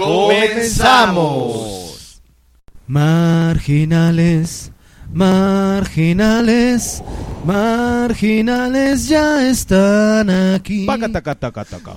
¡Comenzamos! 0.00 2.22
Marginales, 2.86 4.72
marginales, 5.12 7.02
marginales 7.44 9.08
ya 9.08 9.46
están 9.48 10.30
aquí. 10.30 10.86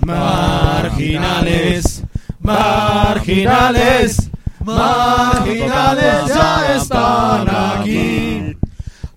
Marginales, 0.02 2.02
marginales, 2.40 4.30
marginales 4.60 6.26
ya 6.28 6.76
están 6.76 7.48
aquí. 7.48 8.56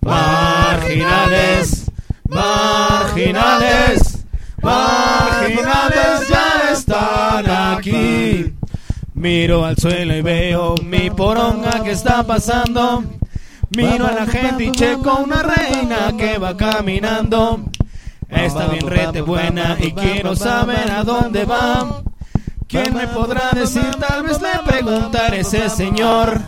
Marginales, 0.02 1.92
marginales, 2.30 4.26
marginales 4.62 6.30
ya 6.30 6.72
están 6.72 7.50
aquí. 7.78 8.54
Miro 9.18 9.66
al 9.66 9.76
suelo 9.76 10.16
y 10.16 10.22
veo 10.22 10.76
mi 10.84 11.10
poronga 11.10 11.84
que 11.84 11.92
está 11.92 12.22
pasando. 12.22 13.04
Miro 13.76 14.06
a 14.06 14.12
la 14.12 14.28
gente 14.28 14.66
y 14.66 14.72
checo 14.72 15.22
una 15.24 15.42
reina 15.42 16.16
que 16.16 16.38
va 16.38 16.56
caminando. 16.56 17.66
Está 18.30 18.68
bien 18.68 18.88
rete 18.88 19.22
buena 19.22 19.76
y 19.80 19.92
quiero 19.94 20.36
saber 20.36 20.92
a 20.92 21.04
dónde 21.04 21.46
va. 21.46 22.04
¿Quién 22.68 22.94
me 22.94 23.08
podrá 23.08 23.50
decir? 23.56 23.90
Tal 23.96 24.22
vez 24.22 24.40
le 24.40 24.60
preguntaré 24.64 25.40
ese 25.40 25.68
señor. 25.70 26.40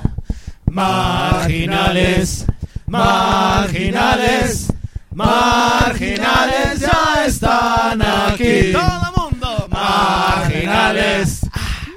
Marginales, 0.69 2.45
marginales, 2.85 4.71
marginales 5.11 6.81
ya 6.81 7.25
están 7.25 7.99
aquí. 8.03 8.71
Todo 8.71 9.01
el 9.07 9.21
mundo. 9.21 9.67
Marginales, 9.69 11.48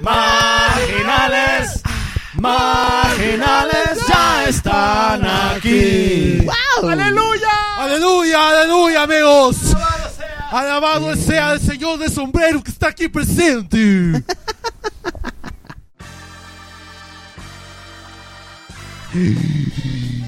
marginales, 0.03 1.83
marginales 2.35 4.07
ya 4.09 4.45
están 4.49 5.25
aquí. 5.25 6.47
¡Aleluya! 6.83 7.49
¡Aleluya! 7.79 8.49
¡Aleluya, 8.49 9.03
amigos! 9.03 9.57
Alabado 10.51 11.17
sea 11.17 11.53
el 11.55 11.61
Señor 11.61 11.99
de 11.99 12.11
sombrero 12.11 12.63
que 12.63 12.71
está 12.71 12.89
aquí 12.89 13.09
presente. 13.09 14.23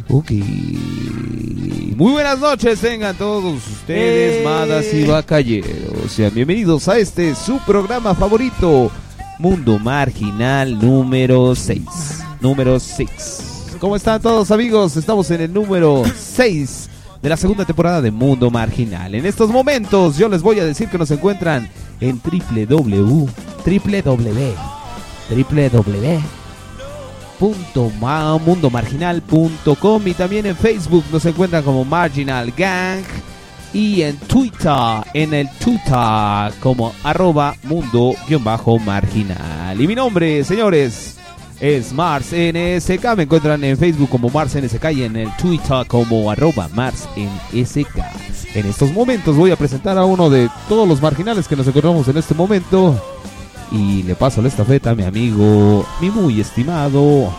Ok. 0.09 0.31
Muy 0.31 2.13
buenas 2.13 2.39
noches, 2.39 2.81
tengan 2.81 3.17
todos 3.17 3.67
ustedes, 3.67 4.45
madas 4.45 4.85
y 4.93 5.05
bacalleros. 5.07 6.13
Sean 6.13 6.35
bienvenidos 6.35 6.87
a 6.89 6.99
este 6.99 7.35
su 7.35 7.59
programa 7.61 8.15
favorito, 8.15 8.91
Mundo 9.39 9.79
Marginal 9.79 10.79
número 10.79 11.55
6. 11.55 11.85
Número 12.41 12.79
6. 12.79 13.77
¿Cómo 13.81 13.97
están 13.97 14.21
todos, 14.23 14.51
amigos? 14.51 14.97
Estamos 14.97 15.31
en 15.31 15.41
el 15.41 15.53
número 15.53 16.05
6 16.17 16.91
de 17.21 17.29
la 17.29 17.37
segunda 17.37 17.65
temporada 17.65 18.01
de 18.01 18.11
Mundo 18.11 18.51
Marginal. 18.51 19.15
En 19.15 19.27
estos 19.27 19.51
momentos, 19.51 20.17
yo 20.17 20.29
les 20.29 20.43
voy 20.43 20.61
a 20.61 20.65
decir 20.65 20.89
que 20.89 20.99
nos 20.99 21.11
encuentran 21.11 21.69
en 22.01 22.21
www. 22.21 23.29
www. 23.67 24.55
y 30.07 30.15
también 30.15 30.47
en 30.47 30.57
Facebook 30.57 31.05
nos 31.11 31.25
encuentran 31.25 31.63
como 31.65 31.85
Marginal 31.85 32.53
Gang 32.57 33.03
y 33.75 34.03
en 34.03 34.17
Twitter, 34.17 35.05
en 35.13 35.35
el 35.35 35.51
Twitter 35.59 36.53
como 36.61 36.95
arroba 37.03 37.55
mundo-marginal. 37.65 39.81
Y 39.81 39.87
mi 39.87 39.95
nombre, 39.97 40.45
señores, 40.45 41.17
es 41.61 41.93
Mars 41.93 42.33
NSK. 42.33 43.17
Me 43.17 43.25
encuentran 43.25 43.63
en 43.65 43.77
Facebook 43.77 44.09
como 44.09 44.31
Mars 44.31 44.57
NSK 44.57 44.93
y 44.93 45.03
en 45.03 45.17
el 45.17 45.37
Twitter 45.37 45.85
como 45.89 46.31
arroba 46.31 46.71
Mars 46.73 47.09
NSK. 47.17 47.99
En 48.55 48.67
estos 48.67 48.93
momentos 48.93 49.37
voy 49.37 49.51
a 49.51 49.57
presentar 49.57 49.99
a 49.99 50.05
uno 50.05 50.31
de 50.31 50.49
todos 50.69 50.89
los 50.89 51.03
marginales 51.03 51.49
que 51.49 51.57
nos 51.57 51.67
encontramos 51.67 52.07
en 52.07 52.17
este 52.17 52.35
momento. 52.35 52.97
Y 53.73 54.05
le 54.05 54.15
paso 54.15 54.41
la 54.41 54.47
estafeta 54.49 54.91
a 54.91 54.95
mi 54.95 55.03
amigo, 55.03 55.85
mi 56.01 56.11
muy 56.11 56.41
estimado, 56.41 57.35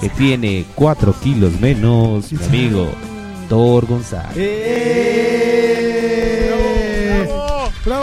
que 0.00 0.08
tiene 0.08 0.64
4 0.74 1.14
kilos 1.22 1.60
menos, 1.60 2.32
mi 2.32 2.42
amigo 2.42 2.88
Thor 3.50 3.84
González. 3.84 4.34
¡Bravo! 4.34 5.73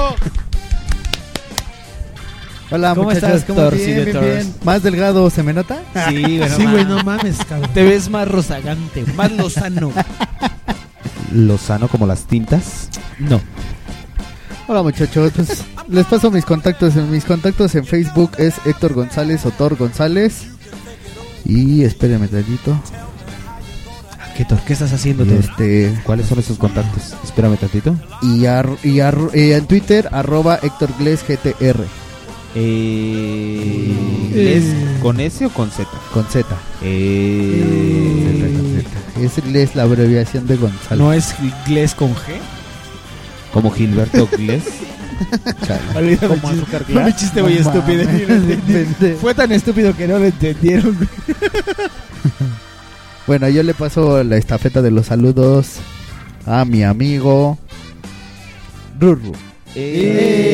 ¡Bravo! 0.02 0.16
Hola, 2.72 2.96
¿Cómo 2.96 3.10
muchachos. 3.10 3.30
estás? 3.30 3.44
¿Cómo 3.56 3.70
bien, 3.70 4.06
Bien, 4.06 4.20
bien. 4.22 4.56
¿Más 4.64 4.82
delgado 4.82 5.30
se 5.30 5.44
me 5.44 5.54
nota? 5.54 5.82
Sí, 6.10 6.22
güey, 6.22 6.50
Sí, 6.50 6.66
güey, 6.66 6.86
no 6.86 7.04
mames, 7.04 7.38
cabrón. 7.48 7.70
Te 7.74 7.84
ves 7.84 8.10
más 8.10 8.28
rozagante, 8.28 9.04
más 9.16 9.32
lozano. 9.34 9.92
Lozano 11.34 11.88
como 11.88 12.06
las 12.08 12.26
tintas. 12.26 12.90
No. 13.20 13.40
Hola, 14.68 14.84
muchachos. 14.84 15.32
Pues, 15.36 15.64
les 15.90 16.06
paso 16.06 16.32
mis 16.32 16.46
contactos. 16.46 16.96
Mis 16.96 17.26
contactos 17.26 17.76
en 17.76 17.86
Facebook 17.86 18.32
es 18.38 18.56
Héctor 18.66 18.94
González 18.94 19.46
o 19.46 19.52
Thor 19.52 19.76
González. 19.78 20.48
Y 21.46 21.84
espérenme 21.84 22.28
tantito. 22.28 22.78
¿Qué, 24.66 24.74
estás 24.74 24.94
haciendo? 24.94 25.24
Este, 25.24 25.94
¿Cuáles 26.03 26.28
son 26.28 26.40
esos 26.40 26.57
contactos? 26.57 27.16
Espérame 27.24 27.57
tantito. 27.57 27.96
y, 28.22 28.46
ar- 28.46 28.78
y 28.84 29.00
ar- 29.00 29.18
eh, 29.34 29.56
en 29.56 29.66
Twitter, 29.68 30.09
arroba 30.12 30.59
Héctor 30.62 30.90
Gles 31.00 31.24
GTR. 31.28 31.85
Eh, 32.56 33.94
¿es 34.34 35.02
¿Con 35.02 35.19
S 35.19 35.46
o 35.46 35.50
con 35.50 35.72
Z? 35.72 35.88
Con 36.13 36.25
Z. 36.25 36.46
Eh, 36.81 38.84
Es 39.22 39.44
Gles 39.44 39.75
la 39.75 39.84
abreviación 39.84 40.47
de 40.47 40.58
González. 40.58 41.00
¿No 41.00 41.13
es 41.13 41.34
inglés 41.41 41.96
con 41.96 42.13
G? 42.13 42.18
como 43.53 43.69
Gilberto 43.72 44.28
Gles. 44.38 44.63
Como 46.28 46.50
azúcar 46.50 46.84
mi 46.90 47.13
chiste 47.16 47.44
muy 47.44 47.53
estúpido. 47.53 48.03
Fue 49.22 49.35
tan 49.35 49.52
estúpido 49.52 49.96
que 49.96 50.08
no 50.08 50.18
lo 50.18 50.25
entendieron. 50.25 50.97
Bueno, 53.31 53.47
yo 53.47 53.64
le 53.64 53.74
paso 53.74 54.22
la 54.25 54.36
estafeta 54.36 54.81
de 54.81 54.92
los 54.92 55.06
saludos 55.06 55.75
a 56.46 56.66
mi 56.66 56.84
amigo 56.84 57.58
Ruru. 59.00 59.31
Eh, 59.74 60.50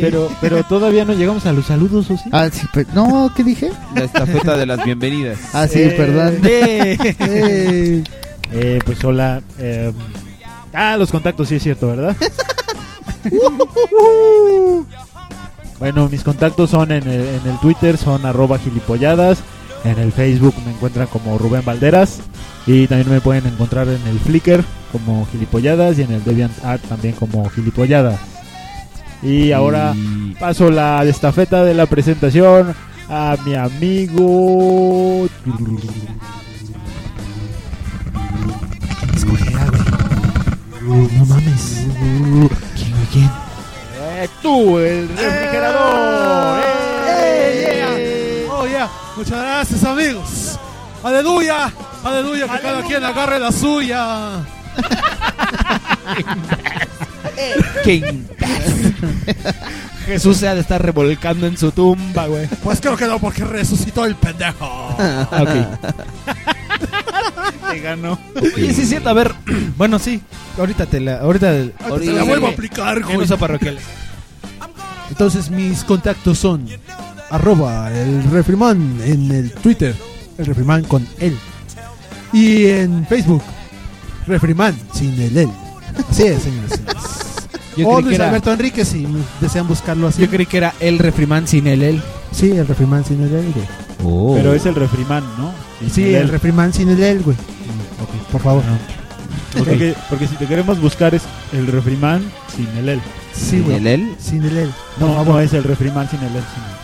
Pero, 0.00 0.30
pero 0.40 0.64
todavía 0.64 1.04
no 1.04 1.12
llegamos 1.12 1.44
a 1.44 1.52
los 1.52 1.66
saludos, 1.66 2.10
¿o 2.10 2.16
sí? 2.16 2.24
Ah, 2.32 2.48
sí, 2.50 2.66
pe- 2.72 2.86
no, 2.94 3.30
¿qué 3.36 3.44
dije? 3.44 3.70
La 3.94 4.04
estafeta 4.04 4.56
de 4.56 4.64
las 4.64 4.82
bienvenidas. 4.82 5.36
Ah, 5.52 5.68
sí, 5.68 5.82
Eh, 5.82 5.90
perdón. 5.94 6.38
eh. 6.42 6.96
Eh, 7.20 8.02
Eh, 8.52 8.78
pues 8.86 9.04
hola. 9.04 9.42
eh, 9.58 9.92
ah, 10.72 10.96
los 10.96 11.10
contactos, 11.10 11.48
sí 11.48 11.56
es 11.56 11.62
cierto, 11.62 11.88
¿verdad? 11.88 12.16
bueno, 15.78 16.08
mis 16.08 16.22
contactos 16.22 16.70
son 16.70 16.92
en 16.92 17.06
el, 17.06 17.20
en 17.20 17.46
el 17.46 17.58
Twitter, 17.60 17.98
son 17.98 18.24
arroba 18.24 18.58
gilipolladas. 18.58 19.40
En 19.84 19.98
el 19.98 20.12
Facebook 20.12 20.54
me 20.64 20.72
encuentran 20.72 21.06
como 21.06 21.38
Rubén 21.38 21.64
Valderas. 21.64 22.18
Y 22.66 22.86
también 22.86 23.10
me 23.10 23.20
pueden 23.20 23.46
encontrar 23.46 23.88
en 23.88 24.06
el 24.06 24.18
Flickr 24.20 24.62
como 24.92 25.26
gilipolladas 25.32 25.98
y 25.98 26.02
en 26.02 26.12
el 26.12 26.22
DeviantArt 26.24 26.82
también 26.88 27.14
como 27.14 27.48
gilipolladas. 27.50 28.20
Y 29.22 29.52
ahora 29.52 29.92
Y- 29.96 30.34
paso 30.38 30.70
la 30.70 31.02
estafeta 31.04 31.64
de 31.64 31.74
la 31.74 31.86
presentación 31.86 32.74
a 33.08 33.36
mi 33.44 33.54
amigo. 33.54 35.28
No 40.82 41.24
mames. 41.26 41.86
¿Quién, 42.76 42.94
quién? 43.12 43.30
Eh, 44.00 44.28
tú, 44.42 44.78
el 44.78 45.08
refrigerador. 45.08 46.60
¡Eh! 46.60 46.79
Muchas 49.16 49.38
gracias, 49.38 49.84
amigos. 49.84 50.58
¡Aleluya! 51.02 51.72
¡Aleluya! 52.04 52.48
Que 52.48 52.60
cada 52.60 52.82
quien 52.82 53.04
agarre 53.04 53.38
la 53.38 53.52
suya. 53.52 54.44
¿Qué? 57.84 58.24
Jesús 60.06 60.38
se 60.38 60.48
ha 60.48 60.54
de 60.54 60.60
estar 60.60 60.82
revolcando 60.82 61.46
en 61.46 61.56
su 61.56 61.70
tumba, 61.72 62.26
güey. 62.26 62.46
Pues 62.62 62.80
creo 62.80 62.96
que 62.96 63.06
no, 63.06 63.18
porque 63.18 63.44
resucitó 63.44 64.04
el 64.04 64.16
pendejo. 64.16 64.96
Ok. 65.30 65.50
Te 67.70 67.80
ganó. 67.80 68.18
Oye, 68.36 68.74
sí 68.74 68.82
es 68.82 68.88
cierto, 68.88 69.08
a 69.08 69.12
ver. 69.12 69.34
Bueno, 69.76 69.98
sí. 69.98 70.20
Ahorita 70.58 70.86
te 70.86 71.00
la. 71.00 71.20
Ahorita. 71.20 71.52
Ahorita 71.88 72.12
la 72.12 72.24
vuelvo 72.24 72.48
a 72.48 72.50
aplicar, 72.50 72.98
En 72.98 73.14
güey. 73.14 73.28
Entonces 75.10 75.50
mis 75.50 75.84
contactos 75.84 76.38
son 76.38 76.66
arroba 77.30 77.90
el 77.92 78.24
refriman 78.30 79.00
en 79.04 79.30
el 79.30 79.52
Twitter, 79.52 79.94
el 80.38 80.46
refriman 80.46 80.84
con 80.84 81.06
él. 81.18 81.36
Y 82.32 82.66
en 82.66 83.06
Facebook, 83.06 83.42
refriman 84.26 84.76
sin 84.92 85.18
el 85.20 85.36
él. 85.36 85.50
Así 86.10 86.24
es, 86.24 86.42
señores. 86.42 86.80
Yo 87.76 87.88
o 87.88 87.96
que 87.96 88.02
Luis 88.02 88.16
era, 88.16 88.28
Alberto 88.28 88.52
Enrique 88.52 88.84
si 88.84 89.06
desean 89.40 89.68
buscarlo 89.68 90.08
así. 90.08 90.20
yo 90.20 90.28
creí 90.28 90.44
que 90.44 90.56
era 90.56 90.74
el 90.80 90.98
refrimán 90.98 91.46
sin 91.46 91.68
el 91.68 91.82
él. 91.82 92.02
Sí, 92.32 92.50
el 92.50 92.66
refriman 92.66 93.04
sin 93.04 93.22
el 93.22 93.32
él, 93.32 93.52
güey. 93.54 93.66
Oh. 94.02 94.34
Pero 94.34 94.54
es 94.54 94.66
el 94.66 94.74
refrimán, 94.74 95.22
¿no? 95.38 95.52
Sí, 95.80 95.90
sin 95.90 96.14
el 96.16 96.28
refriman 96.28 96.72
sin 96.72 96.88
el 96.88 97.00
él, 97.00 97.22
güey. 97.22 97.36
Por 98.32 98.40
favor. 98.40 98.62
Porque, 99.56 99.94
porque 100.08 100.26
si 100.26 100.34
te 100.36 100.46
queremos 100.46 100.80
buscar 100.80 101.14
es 101.14 101.22
el 101.52 101.66
refrimán 101.68 102.22
sin 102.54 102.68
el 102.78 102.88
él. 102.88 103.00
Sí, 103.32 103.56
¿El 103.56 103.62
güey. 103.62 103.88
él? 103.88 104.16
Sin 104.18 104.44
el 104.44 104.56
él. 104.56 104.70
No, 104.98 105.24
no 105.24 105.40
es 105.40 105.52
el 105.52 105.64
refrimán 105.64 106.08
sin 106.10 106.20
el 106.20 106.36
él. 106.36 106.44
Sin 106.54 106.79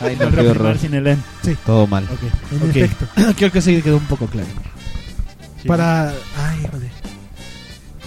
Ay, 0.00 0.16
no, 0.20 0.30
qué 0.30 0.48
horror. 0.48 0.78
sin 0.78 0.94
el. 0.94 1.16
Todo 1.66 1.86
mal. 1.86 2.04
Ok. 2.04 2.52
En 2.52 2.70
Ok. 2.70 2.76
efecto. 2.76 3.06
Creo 3.36 3.52
que 3.52 3.60
sí 3.62 3.80
quedó 3.82 3.96
un 3.96 4.06
poco 4.06 4.26
claro. 4.26 4.48
Sí. 5.62 5.68
Para. 5.68 6.08
Ay, 6.10 6.66
joder. 6.70 6.90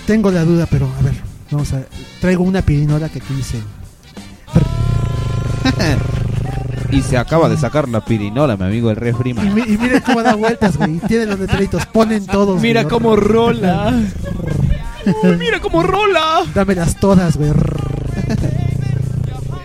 Tengo 0.05 0.31
la 0.31 0.43
duda, 0.43 0.65
pero 0.69 0.89
a 0.99 1.03
ver. 1.03 1.13
Vamos 1.51 1.71
a. 1.73 1.81
Traigo 2.19 2.43
una 2.43 2.61
pirinola 2.61 3.09
que 3.09 3.19
aquí 3.19 3.33
dice. 3.33 3.59
Y 6.91 7.01
se 7.03 7.17
acaba 7.17 7.47
de 7.47 7.55
sacar 7.57 7.87
la 7.87 8.03
pirinola, 8.03 8.57
mi 8.57 8.65
amigo 8.65 8.91
el 8.91 8.97
Y, 8.97 8.99
refriman. 8.99 9.53
mi- 9.55 9.61
y 9.61 9.77
miren 9.77 10.01
cómo 10.01 10.21
da 10.21 10.35
vueltas, 10.35 10.75
güey. 10.75 10.97
y 10.97 10.99
Tiene 10.99 11.25
los 11.25 11.39
letreritos. 11.39 11.85
Ponen 11.85 12.25
todos. 12.25 12.59
Mira 12.61 12.81
güey. 12.83 12.91
cómo 12.91 13.15
rola. 13.15 13.93
Uy, 15.23 15.37
mira 15.37 15.61
cómo 15.61 15.83
rola. 15.83 16.41
Dámelas 16.53 16.97
todas, 16.97 17.37
güey. 17.37 17.51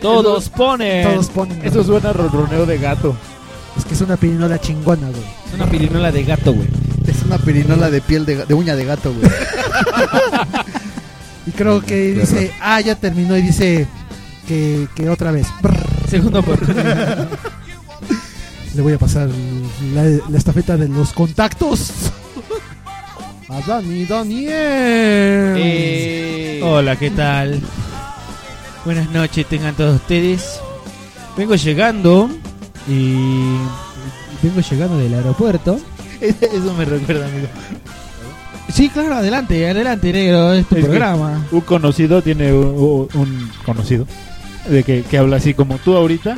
Todos 0.00 0.48
ponen. 0.48 1.08
Todos 1.10 1.26
ponen. 1.28 1.60
Eso 1.64 1.84
suena 1.84 2.10
a 2.10 2.12
ronroneo 2.12 2.66
de 2.66 2.78
gato. 2.78 3.16
Es 3.76 3.84
que 3.84 3.94
es 3.94 4.00
una 4.00 4.16
pirinola 4.16 4.60
chingona, 4.60 5.08
güey. 5.08 5.22
Es 5.48 5.54
una 5.54 5.66
pirinola 5.66 6.12
de 6.12 6.24
gato, 6.24 6.52
güey. 6.52 6.68
Es 7.06 7.22
una 7.22 7.38
pirinola 7.38 7.90
de 7.90 8.00
piel 8.00 8.24
de, 8.24 8.46
de 8.46 8.54
uña 8.54 8.74
de 8.76 8.84
gato, 8.84 9.12
güey. 9.12 9.30
Y 11.46 11.52
creo 11.52 11.80
que 11.80 12.12
dice. 12.12 12.50
Ah, 12.60 12.80
ya 12.80 12.96
terminó. 12.96 13.36
Y 13.36 13.42
dice. 13.42 13.86
Que, 14.48 14.88
que 14.96 15.08
otra 15.08 15.30
vez. 15.30 15.46
Segundo 16.08 16.42
por. 16.42 16.58
Le 18.74 18.82
voy 18.82 18.92
a 18.92 18.98
pasar 18.98 19.28
la, 19.94 20.02
la 20.28 20.38
estafeta 20.38 20.76
de 20.76 20.88
los 20.88 21.12
contactos. 21.12 21.90
A 23.48 23.60
Dani 23.66 24.04
Daniel. 24.06 25.54
Eh, 25.56 26.60
Hola, 26.64 26.96
¿qué 26.96 27.10
tal? 27.10 27.60
Buenas 28.86 29.10
noches, 29.10 29.44
tengan 29.46 29.74
todos 29.74 29.96
ustedes. 29.96 30.60
Vengo 31.36 31.54
llegando 31.56 32.30
y 32.88 33.56
vengo 34.42 34.60
llegando 34.70 34.96
del 34.96 35.12
aeropuerto. 35.14 35.78
Eso 36.20 36.72
me 36.78 36.84
recuerda, 36.84 37.26
amigo. 37.26 37.48
Sí, 38.72 38.88
claro, 38.88 39.16
adelante, 39.16 39.68
adelante, 39.68 40.12
negro, 40.12 40.52
es 40.54 40.66
tu 40.66 40.76
Es 40.76 40.80
que- 40.82 40.86
programa. 40.88 41.44
Un 41.50 41.60
conocido 41.62 42.22
tiene 42.22 42.52
un, 42.52 43.08
un 43.12 43.50
conocido 43.64 44.06
de 44.68 44.82
que, 44.84 45.02
que 45.02 45.18
habla 45.18 45.36
así 45.36 45.52
como 45.52 45.78
tú 45.78 45.94
ahorita. 45.96 46.36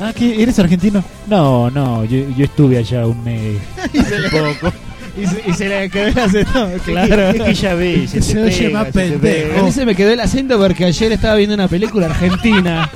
Ah, 0.00 0.12
¿qué? 0.14 0.42
¿Eres 0.42 0.58
argentino? 0.58 1.02
No, 1.28 1.70
no, 1.70 2.04
yo, 2.04 2.18
yo 2.36 2.44
estuve 2.44 2.78
allá 2.78 3.06
un 3.06 3.22
mes. 3.24 3.58
poco. 4.30 4.72
Y 5.20 5.26
se, 5.26 5.42
y 5.50 5.52
se 5.54 5.68
le 5.68 5.90
quedó 5.90 6.06
el 6.08 6.18
acento, 6.18 6.68
Es 6.68 6.82
claro. 6.82 7.44
que 7.44 7.54
ya 7.54 7.74
ves, 7.74 8.12
Que 8.12 8.22
se 8.22 8.40
oye 8.42 8.68
más 8.70 8.88
pendejo. 8.88 9.60
A 9.60 9.62
mí 9.64 9.72
se 9.72 9.84
me 9.84 9.94
quedó 9.94 10.10
el 10.12 10.20
acento 10.20 10.58
porque 10.58 10.84
ayer 10.84 11.12
estaba 11.12 11.34
viendo 11.34 11.54
una 11.54 11.68
película 11.68 12.06
argentina. 12.06 12.90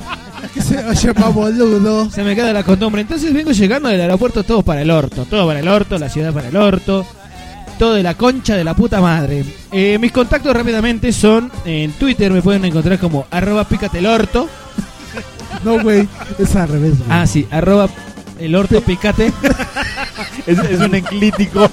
Que 0.53 0.61
se 0.61 0.77
oye 0.85 1.13
más 1.13 1.33
boludo. 1.33 2.09
Se 2.11 2.23
me 2.23 2.35
queda 2.35 2.53
la 2.53 2.63
costumbre. 2.63 3.01
Entonces 3.01 3.33
vengo 3.33 3.51
llegando 3.51 3.89
del 3.89 3.99
aeropuerto 4.01 4.43
todo 4.43 4.61
para 4.61 4.81
el 4.81 4.91
orto. 4.91 5.25
Todo 5.25 5.47
para 5.47 5.59
el 5.59 5.67
orto, 5.67 5.97
la 5.97 6.09
ciudad 6.09 6.31
para 6.33 6.47
el 6.49 6.55
orto. 6.55 7.05
Todo 7.79 7.95
de 7.95 8.03
la 8.03 8.13
concha 8.13 8.55
de 8.55 8.63
la 8.63 8.75
puta 8.75 9.01
madre. 9.01 9.43
Eh, 9.71 9.97
mis 9.99 10.11
contactos 10.11 10.53
rápidamente 10.55 11.11
son 11.11 11.51
en 11.65 11.91
Twitter. 11.93 12.31
Me 12.31 12.41
pueden 12.41 12.63
encontrar 12.65 12.99
como 12.99 13.25
arroba 13.31 13.67
pícate 13.67 13.99
el 13.99 14.05
orto. 14.05 14.47
No, 15.63 15.81
güey. 15.81 16.07
Es 16.37 16.55
al 16.55 16.67
revés. 16.69 16.93
Ah, 17.09 17.25
sí, 17.25 17.47
arroba 17.49 17.89
el 18.39 18.55
orto 18.55 18.79
pícate. 18.81 19.31
Es, 20.45 20.57
es 20.59 20.79
un 20.81 20.93
enclítico. 20.93 21.69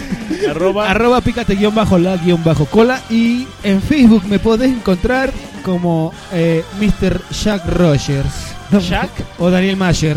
Arroba. 0.50 0.90
arroba 0.90 1.20
pícate 1.20 1.54
guion 1.56 1.74
bajo 1.74 1.98
la 1.98 2.16
guion 2.16 2.42
bajo 2.44 2.66
cola. 2.66 3.00
Y 3.10 3.46
en 3.62 3.80
Facebook 3.82 4.24
me 4.28 4.38
podés 4.38 4.70
encontrar 4.70 5.32
como 5.64 6.12
eh, 6.32 6.62
Mr. 6.80 7.20
Jack 7.30 7.66
Rogers. 7.66 8.32
Jack. 8.88 9.10
O 9.38 9.50
Daniel 9.50 9.76
Mayer. 9.76 10.16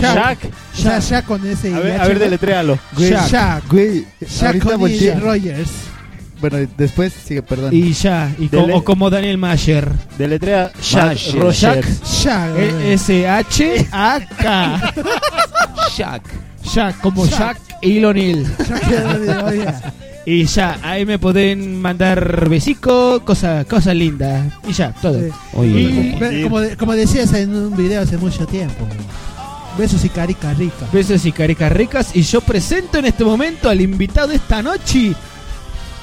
Jack. 0.00 0.38
Ya, 0.76 0.98
ya 0.98 1.22
con 1.22 1.46
ese. 1.46 1.74
A 1.74 1.80
ver, 1.80 2.00
a 2.00 2.06
ver, 2.06 2.18
deletréalo. 2.18 2.78
Güey, 2.96 3.10
Shaq 3.10 3.64
ahorita 4.46 4.76
con. 4.76 4.90
I. 4.90 5.10
Rogers. 5.20 5.70
Bueno, 6.40 6.56
después 6.78 7.12
sigue, 7.12 7.42
perdón. 7.42 7.70
Y 7.74 7.92
ya, 7.92 8.32
y 8.38 8.48
co- 8.48 8.60
o 8.72 8.82
como 8.84 9.10
Daniel 9.10 9.36
Mayer. 9.38 9.90
Deletrea 10.16 10.70
Jack 10.80 11.06
Mayer. 11.06 11.34
Rogers. 11.42 12.02
Shaq. 12.22 12.56
E- 12.58 12.92
S-H-A-K. 12.94 14.92
Shaq. 15.96 16.22
Jack, 16.74 17.00
como 17.00 17.26
Shaq. 17.26 17.38
Jack 17.38 17.58
y 17.82 18.04
O'Neill. 18.04 18.46
Shaq. 18.68 19.44
Oye, 19.46 19.66
Y 20.26 20.44
ya, 20.44 20.78
ahí 20.82 21.06
me 21.06 21.18
pueden 21.18 21.80
mandar 21.80 22.48
besicos, 22.48 23.20
cosas 23.22 23.64
cosas 23.66 23.94
lindas. 23.96 24.52
Y 24.68 24.72
ya, 24.72 24.92
todo. 24.92 25.18
Sí. 25.18 25.28
Oye, 25.54 25.80
Y- 25.80 26.16
Ve- 26.18 26.42
Como, 26.42 26.60
de- 26.60 26.76
como 26.76 26.92
decías 26.92 27.32
en 27.32 27.54
un 27.54 27.76
video 27.76 28.02
hace 28.02 28.18
mucho 28.18 28.46
tiempo. 28.46 28.86
Besos 29.78 30.04
y 30.04 30.08
carica 30.10 30.52
rica. 30.52 30.86
Besos 30.92 31.24
y 31.24 31.32
caricas 31.32 31.72
ricas. 31.72 32.10
Y 32.14 32.22
yo 32.22 32.40
presento 32.42 32.98
en 32.98 33.06
este 33.06 33.24
momento 33.24 33.68
al 33.70 33.80
invitado 33.80 34.28
de 34.28 34.36
esta 34.36 34.62
noche, 34.62 35.14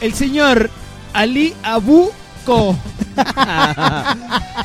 el 0.02 0.14
señor 0.14 0.70
Ali 1.14 1.54
Abuko. 2.48 2.76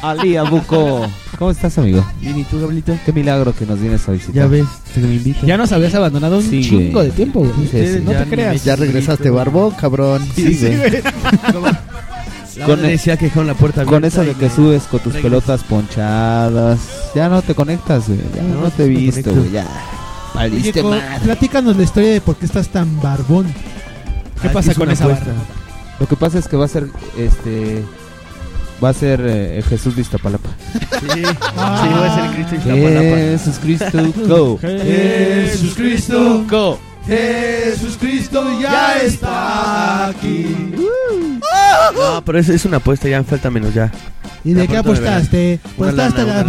Ali 0.03 0.37
Abuco. 0.37 1.07
¿Cómo 1.39 1.51
estás, 1.51 1.77
amigo? 1.79 2.05
Bien, 2.21 2.39
¿y 2.39 2.45
tú, 2.45 2.61
Gabrielito? 2.61 2.95
Qué 3.05 3.13
milagro 3.13 3.53
que 3.55 3.67
nos 3.67 3.81
vienes 3.81 4.09
a 4.09 4.13
visitar. 4.13 4.35
Ya 4.35 4.47
ves, 4.47 4.67
que 4.95 5.01
me 5.01 5.15
invitan. 5.15 5.47
Ya 5.47 5.57
nos 5.57 5.73
habías 5.73 5.95
abandonado 5.95 6.39
un 6.39 6.45
Sí, 6.49 6.63
chingo 6.63 6.93
güey. 7.01 7.07
de 7.07 7.13
tiempo, 7.13 7.41
güey. 7.41 7.69
Sí, 7.69 7.87
sí, 7.99 8.03
no 8.05 8.13
te 8.13 8.25
creas. 8.27 8.63
ya 8.65 8.77
regresaste, 8.77 9.31
barbón, 9.31 9.73
cabrón. 9.73 10.23
Sí, 10.37 10.57
güey. 10.61 11.03
Con, 12.67 12.85
e- 12.85 12.89
decía 12.91 13.17
que 13.17 13.25
dejaron 13.25 13.47
la 13.47 13.55
puerta 13.55 13.87
con 13.87 14.05
eso 14.05 14.23
de 14.23 14.35
que 14.35 14.51
subes 14.51 14.83
con 14.83 15.01
tus 15.01 15.15
pelotas 15.15 15.65
ponchadas. 15.65 16.79
Ya 17.15 17.31
no 17.31 17.41
te 17.41 17.55
conectas, 17.55 18.07
güey. 18.09 18.21
Ya 18.37 18.43
no, 18.43 18.69
te 18.71 18.85
he 18.85 18.89
visto, 18.89 19.35
güey. 19.35 19.51
Ya. 19.53 19.67
Oye, 20.39 20.71
co- 20.75 20.95
platícanos 21.25 21.77
la 21.79 21.83
historia 21.83 22.13
de 22.13 22.21
por 22.21 22.37
qué 22.37 22.45
estás 22.45 22.69
tan 22.69 23.01
barbón. 23.01 23.47
¿Qué 24.43 24.51
pasa 24.51 24.75
con 24.75 24.91
esa 24.91 25.07
barba? 25.07 25.33
Lo 26.03 26.09
que 26.09 26.17
pasa 26.17 26.41
es 26.41 26.49
que 26.49 26.57
va 26.57 26.65
a 26.65 26.69
ser, 26.69 26.89
este... 27.17 27.85
Va 28.83 28.89
a 28.89 28.93
ser 28.93 29.21
eh, 29.25 29.63
Jesús 29.69 29.95
de 29.95 30.03
Iztapalapa. 30.03 30.49
Sí, 30.99 31.23
va 31.57 32.07
a 32.07 32.15
ser 32.17 32.35
Cristo 32.35 32.57
Jesús 32.65 33.59
Cristo, 33.61 34.13
go. 34.27 34.59
Jesús 34.59 35.75
Cristo, 35.77 36.45
Go. 36.51 36.79
Jesús 37.07 37.97
Cristo 38.01 38.45
ya 38.61 38.97
está 38.99 40.09
aquí. 40.09 40.75
No, 41.95 42.25
pero 42.25 42.41
es, 42.41 42.49
es 42.49 42.65
una 42.65 42.79
apuesta, 42.79 43.09
ya 43.09 43.23
falta 43.23 43.49
menos 43.51 43.73
ya. 43.73 43.93
¿Y 44.43 44.53
de 44.55 44.67
qué 44.67 44.73
de 44.73 44.79
apostaste? 44.81 45.61
¿Apostaste 45.75 46.25
la- 46.25 46.43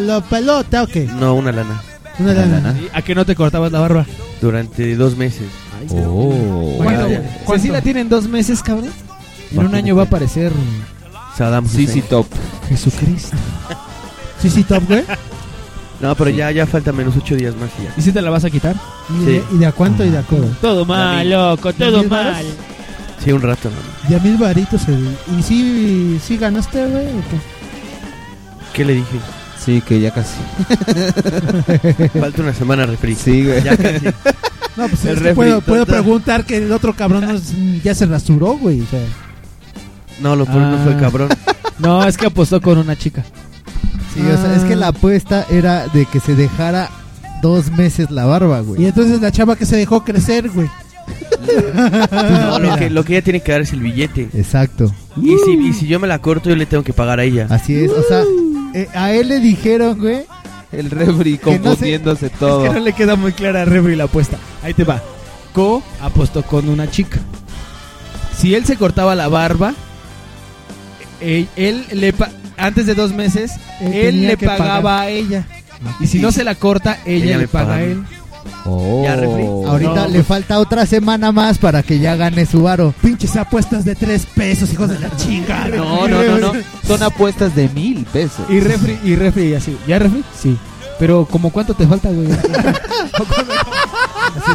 la 0.00 0.20
pelota 0.20 0.82
o 0.82 0.86
qué? 0.86 1.06
No, 1.06 1.34
una 1.34 1.50
lana. 1.52 1.82
Una 2.20 2.34
lana. 2.34 2.74
¿A 2.92 3.02
que 3.02 3.14
no 3.14 3.24
te 3.24 3.34
cortabas 3.34 3.72
la 3.72 3.80
barba? 3.80 4.06
Durante 4.40 4.94
dos 4.96 5.16
meses. 5.16 5.48
Oh. 5.90 6.78
Ya. 6.84 7.58
Si 7.58 7.68
la 7.68 7.80
tienen 7.80 8.08
dos 8.08 8.28
meses, 8.28 8.62
cabrón. 8.62 8.90
En 9.52 9.58
un 9.58 9.74
año 9.74 9.96
va 9.96 10.02
a 10.02 10.06
aparecer 10.06 10.52
Saddam 11.36 11.66
sí, 11.66 12.02
top. 12.02 12.26
Jesucristo. 12.68 13.36
Sí, 14.40 14.50
sí, 14.50 14.62
top, 14.62 14.82
güey. 14.86 15.04
No, 16.00 16.14
pero 16.14 16.30
ya, 16.30 16.50
ya 16.50 16.66
falta 16.66 16.92
menos 16.92 17.14
ocho 17.16 17.36
días 17.36 17.54
más 17.56 17.68
y 17.78 17.84
ya. 17.84 17.92
¿Y 17.96 18.00
si 18.02 18.12
te 18.12 18.22
la 18.22 18.30
vas 18.30 18.44
a 18.44 18.50
quitar? 18.50 18.74
¿Y, 19.10 19.18
Sí. 19.18 19.24
de, 19.26 19.44
¿Y 19.52 19.58
de 19.58 19.66
a 19.66 19.72
cuánto 19.72 20.04
y 20.04 20.10
de 20.10 20.18
a 20.18 20.22
cuánto? 20.22 20.48
Todo 20.60 20.84
mal, 20.86 21.28
loco, 21.28 21.72
todo 21.74 22.00
¿Mil 22.00 22.08
varos? 22.08 22.32
mal. 22.32 22.44
Sí, 23.22 23.32
un 23.32 23.42
rato, 23.42 23.68
¿no? 23.68 24.08
De 24.08 24.16
a 24.16 24.18
mil 24.18 24.36
varitos. 24.38 24.88
El... 24.88 25.14
¿Y 25.38 25.42
sí, 25.42 26.20
sí 26.24 26.38
ganaste, 26.38 26.86
güey? 26.86 27.06
o 27.06 27.20
qué? 27.30 27.38
¿Qué 28.72 28.84
le 28.84 28.94
dije? 28.94 29.18
Sí, 29.64 29.80
que 29.82 30.00
ya 30.00 30.10
casi. 30.12 30.36
Falta 32.18 32.42
una 32.42 32.54
semana, 32.54 32.86
refri. 32.86 33.14
Sí, 33.14 33.44
güey. 33.44 33.62
Ya 33.62 33.76
casi. 33.76 34.06
No, 34.76 34.88
pues 34.88 35.04
El 35.04 35.10
es 35.10 35.18
que 35.18 35.24
refri, 35.24 35.34
puedo, 35.34 35.60
puedo 35.60 35.84
preguntar 35.84 36.46
que 36.46 36.56
el 36.58 36.70
otro 36.72 36.94
cabrón 36.94 37.22
no 37.26 37.32
es- 37.32 37.52
ya 37.82 37.92
se 37.94 38.06
rasuró, 38.06 38.56
güey. 38.56 38.80
O 38.80 38.86
sea, 38.86 39.00
No, 40.22 40.36
lo 40.36 40.46
peor 40.46 40.58
no 40.62 40.78
fue 40.84 40.94
Ah. 40.94 40.98
cabrón. 40.98 41.28
No, 41.80 42.04
es 42.06 42.16
que 42.16 42.26
apostó 42.26 42.60
con 42.60 42.78
una 42.78 42.96
chica. 42.96 43.24
Sí, 44.14 44.20
o 44.20 44.36
sea, 44.40 44.54
es 44.54 44.62
que 44.64 44.76
la 44.76 44.88
apuesta 44.88 45.44
era 45.50 45.86
de 45.88 46.04
que 46.06 46.20
se 46.20 46.34
dejara 46.34 46.88
dos 47.42 47.70
meses 47.72 48.10
la 48.10 48.26
barba, 48.26 48.60
y 48.60 48.64
güey. 48.64 48.86
entonces 48.86 49.20
la 49.20 49.32
chava 49.32 49.56
que 49.56 49.64
se 49.66 49.76
dejó 49.76 50.04
crecer, 50.04 50.50
güey. 50.50 50.68
No, 51.74 52.58
lo 52.58 52.76
que, 52.76 52.90
lo 52.90 53.04
que 53.04 53.14
ella 53.14 53.24
tiene 53.24 53.40
que 53.40 53.52
dar 53.52 53.62
es 53.62 53.72
el 53.72 53.80
billete. 53.80 54.28
Exacto. 54.34 54.92
Y 55.16 55.36
si, 55.44 55.52
y 55.52 55.72
si 55.72 55.86
yo 55.86 55.98
me 55.98 56.06
la 56.06 56.18
corto, 56.20 56.48
yo 56.50 56.56
le 56.56 56.66
tengo 56.66 56.84
que 56.84 56.92
pagar 56.92 57.18
a 57.18 57.24
ella. 57.24 57.46
Así 57.50 57.74
es. 57.74 57.90
O 57.90 58.02
sea, 58.02 58.22
eh, 58.74 58.88
a 58.94 59.12
él 59.12 59.28
le 59.28 59.40
dijeron, 59.40 59.98
güey. 59.98 60.22
El 60.72 60.90
refri 60.90 61.32
no 61.32 61.40
confundiéndose 61.62 62.30
todo. 62.30 62.64
Es 62.64 62.70
que 62.70 62.78
no 62.78 62.84
le 62.84 62.92
queda 62.92 63.16
muy 63.16 63.32
clara 63.32 63.62
a 63.62 63.64
Refri 63.64 63.96
la 63.96 64.04
apuesta. 64.04 64.36
Ahí 64.62 64.72
te 64.74 64.84
va. 64.84 65.02
Co 65.52 65.82
apostó 66.00 66.42
con 66.44 66.68
una 66.68 66.88
chica. 66.90 67.18
Si 68.38 68.54
él 68.54 68.64
se 68.64 68.76
cortaba 68.76 69.14
la 69.16 69.26
barba, 69.28 69.74
él, 71.20 71.48
él 71.56 71.84
le 71.92 72.12
pa- 72.12 72.30
antes 72.56 72.86
de 72.86 72.94
dos 72.94 73.12
meses, 73.12 73.52
Él 73.80 74.26
le 74.26 74.36
pagaba 74.36 74.82
pagar. 74.82 75.00
a 75.02 75.08
ella. 75.08 75.44
Y 75.98 76.06
si 76.06 76.18
no 76.20 76.30
se 76.30 76.44
la 76.44 76.54
corta, 76.54 76.98
ella, 77.04 77.24
Ella 77.24 77.38
le 77.38 77.48
paga 77.48 77.74
a 77.76 77.82
él. 77.82 78.02
Oh. 78.64 79.02
Ya, 79.04 79.16
refri. 79.16 79.44
Ahorita 79.44 79.94
No, 79.94 80.08
le 80.08 80.22
falta 80.22 80.58
otra 80.58 80.86
semana 80.86 81.32
más 81.32 81.58
para 81.58 81.82
que 81.82 81.98
ya 81.98 82.16
gane 82.16 82.46
su 82.46 82.62
varo. 82.62 82.94
Pinches 83.02 83.36
apuestas 83.36 83.84
de 83.84 83.94
tres 83.94 84.26
pesos, 84.26 84.72
hijos 84.72 84.88
de 84.88 84.98
la 84.98 85.14
chingada. 85.16 85.68
No, 85.76 86.08
no, 86.08 86.22
no, 86.22 86.38
no. 86.38 86.52
Son 86.86 87.02
apuestas 87.02 87.54
de 87.54 87.68
mil 87.70 88.04
pesos. 88.06 88.44
Y 88.48 88.60
Refri, 88.60 88.98
y 89.04 89.16
Refri 89.16 89.54
así. 89.54 89.76
¿Ya 89.86 89.98
Refri? 89.98 90.24
Sí. 90.38 90.56
Pero 90.98 91.24
como 91.24 91.50
cuánto 91.50 91.74
te 91.74 91.86
falta, 91.86 92.10
güey. 92.10 92.28
Así 92.30 92.48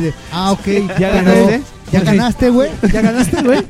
de, 0.04 0.14
ah, 0.32 0.52
ok, 0.52 0.68
¿Ya 1.00 1.10
ganaste? 1.10 1.62
¿Ya 1.92 2.02
ganaste, 2.02 2.50
güey? 2.50 2.70
¿Ya 2.92 3.02
ganaste, 3.02 3.42
güey? 3.42 3.66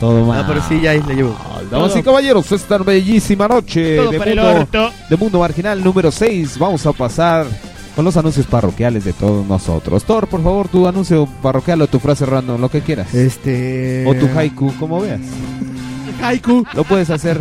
Todo 0.00 0.24
mal. 0.24 0.40
Ah, 0.40 0.44
pero 0.48 0.62
sí, 0.66 0.80
ya 0.80 0.90
ahí 0.92 1.02
le 1.06 1.14
llevo. 1.14 1.36
Damas 1.70 1.94
y 1.94 2.02
caballeros, 2.02 2.50
esta 2.50 2.78
bellísima 2.78 3.46
noche 3.46 3.80
de 3.80 4.18
mundo, 4.18 4.92
de 5.08 5.16
mundo 5.16 5.38
Marginal 5.38 5.84
número 5.84 6.10
6. 6.10 6.58
Vamos 6.58 6.84
a 6.86 6.92
pasar 6.92 7.46
con 7.96 8.04
los 8.04 8.16
anuncios 8.16 8.46
parroquiales 8.46 9.04
de 9.04 9.12
todos 9.12 9.46
nosotros. 9.46 10.04
Thor, 10.04 10.28
por 10.28 10.42
favor, 10.42 10.68
tu 10.68 10.86
anuncio 10.86 11.26
parroquial 11.42 11.82
o 11.82 11.86
tu 11.86 11.98
frase 11.98 12.26
random, 12.26 12.60
lo 12.60 12.70
que 12.70 12.80
quieras. 12.80 13.14
Este. 13.14 14.04
O 14.06 14.14
tu 14.14 14.26
haiku, 14.26 14.72
como 14.78 15.00
veas. 15.00 15.20
Haiku. 16.22 16.64
Lo 16.74 16.84
puedes 16.84 17.10
hacer. 17.10 17.40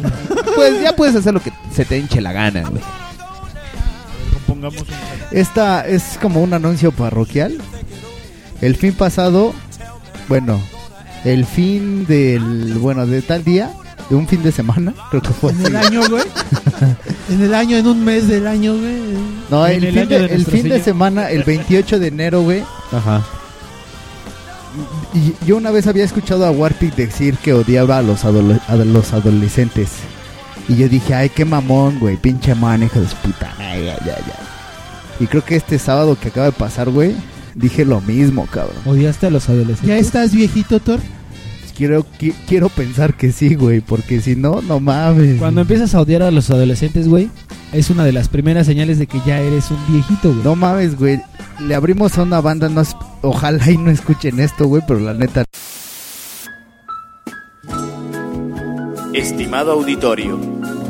Pues 0.56 0.82
ya 0.82 0.96
puedes 0.96 1.16
hacer 1.16 1.34
lo 1.34 1.42
que 1.42 1.54
se 1.74 1.86
te 1.86 1.98
hinche 1.98 2.20
la 2.22 2.34
gana, 2.34 2.64
güey. 2.70 2.82
Esta 5.32 5.88
es 5.88 6.18
como 6.22 6.42
un 6.42 6.54
anuncio 6.54 6.92
parroquial. 6.92 7.58
El 8.62 8.76
fin 8.76 8.94
pasado, 8.94 9.54
bueno, 10.28 10.60
el 11.24 11.46
fin 11.46 12.06
del, 12.06 12.74
bueno, 12.80 13.08
de 13.08 13.22
tal 13.22 13.44
día, 13.44 13.72
de 14.10 14.16
un 14.16 14.28
fin 14.28 14.42
de 14.44 14.52
semana, 14.52 14.94
creo 15.10 15.22
que 15.22 15.30
fue 15.30 15.52
En 15.52 15.66
el 15.66 15.76
año, 15.76 16.02
güey. 16.10 16.24
En 17.30 17.42
el 17.44 17.54
año, 17.54 17.78
en 17.78 17.88
un 17.88 18.04
mes 18.04 18.28
del 18.28 18.48
año, 18.48 18.74
güey. 18.78 18.98
No, 19.52 19.66
el, 19.68 19.84
el 19.84 19.94
fin, 19.94 20.10
de, 20.10 20.20
de 20.28 20.36
el 20.36 20.46
fin 20.46 20.70
de 20.70 20.82
semana, 20.84 21.30
el 21.30 21.44
28 21.44 22.00
de 22.00 22.08
enero, 22.08 22.42
güey. 22.42 22.64
Ajá. 22.92 23.22
y 25.14 25.34
Yo 25.46 25.58
una 25.58 25.72
vez 25.72 25.88
había 25.88 26.04
escuchado 26.04 26.46
a 26.46 26.52
Warpic 26.52 26.96
decir 26.96 27.36
que 27.38 27.54
odiaba 27.54 27.98
a 27.98 28.02
los, 28.02 28.24
adole- 28.26 28.62
a 28.68 28.76
los 28.76 29.14
adolescentes. 29.14 29.90
Y 30.68 30.76
yo 30.76 30.88
dije, 30.88 31.14
ay, 31.16 31.30
qué 31.30 31.46
mamón, 31.46 32.00
güey, 32.00 32.18
pinche 32.18 32.54
man, 32.54 32.84
hijo 32.84 33.00
de 33.00 33.08
su 33.08 33.16
puta. 33.18 33.54
Ay, 33.58 33.88
ay, 33.90 33.98
ay, 34.04 34.12
ay. 34.26 34.34
Y 35.20 35.28
creo 35.28 35.44
que 35.44 35.56
este 35.56 35.80
sábado 35.80 36.16
que 36.20 36.30
acaba 36.30 36.46
de 36.48 36.52
pasar, 36.52 36.90
güey, 36.90 37.16
dije 37.56 37.84
lo 37.86 38.02
mismo, 38.02 38.46
cabrón. 38.46 38.78
¿Odiaste 38.86 39.28
a 39.28 39.30
los 39.32 39.50
adolescentes? 39.50 39.88
¿Ya 39.88 39.98
estás 39.98 40.32
viejito, 40.32 40.80
Thor? 40.80 41.00
Quiero, 41.80 42.06
qui- 42.20 42.34
quiero 42.46 42.68
pensar 42.68 43.14
que 43.16 43.32
sí, 43.32 43.56
güey, 43.56 43.80
porque 43.80 44.20
si 44.20 44.36
no, 44.36 44.62
no 44.62 44.82
mames. 44.82 45.40
Cuando 45.40 45.62
empiezas 45.62 45.96
a 45.96 46.02
odiar 46.02 46.22
a 46.24 46.30
los 46.30 46.50
adolescentes, 46.50 47.08
güey, 47.08 47.30
es 47.72 47.90
una 47.90 48.04
de 48.04 48.12
las 48.12 48.28
primeras 48.28 48.66
señales 48.68 49.00
de 49.00 49.08
que 49.08 49.22
ya 49.26 49.40
eres 49.40 49.72
un 49.72 49.78
viejito, 49.90 50.30
güey. 50.34 50.44
No 50.44 50.58
mames, 50.58 50.98
güey. 51.00 51.22
Le 51.62 51.76
abrimos 51.76 52.18
a 52.18 52.24
una 52.24 52.42
banda, 52.42 52.68
no 52.68 52.82
es- 52.82 52.98
ojalá 53.22 53.72
y 53.72 53.78
no 53.78 53.92
escuchen 53.92 54.42
esto, 54.42 54.68
güey, 54.68 54.84
pero 54.86 55.00
la 55.00 55.14
neta. 55.14 55.46
Estimado 59.14 59.72
auditorio, 59.72 60.38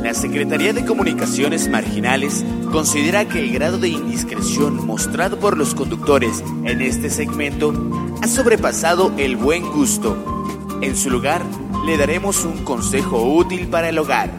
la 0.03 0.13
Secretaría 0.15 0.73
de 0.73 0.85
Comunicaciones 0.85 1.69
Marginales 1.69 2.43
considera 2.71 3.25
que 3.27 3.39
el 3.39 3.51
grado 3.53 3.77
de 3.77 3.89
indiscreción 3.89 4.85
mostrado 4.87 5.39
por 5.39 5.55
los 5.55 5.75
conductores 5.75 6.43
en 6.65 6.81
este 6.81 7.09
segmento 7.11 7.73
ha 8.21 8.27
sobrepasado 8.27 9.11
el 9.17 9.35
buen 9.37 9.63
gusto. 9.71 10.38
En 10.81 10.95
su 10.95 11.09
lugar, 11.09 11.43
le 11.85 11.97
daremos 11.97 12.45
un 12.45 12.63
consejo 12.63 13.21
útil 13.21 13.67
para 13.67 13.89
el 13.89 13.97
hogar. 13.97 14.29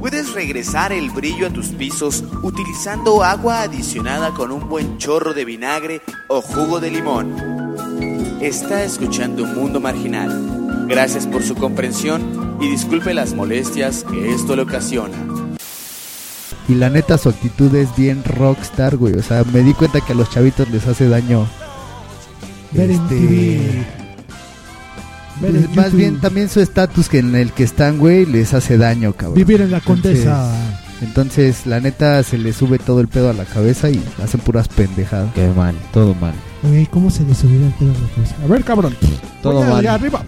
Puedes 0.00 0.32
regresar 0.32 0.92
el 0.92 1.10
brillo 1.10 1.46
a 1.46 1.50
tus 1.50 1.68
pisos 1.68 2.24
utilizando 2.42 3.22
agua 3.22 3.62
adicionada 3.62 4.32
con 4.32 4.50
un 4.50 4.68
buen 4.68 4.98
chorro 4.98 5.32
de 5.32 5.44
vinagre 5.44 6.02
o 6.28 6.42
jugo 6.42 6.80
de 6.80 6.90
limón. 6.90 7.36
Está 8.40 8.82
escuchando 8.82 9.46
Mundo 9.46 9.78
Marginal. 9.78 10.86
Gracias 10.88 11.28
por 11.28 11.44
su 11.44 11.54
comprensión 11.54 12.58
y 12.60 12.68
disculpe 12.68 13.14
las 13.14 13.32
molestias 13.32 14.04
que 14.10 14.32
esto 14.32 14.56
le 14.56 14.62
ocasiona. 14.62 15.16
Y 16.68 16.74
la 16.74 16.90
neta, 16.90 17.18
su 17.18 17.28
actitud 17.28 17.72
es 17.76 17.94
bien 17.94 18.24
rockstar, 18.24 18.96
güey. 18.96 19.14
O 19.14 19.22
sea, 19.22 19.44
me 19.44 19.60
di 19.60 19.74
cuenta 19.74 20.00
que 20.00 20.12
a 20.12 20.16
los 20.16 20.30
chavitos 20.30 20.68
les 20.70 20.86
hace 20.88 21.08
daño. 21.08 21.46
Ver 22.72 22.90
este, 22.90 23.99
Pues, 25.40 25.52
más 25.74 25.86
YouTube. 25.86 25.98
bien 25.98 26.20
también 26.20 26.48
su 26.48 26.60
estatus 26.60 27.08
que 27.08 27.18
en 27.18 27.34
el 27.34 27.52
que 27.52 27.64
están, 27.64 27.98
güey, 27.98 28.26
les 28.26 28.52
hace 28.54 28.76
daño, 28.76 29.12
cabrón. 29.14 29.34
Vivir 29.34 29.60
en 29.62 29.70
la 29.70 29.80
condesa. 29.80 30.52
Entonces, 31.02 31.66
la 31.66 31.80
neta, 31.80 32.22
se 32.22 32.36
le 32.36 32.52
sube 32.52 32.78
todo 32.78 33.00
el 33.00 33.08
pedo 33.08 33.30
a 33.30 33.32
la 33.32 33.44
cabeza 33.46 33.88
y 33.88 34.02
hacen 34.22 34.40
puras 34.40 34.68
pendejadas. 34.68 35.32
Qué 35.34 35.48
mal, 35.48 35.74
todo 35.92 36.14
mal. 36.14 36.34
Güey, 36.62 36.86
¿cómo 36.86 37.10
se 37.10 37.24
le 37.24 37.34
subiera 37.34 37.66
el 37.66 37.72
pedo 37.72 37.90
a 37.90 37.94
la 37.94 38.14
cabeza? 38.14 38.36
A 38.44 38.46
ver, 38.46 38.64
cabrón. 38.64 38.94
Todo 39.42 39.54
Voy 39.54 39.64
mal. 39.64 39.78
allá 39.78 39.94
arriba. 39.94 40.22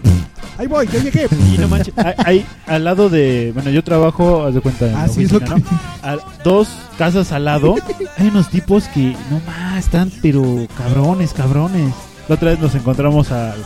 Ahí 0.57 0.65
voy, 0.67 0.87
ya 0.87 0.99
llegué. 0.99 1.27
Y 1.53 1.57
no 1.59 1.67
manches, 1.67 1.93
hay, 1.97 2.13
hay 2.17 2.45
al 2.65 2.83
lado 2.83 3.09
de, 3.09 3.51
bueno, 3.53 3.69
yo 3.69 3.83
trabajo, 3.83 4.45
haz 4.45 4.55
de 4.55 4.61
cuenta, 4.61 4.87
en 4.87 4.95
Así 4.95 5.23
es 5.23 5.31
lo 5.31 5.39
¿no? 5.39 5.55
A 6.01 6.17
dos 6.43 6.69
casas 6.97 7.31
al 7.31 7.45
lado 7.45 7.75
hay 8.17 8.27
unos 8.27 8.49
tipos 8.49 8.85
que, 8.87 9.15
no 9.29 9.39
más, 9.45 9.85
están, 9.85 10.11
pero 10.21 10.67
cabrones, 10.75 11.33
cabrones. 11.33 11.93
La 12.27 12.35
otra 12.35 12.51
vez 12.51 12.59
nos 12.59 12.73
encontramos 12.73 13.31
al, 13.31 13.63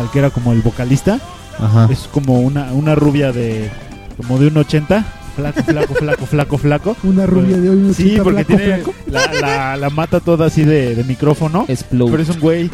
al 0.00 0.10
que 0.10 0.18
era 0.18 0.30
como 0.30 0.52
el 0.52 0.62
vocalista, 0.62 1.18
Ajá. 1.58 1.88
es 1.90 2.08
como 2.12 2.40
una, 2.40 2.72
una 2.72 2.94
rubia 2.94 3.32
de, 3.32 3.70
como 4.16 4.38
de 4.38 4.48
un 4.48 4.56
80, 4.56 5.04
flaco, 5.36 5.62
flaco, 5.62 5.94
flaco, 5.94 6.26
flaco, 6.26 6.58
flaco. 6.58 6.96
Una 7.04 7.26
rubia 7.26 7.56
de 7.58 7.70
hoy, 7.70 7.76
un 7.76 7.94
Sí, 7.94 8.10
chica 8.10 8.24
porque 8.24 8.44
flaco, 8.44 8.58
tiene 8.62 8.82
flaco. 8.82 8.94
la, 9.06 9.32
la, 9.40 9.76
la 9.76 9.90
mata 9.90 10.20
toda 10.20 10.46
así 10.46 10.64
de, 10.64 10.94
de 10.94 11.04
micrófono. 11.04 11.64
Explode. 11.68 12.10
Pero 12.10 12.22
es 12.22 12.28
un 12.30 12.40
güey. 12.40 12.70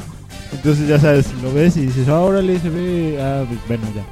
Entonces 0.53 0.89
ya 0.89 0.99
sabes, 1.01 1.27
lo 1.43 1.53
ves 1.53 1.77
y 1.77 1.87
dices, 1.87 2.09
ah, 2.09 2.21
órale, 2.21 2.59
se 2.61 2.71
ve. 2.71 3.19
Ah, 3.21 3.45
bueno, 3.69 3.85
ya. 3.95 4.05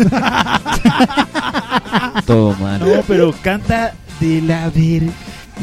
Todo 2.26 2.54
mal. 2.56 2.80
No, 2.80 3.02
pero 3.06 3.32
canta 3.42 3.94
de 4.20 4.42
la 4.42 4.70
ver. 4.70 5.02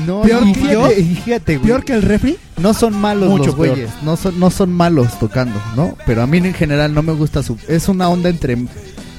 No, 0.05 0.21
Peor 0.21 0.47
y 0.47 0.53
que 0.53 0.59
fíjate, 0.59 0.73
yo. 0.73 0.91
y 0.91 1.15
fíjate, 1.15 1.57
güey. 1.57 1.67
Peor 1.67 1.83
que 1.85 1.93
el 1.93 2.01
refri. 2.03 2.37
No 2.61 2.73
son 2.73 2.93
malos 2.99 3.29
Mucho 3.29 3.45
los 3.47 3.55
güeyes, 3.55 3.89
no 4.03 4.15
son, 4.17 4.39
no 4.39 4.49
son 4.49 4.71
malos 4.73 5.17
tocando, 5.19 5.59
¿no? 5.75 5.95
Pero 6.05 6.21
a 6.23 6.27
mí 6.27 6.37
en 6.37 6.53
general 6.53 6.93
no 6.93 7.03
me 7.03 7.13
gusta 7.13 7.43
su... 7.43 7.57
Es 7.67 7.87
una 7.87 8.09
onda 8.09 8.29
entre 8.29 8.57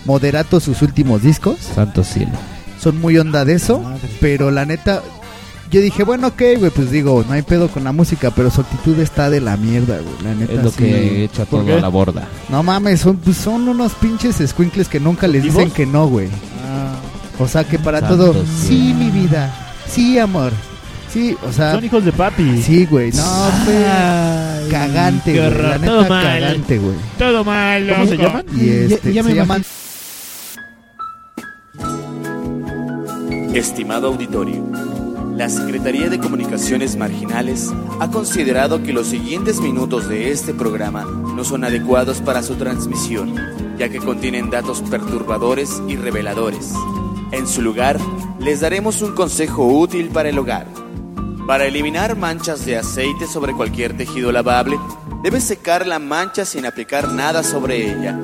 moderato 0.05 0.61
sus 0.61 0.83
últimos 0.83 1.23
discos, 1.23 1.59
Santo 1.75 2.03
cielo. 2.05 2.33
son 2.81 3.01
muy 3.01 3.17
onda 3.19 3.45
de 3.45 3.55
eso, 3.55 3.81
Madre. 3.81 4.09
pero 4.21 4.51
la 4.51 4.65
neta... 4.67 5.03
Yo 5.71 5.83
dije, 5.83 6.03
bueno, 6.03 6.29
ok, 6.29 6.43
güey, 6.59 6.71
pues 6.71 6.91
digo, 6.91 7.23
no 7.29 7.35
hay 7.35 7.43
pedo 7.43 7.69
con 7.69 7.85
la 7.85 7.93
música, 7.93 8.31
pero 8.31 8.51
su 8.51 8.63
actitud 8.63 8.99
está 9.01 9.29
de 9.29 9.43
la 9.43 9.59
mierda, 9.59 9.99
güey, 10.01 10.15
la 10.25 10.35
neta. 10.35 10.53
Es 10.55 10.63
lo 10.65 10.71
sí. 10.71 10.77
que 10.79 11.25
echa 11.25 11.45
¿Por 11.45 11.61
todo 11.61 11.67
qué? 11.67 11.75
a 11.75 11.81
la 11.81 11.89
borda. 11.89 12.27
No 12.49 12.63
mames, 12.63 13.01
son, 13.01 13.19
pues, 13.19 13.37
son 13.37 13.69
unos 13.69 13.93
pinches 13.93 14.37
squinkles 14.47 14.89
que 14.89 14.99
nunca 14.99 15.27
les 15.29 15.43
dicen 15.43 15.71
que 15.71 15.85
no, 15.85 16.07
güey. 16.09 16.29
Ah, 16.67 16.95
O 17.39 17.47
sea, 17.47 17.65
que 17.65 17.79
para 17.79 18.01
Santo 18.01 18.17
todo, 18.17 18.33
cielo. 18.33 18.49
sí, 18.67 18.95
mi 18.95 19.11
vida, 19.11 19.68
sí, 19.89 20.19
amor, 20.19 20.53
sí, 21.13 21.37
o 21.47 21.53
sea, 21.53 21.73
son 21.75 21.85
hijos 21.85 22.05
de 22.05 22.13
papi. 22.13 22.63
sí, 22.63 22.87
güey, 22.87 23.11
no, 23.13 23.23
fue 23.65 23.85
cagante, 24.71 25.33
qué 25.33 25.39
güey, 25.39 25.47
horror, 25.51 25.71
la 25.71 25.79
todo 25.79 26.03
neta, 26.03 26.09
mal. 26.15 26.25
cagante, 26.41 26.79
güey. 26.79 26.95
Todo 27.19 27.45
mal, 27.45 27.89
¿Cómo 27.89 28.07
se 28.07 28.17
llaman? 28.17 28.45
Y 28.55 28.67
Ya- 28.67 28.73
este, 28.97 29.13
ya 29.13 29.23
me 29.23 29.31
se 29.31 29.37
llaman 29.37 29.65
Estimado 33.55 34.09
auditorio, 34.09 34.63
la 35.37 35.49
Secretaría 35.49 36.09
de 36.11 36.19
Comunicaciones 36.19 36.97
Marginales 36.97 37.71
ha 37.99 38.09
considerado 38.11 38.83
que 38.83 38.93
los 38.93 39.09
siguientes 39.09 39.61
minutos 39.61 40.09
de 40.09 40.31
este 40.31 40.55
programa 40.55 41.05
no 41.05 41.43
son 41.45 41.65
adecuados 41.65 42.21
para 42.21 42.43
su 42.43 42.55
transmisión, 42.55 43.35
ya 43.79 43.89
que 43.89 43.99
contienen 43.99 44.51
datos 44.51 44.83
perturbadores 44.83 45.83
y 45.89 45.97
reveladores. 45.97 46.73
En 47.31 47.47
su 47.47 47.61
lugar, 47.61 47.99
les 48.41 48.61
daremos 48.61 49.03
un 49.03 49.15
consejo 49.15 49.67
útil 49.67 50.09
para 50.09 50.31
el 50.31 50.39
hogar. 50.39 50.67
Para 51.47 51.67
eliminar 51.67 52.17
manchas 52.17 52.65
de 52.65 52.77
aceite 52.79 53.27
sobre 53.27 53.53
cualquier 53.53 53.97
tejido 53.97 54.33
lavable, 54.33 54.79
debes 55.23 55.45
secar 55.45 55.87
la 55.87 55.99
mancha 55.99 56.47
sin 56.47 56.65
aplicar 56.65 57.13
nada 57.13 57.43
sobre 57.43 57.93
ella. 57.93 58.19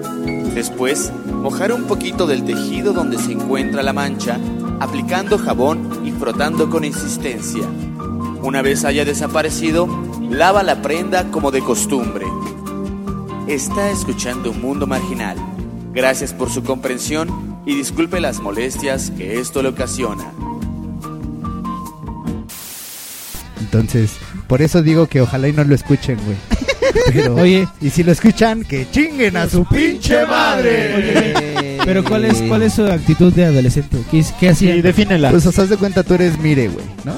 Después, 0.54 1.12
mojar 1.26 1.72
un 1.72 1.84
poquito 1.84 2.26
del 2.26 2.44
tejido 2.44 2.94
donde 2.94 3.18
se 3.18 3.32
encuentra 3.32 3.82
la 3.82 3.92
mancha, 3.92 4.38
aplicando 4.80 5.38
jabón 5.38 6.02
y 6.06 6.12
frotando 6.12 6.70
con 6.70 6.84
insistencia. 6.84 7.64
Una 8.42 8.62
vez 8.62 8.84
haya 8.86 9.04
desaparecido, 9.04 9.86
lava 10.30 10.62
la 10.62 10.80
prenda 10.80 11.30
como 11.30 11.50
de 11.50 11.60
costumbre. 11.60 12.26
Está 13.48 13.90
escuchando 13.90 14.50
un 14.50 14.62
mundo 14.62 14.86
marginal. 14.86 15.36
Gracias 15.92 16.32
por 16.32 16.50
su 16.50 16.62
comprensión 16.62 17.53
y 17.66 17.74
disculpe 17.76 18.20
las 18.20 18.40
molestias 18.40 19.10
que 19.10 19.38
esto 19.40 19.62
le 19.62 19.68
ocasiona. 19.70 20.32
Entonces, 23.60 24.12
por 24.46 24.62
eso 24.62 24.82
digo 24.82 25.06
que 25.06 25.20
ojalá 25.20 25.48
y 25.48 25.52
no 25.52 25.64
lo 25.64 25.74
escuchen, 25.74 26.18
güey. 26.24 26.36
Pero, 27.12 27.34
Oye. 27.36 27.66
y 27.80 27.90
si 27.90 28.02
lo 28.04 28.12
escuchan, 28.12 28.62
que 28.62 28.86
chinguen 28.90 29.36
a 29.36 29.48
su 29.48 29.64
pinche 29.64 30.24
madre. 30.26 30.94
Oye, 30.96 31.78
pero 31.84 32.04
¿cuál 32.04 32.24
es, 32.24 32.40
cuál 32.42 32.62
es 32.62 32.74
su 32.74 32.84
actitud 32.86 33.32
de 33.32 33.44
adolescente? 33.46 33.98
¿Qué, 34.10 34.20
es- 34.20 34.32
qué 34.38 34.50
hacía? 34.50 34.74
Sí, 34.74 34.80
defínela. 34.80 35.30
Pues, 35.30 35.44
o 35.46 35.52
sea, 35.52 35.64
haz 35.64 35.70
de 35.70 35.76
cuenta, 35.76 36.02
tú 36.04 36.14
eres 36.14 36.38
Mire, 36.38 36.68
güey, 36.68 36.84
¿no? 37.04 37.14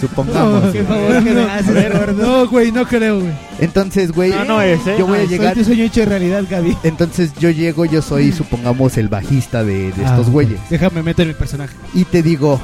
Supongamos. 0.00 0.62
No, 0.64 0.70
güey. 0.70 0.84
por 0.84 0.96
favor, 0.96 1.24
que 1.24 1.30
me 1.34 1.42
haces, 1.42 1.68
A 1.68 1.72
ver, 1.72 1.92
gordo. 1.98 2.26
no, 2.26 2.48
güey, 2.48 2.72
no 2.72 2.86
creo, 2.86 3.20
güey. 3.20 3.32
Entonces, 3.58 4.12
güey, 4.12 4.30
No, 4.30 4.44
no 4.44 4.62
es, 4.62 4.86
¿eh? 4.86 4.96
yo 4.98 5.06
voy 5.06 5.18
a 5.20 5.24
llegar. 5.24 5.54
Soy 5.54 5.62
tu 5.62 5.68
sueño 5.70 5.84
hecho 5.84 6.04
realidad, 6.04 6.44
Gaby. 6.48 6.76
Entonces 6.82 7.32
yo 7.38 7.50
llego, 7.50 7.84
yo 7.84 8.02
soy, 8.02 8.32
supongamos, 8.32 8.96
el 8.96 9.08
bajista 9.08 9.64
de, 9.64 9.92
de 9.92 10.04
Ah, 10.04 10.10
estos 10.10 10.26
ok. 10.26 10.32
güeyes. 10.32 10.60
Déjame 10.70 11.02
meter 11.02 11.24
en 11.24 11.30
el 11.30 11.36
personaje. 11.36 11.74
Y 11.94 12.04
te 12.04 12.22
digo, 12.22 12.60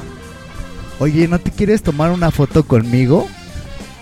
oye, 0.99 1.27
¿no 1.27 1.39
te 1.39 1.51
quieres 1.51 1.83
tomar 1.83 2.11
una 2.11 2.31
foto 2.31 2.63
conmigo? 2.65 3.27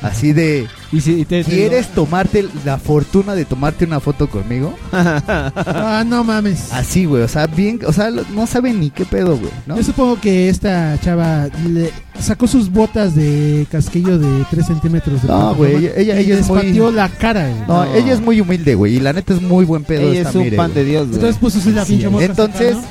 Así 0.01 0.33
de, 0.33 0.67
Y 0.91 0.99
si 1.01 1.25
te- 1.25 1.43
¿quieres 1.43 1.89
tomarte 1.89 2.47
la 2.65 2.79
fortuna 2.79 3.35
de 3.35 3.45
tomarte 3.45 3.85
una 3.85 3.99
foto 3.99 4.27
conmigo? 4.29 4.73
Ah, 4.91 6.03
no 6.05 6.23
mames. 6.23 6.71
Así, 6.73 7.05
güey, 7.05 7.21
o 7.23 7.27
sea, 7.27 7.45
bien, 7.47 7.79
o 7.85 7.93
sea, 7.93 8.09
no 8.09 8.47
saben 8.47 8.79
ni 8.79 8.89
qué 8.89 9.05
pedo, 9.05 9.37
güey, 9.37 9.51
¿no? 9.67 9.77
Yo 9.77 9.83
supongo 9.83 10.19
que 10.19 10.49
esta 10.49 10.99
chava 11.01 11.47
le 11.67 11.91
sacó 12.19 12.47
sus 12.47 12.71
botas 12.71 13.13
de 13.15 13.67
casquillo 13.71 14.17
de 14.17 14.43
3 14.49 14.65
centímetros. 14.65 15.21
de 15.21 15.27
No, 15.27 15.53
güey, 15.55 15.75
ella- 15.75 15.91
ella- 15.97 16.21
y 16.21 16.25
ella 16.31 16.39
es 16.39 16.47
muy- 16.49 16.73
la 16.93 17.09
cara, 17.09 17.47
güey. 17.47 17.67
No, 17.67 17.83
ella 17.93 18.13
es 18.13 18.21
muy 18.21 18.41
humilde, 18.41 18.73
güey, 18.75 18.95
y 18.95 18.99
la 18.99 19.13
neta 19.13 19.33
es 19.33 19.41
muy 19.41 19.65
buen 19.65 19.83
pedo 19.83 20.01
Ella 20.09 20.19
esta 20.19 20.29
es 20.29 20.35
un 20.35 20.43
Mire, 20.43 20.57
pan 20.57 20.71
güey. 20.71 20.83
de 20.83 20.89
Dios, 20.91 21.03
güey. 21.07 21.15
Entonces 21.15 21.37
puso 21.39 21.69
la 21.69 21.85
pinche 21.85 22.09
mosca 22.09 22.25
Entonces, 22.25 22.77
acá, 22.77 22.87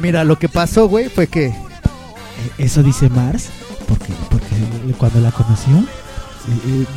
mira, 0.00 0.22
lo 0.24 0.38
que 0.38 0.48
pasó, 0.48 0.88
güey, 0.88 1.08
fue 1.08 1.26
que 1.26 1.46
Eh, 1.46 1.54
Eso 2.58 2.82
dice 2.82 3.08
Mars, 3.08 3.46
porque, 3.88 4.12
porque 4.30 4.94
cuando 4.98 5.20
la 5.20 5.32
conoció, 5.32 5.82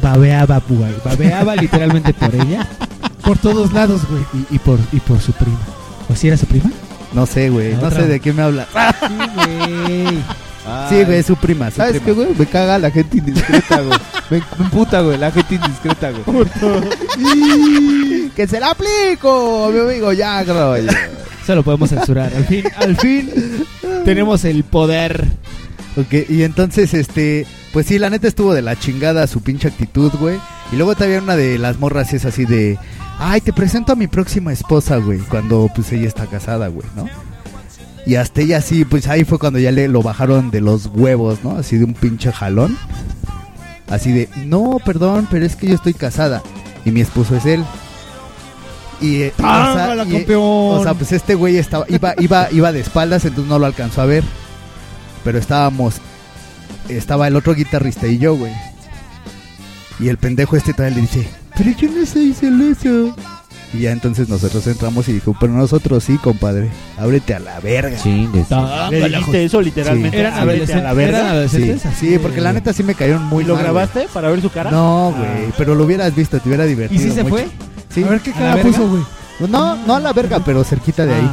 babeaba, 0.01 0.62
güey. 0.68 0.94
Babeaba 1.03 1.56
literalmente 1.56 2.13
por 2.13 2.34
ella. 2.36 2.68
Por 3.24 3.38
todos 3.38 3.74
lados, 3.74 4.01
güey. 4.10 4.24
y, 4.34 4.56
y 4.56 4.60
por, 4.60 4.79
y 4.91 5.00
por 5.00 5.20
su 5.20 5.32
prima. 5.34 5.60
¿O 6.10 6.15
si 6.15 6.27
era 6.27 6.38
su 6.38 6.46
prima? 6.46 6.72
no 7.13 7.25
sé, 7.25 7.50
güey, 7.50 7.75
no 7.75 7.89
sé 7.89 8.08
de 8.08 8.20
qué 8.20 8.34
me 8.34 8.44
habla. 8.44 8.68
Sí, 8.72 9.15
güey. 9.36 10.18
Sí, 10.89 11.03
güey, 11.03 11.20
es 11.20 11.25
su 11.25 11.36
prima, 11.36 11.72
su 11.72 11.77
¿Sabes 11.77 12.01
qué, 12.01 12.12
güey? 12.12 12.27
Me 12.38 12.46
caga 12.46 12.77
la 12.77 12.91
gente 12.91 13.18
indiscreta, 13.18 13.82
güey. 13.82 13.98
Me, 14.29 14.38
me 14.38 14.65
emputa, 14.65 15.01
güey, 15.01 15.18
la 15.18 15.32
gente 15.32 15.56
indiscreta, 15.56 16.12
güey. 16.12 16.46
que 18.36 18.48
se 18.48 18.60
la 18.60 18.72
aplico, 18.72 19.72
mi 19.74 19.79
amigo 19.79 20.12
Roger. 20.12 20.89
Eso 21.41 21.56
lo 21.56 21.63
podemos 21.63 21.89
censurar. 21.89 22.32
Al 22.36 22.46
fin, 22.46 22.63
al 22.77 22.96
fin 22.98 23.32
tenemos 24.06 24.46
el 24.46 24.63
poder. 24.63 25.25
Ok, 25.98 26.29
y 26.29 26.44
entonces, 26.44 26.94
este, 26.94 27.48
pues 27.73 27.85
sí, 27.85 27.99
la 27.99 28.09
neta 28.09 28.27
estuvo 28.27 28.53
de 28.53 28.61
la 28.61 28.77
chingada 28.77 29.27
su 29.27 29.41
pinche 29.41 29.67
actitud, 29.67 30.12
güey. 30.19 30.39
Y 30.71 30.75
luego 30.75 30.95
también 30.95 31.23
una 31.23 31.36
de 31.36 31.58
las 31.58 31.79
morras 31.79 32.13
es 32.13 32.25
así 32.25 32.45
de, 32.45 32.77
ay, 33.19 33.41
te 33.41 33.53
presento 33.53 33.93
a 33.93 33.95
mi 33.95 34.08
próxima 34.08 34.53
esposa, 34.53 34.97
güey, 34.97 35.19
cuando 35.19 35.69
pues 35.73 35.91
ella 35.91 36.08
está 36.08 36.25
casada, 36.25 36.67
güey, 36.67 36.88
¿no? 36.95 37.08
Y 38.05 38.15
hasta 38.15 38.41
ella 38.41 38.62
sí, 38.62 38.86
pues 38.86 39.08
ahí 39.08 39.23
fue 39.23 39.38
cuando 39.39 39.60
ya 39.60 39.71
le 39.71 39.88
lo 39.88 40.01
bajaron 40.01 40.51
de 40.51 40.62
los 40.62 40.88
huevos, 40.88 41.43
¿no? 41.43 41.58
Así 41.58 41.77
de 41.77 41.86
un 41.86 41.93
pinche 41.93 42.32
jalón. 42.32 42.77
Así 43.89 44.12
de, 44.12 44.29
no, 44.45 44.77
perdón, 44.84 45.27
pero 45.29 45.45
es 45.45 45.55
que 45.55 45.67
yo 45.67 45.75
estoy 45.75 45.93
casada 45.93 46.41
y 46.86 46.91
mi 46.91 47.01
esposo 47.01 47.36
es 47.36 47.45
él. 47.45 47.63
Y, 49.01 49.23
eh, 49.23 49.34
o 49.38 49.41
sea, 49.41 49.47
¡Tángala, 49.47 50.03
y, 50.05 50.10
eh, 50.10 50.17
campeón! 50.19 50.41
o 50.43 50.84
sea, 50.84 50.93
pues 50.93 51.12
este 51.12 51.36
güey 51.36 51.58
estaba, 51.58 51.86
iba, 51.89 52.13
iba, 52.19 52.51
iba 52.51 52.71
de 52.71 52.79
espaldas, 52.82 53.25
entonces 53.25 53.49
no 53.49 53.60
lo 53.60 53.65
alcanzó 53.65 54.01
a 54.01 54.05
ver. 54.05 54.23
Pero 55.23 55.38
estábamos, 55.38 55.95
estaba 56.89 57.28
el 57.28 57.36
otro 57.36 57.54
guitarrista 57.56 58.08
y 58.08 58.17
yo, 58.17 58.36
güey. 58.36 58.52
Y 59.99 60.08
el 60.10 60.17
pendejo 60.17 60.56
este 60.56 60.73
todavía 60.73 60.95
le 60.95 61.02
dice, 61.02 61.28
pero 61.58 61.71
yo 61.78 61.89
no 61.91 62.06
soy 62.06 62.34
celoso. 62.34 63.15
Y 63.71 63.82
ya 63.82 63.91
entonces 63.91 64.28
nosotros 64.30 64.65
entramos 64.65 65.08
y 65.10 65.13
dijo, 65.13 65.36
pero 65.39 65.54
nosotros 65.54 66.04
sí, 66.04 66.17
compadre, 66.17 66.69
ábrete 66.97 67.36
a 67.36 67.39
la 67.39 67.60
verga. 67.60 67.97
Chingues. 68.02 68.47
Le 68.89 69.10
dijiste 69.10 69.45
eso 69.45 69.62
literalmente. 69.62 70.17
Sí. 70.17 70.21
¿Eran, 70.21 70.34
ábrete 70.39 70.73
a 70.73 70.82
la 70.82 70.93
verga. 70.93 71.19
¿Eran 71.19 71.49
Sí, 71.49 71.58
adolescentes? 71.58 71.82
Sí, 71.99 72.17
porque 72.19 72.41
la 72.41 72.54
neta 72.54 72.73
sí 72.73 72.82
me 72.82 72.95
cayeron 72.95 73.23
muy 73.25 73.43
¿Y 73.43 73.47
lo 73.47 73.54
mal, 73.56 73.63
grabaste 73.63 74.08
para 74.12 74.30
ver 74.30 74.41
su 74.41 74.49
cara? 74.49 74.71
güey. 74.71 74.82
No, 74.82 75.10
Ah. 75.10 75.17
güey, 75.19 75.54
pero 75.58 75.75
lo 75.75 75.84
hubieras 75.84 76.15
visto, 76.15 76.39
te 76.39 76.47
hubiera 76.49 76.65
¿Y 76.65 76.69
divertido. 76.69 77.02
si 77.04 77.12
se 77.12 77.23
mucho. 77.23 77.36
fue? 77.36 77.47
Sí. 77.93 78.04
A 78.04 78.08
ver 78.10 78.21
qué 78.21 78.32
¿A 78.32 78.34
la 78.34 78.39
cara 78.39 78.56
verga? 78.56 78.69
puso, 78.71 78.88
güey. 78.89 79.04
No, 79.49 79.75
no 79.86 79.95
a 79.95 79.99
la 79.99 80.13
verga, 80.13 80.39
pero 80.43 80.63
cerquita 80.63 81.06
de 81.06 81.13
ahí. 81.15 81.30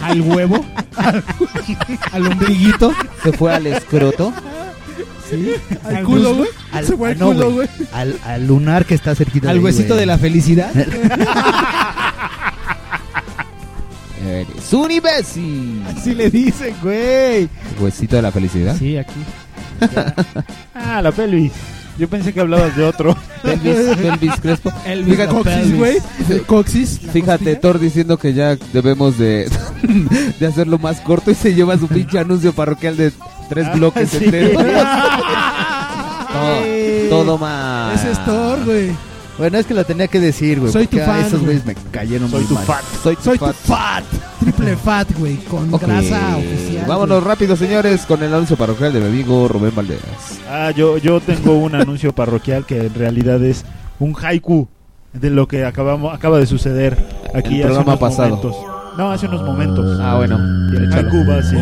Ah, 0.00 0.06
al 0.06 0.20
huevo, 0.22 0.64
al 2.12 2.26
ombliguito. 2.26 2.92
Se 3.22 3.32
fue 3.32 3.52
al 3.54 3.66
escroto. 3.66 4.32
Sí. 5.30 5.52
Al 5.84 6.04
culo, 6.04 6.34
güey. 6.36 6.48
Al, 6.72 6.86
Se 6.86 6.96
fue 6.96 7.12
al 7.12 7.18
no, 7.18 7.26
culo, 7.32 7.52
güey. 7.52 7.68
Al, 7.92 8.18
al 8.24 8.46
lunar 8.46 8.84
que 8.84 8.94
está 8.94 9.14
cerquita 9.14 9.46
de 9.46 9.50
Al 9.52 9.58
ahí, 9.58 9.64
huesito 9.64 9.88
güey. 9.94 10.00
de 10.00 10.06
la 10.06 10.18
felicidad. 10.18 10.70
Eres 14.26 14.72
un 14.72 14.90
imbécil. 14.90 15.82
Así 15.86 16.14
le 16.14 16.30
dicen, 16.30 16.74
güey. 16.82 17.48
Huesito 17.80 18.16
de 18.16 18.22
la 18.22 18.30
felicidad. 18.32 18.76
Sí, 18.78 18.96
aquí. 18.98 19.20
Ah, 20.74 21.00
la 21.02 21.10
pelvis. 21.10 21.52
Yo 21.98 22.08
pensé 22.08 22.32
que 22.32 22.40
hablabas 22.40 22.76
de 22.76 22.84
otro. 22.84 23.16
Pelvis, 23.42 23.96
pelvis 23.96 24.32
Crespo. 24.40 24.72
El 24.86 25.04
Fíjate, 25.04 25.34
Coxis, 25.34 25.76
güey. 25.76 25.98
El 26.30 26.42
Coxis. 26.42 27.00
Fíjate. 27.12 27.56
Thor 27.56 27.78
diciendo 27.78 28.18
que 28.18 28.32
ya 28.32 28.56
debemos 28.72 29.18
de, 29.18 29.50
de 30.40 30.46
hacerlo 30.46 30.78
más 30.78 31.00
corto 31.00 31.30
y 31.30 31.34
se 31.34 31.54
lleva 31.54 31.76
su 31.78 31.88
pinche 31.88 32.18
anuncio 32.18 32.52
parroquial 32.54 32.96
de 32.96 33.12
tres 33.50 33.70
bloques 33.74 34.08
sí. 34.10 34.24
enteros. 34.24 34.62
todo, 36.32 37.24
todo 37.24 37.38
mal. 37.38 37.94
Ese 37.94 38.12
es 38.12 38.24
Thor, 38.24 38.64
güey. 38.64 38.90
Bueno, 39.38 39.56
es 39.58 39.64
que 39.66 39.72
lo 39.74 39.84
tenía 39.84 40.06
que 40.06 40.20
decir, 40.20 40.60
güey. 40.60 40.70
Soy 40.72 40.86
tu 40.86 40.98
fan, 40.98 41.20
esos 41.20 41.40
güey. 41.40 41.44
güeyes 41.58 41.64
me 41.66 41.74
cayeron 41.90 42.30
Soy 42.30 42.40
muy 42.40 42.48
tu 42.48 42.54
mal. 42.54 42.64
fat. 42.64 42.82
Soy 43.02 43.16
tu 43.16 43.22
Soy 43.22 43.38
tu 43.38 43.46
fat. 43.46 44.04
Triple 44.40 44.76
fat, 44.76 45.08
güey. 45.18 45.36
Con 45.36 45.70
grasa 45.70 46.36
oficial. 46.36 46.84
Vámonos 46.86 47.22
rápido, 47.24 47.56
señores, 47.56 48.02
con 48.06 48.22
el 48.22 48.32
anuncio 48.34 48.56
parroquial 48.56 48.92
de 48.92 49.00
mi 49.00 49.06
amigo 49.06 49.48
Rubén 49.48 49.74
Valderas. 49.74 50.38
Ah, 50.50 50.70
yo, 50.72 50.98
yo 50.98 51.20
tengo 51.20 51.54
un 51.54 51.74
anuncio 51.74 52.14
parroquial 52.14 52.66
que 52.66 52.78
en 52.86 52.94
realidad 52.94 53.42
es 53.42 53.64
un 53.98 54.14
haiku 54.14 54.68
de 55.14 55.30
lo 55.30 55.48
que 55.48 55.64
acabamos, 55.64 56.14
acaba 56.14 56.38
de 56.38 56.46
suceder 56.46 56.96
aquí 57.34 57.54
El 57.62 57.68
hace 57.68 57.74
programa 57.74 57.92
unos 57.94 57.98
pasado. 58.00 58.36
momentos. 58.36 58.56
No, 59.00 59.10
hace 59.12 59.24
unos 59.28 59.42
momentos. 59.42 59.98
Ah, 59.98 60.16
bueno. 60.16 60.38
Y 60.70 60.76
el 60.76 60.84
échalo. 60.84 61.08
haiku 61.08 61.26
va 61.26 61.38
así. 61.38 61.56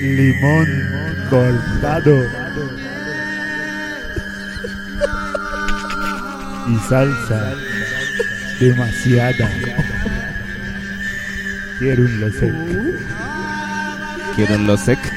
Limón 0.00 0.66
cortado. 1.30 2.16
Y 6.66 6.78
salsa 6.88 7.52
demasiada. 8.58 9.48
Quiero 11.78 12.02
un 12.02 12.20
losec. 12.20 12.54
Quiero 14.36 14.58
los 14.58 14.80
sec. 14.80 14.98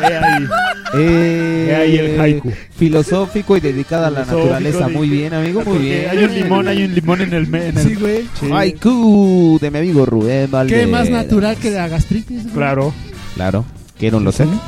He 0.00 0.16
ahí. 0.16 0.46
Eh, 0.94 1.66
He 1.70 1.74
ahí 1.76 1.96
el 1.98 2.20
haiku. 2.20 2.52
Filosófico 2.76 3.56
y 3.56 3.60
dedicado 3.60 4.06
a 4.06 4.10
la 4.10 4.24
Filosófico, 4.24 4.54
naturaleza. 4.54 4.88
Muy 4.88 5.08
bien, 5.08 5.32
amigo, 5.34 5.60
muy 5.60 5.64
Porque 5.64 5.78
bien. 5.84 6.10
Hay 6.10 6.24
un 6.24 6.34
limón, 6.34 6.68
hay 6.68 6.84
un 6.84 6.94
limón 6.94 7.20
en 7.20 7.32
el... 7.32 7.46
me- 7.46 7.68
en 7.68 7.78
el- 7.78 7.84
Sí, 7.86 7.94
güey. 7.94 8.28
Sí, 8.40 8.50
Haiku 8.52 9.58
de 9.60 9.70
mi 9.70 9.78
amigo 9.78 10.04
Rubén 10.04 10.50
Valderas. 10.50 10.84
¿Qué 10.84 10.90
más 10.90 11.08
natural 11.10 11.56
que 11.56 11.70
la 11.70 11.86
gastritis? 11.88 12.42
güey? 12.42 12.54
Claro. 12.54 12.92
Claro. 13.36 13.64
Quiero 13.98 14.18
los 14.20 14.34
sec. 14.34 14.48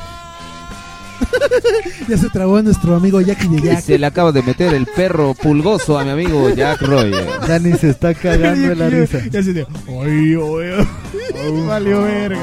Ya 2.08 2.18
se 2.18 2.28
trabó 2.28 2.60
nuestro 2.60 2.96
amigo 2.96 3.20
Jackie 3.20 3.48
de 3.48 3.58
Y 3.58 3.62
Jack. 3.62 3.80
se 3.80 3.98
le 3.98 4.06
acaba 4.06 4.30
de 4.32 4.42
meter 4.42 4.74
el 4.74 4.84
perro 4.86 5.32
pulgoso 5.34 5.98
a 5.98 6.04
mi 6.04 6.10
amigo 6.10 6.50
Jack 6.50 6.82
Roger. 6.82 7.26
Dani 7.48 7.72
se 7.74 7.90
está 7.90 8.12
cagando 8.14 8.68
de 8.68 8.76
la 8.76 8.88
risa. 8.90 9.20
Ya 9.30 9.42
se 9.42 9.52
de. 9.52 9.62
Ay, 9.88 10.34
ay, 10.34 11.60
Valió 11.66 12.02
verga. 12.02 12.38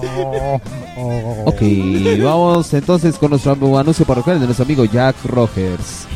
Ok, 1.44 1.62
vamos 2.22 2.72
entonces 2.74 3.16
con 3.16 3.30
nuestro 3.30 3.52
anuncio 3.78 4.04
parroquial 4.04 4.40
de 4.40 4.46
nuestro 4.46 4.64
amigo 4.64 4.84
Jack 4.84 5.16
Rogers. 5.24 6.06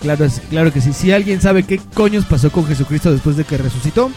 Claro, 0.00 0.24
es- 0.24 0.40
claro 0.50 0.72
que 0.72 0.80
sí. 0.80 0.92
Si 0.92 1.12
alguien 1.12 1.40
sabe 1.40 1.62
qué 1.62 1.80
coños 1.94 2.24
pasó 2.24 2.50
con 2.50 2.66
Jesucristo 2.66 3.12
después 3.12 3.36
de 3.36 3.44
que 3.44 3.56
resucitó, 3.58 4.10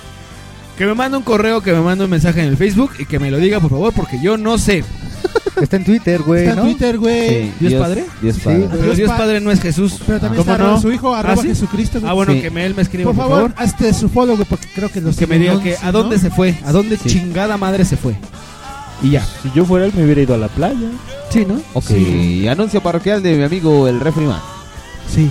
Que 0.78 0.86
me 0.86 0.94
mande 0.94 1.16
un 1.16 1.24
correo, 1.24 1.62
que 1.62 1.72
me 1.72 1.80
mande 1.80 2.04
un 2.04 2.10
mensaje 2.10 2.42
en 2.42 2.48
el 2.50 2.58
Facebook 2.58 2.92
y 3.00 3.06
que 3.06 3.18
me 3.18 3.32
lo 3.32 3.38
diga, 3.38 3.62
por 3.62 3.70
favor, 3.70 3.94
porque 3.94 4.20
yo 4.22 4.36
no 4.36 4.58
sé. 4.58 4.84
Está 5.62 5.78
en 5.78 5.86
Twitter, 5.86 6.22
güey, 6.22 6.42
Está 6.42 6.52
en 6.52 6.58
¿no? 6.58 6.64
Twitter, 6.64 6.98
güey. 6.98 7.30
Sí, 7.30 7.54
¿Dios 7.62 7.74
Padre? 7.82 8.06
Dios 8.22 8.36
Sí, 8.36 8.42
Padre. 8.44 8.68
Pero 8.72 8.94
Dios 8.94 9.10
Padre 9.12 9.40
no 9.40 9.52
es 9.52 9.62
Jesús. 9.62 10.02
Pero 10.06 10.20
también 10.20 10.44
¿Cómo 10.44 10.54
está 10.54 10.66
no? 10.66 10.82
su 10.82 10.92
hijo, 10.92 11.16
arroba 11.16 11.36
¿Ah, 11.36 11.38
sí? 11.42 11.48
Jesucristo. 11.48 12.02
güey. 12.02 12.12
Ah, 12.12 12.14
bueno, 12.14 12.34
Sí. 12.34 12.42
que 12.42 12.50
me, 12.52 12.66
él 12.66 12.76
me 12.76 12.82
escriba, 12.82 13.14
por 13.14 13.24
favor, 13.30 13.54
hazte 13.56 13.94
su 13.94 14.10
follow, 14.10 14.36
güey, 14.36 14.46
porque 14.50 14.68
creo 14.76 14.90
que 14.92 15.00
los 15.00 15.16
Que 15.16 15.28
me 15.28 15.40
diga 15.40 15.62
que 15.62 15.78
a 15.82 15.94
dónde 15.94 16.20
se 16.20 16.30
fue, 16.30 16.58
a 16.66 16.74
dónde 16.74 16.98
Sí. 16.98 17.08
chingada 17.08 17.56
madre 17.56 17.86
se 17.86 17.96
fue. 17.96 18.18
Y 19.02 19.12
ya. 19.12 19.26
Si 19.44 19.52
yo 19.54 19.66
fuera 19.66 19.86
él, 19.86 19.94
me 19.96 20.04
hubiera 20.04 20.22
ido 20.22 20.34
a 20.34 20.38
la 20.38 20.48
playa. 20.48 20.90
Sí, 21.30 21.46
¿no? 21.46 21.62
Ok, 21.74 21.92
anuncio 22.50 22.82
parroquial 22.82 23.22
de 23.22 23.36
mi 23.36 23.44
amigo 23.44 23.88
el 23.88 24.00
Refriman. 24.00 24.40
Sí. 25.14 25.30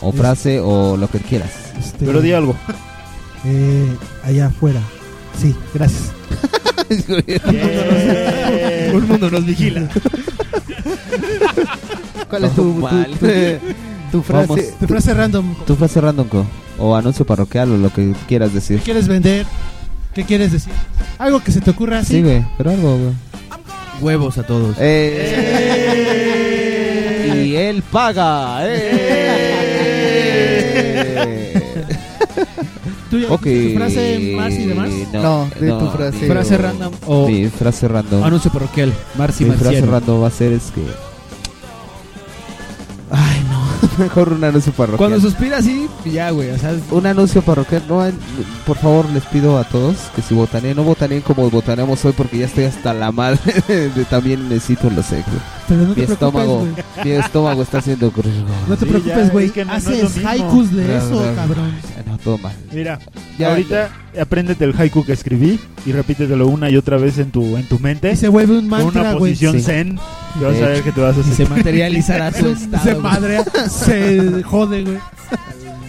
O 0.00 0.12
frase 0.12 0.60
o 0.60 0.96
lo 0.96 1.08
que 1.08 1.18
quieras. 1.18 1.50
este, 1.78 2.04
Pero 2.04 2.20
di 2.20 2.32
algo. 2.32 2.54
eh, 3.44 3.86
allá 4.24 4.46
afuera. 4.46 4.80
Sí, 5.40 5.54
gracias. 5.72 6.12
Un 8.94 9.08
mundo 9.08 9.30
nos 9.30 9.44
vigila. 9.46 9.88
¿Cuál 12.28 12.44
es 12.44 12.54
tu, 12.54 12.62
tu, 12.62 12.74
Mal. 12.80 13.10
tu, 13.18 13.26
tu 14.18 14.22
frase? 14.22 14.46
Vamos. 14.48 14.64
Tu 14.78 14.86
frase 14.86 15.14
random. 15.14 15.54
Tu 15.66 15.76
frase 15.76 16.00
random 16.00 16.28
co- 16.28 16.46
o 16.78 16.94
anuncio 16.96 17.24
parroquial 17.24 17.72
o 17.72 17.76
lo 17.78 17.92
que 17.92 18.12
quieras 18.28 18.52
decir. 18.52 18.78
¿Qué 18.78 18.84
quieres 18.84 19.08
vender? 19.08 19.46
¿Qué 20.14 20.24
quieres 20.24 20.52
decir? 20.52 20.72
Algo 21.18 21.40
que 21.40 21.52
se 21.52 21.60
te 21.60 21.70
ocurra 21.70 21.98
así. 22.00 22.14
Sí, 22.14 22.22
güey, 22.22 22.42
pero 22.56 22.70
algo, 22.70 22.96
güey. 22.96 23.12
Huevos 24.00 24.38
a 24.38 24.42
todos. 24.44 24.76
Eh, 24.80 26.12
y 27.44 27.54
él 27.56 27.82
paga. 27.82 28.58
Eh. 28.62 29.00
¿Tú 33.10 33.18
ya 33.20 33.28
tu 33.28 33.38
frase 33.38 34.32
más 34.36 34.52
y 34.54 34.66
demás? 34.66 34.88
No, 35.12 35.48
de 35.60 35.68
tu 35.70 35.90
frase. 35.90 36.26
Frase 36.26 36.54
o- 36.54 36.58
random 36.58 36.92
o 37.06 37.26
Mi 37.28 37.46
frase 37.48 37.86
random. 37.88 38.22
anuncio 38.24 38.50
parroquial. 38.50 38.92
Marci 39.16 39.44
Mi 39.44 39.52
frase 39.52 39.80
random 39.82 40.22
va 40.22 40.28
a 40.28 40.30
ser 40.30 40.52
es 40.52 40.70
que. 40.74 40.82
Mejor 43.98 44.32
un 44.32 44.44
anuncio 44.44 44.72
parroquial. 44.72 44.98
Cuando 44.98 45.20
suspira 45.20 45.58
así, 45.58 45.88
ya, 46.04 46.30
güey. 46.30 46.50
O 46.50 46.58
sea, 46.58 46.74
Un 46.90 47.06
anuncio 47.06 47.42
parroquial. 47.42 47.82
No, 47.88 48.02
por 48.66 48.76
favor, 48.76 49.08
les 49.10 49.24
pido 49.26 49.58
a 49.58 49.64
todos 49.64 49.96
que 50.14 50.22
si 50.22 50.34
votaré, 50.34 50.74
no 50.74 50.82
votaré 50.84 51.20
como 51.22 51.50
votaremos 51.50 52.04
hoy 52.04 52.12
porque 52.16 52.38
ya 52.38 52.46
estoy 52.46 52.64
hasta 52.64 52.92
la 52.92 53.12
madre. 53.12 53.40
de, 53.68 54.04
también 54.04 54.48
necesito 54.48 54.90
los 54.90 55.08
güey. 55.08 55.24
Pero 55.66 55.80
no 55.82 55.88
Mi 55.88 55.94
te 55.94 56.02
preocupes, 56.02 56.10
estómago, 56.12 56.58
güey. 56.58 56.72
mi 57.04 57.10
estómago 57.12 57.62
está 57.62 57.78
haciendo. 57.78 58.06
No 58.68 58.76
te 58.76 58.84
Sí, 58.84 58.90
preocupes, 58.90 59.26
ya, 59.26 59.32
güey. 59.32 59.46
es 59.46 59.52
que 59.52 59.64
no- 59.64 59.72
no 59.72 59.78
es 59.78 59.86
Haces 59.86 60.02
lo 60.02 60.08
mismo. 60.10 60.28
haikus 60.28 60.72
de 60.76 60.84
Claro, 60.84 60.98
eso, 61.06 61.18
claro. 61.18 61.34
cabrón. 61.36 61.72
No, 62.06 62.18
todo 62.18 62.38
mal. 62.38 62.52
Mira, 62.72 62.98
Ya, 63.38 63.48
ahorita 63.50 63.90
apréndete 64.20 64.64
el 64.64 64.74
haiku 64.78 65.04
que 65.04 65.12
escribí 65.12 65.58
y 65.86 65.92
repítetelo 65.92 66.46
una 66.46 66.70
y 66.70 66.76
otra 66.76 66.98
vez 66.98 67.18
en 67.18 67.30
tu, 67.30 67.56
en 67.56 67.66
tu 67.68 67.78
mente. 67.78 68.12
Y 68.12 68.16
se 68.16 68.28
vuelve 68.28 68.58
un 68.58 68.68
con 68.68 68.80
una 68.82 68.84
mantra, 68.92 69.12
güey. 69.14 69.32
posición 69.32 69.54
Sí. 69.54 69.62
zen. 69.62 69.98
Y 70.38 70.44
vas 70.44 70.56
a 70.56 70.66
ver 70.66 70.82
que 70.82 70.92
te 70.92 71.00
vas 71.00 71.16
a 71.16 71.20
y 71.20 71.22
se 71.24 71.34
sentir. 71.34 71.48
materializará 71.56 72.30
tu 72.30 72.44
Se, 72.44 72.52
estado. 72.52 72.84
se 72.84 72.90
güey. 72.92 73.02
madrea, 73.02 73.44
se 73.68 74.42
jode, 74.44 74.82
güey. 74.84 74.98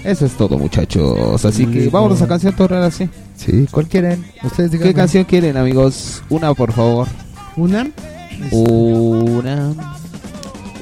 Eso 0.04 0.26
es 0.26 0.34
todo, 0.34 0.58
muchachos. 0.58 1.44
Así 1.46 1.66
que 1.66 1.90
vámonos 1.90 2.22
a 2.22 2.28
canción 2.28 2.54
ahora 2.58 2.90
sí. 2.92 3.10
Sí, 3.36 3.68
¿cuál 3.72 3.88
quieren? 3.88 4.24
Ustedes 4.44 4.72
digan. 4.72 4.88
¿Qué 4.88 4.94
canción 4.94 5.24
quieren, 5.26 5.58
amigos? 5.58 6.22
Una, 6.30 6.54
por 6.54 6.72
favor. 6.72 7.08
Una. 7.58 7.88
Una. 8.52 9.68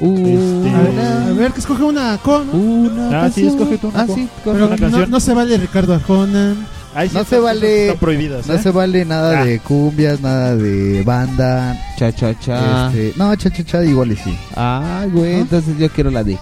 ver, 0.00 0.10
Una. 0.10 1.26
a 1.28 1.32
ver, 1.32 1.52
que 1.52 1.60
escoge 1.60 1.82
una 1.82 2.18
con. 2.18 2.46
¿no? 2.48 2.52
Una. 2.54 3.24
Ah, 3.24 3.30
sí, 3.30 3.46
escoge 3.46 3.78
tú 3.78 3.88
una 3.88 4.00
Ah, 4.02 4.06
sí, 4.12 4.28
Pero 4.44 4.56
una 4.56 4.76
no, 4.76 4.76
canción. 4.76 5.10
no 5.10 5.20
se 5.20 5.34
vale 5.34 5.56
Ricardo 5.56 5.94
Arjona. 5.94 6.54
Ay, 6.96 7.08
sí, 7.08 7.14
No 7.16 7.24
se 7.24 7.38
vale- 7.38 7.82
Están 7.86 7.98
prohibidas. 7.98 8.46
No 8.46 8.54
¿eh? 8.54 8.58
se 8.62 8.70
vale 8.70 9.04
nada 9.04 9.40
Ah. 9.40 9.44
de 9.44 9.58
cumbias, 9.60 10.20
nada 10.20 10.54
de 10.56 11.02
banda. 11.02 11.76
Cha, 11.98 12.12
cha, 12.12 12.38
cha. 12.38 12.88
Este, 12.88 13.12
no, 13.16 13.34
cha, 13.36 13.50
cha, 13.50 13.64
cha, 13.64 13.84
igual 13.84 14.12
y 14.12 14.16
sí. 14.16 14.36
Ay, 14.54 15.10
güey, 15.10 15.34
¿No? 15.34 15.40
entonces 15.40 15.76
yo 15.78 15.88
quiero 15.90 16.10
la 16.10 16.22
de. 16.22 16.38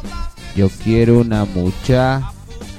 Yo 0.56 0.68
quiero 0.84 1.20
una 1.20 1.44
mucha. 1.44 2.20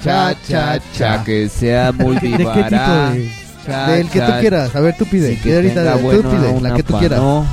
Cha, 0.03 0.35
cha, 0.47 0.79
cha, 0.95 1.23
que 1.23 1.49
sea 1.49 1.91
muy 1.97 2.15
¿De 2.15 2.21
qué 2.21 2.37
tipo 2.37 2.51
vivara. 2.53 3.11
de? 3.11 3.31
Cha, 3.65 3.87
Del 3.91 4.09
que 4.09 4.19
tú 4.19 4.25
cha, 4.27 4.39
quieras. 4.39 4.75
A 4.75 4.79
ver, 4.81 4.95
tú 4.97 5.05
pide. 5.05 5.29
sí, 5.35 5.39
Pide 5.41 5.55
ahorita, 5.55 5.75
tenga 5.75 5.93
tú 5.95 5.99
bueno 5.99 6.29
pide, 6.29 6.61
la 6.61 6.73
que 6.75 6.83
tú 6.83 6.97
quieras. 6.99 7.19
pano. 7.19 7.45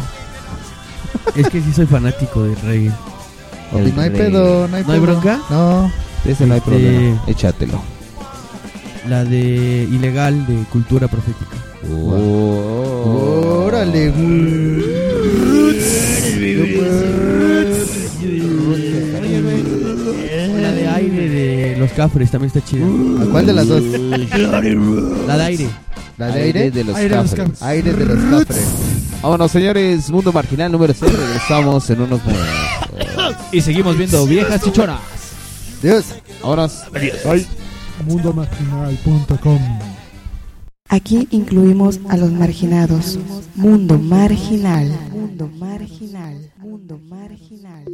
Es 1.37 1.49
que 1.49 1.61
sí 1.61 1.73
soy 1.73 1.87
fanático 1.87 2.43
de 2.43 2.55
reggae. 2.57 2.93
El 3.75 3.95
no 3.95 4.03
hay 4.03 4.11
pedo, 4.11 4.67
no 4.69 4.77
hay 4.77 4.83
¿No 4.85 4.93
hay 4.93 5.01
pedo. 5.01 5.13
bronca? 5.13 5.41
No. 5.51 5.93
Ese 6.25 6.47
no 6.47 6.55
hay 6.55 6.59
Este- 6.59 6.71
problema. 6.71 7.23
Échatelo. 7.27 7.83
La 9.09 9.25
de 9.25 9.89
ilegal 9.91 10.47
de 10.47 10.65
cultura 10.65 11.09
profética. 11.09 11.57
Oh. 11.91 13.65
Órale, 13.67 14.09
La 14.09 14.13
los 21.91 21.97
cafres 21.97 22.31
también 22.31 22.53
está 22.55 22.65
chida. 22.65 22.87
¿A 23.23 23.27
cuál 23.27 23.47
de 23.47 23.53
las 23.53 23.67
dos? 23.67 23.83
La 23.83 25.37
de 25.37 25.45
aire. 25.45 25.69
¿La 26.17 26.27
de 26.29 26.43
aire? 26.43 26.71
de 26.71 26.85
los 26.85 26.97
Aire 26.97 27.09
de 27.17 27.23
los 27.23 27.31
cafres. 27.31 27.35
cafres. 27.35 27.63
Aire 27.63 27.93
de 27.93 28.05
los 28.07 28.19
cafres. 28.47 28.65
Vámonos, 29.23 29.51
señores. 29.51 30.11
Mundo 30.11 30.33
Marginal 30.33 30.71
número 30.73 30.95
6. 30.95 31.13
Regresamos 31.13 31.89
en 31.91 32.01
unos 32.03 32.21
momentos. 32.25 33.37
Y 33.53 33.61
seguimos 33.61 33.97
viendo 33.97 34.25
viejas 34.27 34.63
chichonas. 34.63 35.01
Dios. 35.83 36.05
Vámonos. 36.43 36.85
Ay, 37.29 37.47
Mundomarginal.com 38.07 39.59
Aquí 40.89 41.29
incluimos 41.31 42.01
a 42.09 42.17
los 42.17 42.33
marginados. 42.33 43.19
Mundo 43.55 43.99
marginal. 43.99 44.91
Mundo 45.13 45.49
marginal. 45.59 46.51
Mundo 46.59 46.99
marginal. 47.09 47.85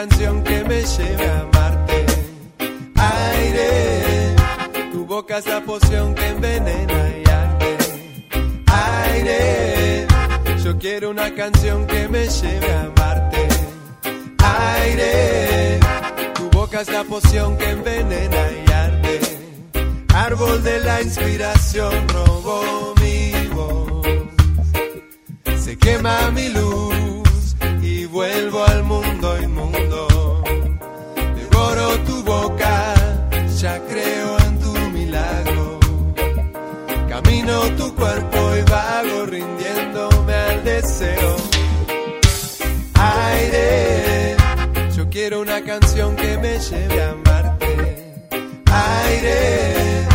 Canción 0.00 0.42
que 0.42 0.64
me 0.64 0.82
lleve 0.82 1.26
a 1.26 1.40
amarte. 1.40 2.06
Aire, 2.96 4.34
tu 4.92 5.04
boca 5.04 5.36
es 5.36 5.46
la 5.46 5.60
poción 5.60 6.14
que 6.14 6.26
envenena 6.26 7.00
y 7.18 7.28
arde. 7.28 7.76
Aire, 8.66 10.06
yo 10.64 10.78
quiero 10.78 11.10
una 11.10 11.34
canción 11.34 11.86
que 11.86 12.08
me 12.08 12.26
lleve 12.28 12.72
a 12.72 12.82
amarte. 12.84 13.48
Aire, 14.38 15.80
tu 16.34 16.48
boca 16.48 16.80
es 16.80 16.88
la 16.88 17.04
poción 17.04 17.58
que 17.58 17.68
envenena 17.68 18.42
y 18.66 18.72
arde. 18.72 19.20
Árbol 20.14 20.62
de 20.62 20.80
la 20.80 21.02
inspiración 21.02 22.08
robó 22.08 22.94
mi 23.02 23.32
voz 23.48 24.06
se 25.58 25.76
quema 25.76 26.30
mi 26.30 26.48
luz 26.48 27.54
y 27.82 28.06
vuelvo 28.06 28.64
al 28.64 28.82
mundo 28.82 29.42
inmundo. 29.42 29.79
Cuerpo 38.00 38.56
y 38.56 38.62
vago 38.62 39.26
rindiéndome 39.26 40.34
al 40.34 40.64
deseo. 40.64 41.36
Aire, 42.94 44.36
yo 44.96 45.08
quiero 45.10 45.40
una 45.42 45.62
canción 45.62 46.16
que 46.16 46.38
me 46.38 46.58
lleve 46.58 47.02
a 47.02 47.10
amarte. 47.10 47.70
Aire, 48.72 50.06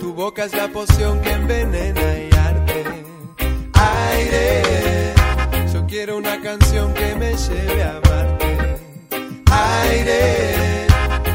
tu 0.00 0.14
boca 0.14 0.44
es 0.44 0.54
la 0.54 0.68
poción 0.68 1.20
que 1.20 1.30
envenena 1.30 2.18
y 2.18 2.34
arde 2.34 2.84
aire. 3.74 5.14
Yo 5.72 5.86
quiero 5.86 6.16
una 6.16 6.40
canción 6.40 6.94
que 6.94 7.14
me 7.16 7.34
lleve 7.36 7.82
a 7.82 7.96
amarte. 7.98 8.50
Aire, 9.50 10.86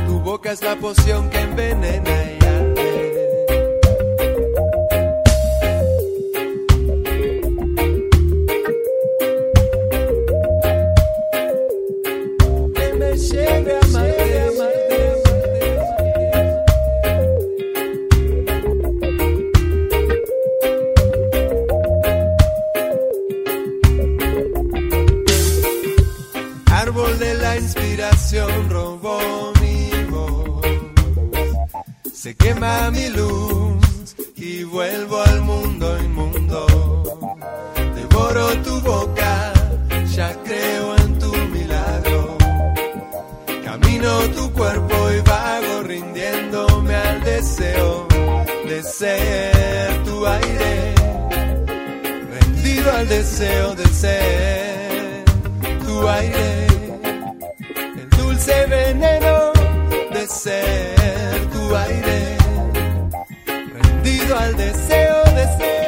tu 0.08 0.20
boca 0.20 0.52
es 0.52 0.62
la 0.62 0.76
poción 0.76 1.30
que 1.30 1.40
envenena 1.40 2.10
y 2.10 2.34
arde. 2.34 2.41
canción 28.42 28.70
robó 28.70 29.54
mi 29.62 29.90
voz. 30.10 30.66
Se 32.14 32.36
quema 32.36 32.92
mi 32.92 33.10
luz 33.10 34.16
y 34.36 34.64
vuelvo 34.64 35.22
al 35.22 35.42
mundo 35.42 35.98
inmundo. 36.00 37.04
Devoro 37.96 38.48
tu 38.64 38.82
boca, 38.82 39.54
ya 40.16 40.34
creo 40.44 40.96
en 40.98 41.20
tu 41.20 41.32
milagro. 41.56 42.38
Camino 43.64 44.20
tu 44.36 44.52
cuerpo 44.54 44.96
y 45.12 45.22
vago 45.22 45.84
rindiéndome 45.84 46.96
al 46.96 47.24
deseo 47.24 48.08
de 48.68 48.84
ser 48.84 50.04
tu 50.04 50.26
aire. 50.26 50.96
Rendido 52.34 52.92
al 52.92 53.08
deseo 53.08 53.76
de 53.76 53.88
ser 53.88 55.26
tu 55.86 56.08
aire. 56.08 56.81
Veneno 58.72 59.52
de 60.14 60.28
ser 60.28 61.46
tu 61.52 61.76
aire. 61.76 62.38
Rendido 63.74 64.38
al 64.38 64.56
deseo 64.56 65.24
de 65.36 65.58
ser. 65.58 65.81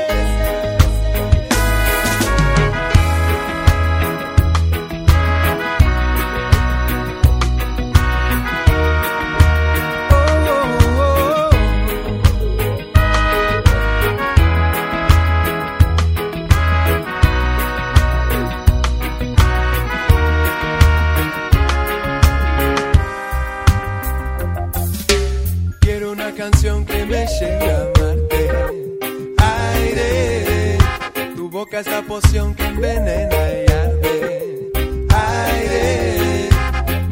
Es 31.86 31.92
la 31.92 32.02
poción 32.04 32.56
que 32.56 32.66
envenena 32.66 33.36
y 33.36 33.72
arde. 33.72 34.72
Aire, 35.10 36.50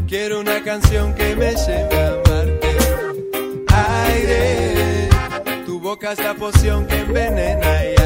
quiero 0.07 0.39
una 0.39 0.63
canción 0.63 1.13
que 1.13 1.35
me 1.35 1.51
lleve 1.51 1.97
a 1.99 2.07
amarte. 2.13 2.77
Aire, 4.07 5.09
tu 5.65 5.79
boca 5.79 6.13
es 6.13 6.19
la 6.19 6.33
poción 6.35 6.87
que 6.87 6.99
envenena 6.99 7.85
y 7.85 7.89
arde. 7.89 8.00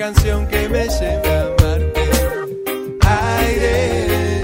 Canción 0.00 0.46
que 0.48 0.66
me 0.66 0.88
lleve 0.88 1.28
a 1.28 1.42
amarte. 1.42 2.10
Aire, 3.02 4.42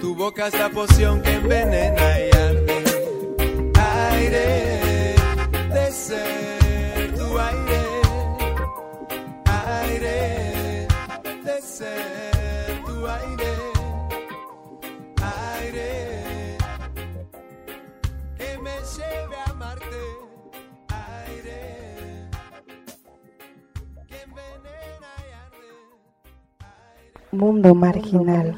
tu 0.00 0.14
boca 0.14 0.46
es 0.46 0.54
la 0.54 0.68
poción 0.68 1.20
que 1.22 1.32
envenena 1.32 2.20
y 2.20 2.30
arde. 2.36 2.84
Aire, 4.12 5.16
de 5.74 5.90
ser 5.90 7.14
tu 7.16 7.36
aire. 7.36 7.82
Aire, 9.80 10.86
de 11.46 11.56
ser 11.62 12.84
tu. 12.86 13.04
Aire, 13.04 13.71
Mundo 27.32 27.74
marginal. 27.74 28.54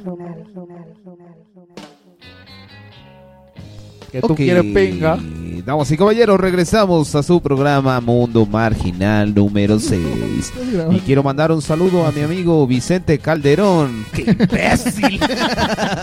Que 4.10 4.20
tú 4.20 4.32
Ok, 4.32 4.37
quieres 4.37 4.72
venga. 4.72 5.18
Damas 5.64 5.90
y 5.90 5.96
caballeros, 5.96 6.38
regresamos 6.38 7.14
a 7.14 7.22
su 7.22 7.40
programa 7.40 7.98
Mundo 8.00 8.44
Marginal 8.44 9.34
número 9.34 9.78
6. 9.80 10.52
Y 10.92 10.98
quiero 11.00 11.22
mandar 11.22 11.50
un 11.52 11.62
saludo 11.62 12.04
a 12.06 12.12
mi 12.12 12.20
amigo 12.20 12.66
Vicente 12.66 13.18
Calderón. 13.18 14.04
¡Qué 14.12 14.22
imbécil! 14.22 15.20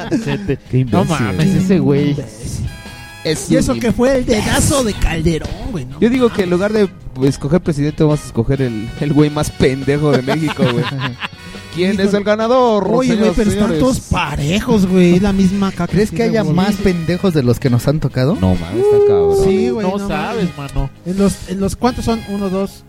Vicente. 0.10 0.58
¡Qué 0.70 0.80
imbécil! 0.80 0.92
No 0.92 1.06
mames, 1.06 1.48
ese 1.48 1.80
güey. 1.80 2.16
Es 3.24 3.52
Y 3.52 3.56
eso 3.58 3.76
que 3.76 3.92
fue 3.92 4.18
el 4.18 4.26
dedazo 4.26 4.84
de 4.84 4.94
Calderón, 4.94 5.50
güey. 5.72 5.86
¿no? 5.86 6.00
Yo 6.00 6.10
digo 6.10 6.30
que 6.30 6.44
en 6.44 6.50
lugar 6.50 6.74
de 6.74 6.90
escoger 7.24 7.62
presidente, 7.62 8.04
vamos 8.04 8.24
a 8.24 8.26
escoger 8.26 8.64
el, 8.64 8.90
el 9.00 9.14
güey 9.14 9.30
más 9.30 9.52
pendejo 9.52 10.12
de 10.12 10.24
México, 10.24 10.64
güey. 10.64 10.86
¿Quién 11.74 12.00
es 12.00 12.14
el 12.14 12.24
ganador? 12.24 12.88
Oye, 12.92 13.16
güey, 13.16 13.32
pero 13.36 13.50
están 13.50 13.70
señores? 13.70 13.80
todos 13.80 14.00
parejos, 14.02 14.86
güey. 14.86 15.16
Es 15.16 15.22
la 15.22 15.34
misma 15.34 15.72
caca. 15.72 15.88
¿Crees 15.88 16.12
que 16.12 16.24
haya 16.24 16.44
más 16.44 16.76
pendejos 16.76 17.34
de 17.34 17.44
los 17.44 17.60
que 17.60 17.70
nos 17.70 17.88
han 17.88 18.00
tocado? 18.00 18.36
No, 18.36 18.56
mames, 18.56 18.84
está 18.86 18.98
cabrón. 19.08 19.38
Sí, 19.44 19.70
güey. 19.70 19.88
No 19.88 20.08
sabes, 20.08 20.50
mano. 20.58 20.90
En 21.06 21.18
los, 21.18 21.50
en 21.50 21.60
los 21.60 21.76
¿cuántos 21.76 22.06
son? 22.06 22.22
Uno, 22.30 22.50
dos. 22.50 22.84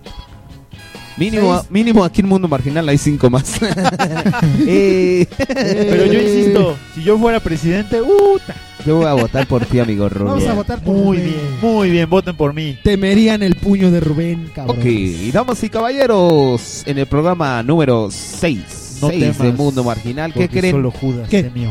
Mínimo, 1.16 1.56
Seis. 1.58 1.70
mínimo 1.70 2.04
aquí 2.04 2.20
en 2.22 2.28
Mundo 2.28 2.48
Marginal 2.48 2.88
hay 2.88 2.98
cinco 2.98 3.28
más. 3.30 3.54
Eh, 4.66 5.26
Pero 5.46 6.06
yo 6.06 6.20
insisto, 6.20 6.76
si 6.94 7.02
yo 7.02 7.18
fuera 7.18 7.40
presidente, 7.40 7.98
puta. 8.02 8.54
Yo 8.86 8.96
voy 8.96 9.06
a 9.06 9.12
votar 9.12 9.46
por 9.46 9.64
ti, 9.64 9.78
amigo 9.78 10.08
Rubén. 10.08 10.34
Vamos 10.34 10.46
a 10.48 10.54
votar 10.54 10.80
por 10.82 10.94
Muy 10.94 11.18
Rubén. 11.18 11.32
bien, 11.32 11.38
muy 11.72 11.90
bien, 11.90 12.10
voten 12.10 12.36
por 12.36 12.52
mí. 12.52 12.78
Temerían 12.82 13.42
el 13.42 13.54
puño 13.56 13.90
de 13.90 14.00
Rubén, 14.00 14.50
cabrón. 14.54 14.76
Ok, 14.78 14.84
y 14.86 15.30
damas 15.30 15.62
y 15.62 15.70
caballeros, 15.70 16.82
en 16.86 16.98
el 16.98 17.06
programa 17.06 17.62
número 17.62 18.08
6 18.10 18.98
No 19.00 19.08
de 19.08 19.18
temas, 19.32 19.54
Mundo 19.56 19.84
Marginal, 19.84 20.32
¿qué 20.32 20.40
Porque 20.40 20.58
creen? 20.60 20.74
Solo 20.74 20.90
Judas 20.90 21.28
¿Qué? 21.28 21.44
temió. 21.44 21.70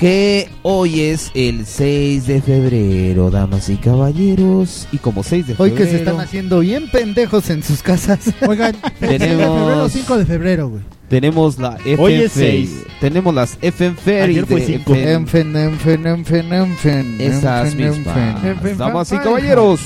Que 0.00 0.48
hoy 0.62 1.00
es 1.00 1.30
el 1.34 1.66
6 1.66 2.26
de 2.26 2.40
febrero, 2.40 3.30
damas 3.30 3.68
y 3.68 3.76
caballeros. 3.76 4.88
Y 4.92 4.96
como 4.98 5.22
6 5.22 5.46
de 5.48 5.52
Hoy 5.58 5.70
febrero. 5.70 5.76
que 5.76 5.90
se 5.90 5.96
están 5.98 6.20
haciendo 6.20 6.60
bien 6.60 6.88
pendejos 6.90 7.50
en 7.50 7.62
sus 7.62 7.82
casas. 7.82 8.20
Oigan, 8.48 8.74
Tenemos- 8.98 9.20
de 9.20 9.28
febrero, 9.60 9.88
5 9.90 10.16
de 10.18 10.24
febrero, 10.26 10.68
güey. 10.70 10.82
Tenemos 11.10 11.58
la 11.58 11.76
FM 11.84 12.02
Hoy 12.02 12.14
es 12.14 12.32
Ferry. 12.32 12.66
seis. 12.66 12.70
Tenemos 13.00 13.34
las 13.34 13.58
FM 13.60 13.96
Ferry 13.96 14.32
Ayer 14.34 14.46
fue 14.46 14.60
de 14.60 14.66
cinco. 14.66 14.94
FM. 14.94 15.12
Enfen, 15.12 15.56
enfen, 15.56 16.06
enfen, 16.06 16.52
enfen. 16.52 17.20
Esas 17.20 17.72
enfen, 17.74 17.90
mismas. 17.98 18.16
enfen. 18.16 18.50
Enfen, 18.52 18.78
Damas 18.78 19.12
y 19.12 19.18
caballeros, 19.18 19.80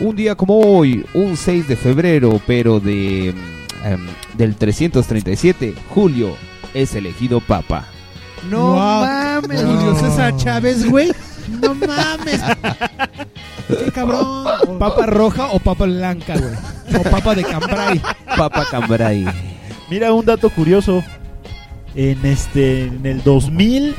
un 0.00 0.16
día 0.16 0.34
como 0.34 0.58
hoy, 0.58 1.04
un 1.14 1.36
6 1.36 1.68
de 1.68 1.76
febrero, 1.76 2.40
pero 2.46 2.80
de 2.80 3.34
mm, 3.34 3.86
em, 3.86 4.00
del 4.36 4.56
337, 4.56 5.74
Julio 5.90 6.34
es 6.74 6.94
elegido 6.96 7.40
papa. 7.40 7.86
No 8.50 8.72
Wow. 8.72 8.76
mames. 9.04 9.62
Julio 9.62 9.94
César 9.96 10.36
Chávez, 10.36 10.88
güey. 10.88 11.12
No 11.60 11.74
mames. 11.86 12.40
Qué 13.68 13.90
cabrón. 13.92 14.78
¿Papa 14.78 15.06
roja 15.06 15.46
o 15.52 15.58
papa 15.58 15.84
blanca, 15.84 16.34
güey? 16.36 17.00
O 17.00 17.02
papa 17.10 17.34
de 17.34 17.44
cambray. 17.44 18.00
Papa 18.36 18.64
Cambray. 18.70 19.24
Mira 19.90 20.12
un 20.12 20.24
dato 20.24 20.50
curioso. 20.50 21.02
En 21.94 22.24
este 22.24 22.84
en 22.84 23.04
el 23.04 23.22
2000 23.22 23.94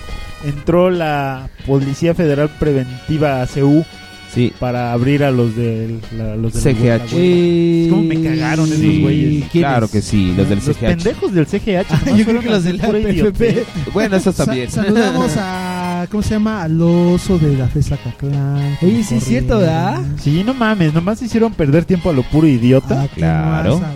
entró 0.46 0.90
la 0.90 1.48
Policía 1.68 2.16
Federal 2.16 2.50
Preventiva 2.60 3.42
ACU 3.44 3.86
Sí. 4.34 4.52
para 4.60 4.94
abrir 4.94 5.24
a 5.24 5.32
los 5.32 5.56
del 5.56 6.00
la- 6.18 6.36
los 6.36 6.54
del 6.54 6.76
CGH. 6.76 7.14
Es 7.14 7.90
como 7.90 8.04
me 8.04 8.22
cagaron 8.22 8.66
esos 8.68 8.80
Sí, 8.80 9.02
güeyes. 9.02 9.46
claro 9.52 9.88
que 9.90 10.02
sí, 10.02 10.34
los 10.36 10.50
del 10.50 10.60
Los 10.60 10.66
CGH. 10.76 10.88
pendejos 10.88 11.34
del 11.34 11.46
CGH. 11.48 11.86
Ah, 11.90 12.02
yo 12.18 12.26
creo 12.26 12.42
que 12.42 12.50
los 12.50 12.64
de 12.64 12.74
pura 12.76 13.00
PFP. 13.00 13.66
Bueno, 13.94 14.16
esos 14.18 14.36
Sa- 14.36 14.46
también. 14.46 14.70
saludamos 14.72 15.32
a. 15.38 16.08
¿Cómo 16.12 16.24
se 16.24 16.32
llama? 16.32 16.64
Al 16.64 16.82
oso 16.82 17.38
de 17.38 17.56
la 17.58 17.68
FESA 17.68 17.98
Caclán. 17.98 18.78
Oye, 18.82 19.04
sí 19.04 19.16
es 19.16 19.24
cierto, 19.24 19.60
¿verdad? 19.60 20.02
Sí, 20.22 20.44
no 20.46 20.54
mames, 20.54 20.94
nomás 20.94 21.22
hicieron 21.22 21.54
perder 21.54 21.86
tiempo 21.86 22.10
a 22.10 22.14
lo 22.14 22.24
puro 22.24 22.48
idiota. 22.48 23.04
Ah, 23.04 23.08
¿qué 23.14 23.20
Claro. 23.22 23.80
más? 23.80 23.90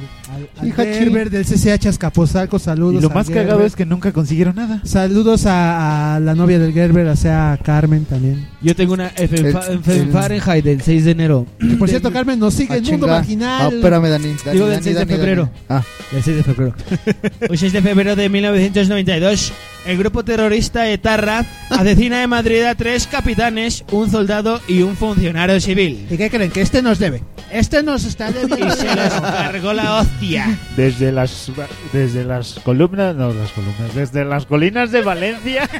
Hija, 0.63 0.83
Gerber 0.83 1.29
del 1.29 1.45
CCH 1.45 1.85
Azcapotzalco, 1.87 2.57
saludos. 2.59 2.95
y 2.95 3.01
lo 3.01 3.09
al 3.09 3.13
más 3.15 3.27
cagado 3.27 3.49
Gerber. 3.49 3.65
es 3.67 3.75
que 3.75 3.85
nunca 3.85 4.11
consiguieron 4.11 4.55
nada. 4.55 4.81
Saludos 4.83 5.45
a, 5.45 6.15
a 6.15 6.19
la 6.19 6.33
novia 6.35 6.57
del 6.59 6.73
Gerber, 6.73 7.05
o 7.07 7.15
sea, 7.15 7.53
a 7.53 7.57
Carmen 7.57 8.05
también. 8.05 8.47
Yo 8.61 8.75
tengo 8.75 8.93
una 8.93 9.07
F 9.15 9.39
en, 9.39 9.45
El- 9.47 9.53
fa- 9.53 9.67
en 9.67 9.81
el- 9.91 10.11
Fahrenheit 10.11 10.63
del 10.65 10.81
6 10.81 11.05
de 11.05 11.11
enero. 11.11 11.45
Que 11.59 11.75
por 11.75 11.87
cierto, 11.89 12.11
Carmen 12.11 12.39
nos 12.39 12.53
sigue 12.53 12.73
Ah, 12.73 12.77
en 12.77 12.83
Mundo 12.83 13.05
chinga. 13.05 13.17
Marginal. 13.17 13.61
Ah, 13.61 13.69
espérame, 13.75 14.09
Dani. 14.09 14.27
Dani, 14.43 14.51
Digo, 14.53 14.65
del 14.65 14.73
Dani, 14.75 14.83
6 14.83 14.95
de 14.95 15.05
Dani, 15.05 15.11
febrero. 15.11 15.49
Dani. 15.69 15.81
Ah, 15.81 15.83
El 16.15 16.23
6 16.23 16.37
de 16.37 16.43
febrero. 16.43 16.75
El 17.41 17.57
6 17.57 17.73
de 17.73 17.81
febrero 17.81 18.15
de 18.15 18.29
1992, 18.29 19.53
El 19.87 19.97
grupo 19.97 20.23
terrorista 20.25 20.89
Etarra 20.89 21.45
asesina 21.69 22.21
en 22.21 22.29
Madrid 22.29 22.61
a 22.63 22.75
tres 22.75 23.07
capitanes, 23.07 23.85
un 23.91 24.11
soldado 24.11 24.59
y 24.67 24.81
un 24.81 24.97
funcionario 24.97 25.61
civil. 25.61 26.05
¿Y 26.09 26.17
qué 26.17 26.29
creen? 26.29 26.51
Que 26.51 26.59
este 26.61 26.81
nos 26.81 26.99
debe. 26.99 27.23
Este 27.51 27.81
nos 27.81 28.03
está 28.03 28.29
Y 28.29 28.33
debiendo. 28.33 28.75
se 28.75 28.93
les 28.93 29.13
cargó 29.13 29.71
la 29.71 30.01
hostia. 30.01 30.57
Desde 30.75 31.13
las 31.13 31.49
desde 31.93 32.25
las 32.25 32.59
columnas, 32.65 33.15
no 33.15 33.33
las 33.33 33.49
columnas, 33.53 33.95
desde 33.95 34.25
las 34.25 34.45
colinas 34.45 34.91
de 34.91 35.01
Valencia. 35.01 35.69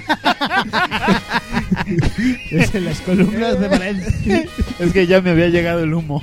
Desde 2.52 2.82
las 2.82 3.00
columnas 3.02 3.60
de 3.60 3.68
Valencia. 3.68 4.44
es 4.80 4.94
que 4.94 5.08
ya 5.08 5.22
me 5.22 5.32
había 5.32 5.48
llegado 5.50 5.82
el 5.84 5.94
humo. 5.94 6.22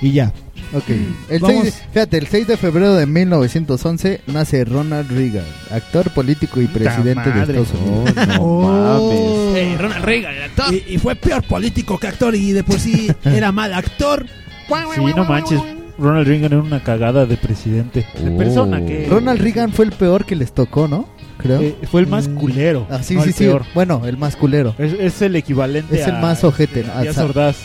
Y 0.00 0.12
ya. 0.12 0.32
Ok. 0.74 0.88
El 1.28 1.38
Vamos. 1.40 1.62
6 1.62 1.74
de- 1.74 1.88
fíjate, 1.92 2.18
el 2.18 2.26
6 2.26 2.46
de 2.46 2.56
febrero 2.56 2.94
de 2.94 3.06
1911 3.06 4.20
nace 4.26 4.64
Ronald 4.64 5.10
Reagan, 5.10 5.44
actor 5.70 6.10
político 6.10 6.60
y 6.60 6.66
presidente 6.66 7.28
de 7.30 7.34
madre. 7.36 7.60
Estados 7.60 7.80
Unidos. 7.80 8.26
No 8.28 8.34
Oh. 8.40 9.50
mames. 9.52 9.56
Eh, 9.62 9.76
Ronald 9.78 10.04
Reagan, 10.04 10.34
el 10.34 10.42
actor. 10.44 10.74
Y, 10.74 10.94
y 10.94 10.98
fue 10.98 11.14
peor 11.16 11.42
político 11.44 11.98
que 11.98 12.06
actor 12.06 12.34
y 12.34 12.52
de 12.52 12.64
por 12.64 12.78
sí 12.78 13.10
era 13.24 13.52
mal 13.52 13.72
actor. 13.74 14.26
Sí, 14.94 15.02
no 15.14 15.24
manches. 15.24 15.60
Ronald 15.98 16.26
Reagan 16.26 16.52
era 16.52 16.62
una 16.62 16.82
cagada 16.82 17.26
de 17.26 17.36
presidente. 17.36 18.06
De 18.18 18.30
Oh. 18.30 18.38
persona 18.38 18.84
que 18.84 19.06
Ronald 19.10 19.40
Reagan 19.40 19.72
fue 19.72 19.84
el 19.84 19.92
peor 19.92 20.24
que 20.24 20.34
les 20.36 20.52
tocó, 20.52 20.88
¿no? 20.88 21.08
Creo. 21.38 21.60
eh, 21.60 21.76
fue 21.90 22.00
el 22.00 22.06
más 22.06 22.28
culero. 22.28 22.86
ah, 22.88 23.00
sí, 23.02 23.16
no 23.16 23.22
sí, 23.24 23.28
el 23.30 23.34
sí. 23.34 23.44
peor. 23.44 23.64
Bueno, 23.74 24.02
el 24.06 24.16
más 24.16 24.36
culero. 24.36 24.74
Es, 24.78 24.92
es 24.92 25.20
el 25.22 25.34
equivalente 25.36 26.00
Es 26.00 26.06
el 26.06 26.14
a- 26.16 26.20
más 26.20 26.44
ojete, 26.44 26.86
a 26.94 27.02
Díaz 27.02 27.18
a- 27.18 27.24
Ordaz. 27.24 27.56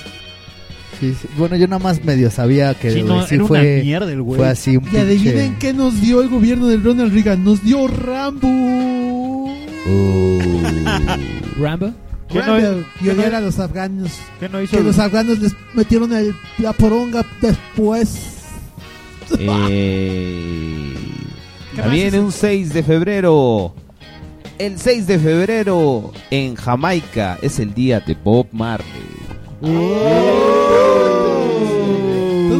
Sí, 0.99 1.15
sí. 1.21 1.27
Bueno, 1.37 1.55
yo 1.55 1.67
nada 1.67 1.81
más 1.83 2.03
medio 2.03 2.31
sabía 2.31 2.73
que 2.73 2.91
Sí, 2.91 3.03
no, 3.03 3.25
sí 3.27 3.35
era 3.35 3.43
una 3.43 3.47
fue, 3.47 3.81
mierda 3.83 4.11
el 4.11 4.21
güey. 4.21 4.37
fue 4.39 4.47
así 4.49 4.77
un 4.77 4.83
Y 4.91 4.97
adivinen 4.97 5.55
qué 5.59 5.73
nos 5.73 6.01
dio 6.01 6.21
el 6.21 6.29
gobierno 6.29 6.67
de 6.67 6.77
Ronald 6.77 7.13
Reagan. 7.13 7.43
Nos 7.43 7.63
dio 7.63 7.87
Rambo. 7.87 8.47
Oh. 9.89 10.39
Rambo. 11.59 11.91
¿Qué 12.29 12.39
no- 12.39 12.45
Rambo. 12.59 12.83
Y 13.01 13.03
qué 13.05 13.13
no- 13.13 13.37
a 13.37 13.41
los 13.41 13.59
afganos. 13.59 14.11
¿Qué 14.39 14.49
no 14.49 14.61
hizo 14.61 14.71
Que 14.71 14.77
el- 14.79 14.85
los 14.85 14.97
afganos 14.99 15.39
les 15.39 15.55
metieron 15.73 16.11
el- 16.13 16.33
la 16.57 16.73
poronga 16.73 17.25
después. 17.41 18.17
Eh, 19.39 20.93
¿Qué 21.75 21.81
también 21.81 22.17
un 22.19 22.31
6 22.31 22.73
de 22.73 22.83
febrero. 22.83 23.73
El 24.57 24.79
6 24.79 25.05
de 25.05 25.19
febrero 25.19 26.11
en 26.31 26.55
Jamaica 26.55 27.37
es 27.41 27.59
el 27.59 27.73
día 27.73 27.99
de 27.99 28.15
Bob 28.15 28.47
Marley. 28.51 28.87
Todo 29.59 29.69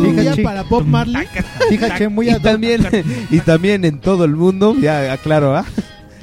un 0.01 0.15
día 0.15 0.23
Fíjate. 0.33 0.43
para 0.43 0.63
Bob 0.63 0.85
Marley. 0.85 1.27
Fíjate, 1.69 2.07
muy 2.09 2.27
Y 2.27 2.31
ad- 2.31 2.41
también, 2.41 2.87
y 3.31 3.39
también 3.39 3.85
en 3.85 3.99
todo 3.99 4.25
el 4.25 4.35
mundo, 4.35 4.75
ya 4.79 5.13
aclaro, 5.13 5.55
¿ah? 5.55 5.65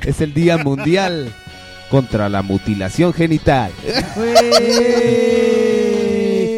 es 0.05 0.21
el 0.21 0.35
día 0.35 0.59
mundial 0.59 1.33
contra 1.91 2.29
la 2.29 2.43
mutilación 2.43 3.13
genital. 3.13 3.71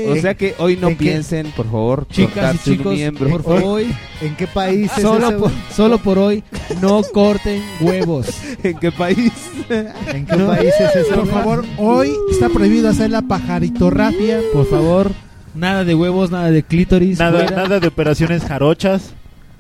O 0.09 0.17
sea 0.17 0.35
que 0.35 0.55
hoy 0.59 0.77
no 0.77 0.89
¿En 0.89 0.97
qué? 0.97 1.05
piensen, 1.05 1.53
por 1.57 1.67
favor, 1.67 2.07
Chicas 2.09 2.55
y 2.67 2.71
chicos, 2.77 2.95
miembro. 2.95 3.29
por 3.29 3.43
favor, 3.43 3.83
¿En 4.21 4.37
qué 4.37 4.47
país 4.47 4.91
es 4.97 5.03
solo, 5.03 5.29
ese, 5.29 5.37
por, 5.39 5.51
solo 5.75 5.99
por 5.99 6.19
hoy, 6.19 6.43
no 6.81 7.03
corten 7.13 7.63
huevos. 7.81 8.29
¿En 8.63 8.79
qué 8.79 8.93
país? 8.93 9.33
¿En 9.69 10.27
qué 10.27 10.37
país 10.37 10.73
es 10.81 10.97
ese? 10.97 11.15
Por 11.15 11.27
favor, 11.29 11.65
hoy 11.79 12.13
está 12.31 12.49
prohibido 12.49 12.89
hacer 12.89 13.11
la 13.11 13.23
pajaritorrafia. 13.23 14.41
Por 14.53 14.67
favor, 14.69 15.13
nada 15.55 15.85
de 15.85 15.95
huevos, 15.95 16.31
nada 16.31 16.51
de 16.51 16.63
clítoris. 16.63 17.19
Nada, 17.19 17.41
fuera. 17.41 17.57
nada 17.65 17.81
de 17.81 17.89
operaciones 17.89 18.43
jarochas. 18.45 19.13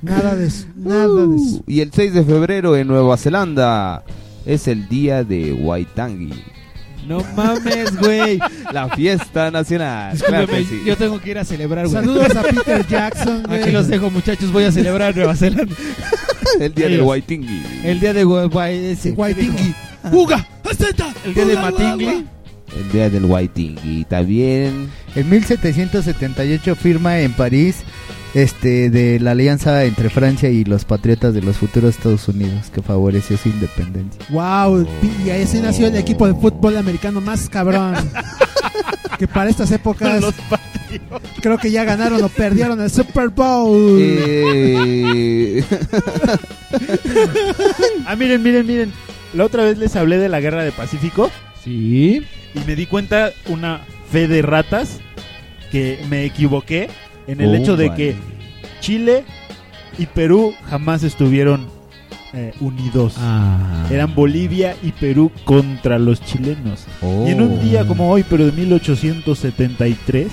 Nada 0.03 0.35
de 0.37 0.47
eso. 0.47 0.67
Nada 0.77 1.27
de 1.27 1.37
eso. 1.37 1.63
Y 1.67 1.81
el 1.81 1.91
6 1.93 2.13
de 2.15 2.25
febrero 2.25 2.77
en 2.77 2.87
Nueva 2.87 3.17
Zelanda 3.17 4.05
es 4.45 4.69
el 4.69 4.89
día 4.89 5.25
de 5.25 5.53
Waitangi. 5.53 6.33
No 7.07 7.23
mames, 7.37 7.97
güey. 7.97 8.39
La 8.73 8.89
fiesta 8.89 9.51
nacional. 9.51 10.17
Claro 10.19 10.47
que 10.49 10.65
sí. 10.65 10.83
yo 10.85 10.97
tengo 10.97 11.21
que 11.21 11.31
ir 11.31 11.39
a 11.39 11.45
celebrar, 11.45 11.87
güey. 11.87 12.05
Saludos 12.05 12.35
a 12.37 12.43
Peter 12.43 12.87
Jackson. 12.87 13.43
güey. 13.47 13.63
Aquí 13.63 13.71
los 13.71 13.89
dejo, 13.89 14.11
muchachos. 14.11 14.51
Voy 14.53 14.65
a 14.65 14.73
celebrar 14.73 15.15
Nueva 15.17 15.35
Zelanda. 15.37 15.75
El 16.61 16.75
día 16.75 16.87
del 16.87 16.95
Adiós. 16.95 17.07
Waitangi. 17.09 17.63
El 17.85 18.01
día 18.01 18.13
de 18.13 18.25
Guaitingui. 18.25 19.75
¡Uga! 20.13 20.47
¡Azeta! 20.71 21.13
El 21.25 21.35
día 21.35 21.45
de 21.45 21.53
¡Uga, 21.55 21.63
uga, 21.63 21.71
Matingli. 21.71 22.07
uga! 22.07 22.25
El 22.77 22.93
día 22.93 23.11
del 23.11 23.25
Waitangi. 23.25 24.05
También 24.05 24.89
En 25.15 25.31
1778 25.31 26.77
firma 26.77 27.19
en 27.21 27.33
París 27.33 27.77
este 28.37 28.91
de 28.91 29.19
la 29.19 29.31
alianza 29.31 29.85
entre 29.85 30.11
Francia 30.11 30.51
y 30.51 30.63
los 30.65 30.85
patriotas 30.85 31.33
de 31.33 31.41
los 31.41 31.57
futuros 31.57 31.97
Estados 31.97 32.29
Unidos 32.29 32.67
que 32.73 32.83
favoreció 32.83 33.39
su 33.39 33.49
independencia. 33.49 34.21
Wow, 34.29 34.87
y 35.25 35.31
ahí 35.31 35.49
nació 35.63 35.87
el 35.87 35.97
equipo 35.97 36.27
de 36.27 36.35
fútbol 36.35 36.77
americano 36.77 37.23
más 37.23 37.49
cabrón. 37.49 37.95
que 39.19 39.27
para 39.27 39.49
estas 39.49 39.71
épocas 39.71 40.23
creo 41.41 41.57
que 41.57 41.71
ya 41.71 41.85
ganaron 41.85 42.23
o 42.23 42.29
perdieron 42.29 42.79
el 42.83 42.91
Super 42.91 43.31
Bowl. 43.31 43.97
Eh, 44.01 45.65
Ah, 48.07 48.17
miren, 48.17 48.43
miren, 48.43 48.67
miren. 48.67 48.93
La 49.33 49.45
otra 49.47 49.65
vez 49.65 49.79
les 49.79 49.97
hablé 49.97 50.19
de 50.19 50.29
la 50.29 50.41
guerra 50.41 50.63
de 50.63 50.73
Pacífico 50.73 51.31
Sí. 51.65 52.23
y 52.55 52.59
me 52.67 52.77
di 52.77 52.85
cuenta 52.87 53.31
una 53.49 53.81
fe 54.13 54.29
de 54.29 54.43
ratas 54.43 55.01
que 55.73 55.99
me 56.11 56.25
equivoqué 56.25 56.89
en 57.27 57.41
el 57.41 57.51
Oh, 57.51 57.55
hecho 57.55 57.77
de 57.77 57.93
que 57.95 58.15
Chile 58.81 59.25
y 59.99 60.07
Perú 60.07 60.55
jamás 60.69 61.03
estuvieron 61.03 61.67
eh, 62.35 62.53
unidos. 62.61 63.15
Ah. 63.19 63.87
Eran 63.91 64.15
Bolivia 64.15 64.77
y 64.83 64.93
Perú 64.93 65.31
contra 65.45 65.99
los 65.99 66.21
chilenos. 66.21 66.87
Y 67.03 67.31
en 67.31 67.41
Oh. 67.41 67.45
un 67.47 67.63
día 67.63 67.87
como 67.87 68.11
hoy, 68.11 68.25
pero 68.29 68.45
de 68.45 68.53
1873, 68.53 70.29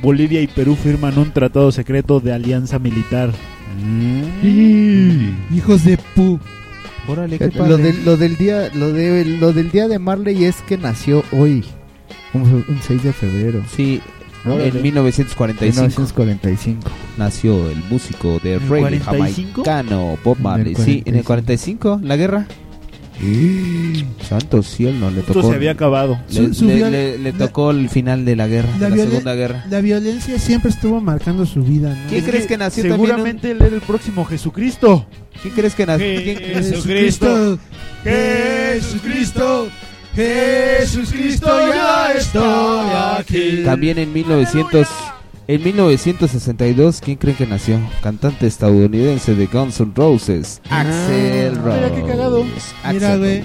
Bolivia 0.00 0.40
y 0.40 0.46
Perú 0.46 0.76
firman 0.76 1.18
un 1.18 1.32
tratado 1.32 1.72
secreto 1.72 2.20
de 2.20 2.32
alianza 2.32 2.78
militar. 2.78 3.30
Mm. 3.82 5.54
Hijos 5.56 5.84
de 5.84 5.96
pu. 6.14 6.38
Órale, 7.08 7.38
qué 7.38 7.50
Lo 7.56 7.76
del, 7.78 8.04
lo 8.04 8.16
del 8.16 8.36
día 8.36 8.70
lo 8.74 8.92
de 8.92 9.24
lo 9.24 9.52
del 9.52 9.70
día 9.72 9.88
de 9.88 9.98
Marley 9.98 10.44
es 10.44 10.56
que 10.62 10.78
nació 10.78 11.24
hoy, 11.32 11.64
un 12.32 12.78
6 12.80 13.02
de 13.02 13.12
febrero, 13.12 13.62
Sí, 13.74 14.00
En 14.44 14.82
1945 14.82 15.80
1945. 15.82 16.90
nació 17.16 17.70
el 17.70 17.78
músico 17.90 18.40
de 18.42 18.54
¿En 18.54 18.68
reggae 18.68 18.98
45? 19.00 19.62
jamaicano 19.64 20.18
Bob 20.24 20.36
En 20.38 20.42
Marley. 20.42 20.74
Sí, 20.74 21.02
en 21.06 21.14
el 21.16 21.24
45, 21.24 22.00
la 22.02 22.16
guerra. 22.16 22.46
Santo 24.28 24.62
cielo, 24.62 25.10
le 25.10 25.20
tocó. 25.22 25.48
se 25.50 25.54
había 25.54 25.70
acabado. 25.72 26.18
Le, 26.30 26.34
Su- 26.48 26.54
su 26.54 26.64
le- 26.66 26.90
le- 26.90 27.18
le 27.18 27.32
la- 27.32 27.38
tocó 27.38 27.70
el 27.70 27.88
final 27.88 28.24
de 28.24 28.34
la 28.34 28.46
guerra, 28.48 28.68
la 28.80 28.88
la 28.88 28.96
Segunda 28.96 29.34
Guerra. 29.34 29.64
La 29.70 29.80
violencia 29.80 30.38
siempre 30.38 30.70
estuvo 30.70 31.00
marcando 31.00 31.46
su 31.46 31.62
vida, 31.62 31.90
¿no? 31.90 32.08
¿Quién 32.08 32.24
Es 32.24 32.28
crees 32.30 32.46
que 32.46 32.56
nació 32.56 32.82
también 32.82 33.00
Seguramente 33.00 33.50
él 33.52 33.58
era 33.60 33.74
el 33.76 33.82
próximo 33.82 34.24
Jesucristo. 34.24 35.06
¿Quién 35.40 35.54
crees 35.54 35.74
que 35.74 35.86
nació? 35.86 36.06
quién- 36.22 36.38
Jesucristo. 36.38 37.58
Jesucristo. 38.02 39.68
Jesucristo, 40.14 41.46
ya 41.68 42.12
estoy 42.12 42.90
aquí. 43.18 43.62
También 43.64 43.98
en 43.98 44.12
1900 44.12 44.86
en 45.48 45.64
1962, 45.64 47.00
¿quién 47.00 47.16
creen 47.16 47.36
que 47.36 47.46
nació? 47.46 47.80
Cantante 48.00 48.46
estadounidense 48.46 49.34
de 49.34 49.46
Guns 49.46 49.80
N' 49.80 49.92
Roses, 49.94 50.62
Axel 50.70 51.56
Rose. 51.56 51.80
mira 51.80 51.94
qué 51.94 52.02
cagado. 52.02 52.44
Mira, 52.92 53.16
güey. 53.16 53.42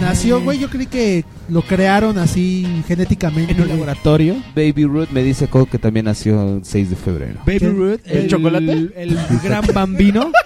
Nació, 0.00 0.40
güey, 0.42 0.58
yo 0.58 0.68
creí 0.68 0.86
que 0.86 1.24
lo 1.48 1.62
crearon 1.62 2.18
así 2.18 2.66
genéticamente. 2.86 3.52
En 3.52 3.62
un 3.62 3.68
laboratorio. 3.68 4.36
Baby 4.54 4.84
Ruth 4.84 5.08
me 5.10 5.22
dice 5.22 5.48
Coco 5.48 5.66
que 5.66 5.78
también 5.78 6.04
nació 6.04 6.56
el 6.58 6.64
6 6.64 6.90
de 6.90 6.96
febrero. 6.96 7.40
Baby 7.46 7.58
¿Qué? 7.58 7.68
Ruth. 7.70 8.00
¿El 8.04 8.28
chocolate? 8.28 8.72
El, 8.72 8.92
el 8.96 9.18
gran 9.42 9.64
bambino. 9.74 10.30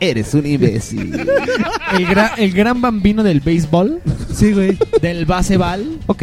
Eres 0.00 0.32
un 0.34 0.46
imbécil. 0.46 1.12
El, 1.92 2.06
gra- 2.06 2.32
el 2.38 2.52
gran 2.52 2.80
bambino 2.80 3.22
del 3.22 3.40
béisbol. 3.40 4.00
Sí, 4.34 4.52
güey. 4.52 4.78
Del 5.02 5.26
baseball. 5.26 5.98
ok, 6.06 6.22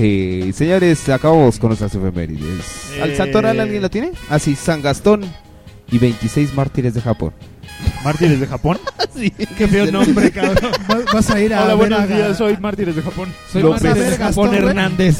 señores, 0.54 1.08
acabamos 1.10 1.60
con 1.60 1.70
nuestras 1.70 1.94
efemérides. 1.94 2.92
¿Al 3.02 3.12
Eh. 3.12 3.16
Santoral 3.18 3.60
alguien 3.60 3.82
lo 3.82 3.90
tiene? 3.90 4.14
Ah, 4.30 4.40
sí, 4.40 4.56
San 4.56 4.82
Gastón 4.82 5.22
y 5.92 5.98
26 6.00 6.54
mártires 6.54 6.94
de 6.94 7.02
Japón. 7.02 7.34
Mártires 8.04 8.40
de 8.40 8.48
Japón. 8.48 8.80
Qué 9.58 9.68
feo 9.68 9.92
nombre, 9.92 10.32
cabrón. 10.32 10.72
Va- 10.90 11.14
Vas 11.14 11.30
a 11.30 11.40
ir 11.42 11.54
a 11.54 11.60
Hola, 11.66 11.68
ver 11.76 11.78
buenos 11.78 12.00
a- 12.00 12.08
días, 12.08 12.38
soy 12.38 12.58
Mártires 12.58 12.96
de 12.96 13.02
Japón. 13.04 13.30
Soy 13.52 13.62
López 13.62 13.84
Mártir 13.84 14.04
de 14.06 14.18
Gastón, 14.18 14.46
Japón. 14.52 14.56
Hernández. 14.70 15.18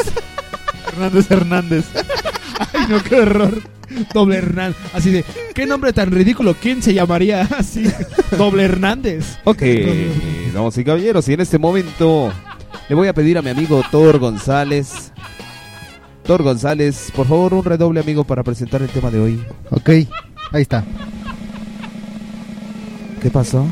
Hernández 0.94 1.30
Hernández. 1.32 1.86
Ay, 2.74 2.86
no, 2.90 3.04
qué 3.04 3.16
horror. 3.18 3.62
Doble 4.14 4.38
Hernández. 4.38 4.78
Así 4.94 5.12
de, 5.12 5.26
¿qué 5.54 5.66
nombre 5.66 5.94
tan 5.94 6.12
ridículo? 6.12 6.56
¿Quién 6.56 6.82
se 6.82 6.94
llamaría 6.94 7.42
así? 7.58 7.86
Doble 8.38 8.64
Hernández. 8.64 9.38
Ok, 9.44 9.64
vamos 10.54 10.78
y 10.78 10.84
caballeros, 10.84 11.28
y 11.30 11.34
en 11.34 11.42
este 11.42 11.58
momento 11.58 12.32
le 12.90 12.96
voy 12.96 13.08
a 13.08 13.14
pedir 13.14 13.38
a 13.38 13.42
mi 13.42 13.50
amigo 13.50 13.84
Thor 13.92 14.20
González. 14.20 15.12
Thor 16.24 16.44
González, 16.44 17.12
por 17.16 17.28
favor, 17.28 17.54
un 17.54 17.64
redoble 17.64 18.02
amigo 18.02 18.24
para 18.24 18.44
presentar 18.44 18.82
el 18.82 18.90
tema 18.90 19.10
de 19.12 19.20
hoy. 19.20 19.44
Ok, 19.70 19.90
ahí 19.90 20.62
está. 20.62 20.84
¿Qué 23.22 23.30
pasó? 23.32 23.66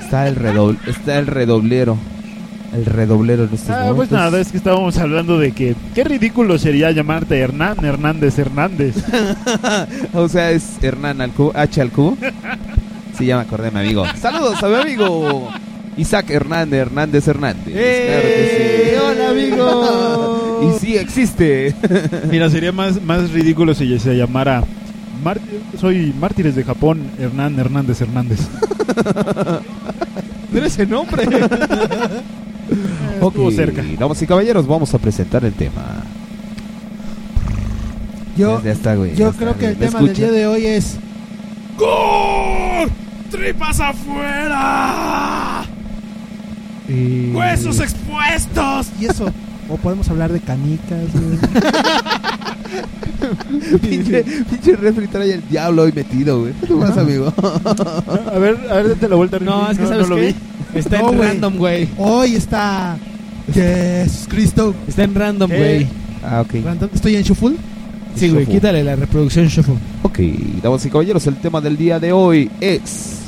Está 0.00 0.26
el 0.26 0.34
redoble, 0.34 0.78
está 0.86 1.18
el 1.18 1.26
redoblero. 1.26 1.96
El 2.72 2.84
redoblero 2.84 3.44
en 3.44 3.54
estos 3.54 3.70
Ah, 3.70 3.92
pues 3.96 4.10
nada, 4.12 4.38
es 4.40 4.52
que 4.52 4.56
estábamos 4.58 4.96
hablando 4.98 5.38
de 5.38 5.50
que 5.52 5.74
qué 5.94 6.04
ridículo 6.04 6.56
sería 6.58 6.90
llamarte 6.92 7.38
Hernán 7.38 7.84
Hernández 7.84 8.38
Hernández. 8.38 8.94
o 10.14 10.28
sea, 10.28 10.52
es 10.52 10.78
Hernán 10.80 11.20
al 11.20 11.32
cubo, 11.32 11.52
H 11.54 11.80
al 11.80 11.90
cubo. 11.90 12.16
Sí, 13.18 13.26
ya 13.26 13.36
me 13.36 13.42
acordé, 13.42 13.70
mi 13.72 13.80
amigo. 13.80 14.04
Saludos 14.20 14.62
a 14.62 14.68
mi 14.68 14.76
amigo 14.76 15.50
Isaac 15.96 16.30
Hernández 16.30 16.80
Hernández 16.80 17.26
Hernández. 17.26 17.66
¡Eh! 17.74 18.06
Claro 18.06 18.28
que 18.28 18.90
sí. 18.90 19.04
¡Hola, 19.18 19.30
amigo! 19.30 20.60
Y 20.76 20.78
sí 20.78 20.94
existe. 20.96 21.74
Mira, 22.30 22.50
sería 22.50 22.70
más, 22.70 23.02
más 23.02 23.30
ridículo 23.30 23.74
si 23.74 23.98
se 23.98 24.14
llamara 24.14 24.62
Mar- 25.24 25.40
Soy 25.80 26.12
Mártires 26.20 26.54
de 26.54 26.64
Japón 26.64 27.00
Hernán 27.18 27.58
Hernández 27.58 27.98
Hernández. 28.02 28.40
Mira 30.52 30.66
ese 30.66 30.84
nombre. 30.86 31.24
Ok, 33.20 33.32
Estuvo 33.34 33.50
cerca. 33.50 33.82
Damas 33.98 34.20
y 34.22 34.26
caballeros, 34.26 34.66
vamos 34.66 34.92
a 34.94 34.98
presentar 34.98 35.44
el 35.44 35.52
tema. 35.52 35.82
Yo, 38.36 38.62
Ya 38.62 38.72
está, 38.72 38.94
güey, 38.94 39.14
yo 39.14 39.28
está, 39.28 39.38
creo 39.38 39.54
que 39.54 39.60
güey. 39.60 39.72
el 39.72 39.78
¿Me 39.78 39.86
tema 39.86 39.98
del 40.00 40.08
escucha? 40.10 40.26
día 40.30 40.38
de 40.40 40.46
hoy 40.46 40.66
es 40.66 40.96
¡Gol! 41.76 42.90
¡Tripas 43.30 43.80
afuera! 43.80 45.64
eh, 46.88 47.32
¡Huesos 47.34 47.80
expuestos! 47.80 48.88
y 49.00 49.06
eso. 49.06 49.30
O 49.68 49.76
podemos 49.76 50.08
hablar 50.08 50.32
de 50.32 50.40
canicas, 50.40 51.04
güey. 51.12 51.38
pinche, 53.80 54.24
pinche 54.48 54.76
refri 54.76 55.06
trae 55.06 55.34
el 55.34 55.48
diablo 55.48 55.82
hoy 55.82 55.92
metido, 55.92 56.40
güey. 56.40 56.52
¿Qué 56.66 56.74
pasa, 56.74 57.02
amigo? 57.02 57.32
A 57.36 58.38
ver, 58.38 58.58
a 58.70 58.74
ver, 58.74 58.88
date 58.90 59.08
la 59.08 59.16
vuelta. 59.16 59.38
No, 59.38 59.70
es 59.70 59.78
que 59.78 59.86
¿sabes 59.86 60.08
lo 60.08 60.16
qué? 60.16 60.34
vi. 60.72 60.78
Está 60.78 60.98
No, 61.00 61.10
en 61.10 61.16
güey. 61.18 61.28
random, 61.28 61.56
güey. 61.56 61.88
Hoy 61.98 62.34
está 62.36 62.96
Jesús 63.52 64.26
Cristo. 64.28 64.74
Está 64.88 65.04
en 65.04 65.14
random, 65.14 65.50
Eh. 65.52 65.56
güey. 65.58 65.86
Ah, 66.24 66.40
ok. 66.42 66.64
Random. 66.64 66.88
Estoy 66.94 67.16
en 67.16 67.22
Shuffle. 67.22 67.56
Sí, 68.14 68.28
güey, 68.28 68.42
Shuffle. 68.44 68.54
quítale 68.54 68.84
la 68.84 68.96
reproducción 68.96 69.46
shuffle. 69.46 69.74
Ok, 70.02 70.18
damas 70.62 70.84
y 70.84 70.90
caballeros, 70.90 71.26
el 71.28 71.36
tema 71.36 71.60
del 71.60 71.76
día 71.76 72.00
de 72.00 72.12
hoy 72.12 72.50
es. 72.60 73.19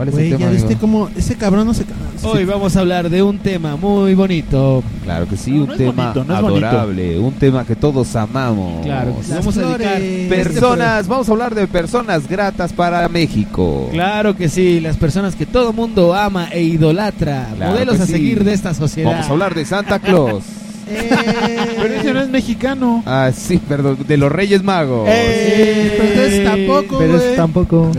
¿Cuál 0.00 0.08
es 0.08 0.14
Güey, 0.14 0.26
el 0.32 0.38
tema? 0.38 0.46
ya 0.46 0.50
viste 0.52 0.66
amigo? 0.68 0.80
cómo 0.80 1.10
ese 1.14 1.36
cabrón 1.36 1.66
no 1.66 1.74
se 1.74 1.84
cansa. 1.84 2.26
Hoy 2.26 2.46
vamos 2.46 2.74
a 2.74 2.80
hablar 2.80 3.10
de 3.10 3.22
un 3.22 3.36
tema 3.38 3.76
muy 3.76 4.14
bonito. 4.14 4.82
Claro 5.04 5.28
que 5.28 5.36
sí, 5.36 5.50
No, 5.50 5.60
un 5.60 5.66
no 5.66 5.72
es 5.74 5.78
tema 5.78 6.12
bonito, 6.12 6.24
no 6.24 6.34
es 6.36 6.40
bonito. 6.40 6.66
adorable, 6.68 7.18
un 7.18 7.32
tema 7.34 7.66
que 7.66 7.76
todos 7.76 8.16
amamos. 8.16 8.82
Claro 8.82 9.14
que 9.18 9.24
sí. 9.24 9.28
Las 9.30 9.38
Vamos 9.40 9.58
a 9.58 9.60
dedicar 9.60 9.96
flores. 9.98 10.28
Personas, 10.46 11.06
vamos 11.06 11.28
a 11.28 11.32
hablar 11.32 11.54
de 11.54 11.66
personas 11.66 12.26
gratas 12.26 12.72
para 12.72 13.06
México. 13.10 13.88
Claro 13.92 14.34
que 14.34 14.48
sí, 14.48 14.80
las 14.80 14.96
personas 14.96 15.36
que 15.36 15.44
todo 15.44 15.74
mundo 15.74 16.14
ama 16.14 16.48
e 16.50 16.62
idolatra, 16.62 17.48
Claro 17.54 17.72
modelos 17.72 17.96
que 17.98 18.02
a 18.04 18.06
sí. 18.06 18.12
seguir 18.12 18.42
de 18.42 18.54
esta 18.54 18.72
sociedad. 18.72 19.10
Vamos 19.10 19.26
a 19.26 19.30
hablar 19.32 19.54
de 19.54 19.66
Santa 19.66 19.98
Claus. 19.98 20.44
Pero 20.90 21.94
ese 21.94 22.12
no 22.12 22.20
es 22.20 22.28
mexicano. 22.28 23.02
ah, 23.06 23.30
sí, 23.34 23.58
perdón, 23.68 23.98
de 24.06 24.16
los 24.16 24.30
Reyes 24.32 24.62
Magos. 24.62 25.08
Eh, 25.10 25.94
pero 25.96 26.08
entonces 26.10 26.44
tampoco, 26.44 26.98
Pero 26.98 27.12
güey. 27.16 27.26
eso 27.26 27.34
tampoco. 27.36 27.90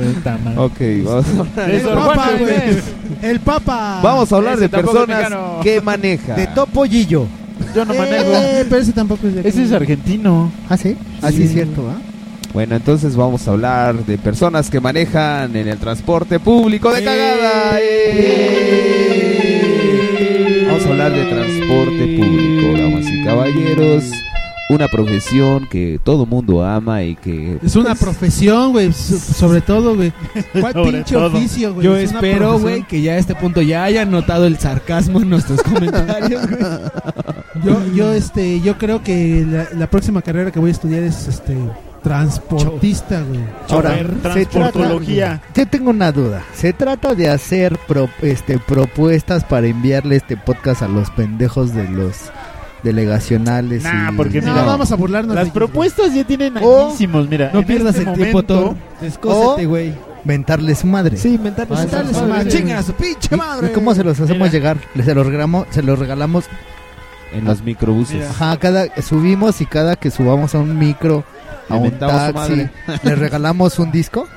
Ok, 0.58 0.80
vamos 1.04 1.26
a 1.26 1.40
hablar, 1.40 1.70
El 1.72 1.82
Papa, 1.82 2.30
güey. 2.40 2.54
El 3.22 3.40
Papa. 3.40 4.00
vamos 4.04 4.32
a 4.32 4.36
hablar 4.36 4.54
Ese 4.54 4.62
de 4.64 4.70
tampoco 4.70 4.98
es 5.00 5.06
personas 5.06 5.30
mexicano. 5.30 5.60
que 5.64 5.82
manejan. 5.82 6.36
De 6.36 6.48
Topollillo. 6.48 7.26
Yo 7.76 7.86
no 7.86 7.94
Eh, 7.94 7.98
manejo. 7.98 8.32
pero 8.70 8.82
ese 8.82 8.92
tampoco 8.94 9.28
es 9.28 9.36
de 9.36 9.48
Ese 9.48 9.64
es 9.64 9.72
argentino. 9.72 10.52
Ah, 10.70 10.78
sí. 10.78 10.96
Así 11.22 11.38
Sí. 11.38 11.44
es 11.44 11.52
cierto, 11.54 11.88
¿ah? 11.90 11.96
Bueno, 12.54 12.76
entonces 12.76 13.16
vamos 13.16 13.48
a 13.48 13.52
hablar 13.52 14.04
de 14.06 14.18
personas 14.18 14.70
que 14.70 14.82
manejan 14.82 15.56
en 15.56 15.68
el 15.70 15.78
transporte 15.78 16.38
público 16.40 16.92
de 16.92 17.02
cagada. 17.04 17.80
¡Eh! 17.82 19.38
Vamos 20.68 20.86
a 20.86 20.90
hablar 20.90 21.12
de 21.14 21.24
transporte 21.26 21.61
público, 22.08 22.78
damas 22.82 23.06
y 23.12 23.24
caballeros. 23.24 24.04
Una 24.70 24.88
profesión 24.88 25.68
que 25.70 26.00
todo 26.02 26.26
mundo 26.26 26.64
ama 26.64 27.04
y 27.04 27.16
que... 27.18 27.58
Es 27.62 27.76
una 27.76 27.90
pues, 27.90 28.00
profesión, 28.04 28.72
güey. 28.72 28.94
so- 28.94 29.18
Sobre 29.20 29.60
todo, 29.60 29.96
güey. 29.98 30.14
¿Cuál 30.62 30.72
Sobre 30.74 30.92
pinche 30.94 31.14
todo. 31.14 31.26
oficio, 31.28 31.74
güey? 31.74 31.86
Yo 31.86 31.98
Es 31.98 32.12
una 32.12 32.20
espero, 32.20 32.38
profesión. 32.52 32.62
güey, 32.62 32.84
que 32.88 33.02
ya 33.02 33.14
a 33.14 33.18
este 33.18 33.36
punto 33.36 33.62
ya 33.62 33.84
hayan 33.84 34.10
notado 34.12 34.46
el 34.48 34.58
sarcasmo 34.60 35.20
en 35.22 35.30
nuestros 35.30 35.62
comentarios, 35.64 36.48
güey. 36.50 36.62
Yo, 37.66 37.94
yo, 37.94 38.14
este, 38.14 38.62
yo 38.62 38.78
creo 38.78 39.04
que 39.04 39.46
la, 39.46 39.68
la 39.78 39.90
próxima 39.90 40.22
carrera 40.22 40.52
que 40.52 40.60
voy 40.60 40.70
a 40.70 40.72
estudiar 40.72 41.04
es, 41.04 41.28
este, 41.28 41.54
transportista, 42.04 43.22
güey. 43.22 43.42
Ahora, 43.70 43.96
transportología. 44.22 45.42
Yo 45.56 45.68
tengo 45.68 45.90
una 45.92 46.12
duda. 46.12 46.44
¿Se 46.54 46.74
trata 46.74 47.14
de 47.16 47.30
hacer 47.30 47.78
pro- 47.88 48.10
este, 48.22 48.60
propuestas 48.60 49.44
para 49.44 49.68
enviarle 49.68 50.16
este 50.16 50.38
podcast 50.38 50.82
a 50.82 50.88
los 50.88 51.10
pendejos 51.12 51.74
de 51.74 51.88
los 51.90 52.16
delegacionales? 52.84 53.84
Nah, 53.84 54.12
y- 54.12 54.16
porque 54.16 54.42
No, 54.42 54.52
mira, 54.52 54.66
vamos 54.66 54.92
a 54.92 54.96
burlarnos. 54.96 55.36
Las 55.36 55.46
de- 55.46 55.52
propuestas 55.52 56.14
ya 56.14 56.24
tienen 56.24 56.58
añísimos, 56.58 57.28
mira. 57.30 57.52
No 57.54 57.64
pierdas 57.66 57.96
este 57.96 58.10
el 58.10 58.16
tiempo, 58.16 58.38
momento- 58.44 58.60
Thor. 58.62 58.76
Descósete, 59.02 59.66
güey. 59.66 59.94
Mentarle 60.24 60.76
su 60.76 60.86
madre. 60.86 61.18
Sí, 61.18 61.40
mentarle 61.42 61.74
Ah, 61.76 61.78
su 61.78 61.82
mentarle 61.84 62.14
su 62.14 62.20
madre. 62.22 62.34
madre. 62.34 62.52
Chingan 62.52 62.78
a 62.78 62.84
su 62.84 62.94
pinche 62.94 63.30
¿Y- 63.34 63.38
madre. 63.38 63.68
¿Y 63.68 63.74
cómo 63.74 63.96
se 63.96 64.04
los 64.04 64.20
hacemos 64.20 64.38
Mira. 64.40 64.52
llegar? 64.52 64.78
Se 65.04 65.16
los 65.16 65.26
regalamos, 65.26 65.66
se 65.72 65.82
los 65.82 65.98
regalamos. 65.98 66.46
En 67.34 67.46
los 67.46 67.62
microbuses. 67.62 68.16
Mira. 68.18 68.30
Ajá, 68.30 68.58
cada 68.58 68.88
subimos 69.02 69.62
y 69.62 69.66
cada 69.66 69.96
que 69.96 70.12
subamos 70.12 70.54
a 70.56 70.60
un 70.60 70.78
micro, 70.78 71.24
a 71.70 71.76
Le 71.78 71.82
un 71.82 71.92
taxi, 71.92 72.68
les 73.04 73.18
regalamos 73.20 73.80
un 73.80 73.92
disco. 73.92 74.28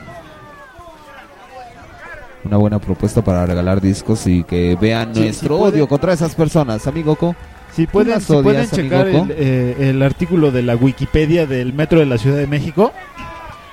Una 2.45 2.57
buena 2.59 2.79
propuesta 2.79 3.23
para 3.25 3.47
regalar 3.47 3.81
discos 3.81 4.27
y 4.27 4.45
que 4.45 4.77
vean 4.79 5.15
Sí, 5.15 5.21
nuestro 5.23 5.57
sí 5.57 5.61
puede- 5.61 5.73
odio 5.77 5.89
contra 5.89 6.13
esas 6.13 6.35
personas, 6.35 6.87
amigo 6.87 7.17
Co. 7.17 7.35
Si 7.75 7.87
pueden, 7.87 8.21
si 8.21 8.33
pueden 8.35 8.71
checar 8.71 9.09
el, 9.09 9.31
eh, 9.37 9.77
el 9.91 10.03
artículo 10.03 10.53
de 10.53 10.63
la 10.63 10.77
Wikipedia 10.77 11.47
del 11.47 11.73
Metro 11.73 11.99
de 11.99 12.07
la 12.07 12.19
Ciudad 12.19 12.37
de 12.37 12.47
México, 12.47 12.93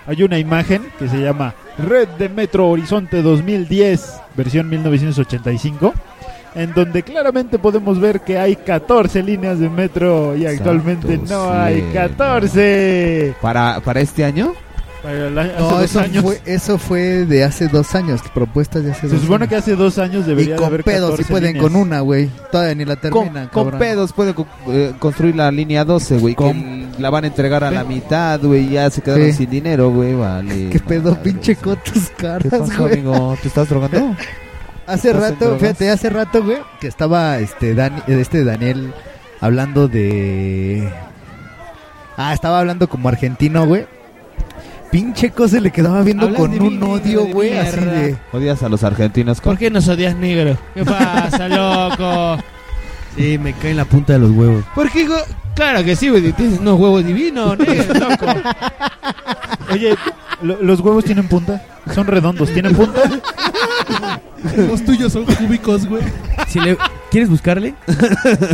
hay 0.07 0.23
una 0.23 0.39
imagen 0.39 0.81
que 0.97 1.07
se 1.07 1.17
llama 1.21 1.53
Red 1.77 2.07
de 2.17 2.29
Metro 2.29 2.67
Horizonte 2.69 3.21
2010, 3.21 4.13
versión 4.35 4.69
1985, 4.69 5.93
en 6.55 6.73
donde 6.73 7.03
claramente 7.03 7.57
podemos 7.59 7.99
ver 7.99 8.21
que 8.21 8.37
hay 8.37 8.55
14 8.55 9.23
líneas 9.23 9.59
de 9.59 9.69
metro 9.69 10.35
y 10.35 10.45
actualmente 10.45 11.17
Santo 11.17 11.33
no 11.47 11.51
hay 11.53 11.75
cielo. 11.75 11.93
14. 11.93 13.35
Para, 13.41 13.79
para 13.81 14.01
este 14.01 14.25
año, 14.25 14.53
Para 15.01 15.27
el 15.27 15.37
año- 15.37 15.51
hace 15.53 15.59
No, 15.61 15.69
dos 15.69 15.83
eso 15.83 15.99
años. 15.99 16.23
fue, 16.23 16.41
eso 16.45 16.77
fue 16.77 17.01
de 17.25 17.43
hace 17.43 17.67
dos 17.67 17.95
años, 17.95 18.21
propuestas 18.33 18.83
de 18.83 18.91
hace 18.91 19.07
Se 19.07 19.07
dos 19.15 19.21
supone 19.21 19.43
años. 19.45 19.49
que 19.49 19.55
hace 19.55 19.75
dos 19.75 19.97
años 19.97 20.25
Y 20.25 20.29
debería 20.29 20.51
de 20.53 20.57
con 20.57 20.67
haber 20.67 20.83
pedos, 20.83 21.09
14 21.11 21.23
si 21.23 21.31
pueden 21.31 21.53
líneas. 21.53 21.63
con 21.63 21.75
una, 21.75 22.01
güey. 22.01 22.29
Todavía 22.51 22.75
ni 22.75 22.85
la 22.85 22.95
con, 22.97 23.01
terminan, 23.23 23.47
con 23.47 23.63
cabrón. 23.63 23.79
pedos 23.79 24.13
puede 24.13 24.33
co- 24.35 24.45
eh, 24.67 24.93
construir 24.99 25.35
la 25.37 25.49
línea 25.51 25.85
12, 25.85 26.17
güey. 26.19 26.35
Que 26.35 26.43
Con- 26.43 26.91
la 26.99 27.09
van 27.09 27.23
a 27.23 27.27
entregar 27.27 27.63
a 27.63 27.71
la 27.71 27.83
mitad, 27.83 28.39
güey. 28.41 28.69
Ya 28.69 28.89
se 28.91 29.01
quedaron 29.01 29.25
Sí. 29.27 29.33
sin 29.33 29.49
dinero, 29.49 29.89
güey. 29.89 30.13
Vale. 30.13 30.69
¿Qué 30.69 30.79
pedo, 30.79 31.11
madre. 31.11 31.23
pinche 31.23 31.55
con 31.55 31.77
tus 31.77 32.09
¿Qué 32.09 32.15
caras, 32.23 32.77
güey? 32.77 32.93
amigo? 32.93 33.35
¿Te 33.41 33.47
estás 33.47 33.69
drogando? 33.69 34.15
Hace 34.91 35.09
¿Estás 35.09 35.23
en 35.23 35.31
rato, 35.31 35.45
drogas? 35.45 35.61
fíjate, 35.61 35.89
hace 35.89 36.09
rato, 36.09 36.43
güey, 36.43 36.57
que 36.79 36.87
estaba 36.87 37.39
este, 37.39 37.73
Dani, 37.75 38.01
este 38.07 38.43
Daniel 38.43 38.93
hablando 39.39 39.87
de... 39.87 40.89
Ah, 42.17 42.33
estaba 42.33 42.59
hablando 42.59 42.87
como 42.89 43.09
argentino, 43.09 43.65
güey. 43.65 43.85
Pinche 44.91 45.31
cosa 45.31 45.59
le 45.61 45.71
quedaba 45.71 46.01
viendo 46.01 46.25
Hablas 46.25 46.41
con 46.41 46.51
de 46.51 46.59
un 46.59 46.79
mí, 46.79 46.85
odio, 46.85 47.23
de 47.25 47.31
güey, 47.33 47.57
así 47.57 47.77
mierda. 47.77 47.93
de... 48.01 48.17
¿Odias 48.33 48.61
a 48.63 48.69
los 48.69 48.83
argentinos? 48.83 49.39
¿Por 49.39 49.57
qué 49.57 49.69
nos 49.71 49.87
odias, 49.87 50.15
negro? 50.15 50.57
¿Qué 50.73 50.83
pasa, 50.83 51.47
loco? 51.47 52.43
Sí, 53.15 53.37
me 53.37 53.53
cae 53.53 53.71
en 53.71 53.77
la 53.77 53.85
punta 53.85 54.13
de 54.13 54.19
los 54.19 54.31
huevos. 54.31 54.63
Porque, 54.75 55.07
go- 55.07 55.15
claro 55.55 55.83
que 55.85 55.95
sí, 55.95 56.09
güey. 56.09 56.33
Tienes 56.33 56.59
unos 56.59 56.77
huevos 56.77 57.05
divinos, 57.05 57.57
negro, 57.57 57.93
loco. 57.93 58.25
Oye, 59.71 59.95
lo- 60.41 60.61
¿los 60.61 60.79
huevos 60.81 61.05
tienen 61.05 61.27
punta? 61.29 61.61
¿Son 61.95 62.05
redondos? 62.05 62.49
¿Tienen 62.51 62.75
punta? 62.75 63.01
Los 64.57 64.83
tuyos 64.85 65.11
son 65.13 65.25
cúbicos, 65.25 65.85
güey. 65.87 66.03
Si 66.47 66.59
le, 66.59 66.77
¿Quieres 67.09 67.29
buscarle? 67.29 67.73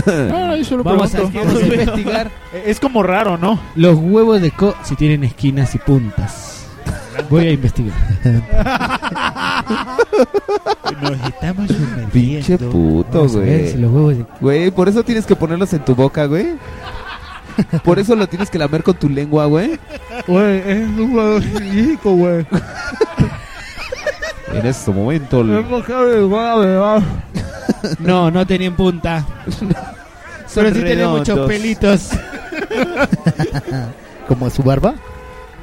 No, 0.06 0.48
no, 0.48 0.56
yo 0.58 0.64
solo 0.64 0.84
Vamos 0.84 1.14
a, 1.14 1.18
pregunto. 1.18 1.40
vamos 1.40 1.56
a 1.62 1.66
investigar 1.66 2.32
Es 2.66 2.80
como 2.80 3.04
raro, 3.04 3.38
¿no? 3.38 3.60
los 3.76 3.96
huevos 3.98 4.42
de 4.42 4.52
co 4.52 4.76
si 4.84 4.96
tienen 4.96 5.24
esquinas 5.24 5.74
y 5.76 5.78
puntas. 5.80 6.66
Voy 7.30 7.48
a 7.48 7.52
investigar. 7.52 7.94
Nos 11.02 11.12
estamos 11.28 11.70
Pinche 12.12 12.58
puto, 12.58 13.08
Vamos 13.12 13.36
a 13.36 13.40
ver 13.40 13.60
güey. 13.60 13.72
si 13.72 13.78
los 13.78 13.92
huevos 13.92 14.18
de 14.18 14.26
Güey, 14.42 14.72
por 14.72 14.90
eso 14.90 15.04
tienes 15.04 15.26
que 15.26 15.36
ponerlos 15.36 15.72
en 15.74 15.84
tu 15.86 15.96
boca, 15.96 16.26
güey. 16.26 16.56
Por 17.84 17.98
eso 18.00 18.16
lo 18.16 18.28
tienes 18.28 18.50
que 18.50 18.60
lamer 18.60 18.84
con 18.84 18.96
tu 18.96 19.10
lengua, 19.10 19.46
güey. 19.48 19.80
Güey, 20.28 20.58
es 20.66 20.88
un 20.88 21.16
huevo 21.16 21.40
chico, 21.40 22.12
güey. 22.16 22.46
En 24.60 24.66
este 24.66 24.92
momento. 24.92 25.42
el- 25.42 25.66
No, 28.00 28.32
no 28.32 28.48
tenían 28.48 28.76
punta. 28.76 29.24
Pero 30.56 30.74
sí 30.74 30.82
tenía 30.82 31.08
muchos 31.10 31.28
redondos. 31.28 31.48
pelitos. 31.48 32.10
¿Como 34.28 34.50
su 34.50 34.64
barba? 34.64 34.96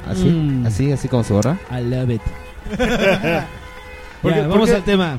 Así, 0.09 0.25
Mm. 0.29 0.65
así, 0.67 0.91
así 0.91 1.07
como 1.07 1.23
se 1.23 1.33
borra. 1.33 1.57
I 1.71 1.81
love 1.83 2.09
it. 2.11 2.21
Porque- 4.21 4.37
Ya, 4.37 4.41
vamos 4.47 4.57
porque- 4.59 4.75
al 4.75 4.83
tema. 4.83 5.17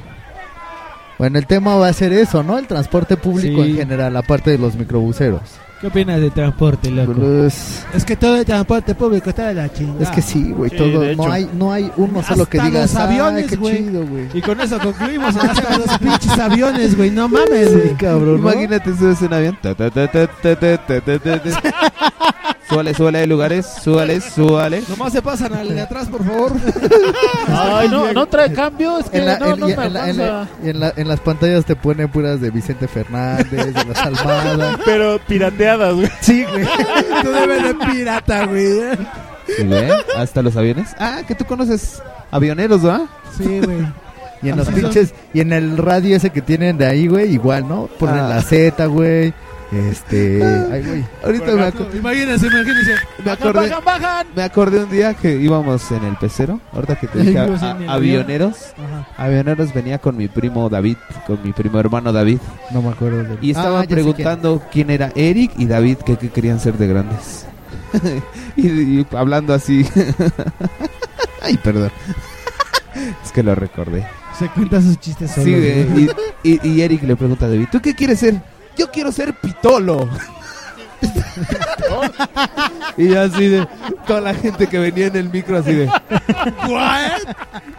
Bueno, 1.18 1.38
el 1.38 1.46
tema 1.46 1.76
va 1.76 1.88
a 1.88 1.92
ser 1.92 2.12
eso, 2.12 2.42
¿no? 2.42 2.58
El 2.58 2.66
transporte 2.66 3.16
público 3.16 3.64
Sí. 3.64 3.70
en 3.70 3.76
general, 3.76 4.16
aparte 4.16 4.50
de 4.50 4.58
los 4.58 4.74
microbuseros. 4.74 5.40
¿Qué 5.80 5.88
opinas 5.88 6.18
de 6.20 6.30
transporte, 6.30 6.90
loco? 6.90 7.12
Pues, 7.12 7.84
Es 7.92 8.04
que 8.04 8.16
todo 8.16 8.36
el 8.36 8.46
transporte 8.46 8.94
público 8.94 9.28
está 9.28 9.48
de 9.48 9.54
la 9.54 9.70
chingada. 9.70 10.02
es 10.04 10.10
que 10.10 10.22
sí, 10.22 10.52
güey, 10.52 10.70
Sí, 10.70 10.76
todo. 10.76 11.04
No 11.14 11.30
hay, 11.30 11.50
no 11.52 11.70
hay 11.70 11.92
uno 11.98 12.22
solo 12.22 12.46
que 12.46 12.56
Hasta 12.58 12.68
diga, 12.70 12.80
los 12.82 12.96
aviones, 12.96 13.46
qué 13.46 13.56
güey". 13.56 14.28
Y 14.32 14.40
con 14.40 14.58
eso 14.60 14.78
concluimos. 14.78 15.36
Hasta 15.36 15.76
los 15.76 15.98
pinches 15.98 16.38
aviones, 16.38 16.96
güey. 16.96 17.10
No 17.10 17.28
mames, 17.28 17.68
Sí, 17.68 17.74
güey. 17.74 17.94
cabrón, 17.96 18.40
¿no? 18.40 18.52
Imagínate, 18.52 18.96
subes 18.96 19.20
un 19.20 19.34
avión. 19.34 19.58
Súbale, 22.68 22.94
súbale 22.94 23.20
de 23.20 23.26
lugares, 23.28 23.64
súbale, 23.82 24.20
súbale. 24.20 24.82
Nomás 24.88 25.12
se 25.12 25.22
pasan 25.22 25.54
al 25.54 25.68
de 25.68 25.80
atrás, 25.80 26.08
por 26.08 26.24
favor. 26.24 26.52
Ay, 27.48 27.88
no, 27.88 28.12
no 28.12 28.26
trae 28.26 28.52
cambio, 28.52 28.98
es 28.98 29.08
que 29.08 29.18
en 29.18 29.26
la, 29.26 29.38
no, 29.38 29.54
en, 29.54 29.60
no 29.60 29.66
me 29.68 29.72
en, 29.72 29.92
la, 29.92 30.10
en, 30.10 30.16
la, 30.16 30.48
la, 30.62 30.92
en, 30.96 31.08
las 31.08 31.20
pantallas 31.20 31.64
te 31.64 31.76
ponen 31.76 32.08
puras 32.08 32.40
de 32.40 32.50
Vicente 32.50 32.88
Fernández, 32.88 33.72
de 33.72 33.84
la 33.84 33.94
Salvada. 33.94 34.78
Pero 34.84 35.20
pirateadas, 35.28 35.94
güey. 35.94 36.10
Sí, 36.20 36.44
güey. 36.44 36.64
Tú 37.22 37.30
debes 37.30 37.62
de 37.62 37.74
pirata, 37.74 38.46
güey. 38.46 38.80
¿Sí, 39.46 39.64
güey? 39.64 39.88
Hasta 40.16 40.42
los 40.42 40.56
aviones. 40.56 40.88
Ah, 40.98 41.20
que 41.26 41.36
tú 41.36 41.44
conoces 41.44 42.02
avioneros, 42.32 42.82
¿verdad? 42.82 43.02
Sí, 43.36 43.60
güey. 43.60 43.86
Y 44.42 44.48
en 44.48 44.54
ah, 44.54 44.56
los 44.56 44.68
pinches, 44.68 45.14
y 45.32 45.40
en 45.40 45.52
el 45.52 45.76
radio 45.78 46.16
ese 46.16 46.30
que 46.30 46.42
tienen 46.42 46.76
de 46.78 46.86
ahí, 46.86 47.06
güey, 47.06 47.32
igual, 47.32 47.68
¿no? 47.68 47.88
Ponen 47.98 48.18
ah. 48.18 48.28
la 48.28 48.42
Z, 48.42 48.84
güey. 48.86 49.32
Este. 49.72 50.40
Ay, 50.72 50.82
güey. 50.82 51.04
Ahorita 51.24 51.52
me, 51.56 51.62
aco- 51.62 51.88
Imagínense, 51.92 52.46
imagínense. 52.46 52.94
me 53.24 53.30
acordé. 53.32 53.68
¡Bajan, 53.68 53.84
bajan! 53.84 54.26
Me 54.36 54.42
acordé 54.42 54.84
un 54.84 54.90
día 54.90 55.14
que 55.14 55.34
íbamos 55.36 55.90
en 55.90 56.04
el 56.04 56.16
pecero. 56.16 56.60
Ahorita 56.72 56.94
que 56.96 57.08
te 57.08 57.18
dije 57.18 57.38
a- 57.40 57.44
a- 57.44 57.92
avioneros. 57.94 58.54
Ajá. 58.78 59.08
Avioneros 59.24 59.74
venía 59.74 59.98
con 59.98 60.16
mi 60.16 60.28
primo 60.28 60.68
David, 60.68 60.96
con 61.26 61.42
mi 61.42 61.52
primo 61.52 61.80
hermano 61.80 62.12
David. 62.12 62.38
No 62.70 62.80
me 62.80 62.90
acuerdo 62.90 63.24
de 63.24 63.38
Y 63.42 63.50
estaba 63.50 63.80
Ah, 63.80 63.84
preguntando 63.88 64.62
quién 64.70 64.90
era 64.90 65.10
Eric 65.16 65.52
y 65.58 65.66
David, 65.66 65.96
que 65.98 66.16
qué 66.16 66.28
querían 66.30 66.60
ser 66.60 66.74
de 66.78 66.86
grandes. 66.86 67.46
y, 68.56 68.68
y 68.68 69.06
hablando 69.16 69.52
así. 69.52 69.84
Ay, 71.42 71.56
perdón. 71.58 71.90
es 73.24 73.32
que 73.32 73.42
lo 73.42 73.54
recordé. 73.54 74.06
Se 74.38 74.48
cuenta 74.48 74.80
sus 74.80 74.98
chistes. 75.00 75.30
Sí, 75.32 75.50
y, 75.50 76.08
y- 76.48 76.60
y 76.62 76.80
Eric 76.82 77.02
le 77.02 77.16
pregunta 77.16 77.46
a 77.46 77.48
David, 77.48 77.66
¿tú 77.72 77.80
qué 77.80 77.94
quieres 77.94 78.20
ser? 78.20 78.40
Yo 78.76 78.90
quiero 78.90 79.10
ser 79.12 79.32
pitolo. 79.34 80.08
y 82.96 83.08
yo 83.08 83.20
así 83.20 83.48
de, 83.48 83.66
toda 84.06 84.20
la 84.20 84.34
gente 84.34 84.66
que 84.66 84.78
venía 84.78 85.06
en 85.06 85.16
el 85.16 85.28
micro 85.30 85.58
así 85.58 85.72
de, 85.72 85.90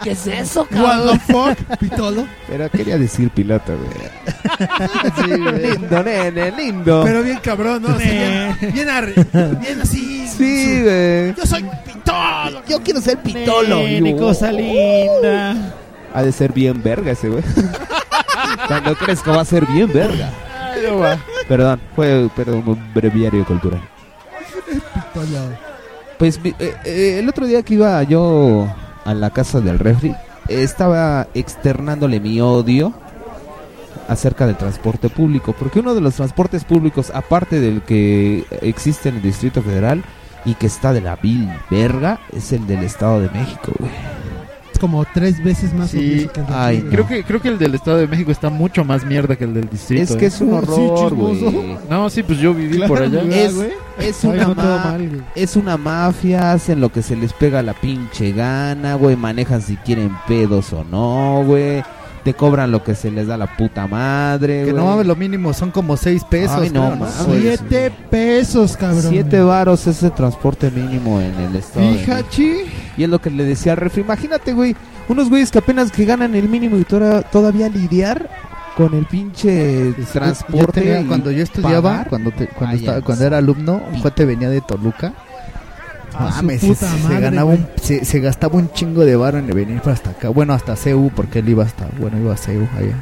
¿Qué 0.04 0.12
es 0.12 0.28
eso, 0.28 0.66
cabrón? 0.66 1.08
What 1.08 1.12
the 1.14 1.34
fuck? 1.34 1.78
Pitolo. 1.80 2.28
pero 2.48 2.70
quería 2.70 2.98
decir 2.98 3.30
piloto, 3.32 3.74
güey. 5.28 5.39
lindo, 5.62 6.04
nene, 6.04 6.52
lindo. 6.52 7.02
Pero 7.04 7.24
bien 7.24 7.39
cabrón, 7.41 7.82
¿no? 7.82 7.89
Así 7.89 8.04
bien, 8.08 8.58
bien, 8.74 8.88
arre- 8.88 9.60
bien 9.60 9.82
así. 9.82 10.28
sí, 10.28 10.82
güey. 10.84 11.34
Yo 11.36 11.45
soy 11.45 11.66
pitolo. 11.86 12.62
Yo 12.68 12.82
quiero 12.82 13.02
ser 13.02 13.18
pitolo. 13.18 13.82
Y 13.82 13.93
Nene, 14.02 14.12
yo, 14.12 14.18
cosa 14.18 14.52
linda. 14.52 15.74
Ha 16.14 16.24
de 16.24 16.32
ser 16.32 16.54
bien 16.54 16.82
verga 16.84 17.12
ese 17.12 17.30
güey. 17.30 17.43
Cuando 18.68 18.95
crezca 18.95 19.32
va 19.32 19.41
a 19.41 19.45
ser 19.45 19.66
bien 19.66 19.91
verga. 19.91 20.30
Perdón, 21.47 21.80
fue 21.95 22.30
perdón, 22.36 22.63
un 22.65 22.93
breviario 22.93 23.45
cultural. 23.45 23.82
Pues 26.17 26.39
eh, 26.43 26.53
eh, 26.84 27.19
el 27.19 27.30
otro 27.30 27.45
día 27.45 27.63
que 27.63 27.75
iba 27.75 28.01
yo 28.03 28.67
a 29.05 29.13
la 29.13 29.30
casa 29.30 29.61
del 29.61 29.80
refri, 29.80 30.15
estaba 30.47 31.28
externándole 31.34 32.19
mi 32.19 32.41
odio 32.41 32.93
acerca 34.07 34.45
del 34.45 34.57
transporte 34.57 35.09
público, 35.09 35.53
porque 35.57 35.80
uno 35.80 35.93
de 35.93 36.01
los 36.01 36.15
transportes 36.15 36.63
públicos, 36.63 37.11
aparte 37.13 37.59
del 37.59 37.82
que 37.82 38.45
existe 38.61 39.09
en 39.09 39.17
el 39.17 39.21
Distrito 39.21 39.61
Federal 39.61 40.03
y 40.45 40.55
que 40.55 40.67
está 40.67 40.93
de 40.93 41.01
la 41.01 41.15
vil 41.17 41.49
verga, 41.69 42.19
es 42.32 42.51
el 42.53 42.67
del 42.67 42.84
Estado 42.84 43.19
de 43.21 43.30
México, 43.30 43.73
güey. 43.78 43.91
Es 44.78 44.82
como 44.82 45.03
tres 45.11 45.43
veces 45.43 45.73
más 45.73 45.89
Sí. 45.89 45.97
odioso 45.97 46.34
que 46.34 46.39
el 46.41 46.45
de 46.45 46.53
Ay, 46.53 46.86
Creo 46.91 47.07
que, 47.07 47.23
creo 47.23 47.41
que 47.41 47.47
el 47.47 47.57
del 47.57 47.73
Estado 47.73 47.97
de 47.97 48.05
México 48.07 48.30
está 48.32 48.51
mucho 48.51 48.86
más 48.86 49.03
mierda 49.03 49.36
que 49.36 49.43
el 49.45 49.55
del 49.55 49.67
distrito. 49.67 50.03
Es 50.03 50.15
que 50.15 50.25
¿eh? 50.25 50.28
es 50.28 50.39
un 50.39 50.53
horror, 50.53 51.15
güey. 51.15 51.78
No, 51.89 52.07
sí, 52.11 52.21
pues 52.21 52.38
yo 52.38 52.53
viví 52.53 52.78
por 52.88 53.01
allá. 53.01 53.23
Es, 53.23 53.55
es 53.99 54.23
Ay, 54.23 54.30
una 54.32 54.43
no, 54.45 54.53
ma- 54.55 54.63
mal, 54.86 55.25
es 55.34 55.55
una 55.55 55.78
mafia, 55.78 56.51
hacen 56.51 56.80
lo 56.80 56.91
que 56.91 57.01
se 57.01 57.15
les 57.15 57.34
pega 57.34 57.63
la 57.63 57.73
pinche 57.73 58.32
gana, 58.34 58.93
güey, 58.93 59.15
manejan 59.15 59.63
si 59.63 59.78
quieren 59.78 60.11
pedos 60.28 60.71
o 60.73 60.84
no, 60.84 61.41
güey. 61.43 61.82
Te 62.28 62.34
cobran 62.34 62.71
lo 62.71 62.84
que 62.84 62.93
se 62.93 63.09
les 63.09 63.25
da 63.25 63.38
la 63.38 63.55
puta 63.55 63.88
madre, 63.88 64.65
Que 64.65 64.71
güey. 64.71 64.84
no 64.84 64.89
mames, 64.89 65.07
lo 65.07 65.15
mínimo 65.15 65.53
son 65.53 65.71
como 65.71 65.95
seis 65.95 66.25
pesos. 66.25 66.57
Ay, 66.59 66.69
no 66.71 66.88
creo, 66.88 66.95
mames. 66.97 67.15
Siete 67.41 67.89
pesos, 68.09 68.75
cabrón. 68.75 69.05
Siete 69.07 69.39
varos 69.41 69.88
es 69.88 70.03
el 70.03 70.11
transporte 70.11 70.69
mínimo 70.69 71.21
en 71.21 71.34
el 71.39 71.55
estado. 71.55 71.86
de 71.86 71.91
México. 71.93 72.11
Fíjate. 72.17 72.65
Y 72.97 73.03
es 73.03 73.09
lo 73.09 73.19
que 73.19 73.30
le 73.30 73.45
decía 73.45 73.71
al 73.71 73.78
refri. 73.78 74.01
Imagínate, 74.01 74.51
güey, 74.51 74.75
unos 75.07 75.30
güeyes 75.30 75.51
que 75.51 75.59
apenas 75.59 75.89
que 75.89 76.03
ganan 76.03 76.36
el 76.36 76.49
mínimo 76.49 76.78
y 76.78 76.84
tora- 76.84 77.21
todavía 77.21 77.69
lidiar 77.69 78.30
con 78.75 78.93
el 78.93 79.05
pinche 79.05 79.93
Yo 79.97 80.03
transporte. 80.11 80.82
tenía- 80.82 80.99
y 80.99 81.05
cuando 81.05 81.32
yo 81.32 81.43
estudiaba, 81.43 81.91
pagar. 81.91 82.09
cuando 82.09 82.32
te- 82.32 82.47
cuando, 82.47 82.75
estaba- 82.75 83.01
cuando 83.01 83.23
era 83.25 83.38
alumno, 83.38 83.82
un 83.93 84.01
cuate 84.01 84.25
venía 84.25 84.49
de 84.49 84.59
Toluca. 84.59 85.13
A 86.20 86.32
su 86.32 86.36
Mames, 86.38 86.61
se, 86.61 86.76
se 86.76 87.20
ganaba 87.20 87.45
un, 87.51 87.68
se, 87.82 88.03
se 88.05 88.20
gastaba 88.20 88.55
un 88.57 88.72
chingo 88.72 89.05
de 89.05 89.15
varo 89.15 89.38
en 89.38 89.47
venir 89.47 89.80
para 89.82 89.93
hasta 89.93 90.09
acá. 90.11 90.30
Bueno, 90.30 90.53
hasta 90.53 90.76
CEU, 90.76 91.11
porque 91.15 91.39
él 91.39 91.49
iba 91.49 91.63
hasta, 91.63 91.88
bueno, 91.99 92.18
iba 92.20 92.34
a 92.34 92.38
CEU 92.38 92.68
allá. 92.78 92.95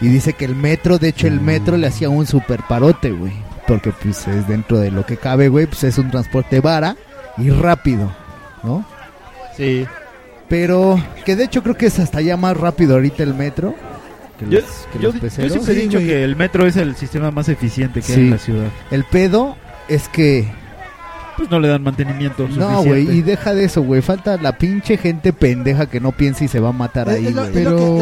Y 0.00 0.08
dice 0.08 0.32
que 0.32 0.44
el 0.44 0.56
metro, 0.56 0.98
de 0.98 1.08
hecho 1.08 1.26
el 1.28 1.40
metro 1.40 1.76
le 1.76 1.86
hacía 1.86 2.08
un 2.08 2.26
super 2.26 2.60
parote, 2.68 3.10
güey. 3.12 3.32
Porque 3.68 3.92
pues 3.92 4.26
es 4.26 4.48
dentro 4.48 4.78
de 4.78 4.90
lo 4.90 5.06
que 5.06 5.16
cabe, 5.16 5.48
güey, 5.48 5.66
pues 5.66 5.84
es 5.84 5.96
un 5.98 6.10
transporte 6.10 6.60
vara 6.60 6.96
y 7.38 7.50
rápido, 7.50 8.12
¿no? 8.64 8.84
Sí. 9.56 9.86
Pero 10.48 11.00
que 11.24 11.36
de 11.36 11.44
hecho 11.44 11.62
creo 11.62 11.76
que 11.76 11.86
es 11.86 11.98
hasta 11.98 12.20
ya 12.20 12.36
más 12.36 12.56
rápido 12.56 12.94
ahorita 12.94 13.22
el 13.22 13.34
metro. 13.34 13.74
Que 14.38 14.46
Yo, 14.46 14.60
los, 14.60 14.70
que 14.92 14.98
yo- 14.98 15.12
los 15.12 15.36
yo 15.36 15.48
siempre 15.50 15.72
he 15.74 15.76
dicho 15.82 15.98
que 15.98 16.24
el 16.24 16.34
metro 16.36 16.66
es 16.66 16.76
el 16.76 16.96
sistema 16.96 17.30
más 17.30 17.48
eficiente 17.48 18.02
que 18.02 18.12
hay 18.12 18.18
Sí. 18.18 18.24
en 18.24 18.30
la 18.30 18.38
ciudad. 18.38 18.66
El 18.90 19.04
pedo 19.04 19.56
es 19.88 20.08
que 20.08 20.48
Pues 21.36 21.50
no 21.50 21.58
le 21.60 21.68
dan 21.68 21.82
mantenimiento 21.82 22.46
No, 22.48 22.82
güey, 22.82 23.10
y 23.10 23.22
deja 23.22 23.54
de 23.54 23.64
eso, 23.64 23.82
güey. 23.82 24.02
Falta 24.02 24.36
la 24.36 24.52
pinche 24.58 24.96
gente 24.98 25.32
pendeja 25.32 25.86
que 25.86 25.98
no 26.00 26.12
piensa 26.12 26.44
y 26.44 26.48
se 26.48 26.60
va 26.60 26.68
a 26.68 26.72
matar 26.72 27.08
Es- 27.08 27.14
ahí, 27.16 27.26
es 27.28 27.34
lo- 27.34 27.46
Pero. 27.52 27.98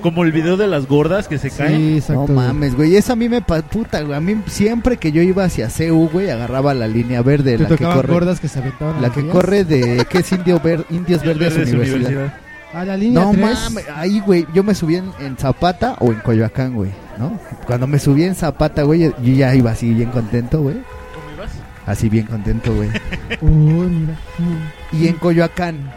Como 0.00 0.24
el 0.24 0.32
video 0.32 0.56
de 0.56 0.66
las 0.66 0.86
gordas 0.86 1.28
que 1.28 1.38
se 1.38 1.50
caen. 1.50 1.96
Exacto. 1.96 2.26
No 2.28 2.34
mames, 2.34 2.74
güey. 2.76 2.96
Eso 2.96 3.12
a 3.12 3.16
mí 3.16 3.28
me 3.28 3.42
pa- 3.42 3.62
puta, 3.62 4.00
güey. 4.02 4.16
A 4.16 4.20
mí 4.20 4.36
siempre 4.46 4.96
que 4.96 5.12
yo 5.12 5.22
iba 5.22 5.44
hacia 5.44 5.68
CU, 5.68 6.08
güey, 6.12 6.30
agarraba 6.30 6.74
la 6.74 6.88
línea 6.88 7.22
verde, 7.22 7.56
Te 7.58 7.64
la 7.64 7.68
que 7.76 7.84
corre. 7.84 8.12
gordas 8.12 8.40
que 8.40 8.48
se 8.48 8.58
aventaban 8.58 9.00
La 9.02 9.10
que 9.10 9.26
corre 9.28 9.64
de. 9.64 10.06
¿Qué 10.08 10.18
es 10.18 10.32
Indio 10.32 10.60
Ver- 10.60 10.84
Indios 10.90 11.22
Verdes 11.24 11.56
Verdes 11.56 11.74
Universidad? 11.74 12.34
A 12.74 12.84
la 12.86 12.96
línea 12.96 13.22
No 13.22 13.32
3. 13.32 13.42
mames, 13.44 13.84
ahí, 13.94 14.20
güey, 14.20 14.46
yo 14.54 14.62
me 14.64 14.74
subí 14.74 14.96
en, 14.96 15.10
en 15.20 15.36
Zapata 15.36 15.96
o 16.00 16.06
en 16.10 16.20
Coyoacán, 16.20 16.72
güey, 16.74 16.90
¿no? 17.18 17.38
Cuando 17.66 17.86
me 17.86 17.98
subí 17.98 18.24
en 18.24 18.34
Zapata, 18.34 18.82
güey, 18.82 19.00
yo 19.00 19.12
ya 19.22 19.54
iba 19.54 19.70
así 19.70 19.92
bien 19.92 20.10
contento, 20.10 20.60
güey. 20.62 20.76
¿Cómo 21.14 21.30
ibas? 21.36 21.50
Así 21.86 22.08
bien 22.08 22.26
contento, 22.26 22.74
güey. 22.74 22.88
Uy, 23.40 23.50
mira. 23.50 24.18
Y 24.92 25.08
en 25.08 25.14
Coyoacán, 25.14 25.92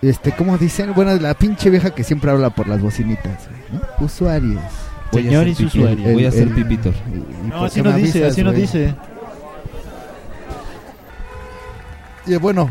este, 0.00 0.32
¿cómo 0.32 0.58
dicen? 0.58 0.92
Bueno, 0.94 1.14
la 1.16 1.34
pinche 1.34 1.70
vieja 1.70 1.90
que 1.90 2.04
siempre 2.04 2.30
habla 2.30 2.50
por 2.50 2.66
las 2.68 2.80
bocinitas, 2.80 3.48
güey, 3.48 3.80
¿no? 3.98 4.04
Usuarios. 4.04 4.60
Voy 5.12 5.22
a 5.22 5.24
Señor 5.24 5.42
ser 5.44 5.48
y 5.48 5.54
su 5.54 5.62
pipí- 5.64 5.66
usuario. 5.80 6.12
Voy 6.12 6.24
a 6.26 6.30
ser 6.32 6.42
el- 6.42 6.54
pipitor. 6.54 6.94
No, 7.48 7.64
así 7.66 7.80
qué 7.80 7.82
no 7.88 7.90
me 7.94 7.98
dice, 8.02 8.18
avisas, 8.18 8.32
así 8.32 8.42
no 8.44 8.50
güey? 8.50 8.62
dice. 8.62 8.94
Y 12.26 12.36
bueno, 12.36 12.70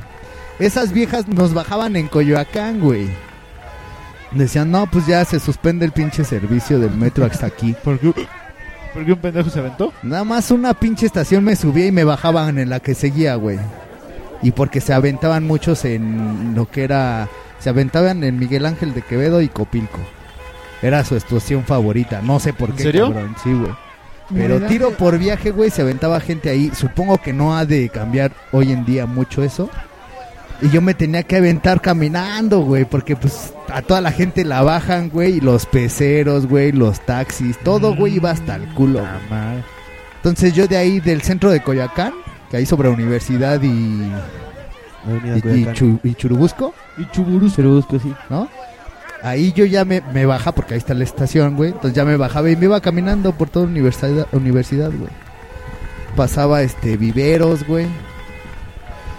esas 0.59 0.91
viejas 0.93 1.27
nos 1.27 1.53
bajaban 1.53 1.95
en 1.95 2.07
Coyoacán, 2.07 2.79
güey. 2.79 3.09
Decían, 4.31 4.71
no, 4.71 4.87
pues 4.89 5.05
ya 5.07 5.23
se 5.25 5.39
suspende 5.39 5.85
el 5.85 5.91
pinche 5.91 6.23
servicio 6.23 6.79
del 6.79 6.91
metro 6.91 7.25
hasta 7.25 7.45
aquí. 7.47 7.75
¿Por 7.83 7.99
qué, 7.99 8.13
por 8.93 9.05
qué 9.05 9.11
un 9.13 9.19
pendejo 9.19 9.49
se 9.49 9.59
aventó? 9.59 9.93
Nada 10.03 10.23
más 10.23 10.51
una 10.51 10.73
pinche 10.73 11.05
estación 11.05 11.43
me 11.43 11.55
subía 11.55 11.87
y 11.87 11.91
me 11.91 12.03
bajaban 12.03 12.57
en 12.57 12.69
la 12.69 12.79
que 12.79 12.95
seguía, 12.95 13.35
güey. 13.35 13.59
Y 14.41 14.51
porque 14.51 14.81
se 14.81 14.93
aventaban 14.93 15.45
muchos 15.45 15.85
en 15.85 16.53
lo 16.55 16.69
que 16.69 16.83
era... 16.83 17.27
Se 17.59 17.69
aventaban 17.69 18.23
en 18.23 18.39
Miguel 18.39 18.65
Ángel 18.65 18.93
de 18.93 19.03
Quevedo 19.03 19.41
y 19.41 19.49
Copilco. 19.49 19.99
Era 20.81 21.03
su 21.05 21.15
estación 21.15 21.63
favorita. 21.63 22.21
No 22.23 22.39
sé 22.39 22.53
por 22.53 22.71
¿En 22.71 22.75
qué, 22.77 22.83
serio? 22.83 23.11
cabrón. 23.13 23.35
Sí, 23.43 23.53
güey. 23.53 23.71
Pero 24.33 24.61
tiro 24.61 24.91
por 24.91 25.17
viaje, 25.19 25.51
güey, 25.51 25.69
se 25.69 25.81
aventaba 25.81 26.19
gente 26.21 26.49
ahí. 26.49 26.71
Supongo 26.73 27.17
que 27.17 27.33
no 27.33 27.55
ha 27.55 27.65
de 27.65 27.89
cambiar 27.89 28.31
hoy 28.51 28.71
en 28.71 28.85
día 28.85 29.05
mucho 29.05 29.43
eso. 29.43 29.69
Y 30.61 30.69
yo 30.69 30.81
me 30.81 30.93
tenía 30.93 31.23
que 31.23 31.37
aventar 31.37 31.81
caminando, 31.81 32.59
güey, 32.59 32.85
porque 32.85 33.15
pues 33.15 33.51
a 33.73 33.81
toda 33.81 33.99
la 33.99 34.11
gente 34.11 34.45
la 34.45 34.61
bajan, 34.61 35.09
güey, 35.09 35.37
y 35.37 35.41
los 35.41 35.65
peceros, 35.65 36.45
güey, 36.45 36.71
los 36.71 36.99
taxis, 37.03 37.57
todo, 37.63 37.95
güey, 37.95 38.15
iba 38.17 38.29
hasta 38.29 38.55
el 38.57 38.67
culo. 38.75 38.99
Güey. 38.99 39.63
Entonces 40.17 40.53
yo 40.53 40.67
de 40.67 40.77
ahí 40.77 40.99
del 40.99 41.23
centro 41.23 41.49
de 41.49 41.61
Coyoacán, 41.63 42.13
que 42.51 42.57
ahí 42.57 42.65
sobre 42.67 42.89
Universidad 42.89 43.59
y, 43.63 43.67
y, 43.69 44.11
y 45.37 45.41
Coyoacán. 45.41 45.73
Chu- 45.73 45.99
y 46.03 46.13
Churubusco, 46.13 46.75
Y 46.99 47.05
Chuburus. 47.11 47.55
Churubusco, 47.55 47.97
sí. 47.97 48.13
¿no? 48.29 48.47
Ahí 49.23 49.51
yo 49.53 49.65
ya 49.65 49.83
me, 49.83 50.01
me 50.13 50.27
baja, 50.27 50.51
porque 50.51 50.75
ahí 50.75 50.77
está 50.79 50.93
la 50.93 51.03
estación, 51.03 51.55
güey. 51.55 51.69
Entonces 51.71 51.93
ya 51.95 52.05
me 52.05 52.17
bajaba 52.17 52.51
y 52.51 52.55
me 52.55 52.65
iba 52.65 52.79
caminando 52.81 53.31
por 53.31 53.49
toda 53.49 53.65
universidad, 53.65 54.27
universidad 54.31 54.91
güey. 54.91 55.09
Pasaba 56.15 56.61
este 56.61 56.97
Viveros, 56.97 57.65
güey. 57.65 57.87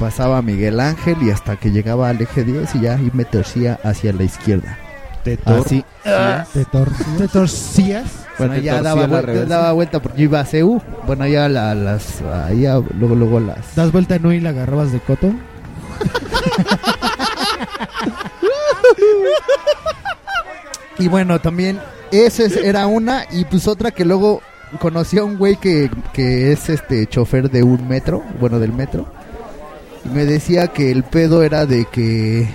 Pasaba 0.03 0.43
Miguel 0.43 0.81
Ángel 0.81 1.17
y 1.23 1.31
hasta 1.31 1.55
que 1.55 1.71
llegaba 1.71 2.09
al 2.09 2.21
eje 2.21 2.43
10 2.43 2.75
y 2.75 2.81
ya 2.81 2.95
ahí 2.97 3.09
me 3.15 3.25
torcía 3.25 3.79
hacia 3.85 4.13
la 4.13 4.25
izquierda. 4.25 4.77
Te 5.23 5.39
tor- 5.39 5.65
Así. 5.65 5.85
¿Te, 6.53 6.65
tor 6.65 6.89
¿Te 7.17 7.29
torcías? 7.29 8.27
Bueno, 8.37 8.55
te 8.55 8.63
ya 8.63 8.83
daba, 8.83 9.07
la 9.07 9.21
vuelta, 9.21 9.45
daba 9.45 9.73
vuelta 9.73 10.03
porque 10.03 10.19
yo 10.19 10.25
iba 10.25 10.41
a 10.41 10.45
CU. 10.45 10.83
Bueno, 11.07 11.25
ya 11.29 11.49
la- 11.49 11.77
las. 11.77 12.21
Ahí 12.49 12.67
a- 12.67 12.81
luego, 12.99 13.15
luego 13.15 13.39
las. 13.39 13.77
¿Das 13.77 13.93
vuelta 13.93 14.19
no 14.19 14.33
y 14.33 14.41
la 14.41 14.49
agarrabas 14.49 14.91
de 14.91 14.99
coto? 14.99 15.33
Y 20.99 21.09
bueno, 21.09 21.41
también 21.41 21.81
esa 22.11 22.45
es- 22.45 22.57
era 22.57 22.87
una 22.87 23.25
y 23.31 23.45
pues 23.45 23.67
otra 23.67 23.91
que 23.91 24.05
luego 24.05 24.43
conocí 24.79 25.19
a 25.19 25.25
un 25.25 25.37
güey 25.39 25.57
que, 25.57 25.91
que 26.13 26.53
es 26.53 26.69
este 26.69 27.07
chofer 27.07 27.51
de 27.51 27.63
un 27.63 27.89
metro, 27.89 28.23
bueno, 28.41 28.59
del 28.59 28.73
metro. 28.73 29.07
Me 30.05 30.25
decía 30.25 30.69
que 30.69 30.91
el 30.91 31.05
pedo 31.05 31.43
era 31.43 31.67
de 31.67 31.85
que 31.85 32.49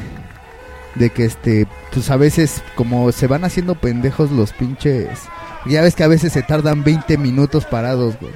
de 0.96 1.10
que 1.12 1.26
este 1.26 1.68
pues 1.94 2.10
a 2.10 2.18
veces 2.18 2.64
como 2.76 3.12
se 3.12 3.28
van 3.28 3.44
haciendo 3.44 3.76
pendejos 3.76 4.32
los 4.32 4.52
pinches 4.52 5.20
ya 5.68 5.82
ves 5.82 5.96
que 5.96 6.04
a 6.04 6.08
veces 6.08 6.34
se 6.34 6.44
tardan 6.44 6.84
20 6.84 7.18
minutos 7.18 7.66
parados, 7.66 8.18
güey. 8.20 8.34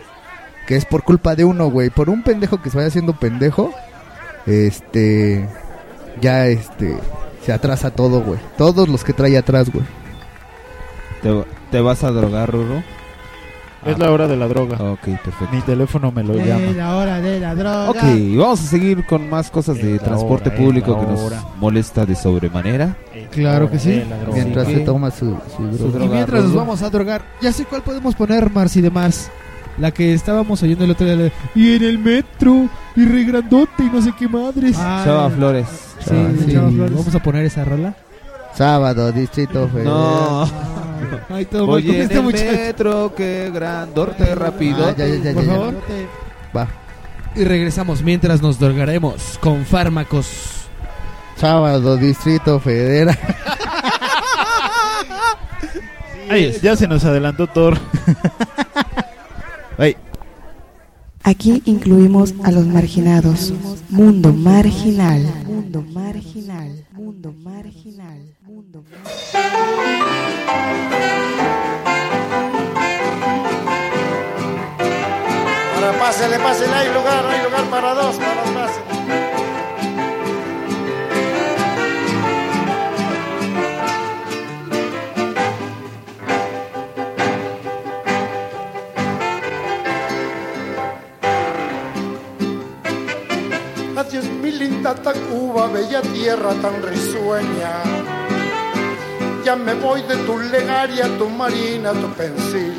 Que 0.67 0.75
es 0.75 0.85
por 0.85 1.03
culpa 1.03 1.35
de 1.35 1.45
uno, 1.45 1.69
güey, 1.69 1.89
por 1.89 2.09
un 2.09 2.23
pendejo 2.23 2.61
que 2.61 2.69
se 2.69 2.77
vaya 2.77 2.89
haciendo 2.89 3.13
pendejo. 3.13 3.73
Este 4.45 5.47
ya 6.19 6.47
este 6.47 6.97
se 7.45 7.53
atrasa 7.53 7.91
todo, 7.91 8.21
güey. 8.21 8.39
Todos 8.57 8.89
los 8.89 9.03
que 9.03 9.13
trae 9.13 9.37
atrás, 9.37 9.71
güey. 9.71 9.85
¿Te, 11.21 11.45
te 11.71 11.81
vas 11.81 12.03
a 12.03 12.11
drogar, 12.11 12.51
Ruro? 12.51 12.83
Es 13.85 13.97
la 13.97 14.11
hora 14.11 14.27
de 14.27 14.37
la 14.37 14.47
droga. 14.47 14.75
Ok, 14.91 15.01
perfecto. 15.23 15.47
Mi 15.51 15.61
teléfono 15.61 16.11
me 16.11 16.23
lo 16.23 16.35
Eh, 16.35 16.45
llama. 16.45 16.71
la 16.75 16.95
hora 16.97 17.19
de 17.19 17.39
la 17.39 17.55
droga. 17.55 17.89
Ok, 17.89 18.03
vamos 18.37 18.59
a 18.61 18.63
seguir 18.67 19.05
con 19.07 19.27
más 19.29 19.49
cosas 19.49 19.77
de 19.77 19.95
Es 19.95 20.03
transporte 20.03 20.49
hora, 20.49 20.57
público 20.57 20.99
que 20.99 21.05
nos 21.07 21.31
molesta 21.59 22.05
de 22.05 22.15
sobremanera. 22.15 22.95
Claro 23.31 23.69
que 23.71 23.79
sí. 23.79 24.03
Mientras 24.33 24.67
Sí, 24.67 24.75
se 24.75 24.79
toma 24.81 25.09
su, 25.09 25.35
su 25.57 25.77
su 25.77 25.91
droga. 25.91 26.05
Y 26.05 26.09
mientras 26.09 26.43
nos 26.43 26.53
vamos 26.53 26.81
a 26.83 26.89
drogar, 26.91 27.23
ya 27.41 27.51
sé 27.51 27.65
cuál 27.65 27.81
podemos 27.81 28.13
poner, 28.15 28.51
Mars 28.51 28.75
y 28.77 28.81
demás. 28.81 29.31
La 29.77 29.89
que 29.91 30.13
estábamos 30.13 30.61
oyendo 30.61 30.83
el 30.85 30.91
otro 30.91 31.05
día. 31.07 31.15
la 31.15 31.23
de, 31.23 31.31
Y 31.55 31.75
en 31.75 31.83
el 31.83 31.97
metro, 31.97 32.67
y 32.95 33.05
re 33.05 33.23
grandote, 33.23 33.83
y 33.83 33.89
no 33.89 34.01
sé 34.01 34.11
qué 34.19 34.27
madres. 34.27 34.75
Ah, 34.77 35.01
Chava 35.05 35.29
Flores. 35.29 35.65
Sí, 36.01 36.09
Chava, 36.09 36.27
de 36.27 36.37
sí. 36.45 36.51
Chava 36.53 36.69
Flores. 36.69 36.95
Vamos 36.97 37.15
a 37.15 37.23
poner 37.23 37.45
esa 37.45 37.63
rola. 37.65 37.95
Sábado, 38.53 39.11
Distrito 39.11 39.67
Federal. 39.69 39.85
No. 39.93 40.49
Ay, 41.29 41.45
todo 41.45 41.67
mal 41.67 41.75
Oye, 41.75 41.87
con 41.87 41.95
en 41.95 42.01
este 42.01 42.15
el 42.15 42.23
muchacho. 42.23 42.51
metro, 42.51 43.13
qué 43.15 43.51
grandote, 43.53 44.35
rápido. 44.35 44.85
Ah, 44.85 44.95
ya, 44.97 45.07
ya, 45.07 45.15
ya, 45.15 45.33
Por 45.33 45.43
ya, 45.43 45.51
ya. 45.51 45.57
favor. 45.57 45.75
Va. 46.55 46.67
Y 47.35 47.43
regresamos 47.43 48.01
mientras 48.01 48.41
nos 48.41 48.59
drogaremos 48.59 49.37
con 49.39 49.65
fármacos. 49.65 50.27
Sábado, 51.37 51.97
Distrito 51.97 52.59
Federal. 52.59 53.17
Ay, 56.29 56.55
ya 56.61 56.75
se 56.75 56.87
nos 56.87 57.03
adelantó 57.03 57.47
Thor. 57.47 57.77
Ay, 59.77 59.95
Aquí 61.23 61.61
incluimos 61.65 62.33
a 62.43 62.51
los 62.51 62.65
marginados. 62.65 63.53
Mundo 63.89 64.33
marginal. 64.33 65.21
Mundo 65.45 65.81
marginal. 65.93 66.85
Mundo 66.93 67.31
marginal. 67.43 68.30
Mundo. 68.61 68.83
Ahora 75.73 75.93
pásele, 75.99 76.37
pásele, 76.37 76.73
hay 76.73 76.93
lugar, 76.93 77.25
hay 77.25 77.41
lugar 77.43 77.65
para 77.71 77.93
dos, 77.95 78.15
para 78.17 78.43
pásele. 78.43 78.91
Adiós 93.97 94.25
mi 94.25 94.51
linda 94.51 94.93
Tacuba, 94.93 95.67
bella 95.67 96.01
tierra 96.01 96.53
tan 96.61 96.81
risueña. 96.83 98.00
Ya 99.51 99.57
me 99.57 99.73
voy 99.73 100.01
de 100.03 100.15
tu 100.15 100.39
legaria, 100.39 101.09
tu 101.17 101.27
marina, 101.27 101.91
tu 101.91 102.07
pensil. 102.13 102.73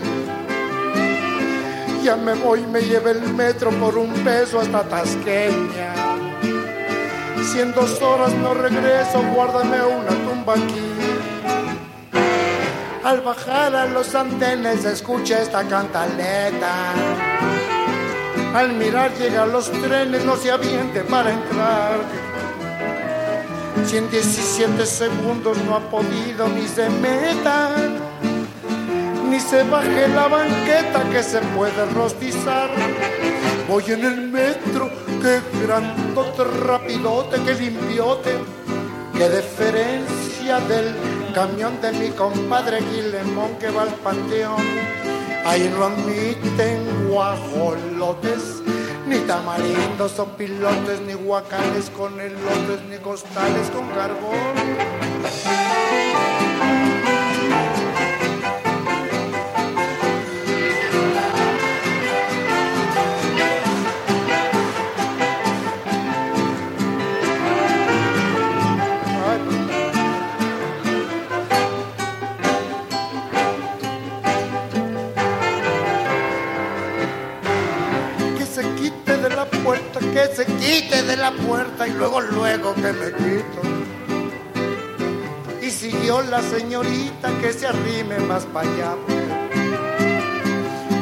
Ya 2.02 2.16
me 2.16 2.32
voy, 2.32 2.62
me 2.62 2.80
lleve 2.80 3.10
el 3.10 3.20
metro 3.34 3.70
por 3.72 3.98
un 3.98 4.10
peso 4.24 4.58
hasta 4.58 4.82
Tasqueña. 4.84 5.92
Si 7.44 7.60
en 7.60 7.74
dos 7.74 8.00
horas 8.00 8.32
no 8.32 8.54
regreso, 8.54 9.22
guárdame 9.34 9.82
una 9.82 10.14
tumba 10.24 10.54
aquí. 10.54 10.94
Al 13.04 13.20
bajar 13.20 13.76
a 13.76 13.84
los 13.84 14.14
andenes, 14.14 14.86
escucha 14.86 15.42
esta 15.42 15.64
cantaleta. 15.64 16.94
Al 18.54 18.72
mirar 18.72 19.12
llegan 19.18 19.52
los 19.52 19.70
trenes, 19.70 20.24
no 20.24 20.36
se 20.36 20.50
aviente 20.50 21.02
para 21.02 21.32
entrar. 21.32 22.31
Si 23.86 23.96
en 23.96 24.10
17 24.10 24.86
segundos 24.86 25.58
no 25.66 25.76
ha 25.76 25.80
podido 25.80 26.48
ni 26.48 26.66
se 26.66 26.88
meta, 26.88 27.70
ni 29.28 29.40
se 29.40 29.62
baje 29.64 30.08
la 30.08 30.28
banqueta 30.28 31.02
que 31.10 31.22
se 31.22 31.40
puede 31.56 31.86
rostizar. 31.94 32.70
Voy 33.68 33.84
en 33.88 34.04
el 34.04 34.28
metro, 34.28 34.90
qué 35.20 35.40
grandote, 35.64 36.44
rapidote, 36.44 37.40
qué 37.44 37.54
limpiote, 37.54 38.38
qué 39.16 39.28
diferencia 39.28 40.60
del 40.68 40.94
camión 41.34 41.80
de 41.80 41.92
mi 41.92 42.08
compadre 42.10 42.80
Guilemón 42.80 43.56
que 43.58 43.70
va 43.70 43.82
al 43.82 43.94
panteón. 44.04 44.62
Ahí 45.44 45.72
no 45.76 45.86
admiten 45.86 47.08
guajolotes, 47.08 48.61
ni 49.12 49.18
tamarindos 49.26 50.18
o 50.18 50.26
pilotes, 50.36 51.00
ni 51.06 51.12
guacales 51.12 51.90
con 51.90 52.18
elotes, 52.18 52.80
ni 52.88 52.96
costales 52.96 53.68
con 53.70 53.86
carbón. 53.90 55.71
Se 80.34 80.46
quite 80.46 81.02
de 81.02 81.16
la 81.16 81.32
puerta 81.32 81.86
y 81.86 81.92
luego, 81.92 82.20
luego 82.20 82.74
que 82.74 82.92
me 82.92 83.12
quito. 83.12 83.60
Y 85.60 85.70
siguió 85.70 86.22
la 86.22 86.40
señorita 86.40 87.30
que 87.40 87.52
se 87.52 87.66
arrime 87.66 88.18
más 88.20 88.44
para 88.46 88.68
allá. 88.68 88.94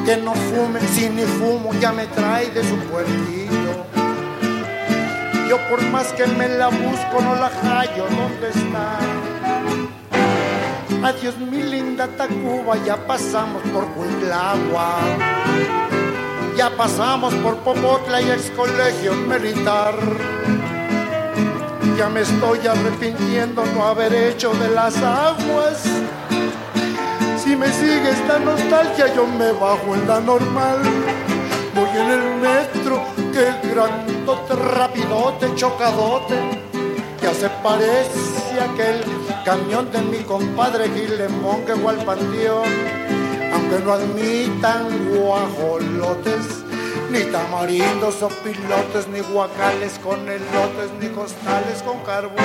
Que 0.04 0.16
no 0.16 0.34
fume, 0.34 0.80
si 0.94 1.08
ni 1.08 1.22
fumo 1.22 1.72
ya 1.80 1.92
me 1.92 2.06
trae 2.08 2.50
de 2.50 2.62
su 2.64 2.76
puertillo. 2.90 3.86
Yo 5.48 5.58
por 5.68 5.82
más 5.90 6.12
que 6.12 6.26
me 6.26 6.48
la 6.48 6.68
busco 6.68 7.20
no 7.22 7.34
la 7.36 7.50
hallo, 7.62 8.06
¿dónde 8.08 8.48
está? 8.50 8.98
Adiós 11.02 11.38
mi 11.38 11.62
linda 11.62 12.08
Tacuba, 12.08 12.76
ya 12.84 12.96
pasamos 13.06 13.62
por 13.72 13.86
Cuitlagua. 13.94 15.89
Ya 16.60 16.68
pasamos 16.68 17.32
por 17.36 17.56
Popotla 17.60 18.20
y 18.20 18.30
ex 18.30 18.50
colegio 18.50 19.14
militar. 19.14 19.94
Ya 21.96 22.10
me 22.10 22.20
estoy 22.20 22.58
arrepintiendo 22.66 23.64
no 23.74 23.86
haber 23.86 24.12
hecho 24.12 24.52
de 24.52 24.68
las 24.68 24.94
aguas. 24.98 25.82
Si 27.42 27.56
me 27.56 27.66
sigue 27.72 28.10
esta 28.10 28.38
nostalgia, 28.40 29.06
yo 29.14 29.26
me 29.26 29.52
bajo 29.52 29.94
en 29.94 30.06
la 30.06 30.20
normal. 30.20 30.82
Voy 31.74 31.88
en 31.96 32.10
el 32.10 32.34
metro, 32.42 33.04
que 33.32 33.70
grandote, 33.70 34.54
rapidote, 34.54 35.54
chocadote. 35.54 36.34
Ya 37.22 37.32
se 37.32 37.48
parece 37.62 38.60
aquel 38.60 39.02
camión 39.46 39.90
de 39.90 40.02
mi 40.02 40.18
compadre 40.24 40.88
Guilemón 40.88 41.64
que 41.64 41.74
fue 41.74 41.92
al. 41.92 43.09
Que 43.50 43.84
no 43.84 43.92
admitan 43.92 45.14
guajolotes, 45.14 46.64
ni 47.10 47.24
tamarindos 47.30 48.22
o 48.22 48.28
pilotes, 48.28 49.08
ni 49.08 49.20
guacales 49.20 49.98
con 49.98 50.20
elotes, 50.28 50.90
ni 51.00 51.08
costales 51.08 51.82
con 51.82 51.98
carbón. 52.00 52.36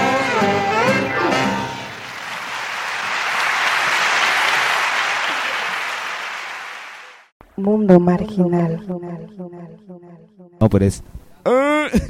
Mundo 7.57 7.99
marginal. 7.99 8.85
No, 10.59 10.69
pero 10.69 10.85
es. 10.85 11.03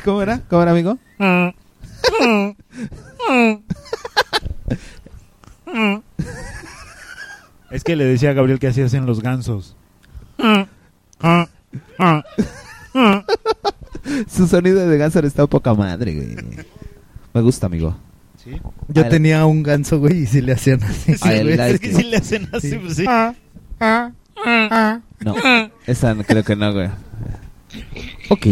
¿Cómo 0.03 0.21
era? 0.21 0.41
¿Cómo 0.49 0.61
era, 0.61 0.71
amigo? 0.71 0.97
Es 7.71 7.83
que 7.83 7.95
le 7.95 8.05
decía 8.05 8.31
a 8.31 8.33
Gabriel 8.33 8.59
que 8.59 8.67
así 8.67 8.81
hacen 8.81 9.05
los 9.05 9.21
gansos. 9.21 9.75
Su 14.29 14.47
sonido 14.47 14.87
de 14.87 14.97
ganso 14.97 15.19
está 15.19 15.47
poca 15.47 15.73
madre, 15.73 16.13
güey. 16.13 16.35
Me 17.33 17.41
gusta, 17.41 17.67
amigo. 17.67 17.95
Yo 18.89 19.07
tenía 19.07 19.45
un 19.45 19.63
ganso, 19.63 19.99
güey, 19.99 20.23
y 20.23 20.25
si 20.27 20.41
le 20.41 20.53
hacían 20.53 20.83
así. 20.83 21.13
I 21.13 21.17
güey. 21.17 21.57
like 21.57 21.73
Es 21.75 21.79
que 21.79 21.93
si 21.93 22.03
le 22.03 22.17
hacen 22.17 22.47
así, 22.53 22.75
pues 22.77 22.95
sí. 22.95 23.05
No, 25.19 25.35
esa 25.87 26.13
no, 26.13 26.23
creo 26.23 26.43
que 26.43 26.55
no, 26.55 26.71
güey. 26.71 26.89
Ok, 28.29 28.45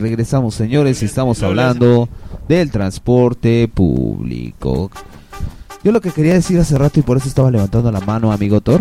regresamos, 0.00 0.54
señores, 0.54 1.02
y 1.02 1.04
estamos 1.04 1.42
hablando 1.42 2.08
del 2.48 2.70
transporte 2.70 3.68
público. 3.68 4.90
Yo 5.82 5.92
lo 5.92 6.00
que 6.00 6.10
quería 6.10 6.34
decir 6.34 6.58
hace 6.60 6.76
rato 6.76 7.00
y 7.00 7.02
por 7.02 7.16
eso 7.16 7.28
estaba 7.28 7.50
levantando 7.50 7.90
la 7.90 8.00
mano, 8.00 8.32
amigo 8.32 8.60
Thor, 8.60 8.80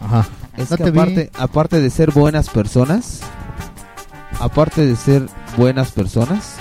Ajá. 0.00 0.26
es 0.56 0.70
No 0.70 0.76
que 0.76 0.90
vi. 0.90 0.98
aparte, 0.98 1.30
aparte 1.36 1.80
de 1.80 1.90
ser 1.90 2.12
buenas 2.12 2.48
personas, 2.50 3.20
aparte 4.38 4.86
de 4.86 4.94
ser 4.94 5.26
buenas 5.56 5.90
personas, 5.90 6.54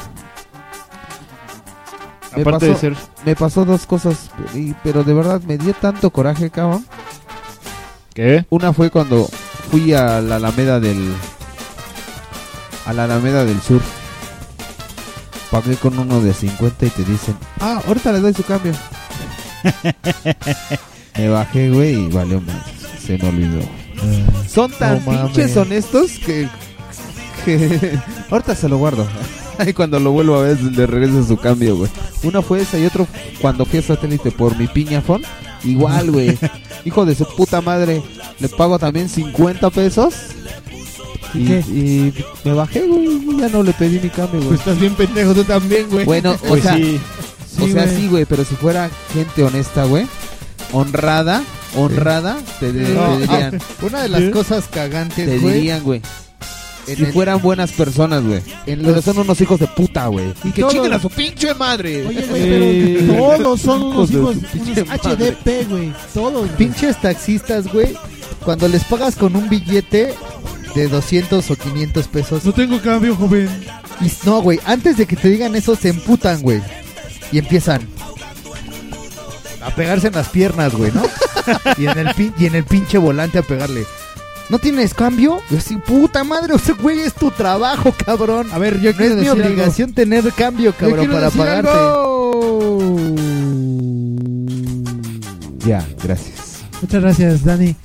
me 2.36 2.41
Aparte 2.41 2.65
de 2.65 2.72
pasó- 2.72 2.80
ser. 2.82 2.95
me 3.26 3.36
pasó 3.36 3.65
dos 3.65 3.86
cosas, 3.86 4.32
y- 4.55 4.74
pero 4.84 5.03
de 5.03 5.13
verdad 5.13 5.41
me 5.43 5.57
dio 5.57 5.74
tanto 5.74 6.09
coraje, 6.09 6.49
cabrón. 6.49 6.86
¿Qué? 8.15 8.45
Una 8.49 8.74
fue 8.74 8.89
cuando 8.89 9.30
fui 9.69 9.93
a 9.93 10.19
la 10.22 10.38
Alameda 10.38 10.80
del. 10.80 11.13
A 12.86 12.93
la 12.93 13.03
Alameda 13.05 13.45
del 13.45 13.61
Sur. 13.61 13.82
Pagué 15.51 15.76
con 15.76 15.97
uno 15.99 16.22
de 16.22 16.34
50 16.34 16.86
y 16.86 16.89
te 16.89 17.03
dicen, 17.03 17.38
ah, 17.59 17.82
ahorita 17.88 18.11
le 18.13 18.19
doy 18.22 18.34
su 18.34 18.43
cambio. 18.43 18.74
me 21.18 21.30
bajé, 21.30 21.70
güey, 21.70 22.05
y 22.05 22.07
valió 22.09 22.41
más. 22.41 22.64
Se 23.05 23.18
me 23.18 23.30
olvidó. 23.30 23.62
Son 24.47 24.72
tan 24.72 25.03
no 25.05 25.28
pinches 25.28 25.55
honestos 25.57 26.12
que. 26.26 26.47
que 27.45 27.99
ahorita 28.30 28.55
se 28.55 28.70
lo 28.70 28.78
guardo. 28.78 29.07
Y 29.68 29.74
cuando 29.74 29.99
lo 29.99 30.12
vuelvo 30.12 30.38
a 30.38 30.43
ver, 30.43 30.59
le 30.59 30.88
regreso 30.88 31.24
su 31.24 31.38
cambio, 31.38 31.76
güey. 31.76 31.91
Una 32.24 32.41
fue 32.41 32.62
esa 32.62 32.80
y 32.80 32.86
otro 32.86 33.05
cuando 33.41 33.64
fui 33.64 33.78
a 33.78 33.84
satélite 33.84 34.32
por 34.32 34.57
mi 34.57 34.66
piñafón. 34.66 35.22
Igual, 35.64 36.09
güey. 36.09 36.36
Hijo 36.84 37.05
de 37.05 37.14
su 37.14 37.26
puta 37.26 37.62
madre. 37.62 38.01
Le 38.39 38.49
pago 38.49 38.80
también 38.80 39.07
50 39.07 39.70
pesos. 39.70 40.16
Y, 41.36 42.12
me 42.43 42.53
bajé, 42.53 42.88
güey. 42.88 43.05
y 43.05 43.38
Ya 43.39 43.49
no 43.49 43.62
le 43.62 43.72
pedí 43.74 43.99
mi 43.99 44.09
cambio, 44.09 44.39
güey. 44.39 44.47
Pues 44.47 44.59
estás 44.62 44.80
bien 44.80 44.95
pendejo 44.95 45.36
tú 45.36 45.43
también, 45.43 45.88
güey. 45.91 46.05
Bueno, 46.05 46.32
o 46.32 46.38
Pues 46.47 46.64
sea, 46.64 46.76
sí. 46.76 46.99
O 47.60 47.68
sea, 47.68 47.88
sí, 47.88 48.08
güey, 48.08 48.26
pero 48.26 48.43
si 48.45 48.56
fuera 48.56 48.89
gente 49.14 49.43
honesta, 49.43 49.86
güey, 49.86 50.06
honrada, 50.72 51.43
honrada, 51.76 52.38
te, 52.60 52.72
de- 52.72 52.93
No, 52.93 53.16
te 53.18 53.22
dirían, 53.28 53.60
ah, 53.60 53.86
una 53.86 54.02
de 54.04 54.10
las 54.10 54.22
¿Sí? 54.22 54.32
cosas 54.32 54.66
te 54.66 54.72
cagantes, 54.80 55.41
güey, 55.41 55.54
dirían, 55.56 55.84
güey. 55.84 56.02
en 56.88 56.95
Si 56.97 57.04
el- 57.04 57.14
fueran 57.14 57.41
buenas 57.41 57.72
personas, 57.74 58.24
güey. 58.24 58.41
en 58.66 58.80
Pero 58.82 58.95
los- 58.95 59.06
son 59.06 59.20
unos 59.20 59.39
hijos 59.39 59.60
de 59.60 59.68
puta, 59.68 60.08
güey. 60.08 60.34
Y 60.43 60.52
que 60.52 60.64
chinguen 60.68 60.93
a 60.93 60.99
su 60.99 61.10
pinche 61.10 61.54
madre. 61.54 62.08
Oye, 62.08 62.26
güey, 62.28 62.41
Eh, 62.43 63.06
pero 63.08 63.38
todos 63.43 63.62
son 63.62 63.84
unos 63.84 64.10
hijos 64.12 64.36
unos 64.36 64.88
madre. 64.88 65.16
HDP, 65.16 65.66
güey. 65.70 65.93
Todos. 66.14 66.34
güey. 66.47 66.58
pinches 66.58 66.99
taxistas, 66.99 67.72
güey, 67.72 67.95
cuando 68.43 68.68
les 68.68 68.84
pagas 68.86 69.16
con 69.16 69.36
un 69.36 69.47
billete 69.47 70.16
de 70.74 70.88
200 70.88 71.52
o 71.52 71.56
500 71.56 72.08
pesos. 72.08 72.43
No 72.45 72.52
tengo 72.52 72.82
cambio, 72.82 73.16
joven. 73.16 73.47
Y 74.02 74.12
no, 74.26 74.41
güey, 74.41 74.60
antes 74.66 74.97
de 74.97 75.06
que 75.06 75.16
te 75.16 75.30
digan 75.30 75.56
eso 75.56 75.76
se 75.76 75.89
emputan, 75.89 76.41
güey. 76.41 76.62
Y 77.32 77.38
empiezan 77.39 77.82
a 79.63 79.69
pegarse 79.75 80.07
en 80.07 80.13
las 80.15 80.29
piernas, 80.29 80.73
güey, 80.73 80.91
¿no? 80.91 81.03
y, 81.77 81.86
en 81.88 81.97
el 81.97 82.07
pin- 82.09 82.34
y 82.38 82.45
en 82.47 82.55
el 82.55 82.63
pinche 82.65 82.97
volante 82.97 83.38
a 83.39 83.41
pegarle. 83.43 83.86
¿No 84.49 84.59
tienes 84.59 84.93
cambio? 84.93 85.39
Y 85.49 85.55
así, 85.55 85.77
puta 85.77 86.23
madre, 86.25 86.53
o 86.53 86.59
sea, 86.59 86.75
güey, 86.75 86.99
es 86.99 87.13
tu 87.13 87.32
trabajo, 87.32 87.93
cabrón. 88.05 88.49
A 88.51 88.57
ver, 88.57 88.82
yo 88.82 88.91
No 88.91 88.97
quiero 88.97 89.13
es 89.15 89.19
mi 89.21 89.25
decir 89.27 89.41
obligación 89.45 89.93
tener 89.93 90.29
cambio, 90.34 90.71
Yo 90.71 90.77
cabrón, 90.77 90.99
quiero 90.99 91.13
para 91.13 91.25
decir 91.27 91.39
pagarte. 91.39 91.69
algo. 91.69 93.15
Ya, 95.65 95.86
gracias. 96.03 96.63
Muchas 96.82 97.01
gracias, 97.01 97.43
Dani. 97.45 97.75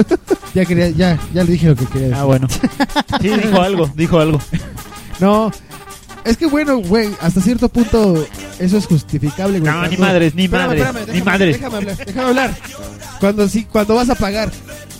ya 0.54 0.64
quería, 0.64 0.88
ya, 0.90 1.18
ya 1.34 1.44
le 1.44 1.52
dije 1.52 1.68
lo 1.68 1.76
que 1.76 1.84
quería 1.86 2.08
decir. 2.08 2.20
Ah, 2.20 2.24
bueno. 2.24 2.48
Sí, 3.20 3.28
dijo 3.28 3.60
algo, 3.60 3.90
dijo 3.94 4.18
algo. 4.20 4.40
No, 5.20 5.50
es 6.28 6.36
que 6.36 6.46
bueno, 6.46 6.78
güey, 6.78 7.10
hasta 7.20 7.40
cierto 7.40 7.68
punto 7.68 8.26
eso 8.58 8.76
es 8.78 8.86
justificable, 8.86 9.60
güey. 9.60 9.72
No, 9.72 9.82
ni 9.82 9.88
Cuando- 9.96 10.06
madres, 10.06 10.34
ni 10.34 10.44
Espérame, 10.44 10.66
madres, 10.68 10.86
espérame, 10.86 11.14
ni 11.14 11.22
madres. 11.22 11.56
Déjame 11.56 11.76
hablar, 11.76 11.96
déjame 12.06 12.28
hablar. 12.28 12.56
Cuando 13.20 13.48
sí, 13.48 13.64
cuando 13.70 13.94
vas 13.94 14.10
a 14.10 14.14
pagar 14.14 14.50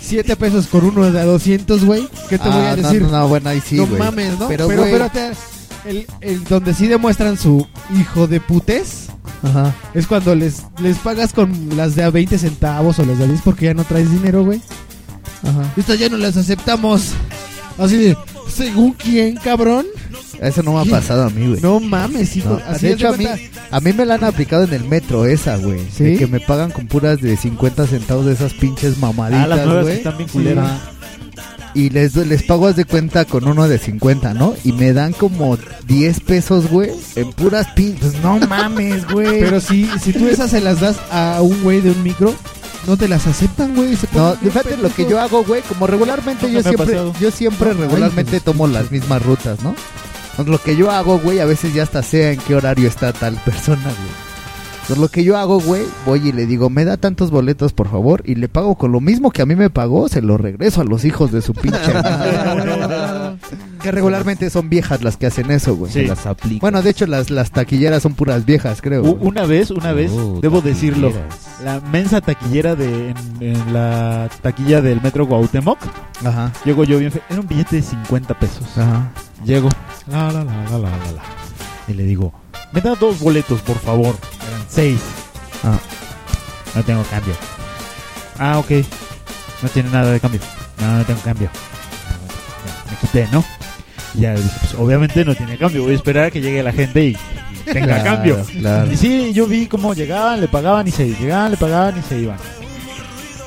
7 0.01 0.37
pesos 0.37 0.67
por 0.67 0.85
uno 0.85 1.11
de 1.11 1.21
a 1.21 1.25
200, 1.25 1.85
güey, 1.85 2.09
¿qué 2.29 2.39
te 2.39 2.49
voy 2.49 2.63
Ah, 2.63 2.73
a 2.73 2.77
no, 2.77 2.83
decir? 2.83 3.03
No, 3.03 3.11
no, 3.11 3.29
bueno, 3.29 3.49
ahí 3.51 3.61
sí, 3.65 3.77
no 3.77 3.87
mames, 3.87 4.39
¿no? 4.39 4.49
Pero, 4.49 4.67
Pero, 4.69 4.85
espérate, 4.85 5.31
el, 5.85 6.07
el 6.21 6.45
donde 6.45 6.75
sí 6.75 6.87
demuestran 6.89 7.37
su 7.39 7.67
hijo 7.99 8.27
de 8.27 8.41
putes 8.41 9.07
Ajá. 9.43 9.75
es 9.95 10.07
cuando 10.07 10.35
les, 10.35 10.63
les 10.81 10.97
pagas 10.99 11.33
con 11.33 11.53
las 11.77 11.95
de 11.95 12.03
a 12.05 12.11
20 12.11 12.39
centavos 12.39 12.99
o 12.99 13.05
las 13.05 13.19
de 13.19 13.25
a 13.25 13.27
10 13.29 13.41
porque 13.45 13.67
ya 13.67 13.75
no 13.75 13.85
traes 13.85 14.11
dinero, 14.11 14.45
güey. 14.45 14.61
Ajá. 15.43 15.73
Estas 15.77 15.99
ya 15.99 16.09
no 16.09 16.17
las 16.17 16.37
aceptamos. 16.37 17.11
Así 17.79 17.97
de, 17.97 18.17
¿según 18.53 18.93
quién, 18.93 19.37
cabrón? 19.37 19.87
Eso 20.41 20.63
no 20.63 20.73
me 20.75 20.81
ha 20.81 20.85
pasado 20.85 21.25
a 21.25 21.31
mí, 21.31 21.47
güey. 21.49 21.61
No 21.61 21.81
mames, 21.81 22.37
hijo. 22.37 22.51
No, 22.51 22.61
así 22.69 22.87
de 22.87 22.93
hecho, 22.93 23.09
a 23.09 23.17
mí, 23.17 23.27
a 23.71 23.81
mí 23.81 23.93
me 23.93 24.07
la 24.07 24.15
han 24.15 24.25
aplicado 24.25 24.65
en 24.65 24.73
el 24.73 24.85
metro 24.85 25.27
esa, 25.27 25.57
güey. 25.57 25.81
¿Sí? 25.93 26.05
De 26.05 26.17
que 26.17 26.27
me 26.27 26.41
pagan 26.41 26.71
con 26.71 26.87
puras 26.87 27.21
de 27.21 27.37
50 27.37 27.87
centavos 27.87 28.27
de 28.27 28.33
esas 28.35 28.55
pinches 28.55 28.91
Ah, 28.91 28.91
las 28.91 28.99
mamaditas, 29.01 29.49
nuevas 29.67 29.75
que 29.77 29.83
güey. 29.83 29.97
están 29.97 30.17
bien 30.17 30.29
Sí. 30.29 30.33
culeras. 30.33 30.65
Ajá. 30.71 30.91
Y 31.75 31.91
les, 31.91 32.17
les 32.17 32.43
pago 32.45 32.67
haz 32.67 32.77
de 32.77 32.87
cuenta 32.87 33.25
con 33.25 33.47
uno 33.47 33.69
de 33.69 33.79
50, 33.79 34.33
¿no? 34.35 34.55
Y 34.65 34.73
me 34.73 34.93
dan 34.93 35.13
como 35.13 35.57
10 35.87 36.21
pesos, 36.21 36.69
güey, 36.71 36.91
en 37.15 37.31
puras 37.33 37.69
pinches. 37.77 38.15
No 38.23 38.39
mames, 38.49 39.07
güey. 39.09 39.41
Pero 39.41 39.61
si, 39.61 39.89
si 40.03 40.13
tú 40.13 40.27
esas 40.29 40.51
se 40.51 40.61
las 40.61 40.81
das 40.81 40.97
a 41.13 41.41
un 41.43 41.63
güey 41.63 41.81
de 41.81 41.91
un 41.91 42.03
micro, 42.03 42.35
no 42.87 42.97
te 42.97 43.07
las 43.07 43.27
aceptan, 43.27 43.75
güey. 43.77 43.97
No, 44.15 44.35
fíjate 44.37 44.77
lo 44.79 44.89
que 44.93 45.09
yo 45.09 45.21
hago, 45.21 45.45
güey, 45.45 45.61
como 45.63 45.87
regularmente 45.87 46.51
yo 46.51 46.63
siempre, 46.63 46.99
yo 47.21 47.31
siempre 47.31 47.75
regularmente 47.75 48.37
ay, 48.37 48.41
tomo 48.41 48.67
las 48.67 48.91
mismas 48.91 49.23
rutas, 49.23 49.63
¿no? 49.63 49.75
Entonces, 50.39 50.53
lo 50.53 50.63
que 50.63 50.77
yo 50.77 50.91
hago, 50.93 51.19
güey, 51.19 51.41
a 51.41 51.45
veces 51.45 51.75
ya 51.75 51.83
hasta 51.83 52.03
sé 52.03 52.33
en 52.33 52.41
qué 52.41 52.55
horario 52.55 52.87
está 52.87 53.13
tal 53.13 53.35
persona, 53.45 53.83
güey. 53.83 54.29
Entonces, 54.83 54.99
lo 54.99 55.09
que 55.09 55.25
yo 55.25 55.37
hago, 55.37 55.61
güey, 55.61 55.83
voy 56.07 56.29
y 56.29 56.33
le 56.33 56.47
digo, 56.47 56.71
me 56.71 56.85
da 56.85 56.97
tantos 56.97 57.31
boletos, 57.31 57.73
por 57.73 57.91
favor, 57.91 58.23
y 58.25 58.37
le 58.37 58.49
pago 58.49 58.77
con 58.77 58.93
lo 58.93 59.01
mismo 59.01 59.31
que 59.31 59.43
a 59.43 59.47
mí 59.47 59.55
me 59.55 59.69
pagó, 59.69 60.09
se 60.09 60.23
lo 60.23 60.39
regreso 60.39 60.81
a 60.81 60.85
los 60.85 61.05
hijos 61.05 61.33
de 61.33 61.43
su 61.43 61.53
pinche 61.53 61.93
madre. 62.03 62.68
Que 63.83 63.91
regularmente 63.93 64.51
son 64.51 64.69
viejas 64.69 65.03
las 65.03 65.17
que 65.17 65.27
hacen 65.27 65.51
eso, 65.51 65.75
güey. 65.77 65.93
Sí. 65.93 66.01
Se 66.03 66.07
las 66.09 66.27
aplico. 66.27 66.61
Bueno, 66.61 66.83
de 66.83 66.91
hecho, 66.91 67.07
las, 67.07 67.31
las 67.31 67.51
taquilleras 67.51 68.03
son 68.03 68.15
puras 68.15 68.45
viejas, 68.45 68.81
creo. 68.83 69.03
U-. 69.03 69.19
Una 69.21 69.45
vez, 69.47 69.71
una 69.71 69.93
vez, 69.93 70.11
Oh, 70.13 70.39
debo 70.43 70.61
decirlo, 70.61 71.09
taquilleras. 71.11 71.63
la 71.65 71.81
mensa 71.81 72.21
taquillera 72.21 72.75
de 72.75 73.11
en, 73.11 73.17
en 73.41 73.73
la 73.73 74.29
taquilla 74.43 74.81
del 74.83 75.01
metro 75.01 75.27
Guautemoc, 75.27 75.79
Ajá, 76.25 76.53
llego 76.65 76.85
yo 76.85 76.99
bien 76.99 77.13
fe- 77.13 77.23
era 77.31 77.41
un 77.41 77.47
billete 77.47 77.77
de 77.77 77.83
50 77.83 78.39
pesos. 78.39 78.65
ajá. 78.77 79.11
Llego, 79.45 79.69
la, 80.09 80.33
la, 80.33 80.45
la, 80.45 80.53
la, 80.65 80.71
la, 80.71 80.79
la, 80.79 81.13
la. 81.13 81.23
y 81.87 81.95
le 81.95 82.03
digo, 82.05 82.33
me 82.73 82.81
da 82.81 82.95
dos 82.97 83.21
boletos, 83.21 83.61
por 83.63 83.79
favor. 83.79 84.17
Eran 84.49 84.63
seis. 84.69 85.01
Ah. 85.63 85.79
No 86.75 86.83
tengo 86.83 87.03
cambio. 87.05 87.35
Ah, 88.39 88.59
ok. 88.59 88.71
No 89.63 89.69
tiene 89.69 89.91
nada 89.91 90.11
de 90.13 90.21
cambio. 90.21 90.41
No, 90.81 90.99
no 90.99 91.05
tengo 91.05 91.21
cambio. 91.21 91.49
Me 92.91 92.97
quité, 92.97 93.29
¿no? 93.33 93.45
Ya 94.15 94.35
pues 94.35 94.75
obviamente 94.79 95.25
no 95.25 95.35
tiene 95.35 95.57
cambio. 95.59 95.83
Voy 95.83 95.93
a 95.93 95.97
esperar 95.97 96.25
a 96.25 96.31
que 96.31 96.41
llegue 96.41 96.63
la 96.63 96.73
gente 96.73 97.05
y 97.05 97.17
tenga 97.65 97.87
Claro, 98.01 98.05
cambio. 98.05 98.47
claro. 98.61 98.93
Y 98.93 98.97
sí, 98.97 99.33
yo 99.35 99.47
vi 99.47 99.67
cómo 99.67 99.95
llegaban, 99.95 100.41
le 100.41 100.49
pagaban 100.49 100.87
y 100.89 100.91
se 100.91 101.09
llegaban, 101.09 101.51
le 101.51 101.57
pagaban 101.57 101.99
y 101.99 102.03
se 102.03 102.19
iban. 102.21 102.39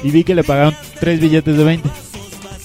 Y 0.03 0.11
vi 0.11 0.23
que 0.23 0.35
le 0.35 0.43
pagaron 0.43 0.75
tres 0.99 1.19
billetes 1.19 1.57
de 1.57 1.63
20. 1.63 1.89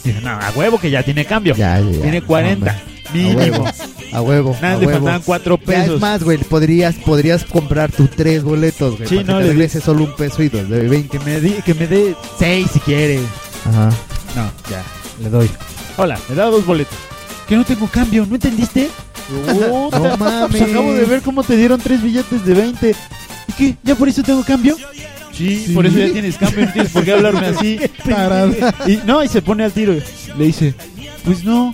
Y 0.05 0.09
dije, 0.09 0.21
no, 0.23 0.31
a 0.31 0.53
huevo 0.55 0.79
que 0.79 0.91
ya 0.91 1.03
tiene 1.03 1.25
cambio. 1.25 1.55
Ya, 1.57 1.81
ya, 1.81 1.91
ya. 1.91 2.03
Tiene 2.03 2.23
40. 2.23 2.71
Hombre, 2.71 2.83
mínimo. 3.13 3.65
A 4.13 4.23
huevo. 4.23 4.57
Nada, 4.63 4.75
a 4.77 4.79
le 4.79 4.87
huevo. 4.87 4.99
faltaban 5.01 5.23
cuatro 5.25 5.59
Ya 5.59 5.67
pesos. 5.67 5.95
es 5.97 6.01
más, 6.01 6.23
güey, 6.23 6.39
podrías, 6.39 6.95
podrías 6.97 7.45
comprar 7.45 7.91
tus 7.93 8.11
tres 8.11 8.43
boletos, 8.43 8.97
güey. 8.97 9.09
Sí, 9.09 9.17
para 9.17 9.33
no, 9.33 9.39
que 9.39 9.45
te 9.45 9.51
regrese 9.51 9.81
solo 9.81 10.05
un 10.05 10.15
peso 10.17 10.43
y 10.43 10.49
dos 10.49 10.69
de 10.69 10.89
20. 10.89 11.19
Que 11.19 11.25
me, 11.25 11.41
di- 11.41 11.63
que 11.65 11.75
me 11.75 11.87
dé 11.87 12.15
seis 12.39 12.69
si 12.73 12.81
quiere. 12.81 13.21
Ajá. 13.67 13.91
No, 14.37 14.51
ya, 14.71 14.83
le 15.23 15.29
doy. 15.31 15.51
Hola, 15.99 16.19
me 16.29 16.35
da 16.37 16.45
dos 16.47 16.65
boletos. 16.65 16.97
Que 17.49 17.57
no 17.57 17.65
tengo 17.65 17.87
cambio, 17.89 18.27
¿no 18.27 18.35
entendiste? 18.35 18.89
No 19.51 20.17
mames. 20.17 20.49
pues 20.51 20.63
acabo 20.63 20.93
de 20.95 21.05
ver 21.05 21.23
cómo 21.23 21.43
te 21.45 21.57
dieron 21.57 21.81
tres 21.81 22.03
billetes 22.03 22.45
de 22.45 22.55
20. 22.55 22.95
¿Y 23.49 23.53
qué? 23.53 23.77
¿Ya 23.85 23.95
por 23.95 24.09
eso 24.09 24.23
tengo 24.23 24.43
cambio? 24.45 24.77
Sí, 25.33 25.65
Sí. 25.67 25.73
por 25.75 25.85
eso 25.87 25.99
ya 25.99 26.11
tienes 26.13 26.37
cambio, 26.39 26.65
no 26.67 26.73
tienes 26.73 26.93
por 26.93 27.05
qué 27.05 27.13
hablarme 27.13 27.47
así. 27.47 27.79
Y 28.87 28.97
no, 29.07 29.23
y 29.23 29.29
se 29.29 29.43
pone 29.43 29.65
al 29.65 29.73
tiro. 29.73 29.95
Le 30.39 30.45
dice, 30.45 30.75
pues 31.25 31.45
no. 31.45 31.73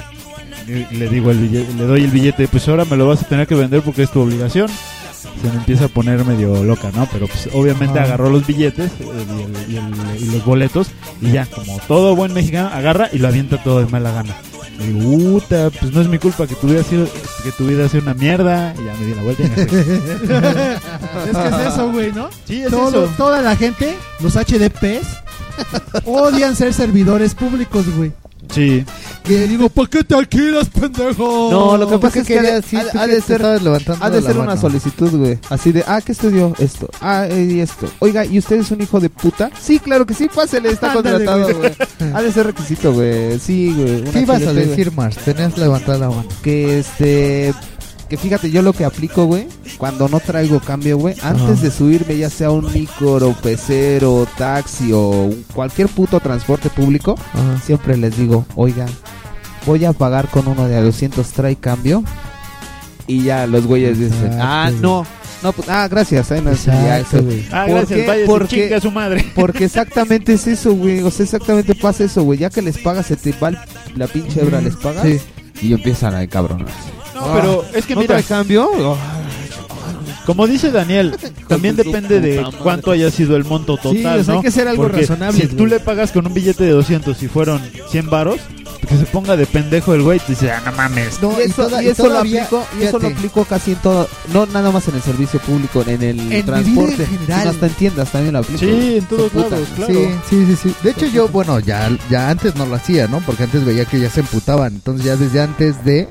Le 0.67 1.09
digo 1.09 1.31
el 1.31 1.39
billete, 1.39 1.75
le 1.75 1.85
doy 1.85 2.05
el 2.05 2.11
billete, 2.11 2.47
pues 2.49 2.69
ahora 2.69 2.85
me 2.85 2.97
lo 2.97 3.07
vas 3.09 3.23
a 3.23 3.27
tener 3.29 3.47
que 3.47 3.55
vender 3.55 3.83
porque 3.83 4.03
es 4.05 4.11
tu 4.11 4.21
obligación. 4.21 4.69
Se 4.69 5.49
me 5.49 5.55
empieza 5.57 5.87
a 5.87 5.89
poner 5.89 6.25
medio 6.25 6.63
loca, 6.63 6.91
¿no? 6.95 7.09
Pero 7.13 7.27
pues 7.27 7.49
obviamente 7.53 7.99
agarró 7.99 8.31
los 8.31 8.47
billetes 8.47 8.91
eh, 9.01 9.05
y, 9.05 9.43
el- 9.43 9.73
y 9.73 9.77
el- 9.77 10.23
y 10.23 10.27
los 10.33 10.45
boletos 10.45 10.89
y 11.21 11.31
ya, 11.33 11.47
como 11.47 11.79
todo 11.89 12.15
buen 12.15 12.33
mexicano, 12.33 12.69
agarra 12.73 13.09
y 13.13 13.19
lo 13.19 13.29
avienta 13.29 13.63
todo 13.63 13.81
de 13.81 13.87
mala 13.91 14.13
gana. 14.13 14.35
Y 14.81 14.87
digo, 14.87 15.01
puta, 15.41 15.71
pues 15.71 15.93
no 15.93 16.01
es 16.01 16.09
mi 16.09 16.19
culpa 16.19 16.47
que 16.47 16.55
tu 16.55 16.67
vida 16.67 16.83
sido, 16.83 17.07
que 17.45 17.53
tu 17.53 17.67
vida 17.67 17.89
sea 17.89 18.01
una 18.01 18.15
mierda. 18.15 18.75
Y 18.81 18.85
ya 18.85 18.95
me 18.95 19.07
di 19.07 19.15
la 19.15 19.23
vuelta 19.23 19.43
y 19.43 19.49
me 19.51 19.67
fui. 19.67 19.79
Es 21.23 21.37
que 21.37 21.49
es 21.49 21.73
eso, 21.75 21.91
güey, 21.93 22.13
¿no? 22.13 22.29
Sí, 22.47 22.63
es 22.63 22.71
Todo- 22.71 23.05
eso. 23.05 23.15
Toda 23.17 23.41
la 23.43 23.55
gente, 23.57 23.95
los 24.21 24.35
HDPs, 24.35 25.07
odian 26.05 26.57
ser 26.57 26.73
servidores 26.75 27.35
públicos, 27.35 27.85
güey. 27.97 28.13
Sí. 28.53 28.85
Que 29.25 29.47
digo, 29.47 29.69
¿para 29.69 29.89
qué 29.89 30.05
te 30.05 30.15
alquilas, 30.15 30.69
pendejo? 30.69 31.49
No, 31.51 31.77
lo 31.77 31.89
que 31.89 31.99
pasa 31.99 32.19
es 32.21 32.27
que 32.27 32.35
quería 32.35 32.51
ha, 32.51 32.55
decir 32.55 32.81
ha- 32.95 33.07
de 33.07 33.21
ser 33.21 33.45
ha 33.45 34.11
de 34.11 34.23
ser 34.23 34.37
una 34.37 34.47
mano. 34.47 34.61
solicitud, 34.61 35.11
güey. 35.11 35.39
Así 35.49 35.73
de, 35.73 35.85
ah, 35.87 36.01
¿qué 36.01 36.13
estudió? 36.13 36.53
Esto. 36.59 36.89
Ah, 37.01 37.27
y 37.29 37.61
esto. 37.61 37.89
Oiga, 38.01 38.25
¿y 38.25 38.39
usted 38.39 38.57
es 38.61 38.71
un 38.71 38.83
hijo 38.83 38.99
de 39.01 39.09
puta? 39.11 39.51
Sí, 39.61 39.79
claro 39.79 40.05
que 40.07 40.15
sí, 40.15 40.29
pásele, 40.35 40.71
está 40.71 40.93
contratado, 40.93 41.49
güey. 41.57 41.73
Ha 42.15 42.21
de 42.23 42.33
ser 42.33 42.47
requisito, 42.47 42.93
güey. 42.93 43.39
Sí, 43.39 43.73
güey. 43.77 44.05
¿Qué 44.13 44.21
ibas 44.21 44.43
a 44.43 44.53
decir, 44.53 44.93
Mars? 44.93 45.17
Tenías 45.25 45.57
levantada 45.57 45.99
la 45.99 46.09
mano. 46.09 46.25
Que 46.43 46.81
este. 46.81 47.55
Que 48.13 48.19
fíjate, 48.19 48.51
yo 48.51 48.61
lo 48.61 48.75
que 48.75 48.85
aplico, 48.85 49.25
güey, 49.25 49.47
cuando 49.79 50.07
no 50.07 50.21
traigo 50.21 50.61
cambio, 50.61 50.99
güey, 50.99 51.15
antes 51.23 51.63
de 51.63 51.71
subirme, 51.71 52.19
ya 52.19 52.29
sea 52.29 52.51
un 52.51 52.71
micro, 52.71 53.35
pecero, 53.43 54.27
taxi 54.37 54.91
o 54.93 55.31
cualquier 55.55 55.89
puto 55.89 56.21
transporte 56.21 56.69
público, 56.69 57.15
siempre 57.65 57.97
les 57.97 58.15
digo, 58.15 58.45
oigan, 58.55 58.91
voy 59.65 59.87
a 59.87 59.95
pagar 59.95 60.29
con 60.29 60.47
uno 60.47 60.69
de 60.69 60.77
a 60.77 60.83
200, 60.83 61.27
trae 61.33 61.57
cambio. 61.57 62.05
Y 63.07 63.23
ya 63.23 63.47
los 63.47 63.67
güeyes 63.67 63.99
dicen, 63.99 64.27
Exacto, 64.27 64.43
ah, 64.47 64.67
güey. 64.69 64.83
no, 64.83 65.07
no, 65.43 65.53
pues, 65.55 65.69
ah, 65.71 65.89
gracias, 65.89 66.31
ahí 66.33 66.43
no 66.43 66.51
es 66.51 66.67
ya 66.67 66.99
Exacto, 66.99 67.17
eso. 67.17 67.25
güey. 67.25 67.47
Ah, 67.51 67.65
¿Por 67.67 67.77
gracias, 67.79 68.01
qué? 68.03 68.07
vaya, 68.07 68.27
Porque- 68.27 68.81
su 68.83 68.91
madre. 68.91 69.25
Porque 69.35 69.65
exactamente 69.65 70.35
es 70.35 70.47
eso, 70.47 70.75
güey. 70.75 71.01
O 71.01 71.11
sea, 71.11 71.25
exactamente 71.25 71.75
pasa 71.75 72.05
eso, 72.05 72.25
güey. 72.25 72.39
Ya 72.41 72.51
que 72.51 72.61
les 72.61 72.77
pagas, 72.77 73.07
se 73.07 73.17
te 73.17 73.33
va 73.33 73.49
el- 73.49 73.59
la 73.97 74.07
pinche 74.07 74.43
hebra, 74.43 74.61
les 74.61 74.77
pagas. 74.77 75.03
Sí. 75.07 75.19
Y 75.63 75.73
empiezan 75.73 76.15
a 76.15 76.27
cabronar. 76.27 76.69
No, 77.15 77.33
pero 77.35 77.65
es 77.75 77.87
que 77.87 77.95
¿No 77.95 78.01
mira, 78.01 78.15
trae 78.15 78.25
cambio? 78.25 78.97
Como 80.27 80.47
dice 80.47 80.71
Daniel, 80.71 81.17
también 81.49 81.75
depende 81.77 82.21
de 82.21 82.45
cuánto 82.63 82.93
haya 82.93 83.11
sido 83.11 83.37
el 83.37 83.45
monto 83.45 83.77
total, 83.77 83.93
Sí, 84.17 84.21
o 84.21 84.25
sea, 84.25 84.35
¿no? 84.35 84.41
hay 84.41 84.45
que 84.45 84.51
ser 84.53 84.69
algo 84.69 84.85
Porque 84.85 85.01
razonable, 85.01 85.41
Si 85.41 85.47
güey. 85.47 85.57
tú 85.57 85.67
le 85.67 85.81
pagas 85.81 86.13
con 86.13 86.27
un 86.27 86.35
billete 86.35 86.63
de 86.65 86.71
200 86.71 87.21
y 87.23 87.29
fueron 87.29 87.61
100 87.91 88.09
varos, 88.09 88.39
que 88.89 88.97
se 88.97 89.05
ponga 89.07 89.37
de 89.37 89.47
pendejo 89.47 89.95
el 89.95 90.03
güey, 90.03 90.21
te 90.21 90.33
dice, 90.33 90.53
ah, 90.53 90.63
no 90.65 90.73
mames. 90.73 91.21
No, 91.21 91.33
y 91.41 91.43
eso, 91.45 91.69
y 91.83 91.89
eso 91.89 92.05
lo 92.05 92.09
todavía, 92.11 92.45
aplico, 92.45 92.65
y 92.79 92.85
eso 92.85 92.99
lo 93.01 93.09
aplico 93.09 93.45
casi 93.45 93.73
en 93.73 93.79
todo, 93.79 94.09
no 94.33 94.47
nada 94.47 94.71
más 94.71 94.87
en 94.89 94.95
el 94.95 95.03
servicio 95.03 95.41
público, 95.41 95.83
en 95.87 96.03
el 96.03 96.45
transporte, 96.45 97.07
en 97.27 97.33
hasta 97.33 97.67
en 97.67 97.73
tiendas 97.75 98.11
también 98.13 98.35
lo 98.35 98.41
aplico. 98.41 98.59
Sí, 98.61 98.97
en 98.99 99.05
todos 99.07 99.35
lados, 99.35 99.69
claro. 99.75 99.93
Sí, 99.93 100.09
sí, 100.31 100.47
sí, 100.47 100.57
sí. 100.63 100.75
De 100.85 100.91
hecho, 100.91 101.07
yo, 101.07 101.27
bueno, 101.29 101.59
ya, 101.59 101.91
ya 102.11 102.31
antes 102.31 102.55
no 102.55 102.65
lo 102.67 102.77
hacía, 102.77 103.09
¿no? 103.09 103.21
Porque 103.27 103.43
antes 103.45 103.65
veía 103.65 103.85
que 103.87 103.99
ya 103.99 104.09
se 104.11 104.21
emputaban. 104.21 104.75
Entonces, 104.75 105.05
ya 105.05 105.17
desde 105.17 105.41
antes 105.41 105.85
de. 105.85 106.09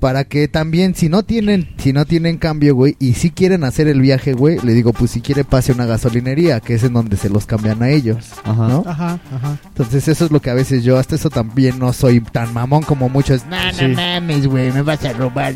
Para 0.00 0.22
que 0.24 0.46
también, 0.46 0.94
si 0.94 1.08
no 1.08 1.24
tienen, 1.24 1.70
si 1.78 1.92
no 1.92 2.04
tienen 2.04 2.36
cambio, 2.38 2.74
güey, 2.76 2.94
y 3.00 3.14
si 3.14 3.30
quieren 3.30 3.64
hacer 3.64 3.88
el 3.88 4.00
viaje, 4.00 4.32
güey, 4.32 4.58
le 4.62 4.72
digo, 4.72 4.92
pues 4.92 5.10
si 5.10 5.20
quiere 5.20 5.42
pase 5.42 5.72
a 5.72 5.74
una 5.74 5.86
gasolinería, 5.86 6.60
que 6.60 6.74
es 6.74 6.84
en 6.84 6.92
donde 6.92 7.16
se 7.16 7.28
los 7.28 7.46
cambian 7.46 7.82
a 7.82 7.88
ellos, 7.90 8.26
Ajá. 8.44 8.68
¿no? 8.68 8.84
Ajá, 8.86 9.18
ajá. 9.34 9.58
Entonces 9.66 10.06
eso 10.06 10.26
es 10.26 10.30
lo 10.30 10.40
que 10.40 10.50
a 10.50 10.54
veces 10.54 10.84
yo, 10.84 10.98
hasta 10.98 11.16
eso 11.16 11.30
también 11.30 11.80
no 11.80 11.92
soy 11.92 12.20
tan 12.20 12.52
mamón 12.54 12.82
como 12.84 13.08
muchos. 13.08 13.44
No, 13.46 13.56
no 13.56 13.72
Sí. 13.72 13.88
mames, 13.88 14.46
güey, 14.46 14.70
me 14.70 14.82
vas 14.82 15.04
a 15.04 15.12
robar. 15.14 15.54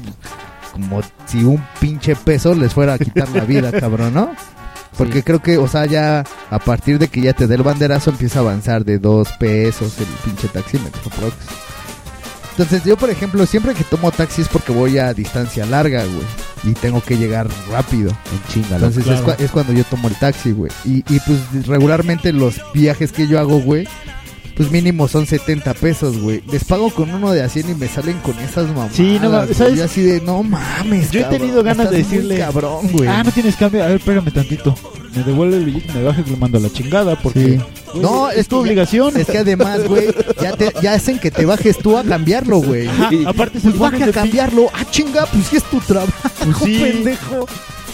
Como 0.73 1.03
si 1.27 1.45
un 1.45 1.63
pinche 1.81 2.17
peso 2.17 2.55
les 2.55 2.73
fuera 2.75 2.95
a 2.95 2.99
quitar 2.99 3.29
la 3.29 3.45
vida, 3.45 3.71
cabrón, 3.81 4.15
¿no? 4.15 4.31
Porque 4.99 5.23
creo 5.23 5.41
que, 5.41 5.57
o 5.57 5.69
sea, 5.69 5.87
ya 5.87 6.25
a 6.51 6.59
partir 6.59 6.99
de 6.99 7.07
que 7.09 7.21
ya 7.21 7.33
te 7.33 7.47
dé 7.47 7.55
el 7.55 7.63
banderazo 7.63 8.11
empieza 8.11 8.41
a 8.41 8.43
avanzar 8.43 8.85
de 8.85 8.99
dos 8.99 9.29
pesos 9.39 9.99
el 10.01 10.07
pinche 10.25 10.49
taxímetro. 10.49 11.01
Entonces 12.53 12.85
yo, 12.85 12.97
por 12.97 13.11
ejemplo, 13.11 13.45
siempre 13.47 13.75
que 13.75 13.83
tomo 13.85 14.11
taxi 14.13 14.43
es 14.43 14.49
porque 14.49 14.73
voy 14.73 14.99
a 14.99 15.13
distancia 15.15 15.65
larga, 15.67 16.05
güey. 16.05 16.27
Y 16.65 16.75
tengo 16.75 17.03
que 17.03 17.17
llegar 17.17 17.49
rápido. 17.71 18.11
En 18.11 18.53
chinga, 18.53 18.77
Entonces 18.77 19.07
es, 19.07 19.21
cua- 19.23 19.37
es 19.39 19.51
cuando 19.51 19.73
yo 19.73 19.85
tomo 19.85 20.09
el 20.09 20.15
taxi, 20.17 20.53
güey. 20.53 20.71
Y, 20.85 20.99
y 21.13 21.21
pues 21.21 21.67
regularmente 21.67 22.33
los 22.33 22.61
viajes 22.75 23.11
que 23.11 23.27
yo 23.27 23.41
hago, 23.41 23.59
güey, 23.61 23.89
pues 24.55 24.71
mínimo 24.71 25.09
son 25.09 25.27
70 25.27 25.73
pesos, 25.75 26.19
güey. 26.19 26.43
Les 26.53 26.63
pago 26.65 26.91
con 26.91 27.11
uno 27.13 27.33
de 27.33 27.43
a 27.43 27.49
100 27.49 27.71
y 27.71 27.75
me 27.75 27.89
salen 27.89 28.19
con 28.19 28.39
esas 28.39 28.69
mamadas. 28.69 28.93
Sí, 28.95 29.19
no 29.21 29.31
mames. 29.31 29.57
Yo 29.59 29.85
así 29.85 30.03
de, 30.03 30.21
no 30.21 30.43
mames, 30.43 31.11
Yo 31.11 31.21
he 31.21 31.23
cabrón, 31.23 31.41
tenido 31.41 31.63
ganas 31.65 31.91
de 31.91 31.97
decirle, 31.97 32.39
cabrón, 32.39 32.87
güey. 32.93 33.09
ah, 33.09 33.23
no 33.25 33.33
tienes 33.33 33.57
cambio, 33.57 33.83
a 33.83 33.87
ver, 33.87 33.97
espérame 33.97 34.31
tantito. 34.31 34.77
Me 35.15 35.23
devuelve 35.25 35.57
el 35.59 35.65
billete, 35.67 35.93
me 35.93 36.03
baja 36.05 36.23
y 36.27 36.31
lo 36.31 36.37
mando 36.39 36.59
a 36.59 36.61
la 36.63 36.73
chingada, 36.73 37.17
porque 37.21 37.59
Sí. 37.95 37.99
No, 38.01 38.31
es, 38.31 38.39
es 38.39 38.49
tu 38.49 38.57
que- 38.57 38.61
obligación. 38.63 39.17
Es 39.19 39.27
que 39.27 39.39
además, 39.39 39.87
güey, 39.87 40.07
ya, 40.41 40.53
te- 40.57 40.73
ya 40.83 40.95
hacen 40.95 41.19
que 41.19 41.31
te 41.31 41.45
bajes 41.45 41.77
tú 41.79 41.99
a 41.99 42.03
cambiarlo, 42.05 42.59
güey. 42.59 42.89
Aparte 43.27 43.61
se 43.61 43.69
Pues 43.71 43.79
baja 43.79 44.05
a 44.07 44.11
cambiarlo. 44.13 44.71
Ah, 44.73 44.85
chinga, 44.91 45.27
pues 45.27 45.47
sí 45.49 45.57
es 45.57 45.65
tu 45.65 45.79
trabajo, 45.81 46.13
Pues 46.45 46.57
sí. 46.65 46.79
pendejo. 46.79 47.47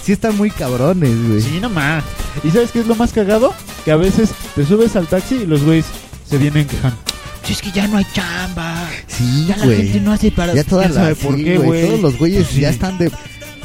Sí 0.05 0.13
están 0.13 0.37
muy 0.37 0.51
cabrones, 0.51 1.11
güey. 1.29 1.43
Sí, 1.43 1.59
nomás. 1.61 2.05
¿Y 2.45 2.51
sabes 2.51 2.71
qué 2.71 2.81
es 2.81 2.87
lo 2.87 2.95
más 2.95 3.13
cagado? 3.13 3.53
Que 3.85 3.91
a 3.91 3.97
veces 3.97 4.31
te 4.55 4.65
subes 4.65 4.95
al 4.97 5.07
taxi 5.09 5.35
y 5.43 5.47
los 5.47 5.65
güeyes 5.65 5.87
se 6.31 6.39
vienen 6.39 6.67
quejando. 6.67 6.97
"Sí, 7.45 7.53
Es 7.55 7.61
que 7.63 7.73
ya 7.73 7.89
no 7.89 7.97
hay 7.99 8.07
chamba. 8.15 8.89
Sí, 9.09 9.47
Ya 9.49 9.57
la 9.57 9.67
gente 9.67 10.01
no 10.01 10.13
hace 10.13 10.31
para... 10.31 10.55
Ya 10.55 10.63
toda 10.65 10.85
¿Quién 10.85 10.95
la 10.95 11.01
sabe 11.03 11.15
por 11.17 11.35
sí, 11.37 11.45
qué, 11.45 11.59
güey? 11.59 11.87
Todos 11.87 12.01
los 12.01 12.19
güeyes 12.19 12.45
Pues 12.45 12.55
sí. 12.55 12.61
ya 12.61 12.71
están 12.71 12.97
de. 12.99 13.11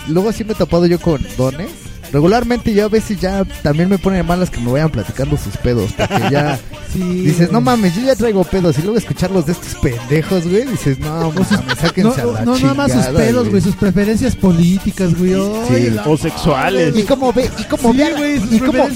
Luego 0.07 0.31
sí 0.33 0.43
me 0.43 0.53
he 0.53 0.55
topado 0.55 0.85
yo 0.87 0.99
con 0.99 1.21
dones. 1.37 1.69
Regularmente 2.13 2.73
yo 2.73 2.85
a 2.85 2.89
veces 2.89 3.19
ya 3.19 3.43
también 3.63 3.89
me 3.89 3.97
ponen 3.97 4.25
malas 4.25 4.49
que 4.51 4.61
me 4.61 4.71
vayan 4.71 4.89
platicando 4.91 5.35
sus 5.35 5.57
pedos. 5.57 5.91
Porque 5.97 6.29
ya 6.31 6.59
Sí, 6.93 6.99
dices, 7.01 7.51
no 7.51 7.59
mames, 7.59 7.95
yo 7.95 8.03
ya 8.03 8.15
traigo 8.15 8.43
pedos. 8.43 8.77
Y 8.77 8.83
luego 8.83 8.97
escucharlos 8.99 9.47
de 9.47 9.53
estos 9.53 9.73
pendejos, 9.81 10.47
güey. 10.47 10.63
Dices, 10.67 10.99
no 10.99 11.31
mames, 11.31 11.47
sáquense 11.81 12.21
No, 12.23 12.29
a 12.29 12.33
la 12.33 12.45
no 12.45 12.57
nada 12.59 12.73
más 12.75 12.91
sus 12.91 13.05
pedos, 13.07 13.49
güey, 13.49 13.61
sus 13.63 13.75
preferencias 13.75 14.35
políticas, 14.35 15.17
güey. 15.17 15.33
La- 15.89 16.03
O 16.07 16.15
sexuales. 16.15 16.95
Y 16.95 17.01
cómo 17.01 17.33
ve, 17.33 17.49
y 17.57 17.63
cómo 17.63 17.91
Sí, 17.91 17.97
vean, 17.97 18.17
güey, 18.17 18.39
sus 18.39 18.53
y 18.53 18.59
cómo, 18.59 18.87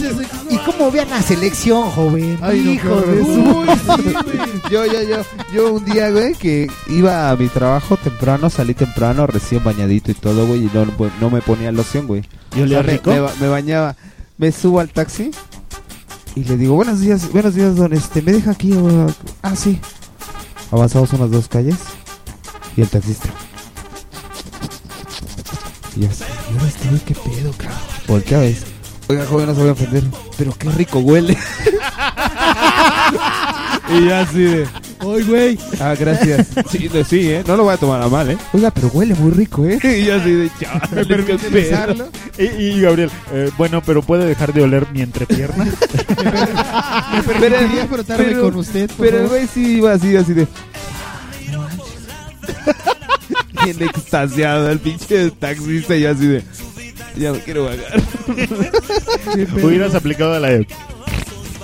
y 0.51 0.57
cómo 0.57 0.91
vean 0.91 1.09
la 1.09 1.21
selección, 1.23 1.89
joven. 1.89 2.37
Ay, 2.41 2.61
no, 2.61 2.71
Hijo 2.71 3.01
de 3.01 3.23
su- 3.23 3.31
Uy, 3.31 3.67
sí, 3.69 4.13
güey. 4.13 4.37
Yo, 4.71 4.85
yo, 4.85 5.01
yo, 5.01 5.25
yo 5.51 5.73
un 5.73 5.85
día, 5.85 6.11
güey, 6.11 6.35
que 6.35 6.67
iba 6.89 7.31
a 7.31 7.35
mi 7.35 7.47
trabajo 7.47 7.97
temprano, 7.97 8.51
salí 8.51 8.75
temprano, 8.75 9.25
recién 9.25 9.63
bañadito 9.63 10.11
y 10.11 10.13
todo, 10.13 10.45
güey, 10.45 10.65
y 10.65 10.69
no, 10.71 10.85
no 11.19 11.29
me 11.31 11.41
ponía 11.41 11.71
loción, 11.71 12.05
güey. 12.05 12.21
¿Y 12.57 12.61
olía 12.61 12.79
O 12.79 12.83
sea, 12.83 12.93
rico? 12.93 13.11
Me, 13.11 13.19
ba- 13.19 13.33
me 13.39 13.47
bañaba. 13.47 13.95
Me 14.37 14.51
subo 14.51 14.79
al 14.79 14.89
taxi 14.89 15.31
y 16.35 16.43
le 16.43 16.57
digo, 16.57 16.75
buenos 16.75 16.99
días, 16.99 17.31
buenos 17.31 17.55
días, 17.55 17.75
don, 17.75 17.93
este, 17.93 18.21
me 18.21 18.33
deja 18.33 18.51
aquí, 18.51 18.71
güey?" 18.71 18.95
Ah, 19.41 19.55
sí. 19.55 19.79
Avanzamos 20.71 21.11
unas 21.13 21.31
dos 21.31 21.47
calles 21.47 21.75
y 22.75 22.81
el 22.81 22.89
taxista. 22.89 23.29
Y 25.95 26.01
yo 26.01 26.09
así, 26.09 26.23
"¿Y 26.51 26.57
ahora 26.57 26.67
este 26.67 26.87
güey 26.89 27.01
qué 27.01 27.15
pedo, 27.15 27.51
cabrón? 27.57 27.77
Voltea, 28.07 28.39
ves. 28.39 28.63
Oiga, 29.09 29.25
joven, 29.25 29.47
no 29.47 29.53
se 29.55 29.61
voy 29.61 29.69
a 29.69 29.73
ofender, 29.73 30.03
pero 30.37 30.53
qué 30.53 30.69
rico 30.69 30.99
huele. 30.99 31.37
y 33.89 34.05
ya 34.05 34.19
así 34.21 34.39
de... 34.41 34.67
Ay, 34.99 35.23
güey. 35.23 35.59
Ah, 35.79 35.95
gracias. 35.99 36.47
Sí, 36.71 36.89
no, 36.93 37.03
sí, 37.03 37.29
¿eh? 37.29 37.43
No 37.47 37.55
lo 37.55 37.63
voy 37.65 37.73
a 37.73 37.77
tomar 37.77 38.01
a 38.01 38.07
mal, 38.07 38.29
¿eh? 38.31 38.37
Oiga, 38.53 38.71
pero 38.71 38.87
huele 38.87 39.13
muy 39.15 39.31
rico, 39.31 39.65
¿eh? 39.65 39.79
y 39.83 40.05
yo 40.05 40.15
así 40.15 40.31
de... 40.31 40.49
"Chale, 40.59 40.81
¿Me 40.95 41.05
permite 41.05 41.37
qué 41.37 41.49
besarlo? 41.49 42.09
Y, 42.37 42.43
y 42.43 42.81
Gabriel, 42.81 43.11
eh, 43.31 43.51
bueno, 43.57 43.81
pero 43.85 44.01
puede 44.01 44.25
dejar 44.25 44.53
de 44.53 44.63
oler 44.63 44.87
mi 44.91 45.01
entrepierna. 45.01 45.65
Me 47.13 47.23
permitiría 47.23 47.87
frotarme 47.87 48.25
pero- 48.25 48.41
con 48.41 48.55
usted, 48.57 48.89
por 48.91 49.05
Pero 49.05 49.17
el 49.17 49.23
favor? 49.27 49.37
güey 49.37 49.47
sí 49.53 49.77
iba 49.77 49.93
así, 49.93 50.15
así 50.15 50.33
de... 50.33 50.47
Bien 53.63 53.81
extasiado 53.83 54.69
el 54.69 54.79
pinche 54.79 55.31
taxista 55.31 55.95
y 55.95 56.01
yo 56.01 56.11
así 56.11 56.25
de... 56.27 56.43
Ya 57.17 57.31
me 57.33 57.39
quiero 57.39 57.65
vagar. 57.65 58.01
Hubieras 59.63 59.95
aplicado 59.95 60.39
la 60.39 60.49
de... 60.49 60.67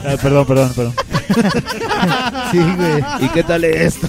Ah, 0.06 0.16
perdón, 0.22 0.46
perdón, 0.48 0.72
perdón. 0.76 0.94
Sí, 2.52 2.58
güey. 2.60 3.04
¿Y 3.22 3.30
qué 3.30 3.44
tal 3.44 3.64
esto? 3.64 4.08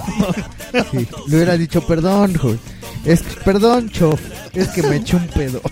Sí. 0.91 1.07
Le 1.29 1.37
hubiera 1.37 1.57
dicho, 1.57 1.87
perdón, 1.87 2.35
joven. 2.37 2.59
Es, 3.05 3.23
perdón, 3.45 3.91
chof. 3.91 4.21
Es 4.55 4.69
que 4.69 4.83
me 4.83 4.97
eché 4.97 5.17
un 5.17 5.27
pedo. 5.29 5.61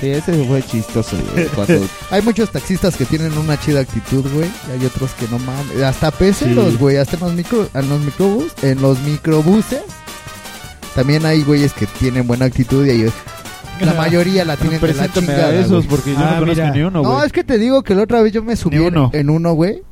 Sí, 0.00 0.10
ese 0.10 0.44
fue 0.44 0.62
chistoso, 0.62 1.16
güey. 1.32 1.46
Cuando 1.54 1.86
Hay 2.10 2.20
muchos 2.20 2.50
taxistas 2.50 2.96
que 2.96 3.04
tienen 3.06 3.36
una 3.38 3.58
chida 3.58 3.80
actitud, 3.80 4.24
güey. 4.34 4.50
Y 4.68 4.72
hay 4.80 4.86
otros 4.86 5.12
que 5.12 5.26
no 5.28 5.38
mames. 5.38 5.82
Hasta 5.82 6.10
peceros, 6.10 6.72
Sí. 6.72 6.76
güey. 6.78 6.96
Hasta 6.96 7.16
en 7.16 7.20
los, 7.22 7.32
micro, 7.32 7.68
en 7.72 7.88
los 7.88 8.00
microbús, 8.00 8.52
en 8.62 8.82
los 8.82 8.98
microbuses. 9.00 9.80
También 10.94 11.24
hay 11.24 11.42
güeyes 11.42 11.72
que 11.72 11.86
tienen 11.86 12.26
buena 12.26 12.44
actitud 12.46 12.84
y 12.84 12.90
ellos... 12.90 13.12
La 13.80 13.94
mayoría 13.94 14.44
la 14.44 14.56
tienen 14.56 14.80
de 14.80 14.86
la 14.88 14.92
Preséntame 14.94 15.26
chingada, 15.26 15.48
a 15.48 15.54
esos 15.54 15.70
güey. 15.70 15.88
porque 15.88 16.12
yo 16.12 16.18
Ah, 16.20 16.30
no 16.34 16.40
conozco 16.40 16.62
mira. 16.62 16.70
ni 16.74 16.80
uno, 16.82 17.02
No, 17.02 17.12
güey. 17.14 17.26
es 17.26 17.32
que 17.32 17.44
te 17.44 17.58
digo 17.58 17.82
que 17.82 17.94
la 17.94 18.02
otra 18.02 18.22
vez 18.22 18.32
yo 18.32 18.42
me 18.42 18.56
subí 18.56 18.76
Ni 18.78 18.82
en, 18.86 18.96
uno. 18.96 19.10
en 19.12 19.30
uno, 19.30 19.52
güey. 19.54 19.82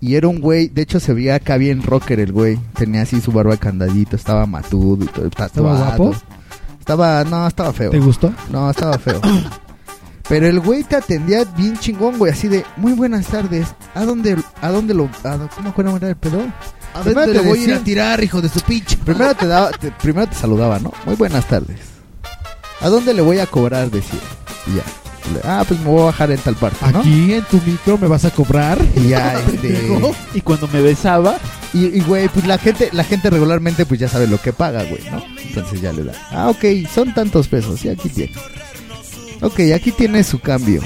Y 0.00 0.16
era 0.16 0.28
un 0.28 0.40
güey, 0.40 0.68
de 0.68 0.82
hecho 0.82 1.00
se 1.00 1.14
veía 1.14 1.36
acá 1.36 1.56
bien 1.56 1.82
rocker 1.82 2.20
el 2.20 2.32
güey. 2.32 2.58
Tenía 2.76 3.02
así 3.02 3.20
su 3.20 3.32
barba 3.32 3.52
de 3.52 3.58
candadito, 3.58 4.16
estaba 4.16 4.44
matudo 4.46 5.04
y 5.04 5.08
todo. 5.08 5.30
tatuado. 5.30 5.78
guapo? 5.78 6.14
Estaba, 6.78 7.24
no, 7.24 7.46
estaba 7.46 7.72
feo. 7.72 7.90
¿Te 7.90 7.98
gustó? 8.00 8.32
No, 8.50 8.70
estaba 8.70 8.98
feo. 8.98 9.20
Pero 10.28 10.46
el 10.46 10.60
güey 10.60 10.84
te 10.84 10.96
atendía 10.96 11.44
bien 11.56 11.78
chingón, 11.78 12.18
güey, 12.18 12.32
así 12.32 12.48
de, 12.48 12.64
muy 12.76 12.92
buenas 12.92 13.26
tardes. 13.26 13.68
¿A 13.94 14.04
dónde, 14.04 14.36
a 14.60 14.70
dónde 14.70 14.92
lo, 14.94 15.04
a, 15.22 15.36
dó- 15.36 15.48
cómo 15.54 15.72
fue 15.72 15.84
era 15.96 16.08
el 16.08 16.16
pedo? 16.16 16.40
¿A 16.94 17.00
Primero 17.02 17.26
dónde 17.26 17.38
te 17.40 17.44
lo 17.44 17.50
voy 17.50 17.58
a 17.60 17.62
ir 17.64 17.74
a 17.74 17.78
tirar, 17.80 18.24
hijo 18.24 18.40
de 18.42 18.48
su 18.48 18.60
pinche? 18.60 18.96
Primero 18.98 19.34
te 19.34 19.46
daba, 19.46 19.70
te- 19.72 19.90
primero 19.92 20.26
te 20.26 20.34
saludaba, 20.34 20.78
¿no? 20.78 20.92
Muy 21.06 21.14
buenas 21.16 21.46
tardes. 21.46 21.78
¿A 22.84 22.90
dónde 22.90 23.14
le 23.14 23.22
voy 23.22 23.38
a 23.38 23.46
cobrar? 23.46 23.90
Decía. 23.90 24.20
Y 24.66 24.76
ya. 24.76 24.82
Ah, 25.42 25.64
pues 25.66 25.80
me 25.80 25.86
voy 25.86 26.02
a 26.02 26.04
bajar 26.04 26.30
en 26.30 26.38
tal 26.38 26.54
parte, 26.54 26.84
¿no? 26.92 26.98
Aquí 26.98 27.32
en 27.32 27.42
tu 27.44 27.58
micro 27.62 27.96
me 27.96 28.06
vas 28.06 28.26
a 28.26 28.30
cobrar. 28.30 28.78
Y 28.94 29.08
ya, 29.08 29.40
este... 29.54 29.88
Y 30.34 30.42
cuando 30.42 30.68
me 30.68 30.82
besaba, 30.82 31.38
Y, 31.72 32.00
güey, 32.00 32.28
pues 32.28 32.46
la 32.46 32.58
gente, 32.58 32.90
la 32.92 33.02
gente 33.02 33.30
regularmente 33.30 33.86
pues 33.86 33.98
ya 33.98 34.06
sabe 34.06 34.26
lo 34.26 34.38
que 34.38 34.52
paga, 34.52 34.84
güey, 34.84 35.00
¿no? 35.10 35.24
Entonces 35.42 35.80
ya 35.80 35.94
le 35.94 36.04
da. 36.04 36.12
Ah, 36.30 36.50
ok, 36.50 36.86
son 36.94 37.14
tantos 37.14 37.48
pesos, 37.48 37.82
y 37.86 37.88
aquí 37.88 38.10
tiene. 38.10 38.32
Ok, 39.40 39.60
aquí 39.74 39.90
tiene 39.90 40.22
su 40.22 40.38
cambio. 40.38 40.82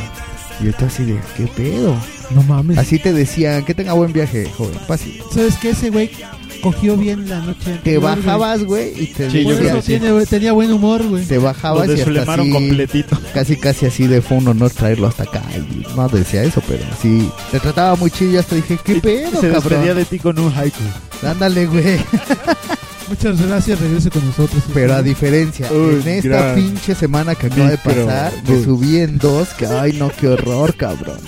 Y 0.60 0.64
yo 0.66 0.70
estaba 0.70 0.86
así 0.86 1.04
de, 1.04 1.18
¿qué 1.36 1.48
pedo? 1.48 1.96
No 2.30 2.44
mames. 2.44 2.78
Así 2.78 3.00
te 3.00 3.12
decían, 3.12 3.64
que 3.64 3.74
tenga 3.74 3.94
buen 3.94 4.12
viaje, 4.12 4.48
joven. 4.56 4.78
Pase. 4.86 5.20
¿Sabes 5.34 5.56
qué? 5.56 5.70
Ese 5.70 5.90
güey 5.90 6.12
cogió 6.60 6.96
bien 6.96 7.28
la 7.28 7.40
noche 7.40 7.58
Te 7.64 7.70
anterior, 7.96 8.02
bajabas, 8.02 8.64
güey, 8.64 8.92
y 9.02 9.06
te 9.06 9.30
Sí, 9.30 9.44
yo 9.44 9.50
Por 9.50 9.56
creo 9.58 9.68
eso 9.68 9.76
decía- 9.76 9.76
que 9.76 9.82
sí. 9.82 10.00
tiene- 10.10 10.26
tenía 10.26 10.52
buen 10.52 10.72
humor, 10.72 11.02
güey. 11.06 11.24
te 11.24 11.36
lo 11.36 11.42
bajabas 11.42 11.88
y 11.88 12.00
hasta 12.00 12.32
así, 12.34 12.50
completito. 12.50 13.18
casi 13.34 13.56
casi 13.56 13.86
así 13.86 14.06
de 14.06 14.20
fue 14.22 14.38
un 14.38 14.48
honor 14.48 14.70
traerlo 14.70 15.06
hasta 15.08 15.24
acá. 15.24 15.42
Y 15.56 15.86
no 15.96 16.08
decía 16.08 16.42
eso, 16.44 16.62
pero 16.68 16.84
sí, 17.02 17.28
te 17.50 17.60
trataba 17.60 17.96
muy 17.96 18.10
chido 18.10 18.32
y 18.32 18.36
hasta 18.36 18.56
dije, 18.56 18.78
¿qué 18.84 18.92
Y 18.96 19.00
pedo, 19.00 19.40
se 19.40 19.48
despedía 19.48 19.78
cabrón? 19.78 19.96
de 19.96 20.04
ti 20.04 20.18
con 20.18 20.38
un 20.38 20.52
haiku. 20.52 20.78
Ándale, 21.26 21.66
güey. 21.66 21.98
Muchas 23.08 23.40
gracias, 23.40 23.80
regrese 23.80 24.10
con 24.10 24.26
nosotros. 24.26 24.62
Pero 24.74 24.94
a 24.94 25.02
diferencia, 25.02 25.66
Uy, 25.72 26.00
en 26.02 26.08
esta 26.08 26.28
gran 26.28 26.54
pinche 26.56 26.94
semana 26.94 27.34
que 27.34 27.46
acaba 27.46 27.70
de 27.70 27.78
pasar, 27.78 28.32
me 28.46 28.62
subí 28.62 28.98
en 28.98 29.16
dos, 29.16 29.48
que 29.50 29.66
ay 29.66 29.94
no, 29.94 30.10
qué 30.10 30.28
horror, 30.28 30.74
cabrón. 30.74 31.18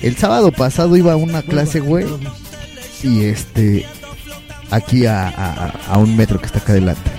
El 0.00 0.16
sábado 0.16 0.50
pasado 0.50 0.96
iba 0.96 1.12
a 1.12 1.16
una 1.16 1.42
clase, 1.42 1.80
güey, 1.80 2.06
y 3.02 3.24
este, 3.24 3.84
aquí 4.70 5.06
a, 5.06 5.28
a- 5.28 5.72
a 5.92 5.98
un 5.98 6.16
metro 6.16 6.38
que 6.40 6.46
está 6.46 6.58
acá 6.58 6.72
adelante. 6.72 7.10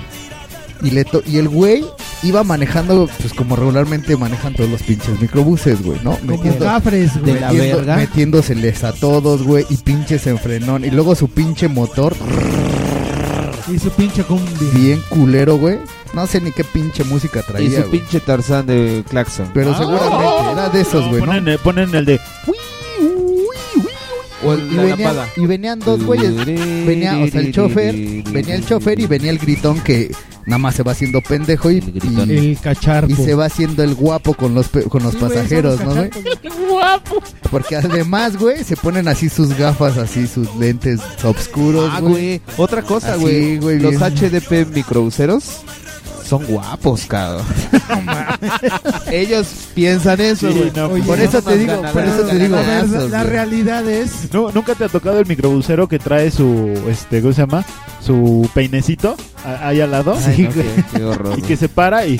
Y, 0.81 0.91
le 0.91 1.03
to- 1.03 1.23
y 1.25 1.37
el 1.37 1.49
güey 1.49 1.83
iba 2.23 2.41
manejando, 2.45 3.09
pues 3.19 3.33
como 3.33 3.55
regularmente 3.57 4.15
manejan 4.15 4.53
todos 4.53 4.69
los 4.69 4.81
pinches 4.81 5.19
microbuses, 5.19 5.81
güey, 5.83 5.99
¿no? 6.03 6.17
Metiendo- 6.23 6.63
gafres, 6.65 7.19
güey. 7.19 7.33
De 7.33 7.39
la 7.41 7.51
metiendo- 7.51 7.77
verga. 7.77 7.95
Metiéndoseles 7.97 8.83
a 8.85 8.93
todos, 8.93 9.43
güey, 9.43 9.65
y 9.69 9.75
pinches 9.77 10.25
en 10.27 10.37
frenón. 10.37 10.85
Y 10.85 10.91
luego 10.91 11.15
su 11.15 11.27
pinche 11.29 11.67
motor, 11.67 12.15
Y 13.71 13.77
su 13.77 13.91
pinche 13.91 14.23
combi. 14.23 14.65
bien 14.73 15.01
culero, 15.09 15.57
güey. 15.57 15.77
No 16.13 16.25
sé 16.25 16.41
ni 16.41 16.51
qué 16.51 16.63
pinche 16.63 17.03
música 17.03 17.41
y 17.41 17.51
traía, 17.51 17.69
su 17.83 17.87
güey. 17.89 17.99
pinche 17.99 18.19
Tarzán 18.19 18.65
de 18.65 19.03
Claxon. 19.09 19.51
Pero 19.53 19.77
seguramente 19.77 20.51
era 20.53 20.69
de 20.69 20.81
esos, 20.81 21.07
güey, 21.07 21.19
¿no? 21.21 21.27
Ponen, 21.27 21.47
el- 21.47 21.59
ponen 21.59 21.93
el 21.93 22.05
de. 22.05 22.19
O 24.43 24.53
Y, 24.55 24.59
el, 24.59 24.67
venían, 24.69 24.89
lampada. 24.89 25.27
y 25.35 25.45
venían 25.45 25.79
dos 25.79 26.03
güeyes. 26.03 26.35
Venía, 26.45 27.17
o 27.19 27.27
sea, 27.27 27.41
el 27.41 27.51
chofer, 27.51 27.95
venía 28.31 28.55
el 28.55 28.65
chofer 28.65 28.99
y 28.99 29.05
venía 29.07 29.31
el 29.31 29.37
gritón 29.39 29.79
que 29.81 30.11
nada 30.45 30.57
más 30.57 30.75
se 30.75 30.83
va 30.83 30.93
haciendo 30.93 31.21
pendejo 31.21 31.69
y, 31.69 31.77
El 31.77 32.31
y, 32.31 32.37
El 32.49 32.59
cacharpo. 32.59 33.11
y 33.11 33.15
se 33.15 33.35
va 33.35 33.45
haciendo 33.45 33.83
el 33.83 33.93
guapo 33.95 34.33
con 34.33 34.55
los 34.55 34.67
pe- 34.69 34.83
con 34.83 35.03
los 35.03 35.13
Sí, 35.13 35.19
pasajeros, 35.19 35.79
¿no, 35.83 35.93
güey? 35.93 36.09
Porque 37.51 37.75
además, 37.75 38.37
güey, 38.37 38.63
se 38.63 38.75
ponen 38.75 39.07
así 39.07 39.29
sus 39.29 39.55
gafas, 39.57 39.97
así 39.97 40.27
sus 40.27 40.53
lentes 40.55 40.99
oscuros, 41.23 41.89
Ah, 41.93 41.99
güey. 41.99 42.11
güey. 42.13 42.41
Otra 42.57 42.81
cosa, 42.81 43.13
Así, 43.13 43.21
güey. 43.21 43.57
güey, 43.57 43.79
Los 43.79 43.91
bien. 43.91 44.01
HDP 44.03 44.65
microbuseros 44.73 45.61
son 46.29 46.45
guapos, 46.45 47.05
cabrón. 47.07 47.45
Ellos 49.11 49.47
piensan 49.73 50.21
eso, 50.21 50.51
Sí, 50.51 50.57
güey. 50.57 50.71
no, 50.75 50.89
Por 51.05 51.17
no 51.17 51.23
eso 51.23 51.41
te 51.41 51.57
digo, 51.57 51.81
por 51.93 52.03
eso 52.03 52.23
te 52.23 52.37
digo. 52.37 52.57
La, 53.09 53.23
realidad 53.23 53.87
es. 53.89 54.31
Nu- 54.33 54.51
¿Nunca 54.51 54.75
te 54.75 54.83
ha 54.85 54.89
tocado 54.89 55.19
el 55.19 55.25
microbusero 55.25 55.87
que 55.87 55.99
trae 55.99 56.31
su, 56.31 56.73
este, 56.87 57.21
¿cómo 57.21 57.33
se 57.33 57.41
llama? 57.41 57.65
Su 58.05 58.49
peinecito 58.53 59.15
ahí 59.43 59.81
al 59.81 59.91
lado? 59.91 60.15
Ay, 60.25 60.35
Sí, 60.35 60.43
no, 60.43 60.83
qué 60.97 61.03
horror. 61.03 61.37
Y 61.39 61.41
que 61.41 61.57
se 61.57 61.69
para 61.69 62.05
y... 62.05 62.19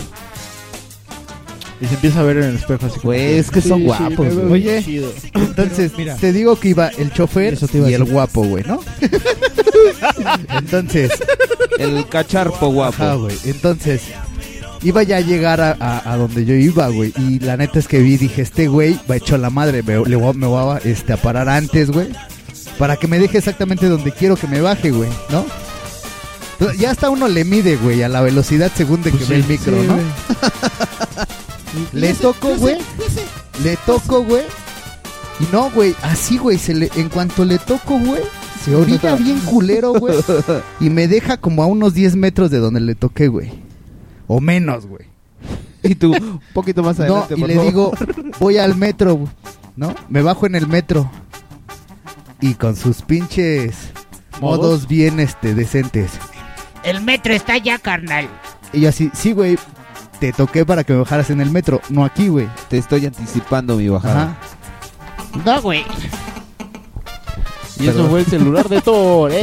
Y 1.81 1.85
se 1.87 1.93
empieza 1.93 2.19
a 2.19 2.23
ver 2.23 2.37
en 2.37 2.43
el 2.43 2.55
espejo 2.57 2.85
así 2.87 2.95
como 2.99 3.03
Güey, 3.13 3.37
es 3.37 3.49
que 3.51 3.61
son 3.61 3.79
Sí, 3.79 3.85
guapos, 3.85 4.33
güey. 4.35 4.51
Oye, 4.51 4.83
chido. 4.83 5.13
Entonces, 5.33 5.91
Mira. 5.97 6.15
te 6.17 6.33
digo 6.33 6.59
que 6.59 6.69
iba 6.69 6.87
el 6.89 7.13
chofer 7.13 7.53
Eso 7.53 7.67
te 7.69 7.77
iba 7.77 7.87
a 7.87 7.89
y 7.89 7.93
el 7.93 7.99
decir. 8.01 8.13
guapo, 8.13 8.43
güey, 8.43 8.63
¿no? 8.67 8.81
Entonces, 10.57 11.11
El 11.77 12.07
cacharpo 12.09 12.67
guapo. 12.69 12.95
Ajá, 13.03 13.13
güey. 13.15 13.35
Entonces, 13.45 14.01
iba 14.83 15.03
ya 15.03 15.17
a 15.17 15.21
llegar 15.21 15.61
a, 15.61 15.77
a- 15.79 16.11
a 16.11 16.17
donde 16.17 16.43
yo 16.45 16.53
iba, 16.53 16.87
güey. 16.89 17.13
Y 17.17 17.39
la 17.39 17.55
neta 17.57 17.79
es 17.79 17.87
que 17.87 17.99
vi, 17.99 18.17
dije, 18.17 18.41
este 18.41 18.67
güey 18.67 18.99
va 19.09 19.15
hecho 19.15 19.37
la 19.37 19.49
madre. 19.49 19.81
Me, 19.83 19.93
le 20.05 20.15
voy, 20.17 20.29
a- 20.31 20.33
me 20.33 20.47
voy 20.47 20.75
a, 20.75 20.77
este, 20.89 21.13
a 21.13 21.17
parar 21.17 21.47
antes, 21.47 21.91
güey. 21.91 22.07
Para 22.77 22.97
que 22.97 23.07
me 23.07 23.19
deje 23.19 23.37
exactamente 23.37 23.87
donde 23.87 24.11
quiero 24.11 24.35
que 24.35 24.47
me 24.47 24.59
baje, 24.61 24.91
güey, 24.91 25.09
¿no? 25.29 25.45
Ya 26.77 26.91
hasta 26.91 27.09
uno 27.09 27.29
le 27.29 27.45
mide, 27.45 27.77
güey, 27.77 28.03
a 28.03 28.09
la 28.09 28.19
velocidad 28.19 28.69
según 28.75 29.01
de 29.01 29.11
que 29.11 29.17
Pues 29.17 29.29
ve 29.29 29.35
sí, 29.37 29.41
el 29.41 29.47
micro, 29.47 29.81
Sí, 29.81 29.87
¿no? 29.87 29.97
Le 31.93 32.13
toco, 32.13 32.55
güey. 32.55 32.77
Le 33.63 33.77
toco, 33.85 34.23
güey. 34.23 34.43
Y 35.39 35.47
no, 35.53 35.69
güey, 35.71 35.95
así, 36.01 36.37
güey, 36.37 36.57
se 36.57 36.73
le, 36.73 36.89
en 36.95 37.07
cuanto 37.09 37.45
le 37.45 37.57
toco, 37.59 37.97
güey, 37.97 38.21
se 38.65 38.75
orilla 38.75 39.15
bien 39.15 39.39
culero, 39.41 39.93
güey. 39.93 40.15
Y 40.81 40.89
me 40.89 41.07
deja 41.07 41.37
como 41.37 41.63
a 41.63 41.65
unos 41.65 41.93
10 41.93 42.15
metros 42.17 42.51
de 42.51 42.57
donde 42.57 42.81
le 42.81 42.95
toqué, 42.95 43.29
güey. 43.29 43.49
O 44.27 44.41
menos, 44.41 44.85
güey. 44.85 45.07
Y 45.81 45.95
tú, 45.95 46.11
un 46.13 46.41
poquito 46.53 46.83
más 46.83 46.97
No, 46.99 47.03
adelante, 47.05 47.35
y 47.37 47.39
por 47.39 47.47
le 47.49 47.55
favor. 47.55 47.69
digo, 47.71 47.91
voy 48.39 48.57
al 48.57 48.75
metro, 48.75 49.13
güey, 49.15 49.31
¿no? 49.77 49.95
Me 50.09 50.21
bajo 50.21 50.45
en 50.45 50.55
el 50.55 50.67
metro. 50.67 51.09
Y 52.41 52.55
con 52.55 52.75
sus 52.75 53.01
pinches 53.01 53.75
modos, 54.41 54.57
¿Modos? 54.59 54.87
bien, 54.89 55.21
este, 55.21 55.53
decentes. 55.55 56.11
El 56.83 57.01
metro 57.01 57.33
está 57.33 57.57
ya, 57.57 57.77
carnal. 57.79 58.27
Y 58.73 58.81
yo 58.81 58.89
así, 58.89 59.09
sí, 59.13 59.31
güey, 59.31 59.57
te 60.19 60.33
toqué 60.33 60.65
para 60.65 60.83
que 60.83 60.93
me 60.93 60.99
bajaras 60.99 61.29
en 61.29 61.41
el 61.41 61.49
metro, 61.51 61.81
no 61.89 62.03
aquí, 62.05 62.27
güey. 62.27 62.47
Te 62.69 62.77
estoy 62.77 63.05
anticipando 63.05 63.75
mi 63.77 63.87
bajada. 63.89 64.23
Ajá. 64.23 64.37
No, 65.45 65.61
güey. 65.61 65.83
Y 67.79 67.87
eso 67.87 68.09
fue 68.09 68.19
el 68.21 68.25
celular 68.25 68.67
de 68.69 68.81
Thor. 68.81 69.31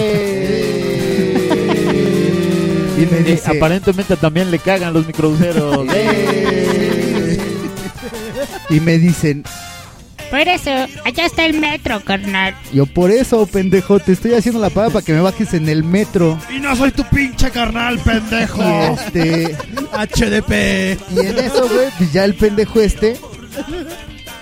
Y 2.99 3.01
me 3.01 3.19
Eh, 3.19 3.23
dice, 3.25 3.51
aparentemente 3.55 4.17
también 4.17 4.51
le 4.51 4.59
cagan 4.59 4.95
los 4.95 5.07
microbuseros. 5.07 5.87
"Eh". 5.95 7.39
y 8.71 8.81
me 8.81 8.97
dicen, 8.99 9.45
Por 10.31 10.41
eso, 10.41 10.71
allá 11.05 11.27
está 11.27 11.47
el 11.47 11.59
metro, 11.61 12.01
carnal. 12.01 12.55
yo 12.73 12.87
por 12.87 13.11
eso, 13.11 13.47
pendejo, 13.47 14.01
te 14.01 14.13
estoy 14.13 14.35
haciendo 14.35 14.61
la 14.61 14.71
paga 14.71 14.91
para 14.91 15.05
que 15.05 15.13
me 15.13 15.21
bajes 15.21 15.55
en 15.55 15.69
el 15.69 15.85
metro. 15.85 16.39
Y 16.55 16.59
no 16.59 16.75
soy 16.75 16.91
tu 16.93 17.05
pinche 17.05 17.51
carnal, 17.51 17.99
pendejo. 18.01 18.63
Y 18.63 18.95
este, 18.95 19.57
HDP. 19.93 20.99
y 21.11 21.21
en 21.27 21.39
eso, 21.39 21.69
güey, 21.69 21.89
pues 21.99 22.13
ya 22.13 22.25
el 22.25 22.35
pendejo 22.35 22.81
este 22.81 23.17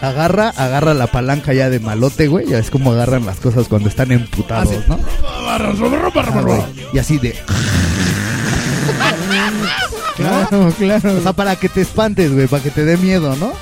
agarra, 0.01 0.51
agarra 0.51 0.95
la 0.95 1.07
palanca 1.07 1.53
ya 1.53 1.70
de 1.70 1.80
malote, 1.80 2.28
güey. 2.28 2.47
Ya 2.47 2.59
es 2.59 2.70
como 2.70 2.93
agarran 2.93 3.26
las 3.26 3.39
cosas 3.39 3.68
cuando 3.68 3.89
están 3.89 4.12
emputados, 4.12 4.72
Así. 4.74 4.85
¿no? 4.89 4.99
Ah, 5.26 5.59
güey. 6.43 6.62
Y 6.93 6.99
así 6.99 7.18
de, 7.18 7.35
Claro, 10.16 10.72
claro. 10.78 11.16
o 11.16 11.20
sea, 11.20 11.32
para 11.32 11.57
que 11.57 11.68
te 11.68 11.80
espantes, 11.80 12.32
güey, 12.32 12.47
para 12.47 12.62
que 12.62 12.70
te 12.70 12.85
dé 12.85 12.97
miedo, 12.97 13.35
¿no? 13.37 13.53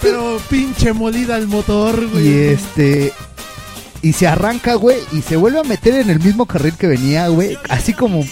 Pero 0.00 0.40
pinche 0.50 0.92
molida 0.92 1.36
el 1.38 1.46
motor, 1.48 2.06
güey. 2.08 2.26
Y 2.28 2.38
este. 2.38 3.12
Y 4.02 4.12
se 4.12 4.26
arranca, 4.28 4.74
güey, 4.74 4.98
y 5.12 5.22
se 5.22 5.36
vuelve 5.36 5.58
a 5.60 5.64
meter 5.64 5.94
en 5.94 6.10
el 6.10 6.20
mismo 6.20 6.46
carril 6.46 6.74
que 6.74 6.86
venía, 6.86 7.28
güey. 7.28 7.56
Así 7.68 7.92
como 7.92 8.24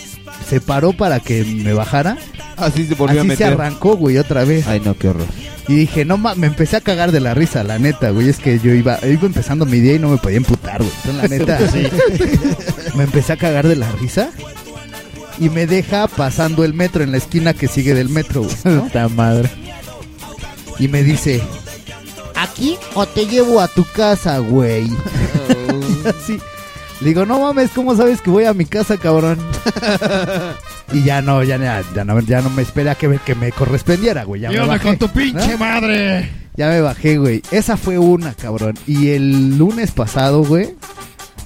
se 0.48 0.60
paró 0.60 0.92
para 0.92 1.20
que 1.20 1.42
me 1.44 1.72
bajara. 1.72 2.16
Así 2.56 2.86
se 2.86 2.94
volvió 2.94 3.20
a 3.20 3.22
Así 3.22 3.30
se 3.30 3.44
meter. 3.44 3.52
arrancó, 3.54 3.96
güey, 3.96 4.18
otra 4.18 4.44
vez. 4.44 4.66
Ay, 4.68 4.80
no, 4.84 4.94
qué 4.96 5.08
horror. 5.08 5.26
Y 5.66 5.74
dije, 5.74 6.04
no 6.04 6.18
ma, 6.18 6.34
me 6.34 6.46
empecé 6.46 6.76
a 6.76 6.80
cagar 6.82 7.10
de 7.10 7.20
la 7.20 7.32
risa, 7.34 7.64
la 7.64 7.78
neta, 7.78 8.10
güey. 8.10 8.28
Es 8.28 8.38
que 8.38 8.58
yo 8.60 8.72
iba, 8.74 8.98
iba 9.04 9.26
empezando 9.26 9.64
mi 9.66 9.80
día 9.80 9.94
y 9.94 9.98
no 9.98 10.10
me 10.10 10.18
podía 10.18 10.36
emputar, 10.36 10.82
güey. 10.82 10.92
Entonces, 11.06 11.48
la 11.48 11.56
neta, 11.56 12.94
me 12.94 13.04
empecé 13.04 13.32
a 13.32 13.36
cagar 13.36 13.66
de 13.66 13.76
la 13.76 13.90
risa. 13.92 14.30
Y 15.40 15.48
me 15.48 15.66
deja 15.66 16.06
pasando 16.06 16.64
el 16.64 16.74
metro 16.74 17.02
en 17.02 17.10
la 17.10 17.16
esquina 17.16 17.54
que 17.54 17.66
sigue 17.66 17.94
del 17.94 18.08
metro, 18.10 18.42
güey. 18.42 18.54
¿no? 18.64 18.84
Puta 18.84 19.08
madre. 19.08 19.50
Y 20.78 20.88
me 20.88 21.02
dice, 21.02 21.42
¿aquí 22.34 22.76
o 22.94 23.06
te 23.06 23.26
llevo 23.26 23.60
a 23.60 23.68
tu 23.68 23.84
casa, 23.84 24.38
güey? 24.38 24.90
Así. 26.04 26.40
Le 27.00 27.08
digo, 27.08 27.26
no 27.26 27.40
mames, 27.40 27.70
¿cómo 27.70 27.96
sabes 27.96 28.20
que 28.20 28.30
voy 28.30 28.44
a 28.44 28.54
mi 28.54 28.64
casa, 28.64 28.96
cabrón? 28.96 29.38
y 30.92 31.02
ya 31.02 31.22
no, 31.22 31.42
ya, 31.42 31.56
ya, 31.58 31.82
ya 31.94 32.04
no, 32.04 32.20
ya 32.20 32.40
no 32.40 32.50
me 32.50 32.62
espera 32.62 32.94
que 32.94 33.08
me, 33.08 33.18
que 33.18 33.34
me 33.34 33.52
correspondiera, 33.52 34.24
güey. 34.24 34.42
Ya 34.42 34.50
me 34.50 34.60
bajé, 34.60 34.86
con 34.86 34.98
tu 34.98 35.08
pinche 35.08 35.52
¿no? 35.52 35.58
madre. 35.58 36.30
Ya 36.56 36.68
me 36.68 36.80
bajé, 36.80 37.18
güey. 37.18 37.42
Esa 37.50 37.76
fue 37.76 37.98
una, 37.98 38.32
cabrón. 38.32 38.78
Y 38.86 39.08
el 39.10 39.58
lunes 39.58 39.90
pasado, 39.90 40.44
güey, 40.44 40.76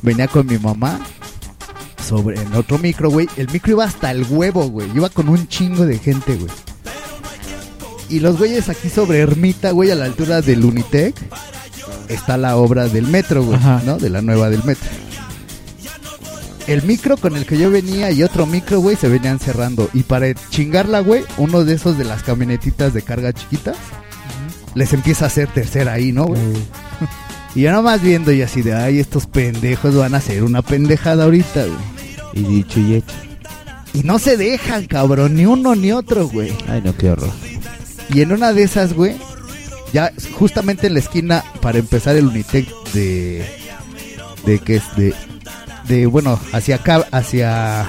venía 0.03 0.29
con 0.29 0.47
mi 0.47 0.59
mamá 0.59 1.01
sobre 2.07 2.41
en 2.41 2.55
otro 2.55 2.79
micro, 2.79 3.11
güey. 3.11 3.29
El 3.37 3.49
micro 3.51 3.73
iba 3.73 3.85
hasta 3.85 4.11
el 4.11 4.27
huevo, 4.29 4.69
güey. 4.69 4.89
Iba 4.95 5.09
con 5.09 5.29
un 5.29 5.49
chingo 5.49 5.87
de 5.87 5.99
gente, 5.99 6.37
güey. 6.37 6.51
Y 8.09 8.21
los 8.21 8.39
güeyes 8.39 8.69
aquí 8.69 8.89
sobre 8.89 9.19
Ermita, 9.19 9.71
güey, 9.73 9.91
a 9.91 9.95
la 9.95 10.07
altura 10.07 10.41
del 10.41 10.65
Unitec, 10.65 11.15
está 12.09 12.37
la 12.37 12.57
obra 12.57 12.89
del 12.89 13.07
metro, 13.07 13.45
güey, 13.45 13.57
Ajá. 13.57 13.83
¿no? 13.85 13.99
De 13.99 14.09
la 14.11 14.23
nueva 14.23 14.49
del 14.49 14.65
metro. 14.65 14.89
El 16.67 16.83
micro 16.83 17.17
con 17.17 17.37
el 17.37 17.47
que 17.47 17.59
yo 17.59 17.71
venía 17.71 18.11
y 18.11 18.23
otro 18.23 18.47
micro, 18.47 18.81
güey, 18.81 18.97
se 18.97 19.09
venían 19.09 19.39
cerrando. 19.39 19.89
Y 19.95 20.03
para 20.03 20.33
chingarla, 20.35 21.01
güey, 21.01 21.25
uno 21.39 21.65
de 21.65 21.75
esos 21.75 21.97
de 21.97 22.05
las 22.05 22.23
camionetitas 22.23 22.93
de 22.93 23.03
carga 23.03 23.33
chiquitas, 23.33 23.77
les 24.75 24.93
empieza 24.93 25.25
a 25.25 25.29
hacer 25.29 25.49
tercera 25.49 25.95
ahí, 25.95 26.13
¿no, 26.13 26.27
güey? 26.27 26.41
Y 27.55 27.63
yo 27.63 27.73
nomás 27.73 28.03
viendo 28.03 28.31
y 28.31 28.43
así 28.43 28.61
de, 28.61 28.75
ay, 28.75 29.01
estos 29.01 29.27
pendejos 29.27 29.95
van 29.95 30.15
a 30.15 30.19
hacer 30.19 30.45
una 30.45 30.61
pendejada 30.61 31.25
ahorita, 31.25 31.65
güey. 31.65 31.79
Y 32.35 32.43
dicho 32.47 32.79
y 32.79 32.97
hecho. 32.97 33.15
Y 33.95 34.03
no 34.03 34.19
se 34.19 34.37
dejan, 34.37 34.87
cabrón, 34.87 35.35
ni 35.35 35.47
uno 35.47 35.75
ni 35.75 35.91
otro, 35.91 36.29
güey. 36.29 36.53
Ay, 36.69 36.83
no, 36.85 36.95
qué 36.95 37.11
horror. 37.11 37.33
Y 38.11 38.23
en 38.23 38.33
una 38.33 38.53
de 38.53 38.63
esas, 38.63 38.93
güey, 38.95 39.17
ya 39.93 40.13
justamente 40.33 40.87
en 40.87 40.95
la 40.95 41.01
esquina 41.01 41.45
para 41.61 41.79
empezar 41.79 42.17
el 42.17 42.27
Unitec 42.27 42.67
de 42.93 43.47
de 44.47 44.59
que 44.61 44.77
es 44.77 44.83
de 44.97 45.15
de 45.89 46.07
bueno, 46.07 46.39
hacia 46.53 46.77
acá 46.77 47.07
hacia 47.13 47.87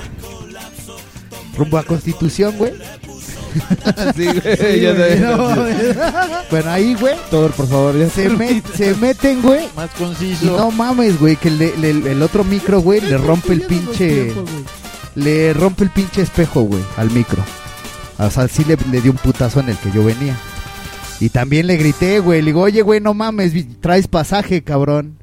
rumbo 1.58 1.78
a 1.78 1.84
Constitución, 1.84 2.56
güey. 2.58 2.74
Sí, 4.16 4.28
bueno, 6.52 6.70
ahí, 6.72 6.94
güey, 7.00 7.16
Doctor, 7.32 7.52
por 7.54 7.68
favor, 7.68 7.98
ya 7.98 8.08
se, 8.10 8.30
met- 8.30 8.64
se 8.76 8.94
meten, 8.96 9.42
güey. 9.42 9.68
Más 9.76 9.90
Y 9.96 9.98
conciso. 9.98 10.46
no 10.58 10.70
mames, 10.72 11.20
güey, 11.20 11.36
que 11.36 11.50
le- 11.50 11.76
le- 11.78 12.12
el 12.12 12.22
otro 12.22 12.44
micro, 12.44 12.80
güey, 12.82 13.02
le 13.02 13.18
rompe 13.18 13.54
el 13.54 13.62
pinche 13.64 14.32
le 15.16 15.54
rompe 15.54 15.84
el 15.86 15.90
pinche 15.90 16.22
espejo, 16.22 16.62
güey, 16.62 16.82
al 16.98 17.10
micro. 17.10 17.44
O 18.20 18.30
sea, 18.30 18.48
sí 18.48 18.64
le, 18.66 18.78
le 18.92 19.02
dio 19.02 19.12
un 19.12 19.18
putazo 19.18 19.60
en 19.62 19.70
el 19.70 19.78
que 19.78 19.92
yo 19.92 20.04
venía. 20.04 20.36
Y 21.22 21.30
también 21.30 21.68
le 21.68 21.78
grité, 21.78 22.20
güey. 22.20 22.42
Le 22.42 22.48
digo, 22.48 22.62
oye, 22.62 22.82
güey, 22.82 23.00
no 23.02 23.14
mames, 23.14 23.54
traes 23.82 24.08
pasaje, 24.08 24.64
cabrón. 24.64 25.18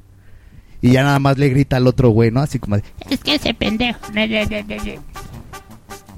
Y 0.81 0.91
ya 0.91 1.03
nada 1.03 1.19
más 1.19 1.37
le 1.37 1.49
grita 1.49 1.77
al 1.77 1.87
otro, 1.87 2.09
güey, 2.09 2.29
¿no? 2.31 2.41
Así 2.41 2.59
como 2.59 2.75
de, 2.77 2.83
Es 3.09 3.19
que 3.21 3.35
ese 3.35 3.53
pendejo. 3.53 3.99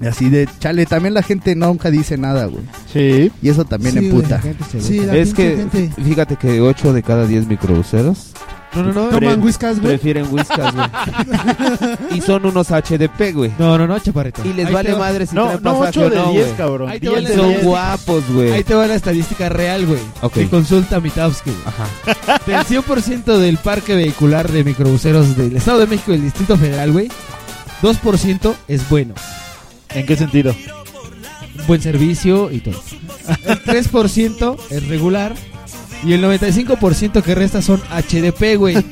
Y 0.02 0.06
así 0.06 0.30
de, 0.30 0.48
chale, 0.58 0.86
también 0.86 1.12
la 1.14 1.22
gente 1.22 1.54
nunca 1.54 1.90
dice 1.90 2.16
nada, 2.16 2.46
güey. 2.46 2.64
Sí. 2.92 3.30
Y 3.42 3.48
eso 3.50 3.64
también 3.66 3.92
Sí, 3.98 4.06
emputa. 4.06 4.40
güey. 4.42 4.82
Sí, 4.82 5.00
la 5.00 5.14
Es 5.16 5.34
que, 5.34 5.56
gente. 5.56 5.90
fíjate 6.02 6.36
que 6.36 6.60
8 6.60 6.92
de 6.94 7.02
cada 7.02 7.26
10 7.26 7.46
microbuseros 7.46 8.32
No, 8.74 8.82
no, 8.84 8.92
no. 8.92 9.08
Toman 9.08 9.42
whiskas, 9.42 9.76
güey. 9.80 9.88
prefieren 9.96 10.26
whiskas, 10.30 10.72
güey. 10.74 10.86
y 12.18 12.20
son 12.20 12.46
unos 12.46 12.68
HDP, 12.70 13.32
güey. 13.34 13.50
No, 13.58 13.76
no, 13.76 13.86
no, 13.86 13.98
chaparrito. 13.98 14.44
Y 14.44 14.52
les 14.52 14.66
Ahí 14.68 14.72
vale 14.72 14.88
te 14.90 14.92
va- 14.92 14.98
madre 15.00 15.26
si 15.26 15.34
No, 15.34 15.46
traen 15.46 15.62
no, 15.62 15.78
pasaje 15.80 15.98
8 15.98 16.00
o 16.00 16.10
de 16.10 16.16
no, 16.16 16.32
10, 16.32 16.44
güey. 16.44 16.56
cabrón. 16.56 16.88
Ahí 16.88 17.00
te 17.00 17.08
10 17.08 17.16
va 17.16 17.20
la- 17.22 17.28
de 17.30 17.36
Son 17.36 17.48
10. 17.48 17.64
guapos, 17.64 18.24
güey. 18.32 18.52
Ahí 18.52 18.62
te 18.64 18.74
va 18.74 18.86
la 18.86 18.94
estadística 18.94 19.48
real, 19.48 19.86
güey. 19.86 20.00
Ok. 20.22 20.32
Que 20.34 20.48
consulta 20.48 21.00
Mitowski, 21.00 21.50
güey. 21.50 21.62
Ajá. 21.66 22.38
Del 22.46 22.64
100% 22.84 23.38
del 23.38 23.56
parque 23.58 23.96
vehicular 23.96 24.50
de 24.50 24.62
microbuseros 24.62 25.36
del 25.36 25.56
Estado 25.56 25.80
de 25.80 25.86
México 25.86 26.10
y 26.12 26.14
del 26.14 26.22
Distrito 26.24 26.56
Federal, 26.56 26.92
güey, 26.92 27.08
2% 27.82 28.54
es 28.68 28.88
bueno. 28.88 29.14
¿En 29.90 30.06
qué 30.06 30.14
sentido? 30.16 30.54
Buen 31.66 31.82
servicio 31.82 32.50
y 32.52 32.60
todo. 32.60 32.80
El 33.46 33.62
3% 33.64 34.56
es 34.70 34.86
regular. 34.88 35.34
Y 36.04 36.12
el 36.14 36.24
95% 36.24 37.22
que 37.22 37.34
resta 37.34 37.60
son 37.62 37.80
HDP, 37.90 38.56
güey. 38.56 38.76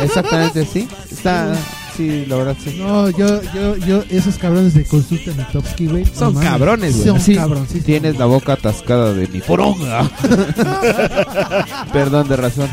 Exactamente, 0.00 0.66
sí. 0.66 0.88
Está, 1.10 1.54
sí, 1.96 2.24
la 2.26 2.36
verdad, 2.36 2.56
sí. 2.62 2.76
No, 2.78 3.08
yo, 3.10 3.40
yo, 3.54 3.76
yo, 3.76 4.02
esos 4.10 4.36
cabrones 4.36 4.74
de 4.74 4.84
consulta 4.84 5.30
Mitowski, 5.36 5.86
güey. 5.86 6.04
Son 6.06 6.34
cabrones, 6.34 6.94
güey. 6.96 7.06
Son 7.08 7.20
Sí. 7.20 7.34
cabrones. 7.36 7.84
Tienes 7.84 8.18
la 8.18 8.26
boca 8.26 8.54
atascada 8.54 9.12
de 9.12 9.28
mi 9.28 9.40
poronga. 9.40 10.10
Perdón 11.92 12.28
de 12.28 12.36
razón. 12.36 12.68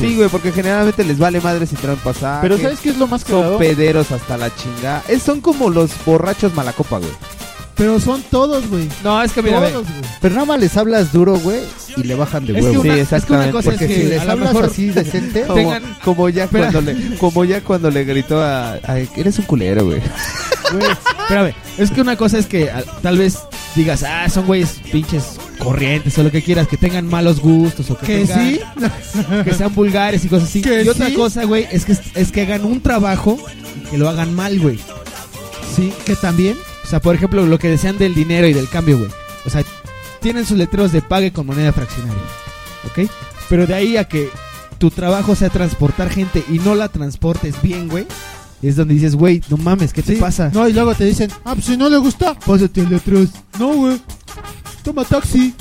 Sí, 0.00 0.16
güey, 0.16 0.28
porque 0.28 0.52
generalmente 0.52 1.04
les 1.04 1.18
vale 1.18 1.40
madre 1.40 1.66
si 1.66 1.76
traen 1.76 1.98
pasaje. 1.98 2.40
Pero 2.42 2.58
¿sabes 2.58 2.80
qué 2.80 2.90
es 2.90 2.98
lo 2.98 3.06
más 3.06 3.22
Son 3.22 3.40
cagado? 3.40 3.58
pederos 3.58 4.10
hasta 4.12 4.36
la 4.36 4.54
chingada. 4.54 5.02
Es, 5.08 5.22
son 5.22 5.40
como 5.40 5.70
los 5.70 5.90
borrachos 6.04 6.52
malacopa, 6.54 6.98
güey. 6.98 7.10
Pero 7.78 8.00
son 8.00 8.22
todos, 8.30 8.68
güey. 8.68 8.88
No, 9.04 9.22
es 9.22 9.32
que 9.32 9.40
mira, 9.40 9.60
ve. 9.60 9.70
Todos, 9.70 9.86
güey. 9.86 10.00
Pero 10.20 10.34
nada 10.34 10.46
más 10.46 10.58
les 10.60 10.76
hablas 10.76 11.12
duro, 11.12 11.38
güey, 11.38 11.60
y 11.96 12.02
le 12.02 12.14
bajan 12.16 12.44
de 12.44 12.54
Es 12.58 12.64
que 12.64 12.70
huevo. 12.72 12.80
una, 12.82 12.94
Sí, 12.94 13.00
es 13.14 13.24
que 13.24 13.32
una 13.32 13.50
cosa 13.52 13.70
Porque 13.70 13.84
es 13.84 13.90
si 13.92 13.96
que 14.00 14.04
les 14.08 14.20
a 14.20 14.24
lo 14.24 14.32
hablas 14.32 14.48
mejor 14.52 14.64
así 14.70 14.86
decente, 14.88 15.42
Como, 15.46 15.54
Tengan- 15.60 15.98
como 16.04 16.28
ya 16.28 16.44
Espera. 16.44 16.72
cuando 16.72 16.92
le, 16.92 17.16
como 17.18 17.44
ya 17.44 17.60
cuando 17.62 17.90
le 17.90 18.04
gritó 18.04 18.42
a, 18.42 18.72
a- 18.72 18.98
eres 19.16 19.38
un 19.38 19.44
culero, 19.44 19.84
güey. 19.86 20.00
Güey, 20.72 20.86
espérame, 21.22 21.54
es 21.78 21.90
que 21.92 22.00
una 22.00 22.16
cosa 22.16 22.36
es 22.38 22.46
que 22.46 22.68
a- 22.70 22.82
tal 23.00 23.16
vez 23.16 23.38
digas, 23.76 24.02
ah, 24.02 24.28
son 24.28 24.46
güeyes 24.46 24.80
pinches 24.90 25.38
corrientes 25.60 26.18
o 26.18 26.24
lo 26.24 26.32
que 26.32 26.42
quieras, 26.42 26.66
que 26.66 26.76
tengan 26.76 27.06
malos 27.06 27.38
gustos 27.40 27.88
o 27.92 27.96
que, 27.96 28.06
Que 28.06 28.26
tengan- 28.26 28.40
sí. 28.50 28.60
que 29.44 29.54
sean 29.54 29.72
vulgares 29.74 30.24
y 30.24 30.28
cosas 30.28 30.48
así. 30.48 30.62
Que 30.62 30.82
y 30.82 30.88
otra 30.88 31.06
sí. 31.06 31.14
cosa, 31.14 31.44
güey, 31.44 31.66
es 31.70 31.84
que 31.84 31.96
es 32.16 32.32
que 32.32 32.42
hagan 32.42 32.64
un 32.64 32.80
trabajo 32.80 33.38
y 33.76 33.90
que 33.90 33.98
lo 33.98 34.08
hagan 34.08 34.34
mal, 34.34 34.58
güey. 34.58 34.78
Sí, 35.76 35.92
que 36.04 36.16
también. 36.16 36.56
O 36.88 36.90
sea, 36.90 37.00
por 37.00 37.14
ejemplo, 37.14 37.44
lo 37.44 37.58
que 37.58 37.68
desean 37.68 37.98
del 37.98 38.14
dinero 38.14 38.46
y 38.46 38.54
del 38.54 38.66
cambio, 38.66 38.96
güey. 38.96 39.10
O 39.44 39.50
sea, 39.50 39.62
tienen 40.22 40.46
sus 40.46 40.56
letreros 40.56 40.90
de 40.90 41.02
pague 41.02 41.34
con 41.34 41.44
moneda 41.44 41.70
fraccionaria. 41.70 42.22
¿Ok? 42.86 43.10
Pero 43.50 43.66
de 43.66 43.74
ahí 43.74 43.98
a 43.98 44.08
que 44.08 44.30
tu 44.78 44.90
trabajo 44.90 45.34
sea 45.34 45.50
transportar 45.50 46.08
gente 46.08 46.42
y 46.48 46.60
no 46.60 46.74
la 46.74 46.88
transportes 46.88 47.60
bien, 47.60 47.88
güey. 47.88 48.06
Es 48.62 48.76
donde 48.76 48.94
dices, 48.94 49.16
güey, 49.16 49.42
no 49.50 49.58
mames, 49.58 49.92
¿qué 49.92 50.02
te 50.02 50.16
pasa? 50.16 50.50
No, 50.54 50.66
y 50.66 50.72
luego 50.72 50.94
te 50.94 51.04
dicen, 51.04 51.30
ah, 51.44 51.52
pues 51.52 51.66
si 51.66 51.76
no 51.76 51.90
le 51.90 51.98
gusta, 51.98 52.32
pásate 52.32 52.86
de 52.86 52.96
atrás. 52.96 53.28
No, 53.58 53.74
güey. 53.74 54.00
Toma 54.82 55.04
taxi. 55.04 55.54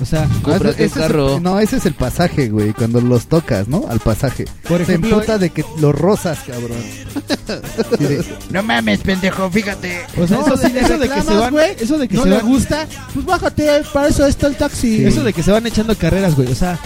O 0.00 0.04
sea, 0.06 0.22
Ah, 0.22 0.40
Cómprate 0.42 0.84
ese- 0.84 0.84
es 0.86 0.92
carro. 0.92 1.40
no, 1.40 1.60
ese 1.60 1.76
es 1.76 1.86
el 1.86 1.94
pasaje, 1.94 2.48
güey, 2.48 2.72
cuando 2.72 3.00
los 3.00 3.26
tocas, 3.26 3.68
¿no? 3.68 3.84
Al 3.88 4.00
pasaje. 4.00 4.46
Por 4.66 4.78
Se 4.78 4.82
ejemplo, 4.84 5.10
emputa 5.16 5.36
de 5.38 5.50
que 5.50 5.64
los 5.78 5.94
rozas, 5.94 6.38
cabrón. 6.46 6.78
De, 7.98 8.24
No 8.50 8.62
mames, 8.62 9.00
pendejo, 9.00 9.50
fíjate. 9.50 10.00
o 10.16 10.26
sea, 10.26 10.38
No, 10.38 10.46
eso, 10.46 10.56
sí, 10.56 10.72
de- 10.72 10.80
eso 10.80 10.98
de 10.98 11.08
que 11.08 11.22
se 11.22 11.34
van, 11.36 11.50
güey, 11.52 11.76
eso 11.78 11.98
de 11.98 12.08
que 12.08 12.16
no 12.16 12.22
se 12.22 12.28
le 12.30 12.36
van, 12.36 12.46
gusta, 12.46 12.86
pues 13.12 13.26
bájate, 13.26 13.68
para 13.92 14.08
eso 14.08 14.26
está 14.26 14.46
el 14.46 14.56
taxi. 14.56 15.04
eso 15.04 15.22
de 15.24 15.32
que 15.32 15.42
se 15.42 15.50
van 15.52 15.66
echando 15.66 15.94
carreras, 15.96 16.34
güey. 16.36 16.50
O 16.50 16.54
sea, 16.54 16.78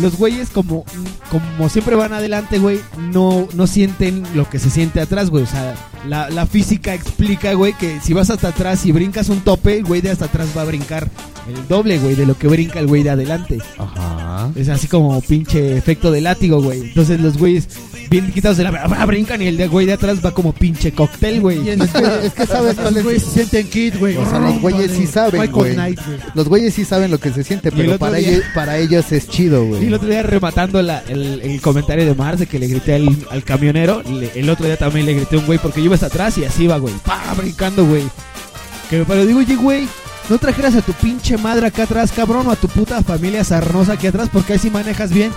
los 0.00 0.16
güeyes 0.16 0.50
como, 0.50 0.84
como 1.30 1.68
siempre 1.68 1.96
van 1.96 2.12
adelante, 2.12 2.58
güey, 2.58 2.80
no, 3.12 3.46
no 3.54 3.66
sienten 3.66 4.22
lo 4.34 4.48
que 4.48 4.58
se 4.58 4.70
siente 4.70 5.00
atrás, 5.00 5.30
güey. 5.30 5.44
O 5.44 5.46
sea, 5.46 5.74
la, 6.08 6.30
la 6.30 6.46
física 6.46 6.94
explica, 6.94 7.52
güey, 7.54 7.74
que 7.74 8.00
si 8.00 8.12
vas 8.12 8.30
hasta 8.30 8.48
atrás 8.48 8.84
y 8.86 8.92
brincas 8.92 9.28
un 9.28 9.40
tope, 9.40 9.78
el 9.78 9.84
güey 9.84 10.00
de 10.00 10.10
hasta 10.10 10.26
atrás 10.26 10.48
va 10.56 10.62
a 10.62 10.66
brincar 10.66 11.08
el 11.48 11.68
doble, 11.68 11.98
güey, 11.98 12.14
de 12.14 12.26
lo 12.26 12.36
que 12.36 12.48
brinca 12.48 12.78
el 12.80 12.86
güey 12.86 13.02
de 13.02 13.10
adelante. 13.10 13.58
Ajá. 13.78 14.50
Es 14.54 14.68
así 14.68 14.88
como 14.88 15.20
pinche 15.20 15.76
efecto 15.76 16.10
de 16.10 16.20
látigo, 16.20 16.62
güey. 16.62 16.80
Entonces 16.80 17.20
los 17.20 17.36
güeyes 17.36 17.68
bien 18.10 18.30
quitados 18.30 18.58
de 18.58 18.64
la 18.64 18.70
ah, 18.70 19.06
brincan 19.06 19.40
y 19.40 19.46
el 19.46 19.56
de 19.56 19.68
güey 19.68 19.86
de 19.86 19.94
atrás 19.94 20.18
va 20.24 20.32
como 20.32 20.52
pinche 20.52 20.92
cóctel, 20.92 21.40
güey. 21.40 21.68
Es 21.68 21.90
que, 21.90 22.26
es 22.26 22.32
que 22.34 22.46
sabes 22.46 22.76
cuál 22.80 22.96
es. 22.96 23.04
Güey, 23.04 23.18
se 23.18 23.30
sienten 23.30 23.66
kid, 23.68 23.94
güey. 23.98 24.16
O 24.16 24.28
sea, 24.28 24.38
los 24.38 24.60
güeyes 24.60 24.90
sí 24.92 25.06
saben, 25.06 25.50
güey. 25.50 25.74
Güey. 25.74 25.96
Los 26.34 26.48
güeyes 26.48 26.74
sí 26.74 26.84
saben 26.84 27.10
lo 27.10 27.18
que 27.18 27.32
se 27.32 27.42
siente, 27.42 27.70
el 27.70 27.74
pero 27.74 27.98
para, 27.98 28.18
ellos, 28.18 28.42
para 28.54 28.78
ellos 28.78 29.10
es 29.12 29.28
chido, 29.28 29.64
Y 29.80 29.81
güey. 29.82 29.88
el 29.88 29.94
otro 29.94 30.08
día 30.08 30.22
rematando 30.22 30.82
la- 30.82 31.02
el, 31.08 31.40
el 31.42 31.60
comentario 31.60 32.04
de 32.04 32.14
Mars 32.14 32.38
de 32.40 32.46
que 32.46 32.58
le 32.58 32.66
grité 32.66 32.94
al, 32.94 33.16
al 33.30 33.44
camionero, 33.44 34.02
el 34.34 34.48
otro 34.50 34.66
día 34.66 34.76
también 34.76 35.06
le 35.06 35.14
grité 35.14 35.36
a 35.36 35.38
un 35.40 35.46
güey 35.46 35.58
porque 35.58 35.80
yo 35.80 35.86
iba 35.86 35.94
hasta 35.94 36.06
atrás 36.06 36.36
y 36.38 36.44
así 36.44 36.64
iba, 36.64 36.76
güey. 36.78 36.94
Pa, 37.04 37.34
brincando, 37.36 37.84
güey. 37.84 38.04
Que 38.90 39.04
pero 39.06 39.24
digo, 39.26 39.38
oye, 39.38 39.56
güey, 39.56 39.88
no 40.28 40.38
trajeras 40.38 40.74
a 40.76 40.82
tu 40.82 40.92
pinche 40.92 41.36
madre 41.36 41.66
acá 41.66 41.84
atrás, 41.84 42.12
cabrón, 42.12 42.46
o 42.46 42.50
a 42.50 42.56
tu 42.56 42.68
puta 42.68 43.02
familia 43.02 43.42
sarnosa 43.44 43.94
aquí 43.94 44.06
atrás 44.06 44.28
porque 44.32 44.52
ahí 44.54 44.58
sí 44.58 44.70
manejas 44.70 45.10
bien. 45.12 45.32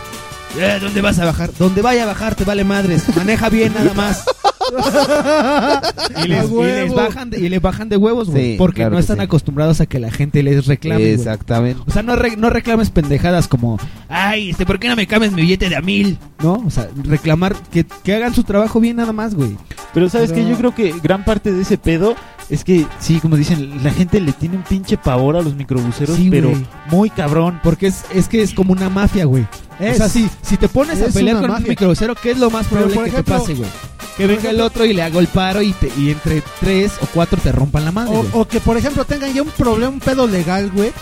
Eh, 0.57 0.77
¿Dónde 0.81 1.01
vas 1.01 1.19
a 1.19 1.25
bajar? 1.25 1.51
Donde 1.59 1.81
vaya 1.81 2.03
a 2.03 2.05
bajar 2.05 2.35
te 2.35 2.43
vale 2.45 2.63
madres. 2.63 3.03
Maneja 3.15 3.49
bien 3.49 3.73
nada 3.73 3.93
más. 3.93 4.23
y, 6.23 6.27
les, 6.27 6.45
y 6.49 6.89
bajan 6.93 7.29
de, 7.29 7.39
y 7.39 7.49
les 7.49 7.61
bajan 7.61 7.89
de 7.89 7.97
huevos, 7.97 8.29
güey. 8.29 8.51
Sí, 8.53 8.55
porque 8.57 8.77
claro 8.81 8.91
no 8.91 8.99
están 8.99 9.17
sí. 9.17 9.23
acostumbrados 9.23 9.81
a 9.81 9.85
que 9.85 9.99
la 9.99 10.11
gente 10.11 10.41
les 10.43 10.65
reclame. 10.65 11.11
Exactamente. 11.13 11.81
O 11.85 11.91
sea, 11.91 12.03
no, 12.03 12.15
re- 12.15 12.37
no 12.37 12.49
reclames 12.49 12.89
pendejadas 12.89 13.47
como, 13.47 13.77
ay, 14.09 14.51
este, 14.51 14.65
¿por 14.65 14.79
qué 14.79 14.87
no 14.89 14.95
me 14.95 15.07
cambias 15.07 15.33
mi 15.33 15.41
billete 15.41 15.69
de 15.69 15.75
a 15.75 15.81
mil? 15.81 16.17
¿No? 16.41 16.63
O 16.65 16.69
sea, 16.69 16.87
reclamar 17.03 17.55
que, 17.71 17.85
que 18.03 18.13
hagan 18.15 18.33
su 18.33 18.43
trabajo 18.43 18.79
bien 18.79 18.97
nada 18.97 19.13
más, 19.13 19.35
güey. 19.35 19.55
Pero 19.93 20.09
sabes 20.09 20.31
Pero- 20.31 20.43
que 20.45 20.49
yo 20.51 20.57
creo 20.57 20.75
que 20.75 20.99
gran 21.01 21.23
parte 21.25 21.51
de 21.51 21.61
ese 21.61 21.77
pedo 21.77 22.15
es 22.49 22.63
que, 22.63 22.85
sí, 22.99 23.19
como 23.19 23.35
dicen, 23.37 23.83
la 23.83 23.91
gente 23.91 24.19
le 24.21 24.31
tiene 24.31 24.57
un 24.57 24.63
pinche 24.63 24.97
pavor 24.97 25.35
a 25.35 25.41
los 25.41 25.55
microbuseros, 25.55 26.15
Sí, 26.15 26.29
pero 26.29 26.51
muy 26.89 27.09
cabrón. 27.09 27.59
Porque 27.63 27.87
es, 27.87 28.03
es 28.13 28.27
que 28.27 28.41
es 28.41 28.53
como 28.53 28.71
una 28.71 28.89
mafia, 28.89 29.25
güey. 29.25 29.45
Es. 29.79 29.95
o 29.95 29.97
sea, 29.97 30.09
si, 30.09 30.29
si 30.41 30.57
te 30.57 30.69
pones 30.69 31.01
a 31.01 31.07
pelear 31.07 31.41
con 31.41 31.51
un 31.51 31.63
microbusero, 31.63 32.15
¿qué 32.15 32.31
es 32.31 32.37
lo 32.37 32.49
más 32.49 32.67
probable 32.67 33.03
que 33.05 33.11
te 33.11 33.23
pase, 33.23 33.53
güey? 33.55 33.69
Que 34.17 34.27
venga 34.27 34.49
el 34.49 34.61
otro 34.61 34.85
y 34.85 34.93
le 34.93 35.03
haga 35.03 35.19
el 35.19 35.27
paro 35.27 35.61
y, 35.61 35.73
te, 35.73 35.91
y 35.97 36.11
entre 36.11 36.41
tres 36.61 36.93
o 37.01 37.07
cuatro 37.13 37.37
te 37.41 37.51
rompan 37.51 37.83
la 37.83 37.91
madre. 37.91 38.15
O, 38.15 38.39
o 38.39 38.47
que, 38.47 38.61
por 38.61 38.77
ejemplo, 38.77 39.03
tengan 39.03 39.33
ya 39.33 39.41
un 39.41 39.49
problema, 39.49 39.91
un 39.91 39.99
pedo 39.99 40.25
legal, 40.27 40.71
güey. 40.71 40.93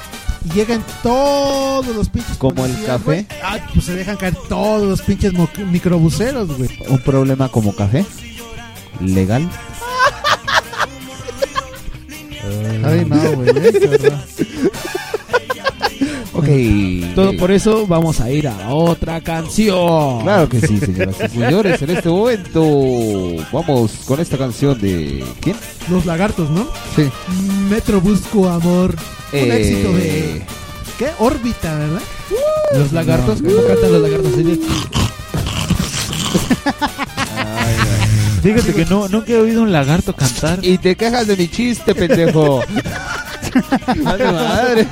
Y 0.46 0.54
lleguen 0.56 0.84
todos 1.04 1.96
los 1.96 2.10
pinches. 2.10 2.38
Como 2.38 2.66
el 2.66 2.74
café. 2.86 3.04
güey. 3.06 3.28
Ah, 3.44 3.60
pues 3.74 3.86
se 3.86 3.94
dejan 3.96 4.18
caer 4.18 4.36
todos 4.50 4.88
los 4.88 5.02
pinches 5.04 5.32
microbuseros, 5.72 6.58
güey. 6.58 6.70
Un 6.90 7.00
problema 7.00 7.50
como 7.50 7.76
café. 7.76 8.04
Legal. 9.00 9.48
Ay, 12.84 13.06
no, 13.06 13.32
güey. 13.34 13.50
Ok. 16.36 16.48
Todo 17.16 17.38
por 17.38 17.52
eso 17.52 17.86
vamos 17.86 18.20
a 18.20 18.30
ir 18.32 18.48
a 18.48 18.70
otra 18.74 19.22
canción. 19.22 20.22
Claro 20.24 20.50
que 20.50 20.60
sí, 20.62 20.80
señoras 20.80 21.16
y 21.26 21.30
señores. 21.30 21.82
En 21.82 21.90
este 21.92 22.10
momento 22.10 23.46
vamos 23.52 23.92
con 24.06 24.20
esta 24.20 24.38
canción 24.38 24.80
de... 24.80 25.24
¿Quién? 25.42 25.56
Los 25.90 26.06
lagartos, 26.06 26.50
¿no? 26.50 26.68
Sí. 26.96 27.04
Metro 27.70 28.02
Busco 28.02 28.50
Amor. 28.50 28.96
Un 29.32 29.40
Eh, 29.40 29.58
éxito 29.58 29.94
de. 29.94 30.42
¿Qué? 30.98 31.08
Órbita, 31.20 31.76
¿verdad? 31.76 32.02
Los 32.76 32.92
lagartos, 32.92 33.42
¿cómo 33.42 33.56
cantan 33.68 33.92
los 33.94 34.02
lagartos? 34.02 34.34
Así 34.34 34.44
de- 34.44 34.60
Fíjate 38.42 38.74
que 38.74 38.86
no, 38.86 39.08
nunca 39.08 39.32
he 39.34 39.38
oído 39.38 39.62
un 39.64 39.72
lagarto 39.72 40.14
cantar. 40.16 40.60
Y 40.62 40.78
te 40.78 40.96
quejas 40.96 41.28
de 41.28 41.38
mi 41.38 41.48
chiste, 41.48 41.96
pendejo. 41.96 42.62
Madre 44.04 44.32
madre. 44.32 44.88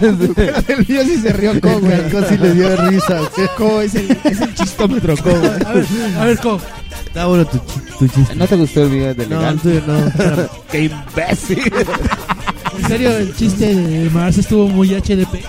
El 0.67 0.87
mío 0.87 1.01
sí 1.03 1.17
se 1.21 1.33
rió, 1.33 1.59
Co, 1.61 1.79
güey. 1.79 2.09
Casco 2.09 2.27
sí 2.29 2.37
le 2.37 2.53
dio 2.53 2.75
risa. 2.87 3.19
güey. 3.35 3.47
Co 3.57 3.81
es 3.81 3.95
el, 3.95 4.11
es 4.23 4.41
el 4.41 4.53
chistómetro, 4.55 5.15
Co, 5.17 5.29
güey. 5.31 5.51
A 5.65 5.73
ver, 5.73 5.85
a 6.19 6.25
ver, 6.25 6.37
Co. 6.39 6.59
Está 7.07 7.25
bueno 7.25 7.45
tu, 7.45 7.57
chi- 7.57 7.81
tu 7.99 8.07
chiste. 8.07 8.35
¿No 8.35 8.47
te 8.47 8.55
gustó 8.55 8.83
el 8.83 8.89
video 8.89 9.13
de 9.13 9.27
No, 9.27 9.39
legal? 9.39 9.59
no. 9.87 10.07
espérame. 10.07 10.47
¡Qué 10.71 10.83
imbécil! 10.85 11.73
En 12.79 12.87
serio, 12.87 13.17
el 13.17 13.35
chiste 13.35 13.75
de 13.75 14.09
Mars 14.11 14.37
estuvo 14.37 14.67
muy 14.67 14.89
HDP. 14.95 15.43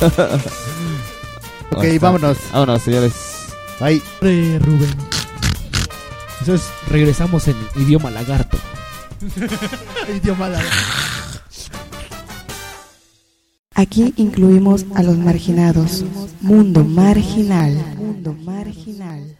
Ok, 1.72 1.84
vámonos. 2.00 2.36
Vámonos, 2.52 2.82
señores. 2.82 3.12
Hombre, 3.80 4.58
Rubén. 4.58 4.90
Entonces 6.40 6.66
regresamos 6.88 7.46
en 7.48 7.56
idioma 7.76 8.10
lagarto. 8.10 8.58
Aquí 13.74 14.14
incluimos 14.16 14.86
a 14.94 15.02
los 15.02 15.18
marginados. 15.18 16.04
Mundo 16.40 16.84
marginal. 16.84 17.76
Mundo 17.96 18.34
marginal. 18.34 19.36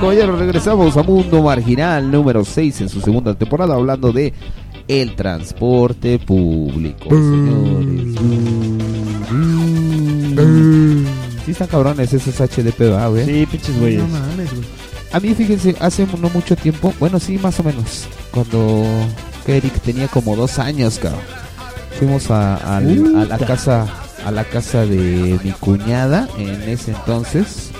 Caballeros, 0.00 0.38
regresamos 0.38 0.96
a 0.96 1.02
Mundo 1.02 1.42
Marginal 1.42 2.10
número 2.10 2.44
6 2.44 2.80
en 2.82 2.88
su 2.88 3.00
segunda 3.00 3.34
temporada 3.34 3.74
hablando 3.74 4.12
de 4.12 4.32
el 4.88 5.14
transporte 5.14 6.18
público, 6.18 7.08
señores. 7.10 8.16
Sí 11.44 11.50
están 11.52 11.68
cabrones 11.68 12.12
esos 12.12 12.34
HDP, 12.40 12.92
¿va, 12.92 13.08
güey? 13.08 13.24
Sí, 13.26 13.46
pinches 13.50 13.78
güeyes. 13.78 14.02
No 14.02 14.08
mames, 14.08 14.50
güey. 14.52 14.64
A 15.12 15.20
mí, 15.20 15.34
fíjense, 15.34 15.74
hace 15.80 16.06
no 16.20 16.28
mucho 16.30 16.54
tiempo, 16.56 16.92
bueno, 17.00 17.18
sí, 17.18 17.36
más 17.38 17.58
o 17.60 17.64
menos, 17.64 18.06
cuando 18.30 18.84
Eric 19.46 19.80
tenía 19.80 20.06
como 20.08 20.36
dos 20.36 20.58
años, 20.58 20.98
cabrón. 20.98 21.20
Fuimos 21.98 22.30
a, 22.30 22.76
al- 22.76 23.16
a 23.16 23.24
la 23.26 23.38
casa 23.38 23.86
a 24.24 24.30
la 24.30 24.44
casa 24.44 24.84
de 24.86 25.38
mi 25.42 25.50
cuñada 25.52 26.28
en 26.38 26.62
ese 26.68 26.90
entonces 26.92 27.70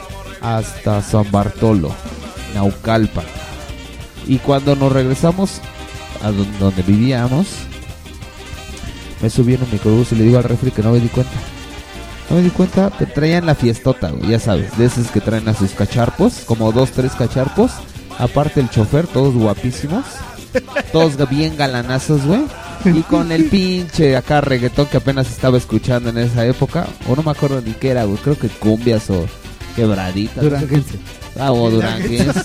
hasta 0.41 1.03
San 1.03 1.31
Bartolo, 1.31 1.93
Naucalpan. 2.55 3.25
Y 4.27 4.39
cuando 4.39 4.77
nos 4.77 4.93
regresamos 4.93 5.61
a 6.23 6.31
don- 6.31 6.59
donde 6.59 6.83
vivíamos, 6.83 7.47
me 9.23 9.31
subí 9.31 9.55
en 9.55 9.62
un 9.62 9.71
microbús 9.71 10.12
y 10.12 10.17
le 10.17 10.25
digo 10.25 10.39
al 10.39 10.45
refri 10.45 10.71
que 10.71 10.83
no 10.83 10.93
me 10.93 11.01
di 11.01 11.09
cuenta. 11.09 11.33
No 12.29 12.37
me 12.37 12.43
di 12.43 12.51
cuenta 12.51 12.93
que 12.97 13.07
traían 13.07 13.45
la 13.47 13.55
fiestota, 13.55 14.11
güey, 14.11 14.31
ya 14.31 14.39
sabes, 14.39 14.77
de 14.79 14.85
esos 14.87 15.09
que 15.09 15.21
traen 15.21 15.49
a 15.49 15.55
sus 15.55 15.73
cacharpos, 15.73 16.41
como 16.47 16.71
dos, 16.73 16.93
tres 16.93 17.12
cacharpos. 17.12 17.73
Aparte 18.19 18.61
el 18.61 18.71
chofer, 18.71 19.07
todos 19.07 19.35
guapísimos, 19.35 20.05
todos 20.93 21.17
bien 21.29 21.57
galanazos, 21.57 22.25
güey. 22.25 22.43
Y 22.85 23.03
con 23.03 23.33
el 23.33 23.47
pinche 23.47 24.17
acá 24.17 24.41
reggaetón 24.41 24.87
que 24.87 24.99
apenas 24.99 25.31
estaba 25.31 25.59
escuchando 25.59 26.11
en 26.11 26.19
esa 26.19 26.47
época, 26.47 26.87
o 27.09 27.17
no 27.17 27.23
me 27.23 27.31
acuerdo 27.31 27.61
ni 27.62 27.73
qué 27.73 27.91
era, 27.91 28.05
güey, 28.05 28.19
creo 28.19 28.39
que 28.39 28.49
cumbias 28.49 29.11
o 29.11 29.27
quebraditas. 29.75 30.43
Duranguense. 30.43 30.99
Ah, 31.39 31.53
o 31.53 31.71
duranguense. 31.71 32.33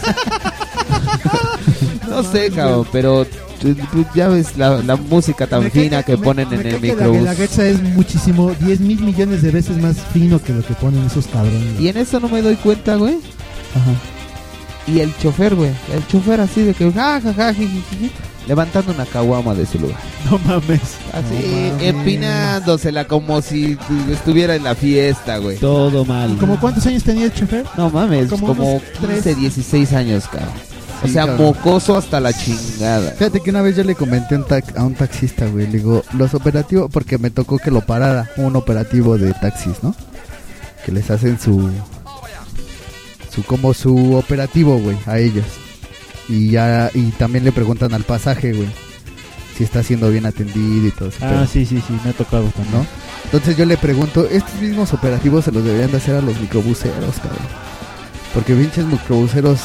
no 2.10 2.24
sé, 2.24 2.52
cabrón, 2.52 2.88
pero 2.92 3.26
tú- 3.62 3.76
tú 3.92 4.06
ya 4.14 4.28
ves 4.28 4.58
la, 4.58 4.82
la 4.84 4.96
música 4.96 5.48
tan 5.48 5.70
fina 5.72 6.04
que 6.04 6.18
ponen 6.18 6.48
en 6.54 6.60
el 6.60 6.64
Que 6.64 6.72
la 6.74 6.80
microbús. 6.80 7.18
Guelaguetza 7.20 7.66
es 7.68 7.82
muchísimo, 7.82 8.52
10 8.62 8.80
mil 8.82 9.02
millones 9.02 9.42
de 9.42 9.52
veces 9.52 9.78
más 9.78 9.98
fino 10.14 10.42
que 10.42 10.54
lo 10.54 10.66
que 10.66 10.74
ponen 10.76 11.06
esos 11.06 11.28
cabrones. 11.28 11.80
Y 11.80 11.88
en 11.90 11.98
eso 11.98 12.20
no 12.20 12.30
me 12.30 12.42
doy 12.42 12.56
cuenta, 12.56 12.96
güey. 12.96 13.18
Y 14.88 15.00
el 15.00 15.16
chofer, 15.18 15.56
güey. 15.56 15.72
El 15.94 16.06
chofer 16.08 16.40
así 16.42 16.62
de 16.62 16.74
que, 16.74 16.92
ja, 16.92 17.20
ja, 17.20 17.34
ja, 17.34 17.54
ji, 17.54 17.68
ji, 17.68 17.84
ji, 17.90 17.98
ji, 17.98 18.12
levantando 18.48 18.92
una 18.92 19.06
caguama 19.06 19.54
de 19.54 19.66
su 19.66 19.80
lugar. 19.80 19.98
No 20.30 20.40
mames. 20.40 20.82
Así, 21.14 21.72
empinándosela 21.82 23.06
como 23.08 23.42
si 23.42 23.78
estuviera 24.12 24.56
en 24.56 24.64
la 24.64 24.74
fiesta, 24.76 25.38
güey. 25.38 25.58
Todo 25.58 26.04
mal. 26.06 26.36
¿Cómo 26.40 26.60
cuántos 26.60 26.86
años 26.88 27.04
tenía 27.04 27.26
el 27.26 27.34
chofer? 27.34 27.66
No 27.78 27.90
mames, 27.90 28.30
Como 28.30 28.48
como, 28.48 28.72
unos 28.74 28.84
tres. 29.02 29.24
15, 29.24 29.36
16 29.36 29.94
años, 29.94 30.24
cabrón. 30.28 30.50
o 31.04 31.08
sea, 31.08 31.28
cabrón. 31.28 31.48
mocoso 31.56 31.96
hasta 31.98 32.20
la 32.20 32.34
chingada. 32.34 33.12
Fíjate 33.12 33.40
que 33.42 33.50
una 33.52 33.62
vez 33.62 33.76
yo 33.76 33.84
le 33.84 33.94
comenté 33.96 34.34
a 34.36 34.38
un, 34.40 34.46
tac- 34.46 34.76
a 34.78 34.84
un 34.84 34.96
taxista, 34.96 35.46
güey. 35.46 35.68
Le 35.68 35.78
digo, 35.78 36.04
los 36.14 36.34
operativos, 36.34 36.90
porque 36.92 37.18
me 37.20 37.30
tocó 37.30 37.60
que 37.60 37.70
lo 37.72 37.82
parara. 37.82 38.30
Un 38.38 38.56
operativo 38.56 39.18
de 39.20 39.34
taxis, 39.34 39.84
¿no? 39.84 39.96
Que 40.86 40.92
les 40.92 41.10
hacen 41.12 41.40
su. 41.40 41.70
su 43.34 43.44
como 43.44 43.74
su 43.74 44.16
operativo, 44.16 44.80
güey, 44.80 44.98
a 45.06 45.20
ellos. 45.20 45.46
Y 46.28 46.50
ya. 46.50 46.90
Y 46.94 47.12
también 47.12 47.44
le 47.44 47.52
preguntan 47.52 47.94
al 47.94 48.04
pasaje, 48.04 48.54
güey. 48.54 48.70
Si 49.58 49.64
está 49.64 49.84
siendo 49.84 50.10
bien 50.10 50.26
atendido 50.26 50.88
y 50.88 50.92
todo 50.92 51.10
eso. 51.10 51.20
Ah, 51.22 51.48
sí, 51.50 51.66
sí, 51.66 51.82
sí, 51.86 51.98
me 52.04 52.10
ha 52.10 52.14
tocado 52.14 52.46
también. 52.50 52.80
¿no? 52.80 52.86
Entonces 53.26 53.56
yo 53.56 53.66
le 53.66 53.78
pregunto, 53.78 54.28
estos 54.30 54.62
mismos 54.62 54.94
operativos 54.94 55.46
se 55.46 55.52
los 55.52 55.64
deberían 55.64 55.92
de 55.92 55.98
hacer 55.98 56.16
a 56.16 56.22
los 56.22 56.40
microbuseros, 56.40 57.16
cabrón. 57.16 57.48
Porque 58.34 58.54
pinches 58.54 58.86
microbuseros 58.86 59.60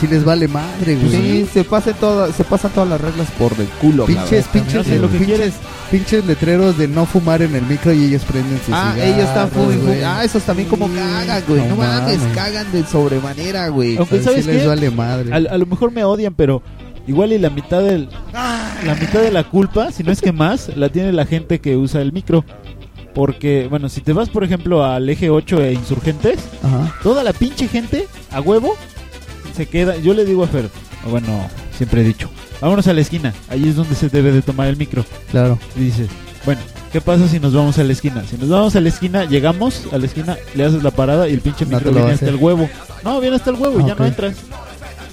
sí 0.00 0.06
les 0.06 0.24
vale 0.24 0.46
madre, 0.48 0.96
güey. 0.96 1.10
Sí, 1.10 1.48
se, 1.52 1.64
pasen 1.64 1.94
todas, 1.98 2.34
se 2.34 2.44
pasan 2.44 2.70
todas 2.72 2.88
las 2.88 3.00
reglas 3.00 3.28
por 3.38 3.52
el 3.58 3.66
culo, 3.80 4.06
Pinches, 4.06 4.46
cabrón. 4.46 4.66
pinches, 4.66 5.00
lo 5.00 5.10
que 5.10 5.18
pinches, 5.18 5.54
pinches 5.90 6.24
letreros 6.24 6.78
de 6.78 6.86
no 6.88 7.04
fumar 7.06 7.42
en 7.42 7.54
el 7.56 7.62
micro 7.62 7.92
y 7.92 8.04
ellos 8.04 8.22
prenden 8.24 8.58
sus 8.64 8.72
Ah, 8.74 8.92
cigarros, 8.94 9.14
ellos 9.14 9.28
están 9.28 9.50
güey. 9.84 10.02
Ah, 10.04 10.24
esos 10.24 10.42
también 10.44 10.68
como 10.68 10.88
cagan, 10.88 11.42
güey. 11.48 11.60
No, 11.62 11.68
No 11.68 11.76
mames, 11.76 12.18
cagan 12.34 12.70
de 12.72 12.84
sobremanera, 12.84 13.68
güey. 13.68 13.96
Aunque 13.96 14.22
sabes 14.22 14.46
les 14.46 14.62
qué? 14.62 14.66
vale 14.68 14.90
madre. 14.90 15.32
A, 15.32 15.36
a 15.54 15.58
lo 15.58 15.66
mejor 15.66 15.90
me 15.92 16.04
odian, 16.04 16.34
pero 16.34 16.62
igual 17.06 17.32
y 17.32 17.38
la 17.38 17.50
mitad 17.50 17.82
del 17.82 18.08
la 18.32 18.94
mitad 18.94 19.20
de 19.20 19.32
la 19.32 19.44
culpa, 19.44 19.90
si 19.90 20.02
no 20.04 20.12
es 20.12 20.20
que 20.20 20.30
más, 20.32 20.76
la 20.76 20.88
tiene 20.90 21.12
la 21.12 21.26
gente 21.26 21.60
que 21.60 21.76
usa 21.76 22.00
el 22.02 22.12
micro. 22.12 22.44
Porque, 23.14 23.66
bueno, 23.68 23.88
si 23.88 24.00
te 24.00 24.12
vas, 24.12 24.28
por 24.28 24.44
ejemplo, 24.44 24.84
al 24.84 25.08
eje 25.08 25.28
8 25.30 25.62
e 25.64 25.72
insurgentes, 25.72 26.38
Ajá. 26.62 26.94
toda 27.02 27.24
la 27.24 27.32
pinche 27.32 27.66
gente 27.66 28.06
a 28.30 28.40
huevo 28.40 28.76
se 29.58 29.66
queda. 29.66 29.96
Yo 29.96 30.14
le 30.14 30.24
digo 30.24 30.44
a 30.44 30.46
Fer, 30.46 30.70
o 31.04 31.10
bueno, 31.10 31.48
siempre 31.76 32.00
he 32.00 32.04
dicho, 32.04 32.30
vámonos 32.60 32.86
a 32.86 32.92
la 32.92 33.00
esquina, 33.00 33.34
ahí 33.48 33.68
es 33.68 33.74
donde 33.74 33.96
se 33.96 34.08
debe 34.08 34.30
de 34.30 34.40
tomar 34.40 34.68
el 34.68 34.76
micro. 34.76 35.04
Claro. 35.32 35.58
Y 35.76 35.80
dice, 35.80 36.06
bueno, 36.44 36.60
¿qué 36.92 37.00
pasa 37.00 37.26
si 37.28 37.40
nos 37.40 37.52
vamos 37.52 37.76
a 37.78 37.82
la 37.84 37.92
esquina? 37.92 38.22
Si 38.30 38.36
nos 38.36 38.48
vamos 38.48 38.76
a 38.76 38.80
la 38.80 38.88
esquina, 38.88 39.24
llegamos 39.24 39.82
a 39.92 39.98
la 39.98 40.06
esquina, 40.06 40.36
le 40.54 40.64
haces 40.64 40.82
la 40.84 40.92
parada 40.92 41.28
y 41.28 41.34
el 41.34 41.40
pinche 41.40 41.66
No 41.66 41.76
micro 41.76 41.92
viene 41.92 42.12
hasta 42.12 42.28
el 42.28 42.36
huevo. 42.36 42.70
No, 43.04 43.20
viene 43.20 43.34
hasta 43.36 43.50
el 43.50 43.56
huevo 43.56 43.80
y 43.80 43.86
ya 43.86 43.96
no 43.96 44.06
entras. 44.06 44.36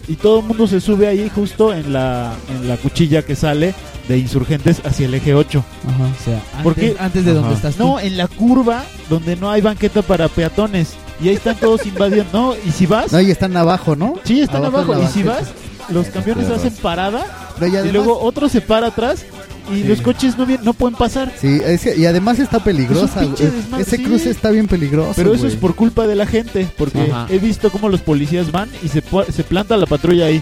Y 0.07 0.17
todo 0.17 0.41
el 0.41 0.45
mundo 0.45 0.67
se 0.67 0.79
sube 0.79 1.07
ahí 1.07 1.31
justo 1.33 1.73
en 1.73 1.91
la, 1.91 2.35
en 2.51 2.67
la 2.67 2.77
cuchilla 2.77 3.23
que 3.23 3.35
sale 3.35 3.73
de 4.07 4.19
insurgentes 4.19 4.79
hacia 4.85 5.07
el 5.07 5.15
eje 5.15 5.33
8. 5.33 5.65
Ajá. 5.87 6.03
O 6.03 6.23
sea, 6.23 6.39
¿Por 6.61 6.73
antes, 6.73 6.93
qué? 6.93 7.03
antes 7.03 7.25
de 7.25 7.31
Ajá. 7.31 7.39
donde 7.39 7.55
estás 7.55 7.75
tú. 7.75 7.83
No, 7.83 7.99
en 7.99 8.15
la 8.15 8.27
curva 8.27 8.83
donde 9.09 9.35
no 9.35 9.49
hay 9.49 9.61
banqueta 9.61 10.03
para 10.03 10.27
peatones. 10.27 10.93
Y 11.21 11.29
ahí 11.29 11.35
están 11.35 11.55
todos 11.57 11.85
invadiendo. 11.85 12.29
No, 12.33 12.53
y 12.65 12.71
si 12.71 12.85
vas, 12.85 13.11
No, 13.11 13.21
y 13.21 13.31
están 13.31 13.55
abajo, 13.55 13.95
¿no? 13.95 14.15
sí, 14.23 14.41
están 14.41 14.65
abajo. 14.65 15.01
Y 15.01 15.07
si 15.07 15.23
vas, 15.23 15.43
los 15.89 16.07
camiones 16.07 16.49
hacen 16.49 16.73
parada 16.81 17.25
No, 17.59 17.67
y 17.67 17.91
luego 17.91 18.19
otro 18.19 18.49
se 18.49 18.59
para 18.61 18.87
atrás 18.87 19.23
y 19.71 19.81
Sí. 19.81 19.83
los 19.85 20.01
coches 20.01 20.37
no, 20.37 20.45
vien- 20.45 20.59
no 20.63 20.73
pueden 20.73 20.95
pasar. 20.97 21.31
Sí, 21.39 21.59
es 21.63 21.81
que- 21.81 21.95
y 21.95 22.05
además 22.05 22.37
está 22.39 22.59
peligrosa. 22.59 23.23
Es 23.23 23.39
desmadre, 23.39 23.81
Ese 23.83 23.97
sí. 23.97 24.03
cruce 24.03 24.29
está 24.29 24.51
bien 24.51 24.67
peligroso. 24.67 25.13
Pero 25.15 25.33
eso 25.33 25.47
es 25.47 25.55
por 25.55 25.73
culpa 25.75 26.05
de 26.05 26.15
la 26.15 26.25
gente, 26.27 26.67
porque 26.77 27.09
Ajá. 27.11 27.27
he 27.29 27.39
visto 27.39 27.71
cómo 27.71 27.89
los 27.89 28.01
policías 28.01 28.51
van 28.51 28.69
y 28.83 28.89
se, 28.89 29.01
se 29.31 29.43
planta 29.43 29.77
la 29.77 29.85
patrulla 29.85 30.25
ahí. 30.25 30.41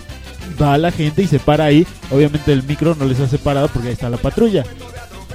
Va 0.62 0.78
la 0.78 0.92
gente 0.92 1.22
y 1.24 1.28
se 1.28 1.40
para 1.40 1.66
ahí. 1.66 1.88
Obviamente 2.12 2.52
el 2.52 2.64
micro 2.64 2.96
no 3.00 3.06
les 3.06 3.20
hace 3.22 3.38
parada 3.38 3.68
porque 3.70 3.88
ahí 3.90 3.94
está 3.94 4.10
la 4.10 4.18
patrulla. 4.18 4.66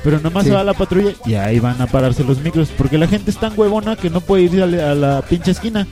Pero 0.05 0.21
nomás 0.21 0.45
Sí. 0.45 0.51
se 0.51 0.55
va 0.57 0.65
la 0.65 0.75
patrulla 0.75 1.13
y 1.27 1.35
ahí 1.35 1.59
van 1.61 1.81
a 1.83 1.87
pararse 1.87 2.25
los 2.25 2.41
micros. 2.41 2.69
Porque 2.77 2.99
la 2.99 3.07
gente 3.09 3.31
es 3.31 3.39
tan 3.39 3.53
huevona 3.59 3.97
que 3.97 4.11
no 4.11 4.21
puede 4.21 4.45
ir 4.45 4.63
a 4.63 4.67
la, 4.67 4.93
a 4.93 4.95
la 4.95 5.23
pinche 5.23 5.51
esquina. 5.51 5.87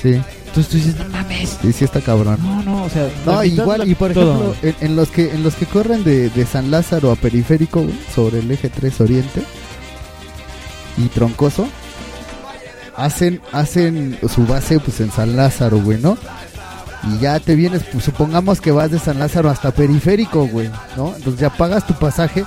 Sí, 0.00 0.20
Entonces 0.46 0.68
tú 0.68 0.76
dices, 0.76 0.96
no 0.98 1.08
mames. 1.08 1.56
sí, 1.62 1.72
sí 1.72 1.84
está 1.84 2.00
cabrón. 2.00 2.38
No, 2.42 2.62
no, 2.62 2.82
o 2.84 2.90
sea. 2.90 3.08
No, 3.24 3.42
igual, 3.44 3.80
la- 3.80 3.86
y 3.86 3.94
por 3.94 4.10
ejemplo, 4.10 4.54
en, 4.62 4.74
en 4.80 4.96
los 4.96 5.08
que 5.10 5.32
en 5.34 5.42
los 5.42 5.54
que 5.54 5.66
corren 5.66 6.04
de, 6.04 6.28
de 6.30 6.46
San 6.46 6.70
Lázaro 6.70 7.10
a 7.10 7.16
Periférico, 7.16 7.84
sobre 8.14 8.40
el 8.40 8.50
eje 8.50 8.68
3 8.70 9.00
Oriente 9.00 9.42
y 10.98 11.06
Troncoso, 11.08 11.66
hacen 12.96 13.40
hacen 13.52 14.18
su 14.32 14.46
base 14.46 14.78
pues 14.80 15.00
en 15.00 15.10
San 15.10 15.36
Lázaro, 15.36 15.78
güey, 15.80 15.98
¿no? 16.00 16.16
Y 17.12 17.18
ya 17.18 17.38
te 17.40 17.54
vienes, 17.54 17.82
pues 17.92 18.04
supongamos 18.04 18.60
que 18.60 18.72
vas 18.72 18.90
de 18.90 18.98
San 18.98 19.18
Lázaro 19.18 19.50
hasta 19.50 19.72
Periférico, 19.72 20.46
güey, 20.46 20.70
¿no? 20.96 21.14
Entonces 21.16 21.40
ya 21.40 21.50
pagas 21.50 21.86
tu 21.86 21.94
pasaje 21.94 22.44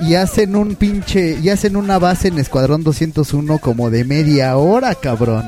y 0.00 0.14
hacen 0.16 0.56
un 0.56 0.74
pinche, 0.74 1.38
y 1.42 1.48
hacen 1.50 1.76
una 1.76 1.98
base 1.98 2.28
en 2.28 2.38
Escuadrón 2.38 2.82
201 2.84 3.58
como 3.58 3.90
de 3.90 4.04
media 4.04 4.56
hora, 4.56 4.94
cabrón. 4.94 5.44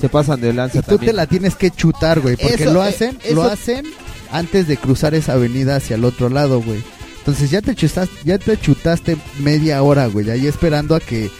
Se 0.00 0.08
pasan 0.08 0.40
de 0.40 0.52
lanza 0.52 0.78
Y 0.78 0.82
tú 0.82 0.90
también. 0.96 1.10
te 1.10 1.16
la 1.16 1.26
tienes 1.26 1.54
que 1.54 1.70
chutar, 1.70 2.20
güey, 2.20 2.36
porque 2.36 2.64
Eso, 2.64 2.72
lo 2.72 2.84
eh, 2.84 2.88
hacen, 2.88 3.18
eso- 3.22 3.34
lo 3.34 3.42
hacen 3.44 3.86
antes 4.32 4.66
de 4.66 4.76
cruzar 4.76 5.14
esa 5.14 5.34
avenida 5.34 5.76
hacia 5.76 5.94
el 5.96 6.04
otro 6.04 6.28
lado, 6.28 6.60
güey. 6.60 6.82
Entonces 7.18 7.50
ya 7.50 7.60
te 7.62 7.74
chutaste, 7.76 8.14
ya 8.24 8.38
te 8.38 8.58
chutaste 8.58 9.16
media 9.38 9.82
hora, 9.82 10.06
güey, 10.06 10.28
ahí 10.30 10.46
esperando 10.48 10.96
a 10.96 11.00
que 11.00 11.30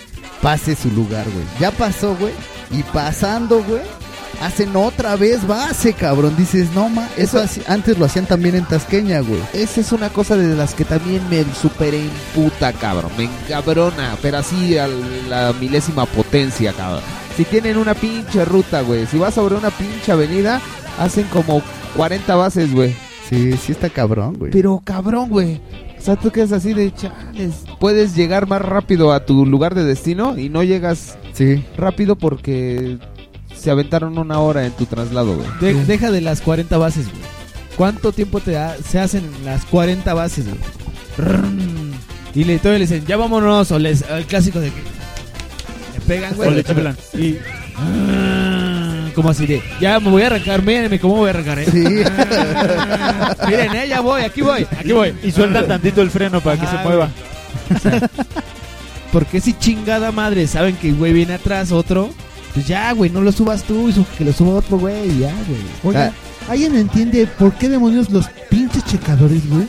pase 0.41 0.77
su 0.77 0.91
lugar, 0.91 1.25
güey. 1.25 1.45
Ya 1.59 1.73
pasó, 1.73 2.15
güey, 2.17 2.33
y 2.71 2.83
pasando, 2.85 3.65
güey, 3.65 3.81
hacen 4.41 4.75
otra 4.77 5.17
vez 5.17 5.47
base, 5.47 5.93
cabrón. 5.93 6.35
Dices, 6.37 6.69
no, 6.75 6.89
ma, 6.89 7.09
eso, 7.17 7.39
así- 7.39 7.63
antes 7.67 7.99
lo 7.99 8.07
hacían 8.07 8.27
también 8.27 8.55
en 8.55 8.65
Tasqueña, 8.65 9.21
güey. 9.21 9.41
Esa 9.53 9.81
es 9.81 9.93
una 9.93 10.09
cosa 10.11 10.37
de 10.37 10.55
las 10.57 10.75
que 10.75 10.85
también 10.85 11.21
me 11.31 11.45
super 11.55 11.95
puta, 12.35 12.73
cabrón. 12.73 13.11
Me 13.19 13.25
encabrona, 13.25 14.17
pero 14.23 14.39
así 14.39 14.79
a 14.79 14.89
la 15.29 15.53
milésima 15.61 16.07
potencia, 16.07 16.73
cabrón. 16.73 17.03
Si 17.37 17.45
tienen 17.45 17.77
una 17.77 17.95
pinche 17.95 18.45
ruta, 18.45 18.83
güey. 18.83 19.07
Si 19.07 19.19
vas 19.19 19.35
sobre 19.35 19.55
una 19.57 19.71
pinche 19.71 20.13
avenida, 20.13 20.61
hacen 20.99 21.27
como 21.33 21.63
40 21.97 22.35
bases, 22.37 22.73
güey. 22.73 22.95
Sí, 23.29 23.53
sí 23.57 23.73
está 23.73 23.89
cabrón, 23.89 24.37
güey. 24.39 24.51
Pero 24.53 24.81
cabrón, 24.85 25.31
güey. 25.31 25.61
O 25.99 26.05
sea, 26.05 26.17
tú 26.17 26.31
quedas 26.31 26.53
así 26.53 26.75
de 26.75 26.93
chales. 26.93 27.65
Puedes 27.81 28.15
llegar 28.17 28.47
más 28.49 28.61
rápido 28.61 29.13
a 29.13 29.25
tu 29.25 29.47
lugar 29.47 29.75
de 29.75 29.85
destino 29.85 30.37
y 30.37 30.49
no 30.49 30.63
llegas 30.65 31.17
Sí. 31.33 31.65
rápido 31.77 32.17
porque 32.17 32.99
se 33.63 33.71
aventaron 33.71 34.19
una 34.19 34.39
hora 34.41 34.67
en 34.67 34.73
tu 34.73 34.85
traslado, 34.87 35.37
güey. 35.37 35.49
De- 35.61 35.85
Deja 35.85 36.11
de 36.11 36.21
las 36.21 36.41
40 36.43 36.77
bases, 36.79 37.07
güey. 37.09 37.23
¿Cuánto 37.77 38.13
tiempo 38.13 38.41
te 38.41 38.51
da- 38.53 38.77
se 38.87 38.99
hacen 39.01 39.23
las 39.45 39.65
40 39.65 40.13
bases, 40.15 40.45
güey? 40.47 40.59
Y 42.35 42.45
le, 42.45 42.59
todavía 42.59 42.79
le 42.81 42.87
dicen, 42.87 43.05
ya 43.07 43.17
vámonos. 43.17 43.71
O 43.71 43.79
les, 43.79 44.03
el 44.03 44.25
clásico 44.27 44.59
de 44.61 44.71
que 44.71 44.81
le 45.95 46.01
pegan, 46.07 46.35
güey. 46.35 46.49
O 46.49 46.53
le 46.53 46.65
chiflan. 46.65 46.97
Y. 47.15 47.37
ah, 47.77 49.09
Como 49.15 49.29
así 49.31 49.47
de, 49.47 49.63
ya 49.81 50.01
me 50.01 50.11
voy 50.11 50.23
a 50.23 50.27
arrancar, 50.29 50.63
mírenme 50.63 50.99
cómo 50.99 51.17
voy 51.17 51.29
a 51.29 51.31
arrancar, 51.31 51.59
eh. 51.61 51.67
Miren, 53.49 53.77
eh, 53.77 53.87
ya 53.89 54.01
voy, 54.01 54.23
aquí 54.23 54.41
voy, 54.43 54.67
aquí 54.79 54.93
voy. 54.93 55.15
Y 55.23 55.31
sueltan 55.31 55.67
tantito 55.69 56.01
el 56.03 56.11
freno 56.11 56.41
para 56.41 56.59
que 56.61 56.67
se 56.67 56.77
mueva. 56.79 57.09
Porque 59.13 59.41
si 59.43 59.53
chingada 59.55 60.11
madre 60.13 60.47
saben 60.47 60.77
que 60.77 60.93
güey 60.93 61.13
viene 61.13 61.35
atrás 61.35 61.71
otro, 61.73 62.09
pues 62.55 62.67
ya, 62.67 62.93
güey, 62.93 63.11
no 63.11 63.21
lo 63.21 63.33
subas 63.33 63.63
tú, 63.63 63.89
y 63.89 63.93
su- 63.93 64.05
que 64.19 64.25
lo 64.25 64.33
suba 64.33 64.55
otro 64.55 64.79
güey, 64.79 65.19
ya, 65.19 65.33
güey. 65.49 65.61
Oye, 65.85 65.99
¿alguien 66.49 66.77
entiende 66.77 67.27
por 67.39 67.53
qué 67.55 67.69
demonios 67.69 68.11
los 68.11 68.27
pinches 68.51 68.85
checadores, 68.85 69.49
güey? 69.49 69.67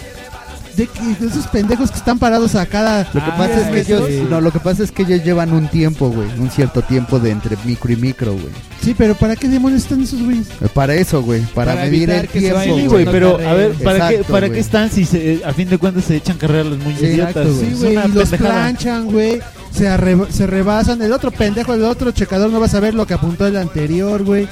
De 0.75 0.87
que 0.87 1.01
de 1.19 1.27
esos 1.27 1.45
pendejos 1.47 1.91
que 1.91 1.97
están 1.97 2.17
parados 2.17 2.55
a 2.55 2.65
cada. 2.65 3.03
Lo 3.13 3.23
que 3.23 3.31
pasa 3.37 3.61
es 3.61 3.67
que 3.69 3.79
ellos, 3.93 4.09
no, 4.29 4.41
lo 4.41 4.51
que 4.51 4.59
pasa 4.59 4.83
es 4.83 4.91
que 4.91 5.03
ellos 5.03 5.23
llevan 5.23 5.53
un 5.53 5.67
tiempo, 5.67 6.09
güey, 6.09 6.27
un 6.39 6.49
cierto 6.49 6.81
tiempo 6.81 7.19
de 7.19 7.29
entre 7.29 7.55
micro 7.63 7.91
y 7.93 7.95
micro, 7.95 8.33
güey. 8.33 8.47
Sí, 8.81 8.95
pero 8.97 9.13
¿para 9.13 9.35
qué 9.35 9.47
demonios 9.47 9.83
están 9.83 10.01
esos 10.01 10.21
güeyes? 10.23 10.47
Para 10.73 10.95
eso, 10.95 11.21
güey, 11.21 11.41
para, 11.53 11.73
Para 11.75 11.85
medir 11.85 12.09
evitar 12.09 12.25
el 12.25 12.27
que 12.27 12.33
se 12.33 12.39
tiempo. 12.39 12.57
vayan 12.57 12.79
Sí, 12.79 12.87
güey. 12.87 13.05
pero 13.05 13.35
a 13.47 13.53
ver, 13.53 13.71
¿para 13.83 14.09
qué, 14.09 14.17
para 14.23 14.49
qué 14.49 14.59
están 14.59 14.89
si 14.89 15.05
se- 15.05 15.41
a 15.45 15.53
fin 15.53 15.69
de 15.69 15.77
cuentas 15.77 16.05
se 16.05 16.15
echan 16.15 16.37
carrera 16.37 16.63
los 16.63 16.79
muy 16.79 16.93
idiotas? 16.93 17.47
Sí, 17.59 17.75
güey, 17.79 17.93
y 17.93 18.07
los 18.07 18.29
planchan, 18.29 19.05
güey. 19.05 19.39
Se, 19.71 19.87
arre- 19.87 20.27
se 20.31 20.47
rebasan. 20.47 21.01
El 21.03 21.11
otro 21.13 21.29
pendejo, 21.31 21.73
el 21.75 21.83
otro 21.83 22.11
checador 22.11 22.49
no 22.51 22.59
va 22.59 22.65
a 22.65 22.69
saber 22.69 22.93
lo 22.95 23.05
que 23.07 23.13
apuntó 23.13 23.45
el 23.45 23.57
anterior, 23.57 24.23
güey. 24.23 24.47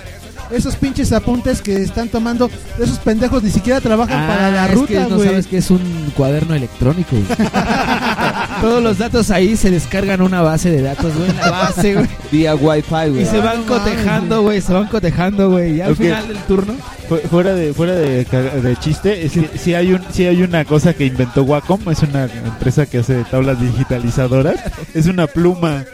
Esos 0.52 0.76
pinches 0.76 1.12
apuntes 1.14 1.62
que 1.62 1.82
están 1.82 2.10
tomando, 2.10 2.50
esos 2.80 3.00
pendejos 3.00 3.42
ni 3.44 3.50
siquiera 3.52 3.80
trabajan 3.82 4.24
Ah, 4.24 4.28
para 4.28 4.52
la 4.52 4.66
es 4.66 4.74
ruta, 4.74 4.88
que 4.88 5.00
no 5.10 5.20
sabes 5.20 5.48
que 5.48 5.58
es 5.58 5.72
un 5.72 6.12
cuaderno 6.16 6.54
electrónico. 6.56 7.16
Todos 8.62 8.84
los 8.84 8.98
datos 8.98 9.32
ahí 9.32 9.56
se 9.56 9.72
descargan 9.72 10.22
a 10.22 10.24
una 10.24 10.42
base 10.42 10.70
de 10.70 10.82
datos, 10.82 11.16
güey, 11.16 11.34
la 11.36 11.50
base, 11.52 11.94
güey. 11.96 12.08
Vía 12.32 12.56
Wi-Fi, 12.56 13.10
güey. 13.10 13.22
Y 13.22 13.26
se 13.26 13.40
van 13.40 13.62
no 13.62 13.66
cotejando, 13.68 14.42
güey, 14.44 14.62
se 14.62 14.74
van 14.74 14.88
cotejando, 14.88 15.50
güey. 15.50 15.78
Y 15.78 15.82
al 15.82 15.96
final 15.96 16.28
del 16.28 16.38
turno, 16.40 16.74
Fu- 17.10 17.18
Fuera 17.30 17.54
de 17.56 17.74
fuera 17.74 17.94
de, 17.96 18.76
chiste, 18.80 19.26
es 19.26 19.32
que 19.34 19.50
sí 19.58 19.74
hay 19.74 19.94
un 19.94 20.02
sí 20.12 20.26
hay 20.26 20.44
una 20.44 20.64
cosa 20.66 20.94
que 20.94 21.06
inventó 21.06 21.44
Wacom, 21.44 21.90
es 21.90 22.04
una 22.04 22.24
empresa 22.26 22.86
que 22.86 23.00
hace 23.00 23.24
tablas 23.30 23.60
digitalizadoras, 23.60 24.56
es 24.94 25.08
una 25.08 25.28
pluma 25.28 25.86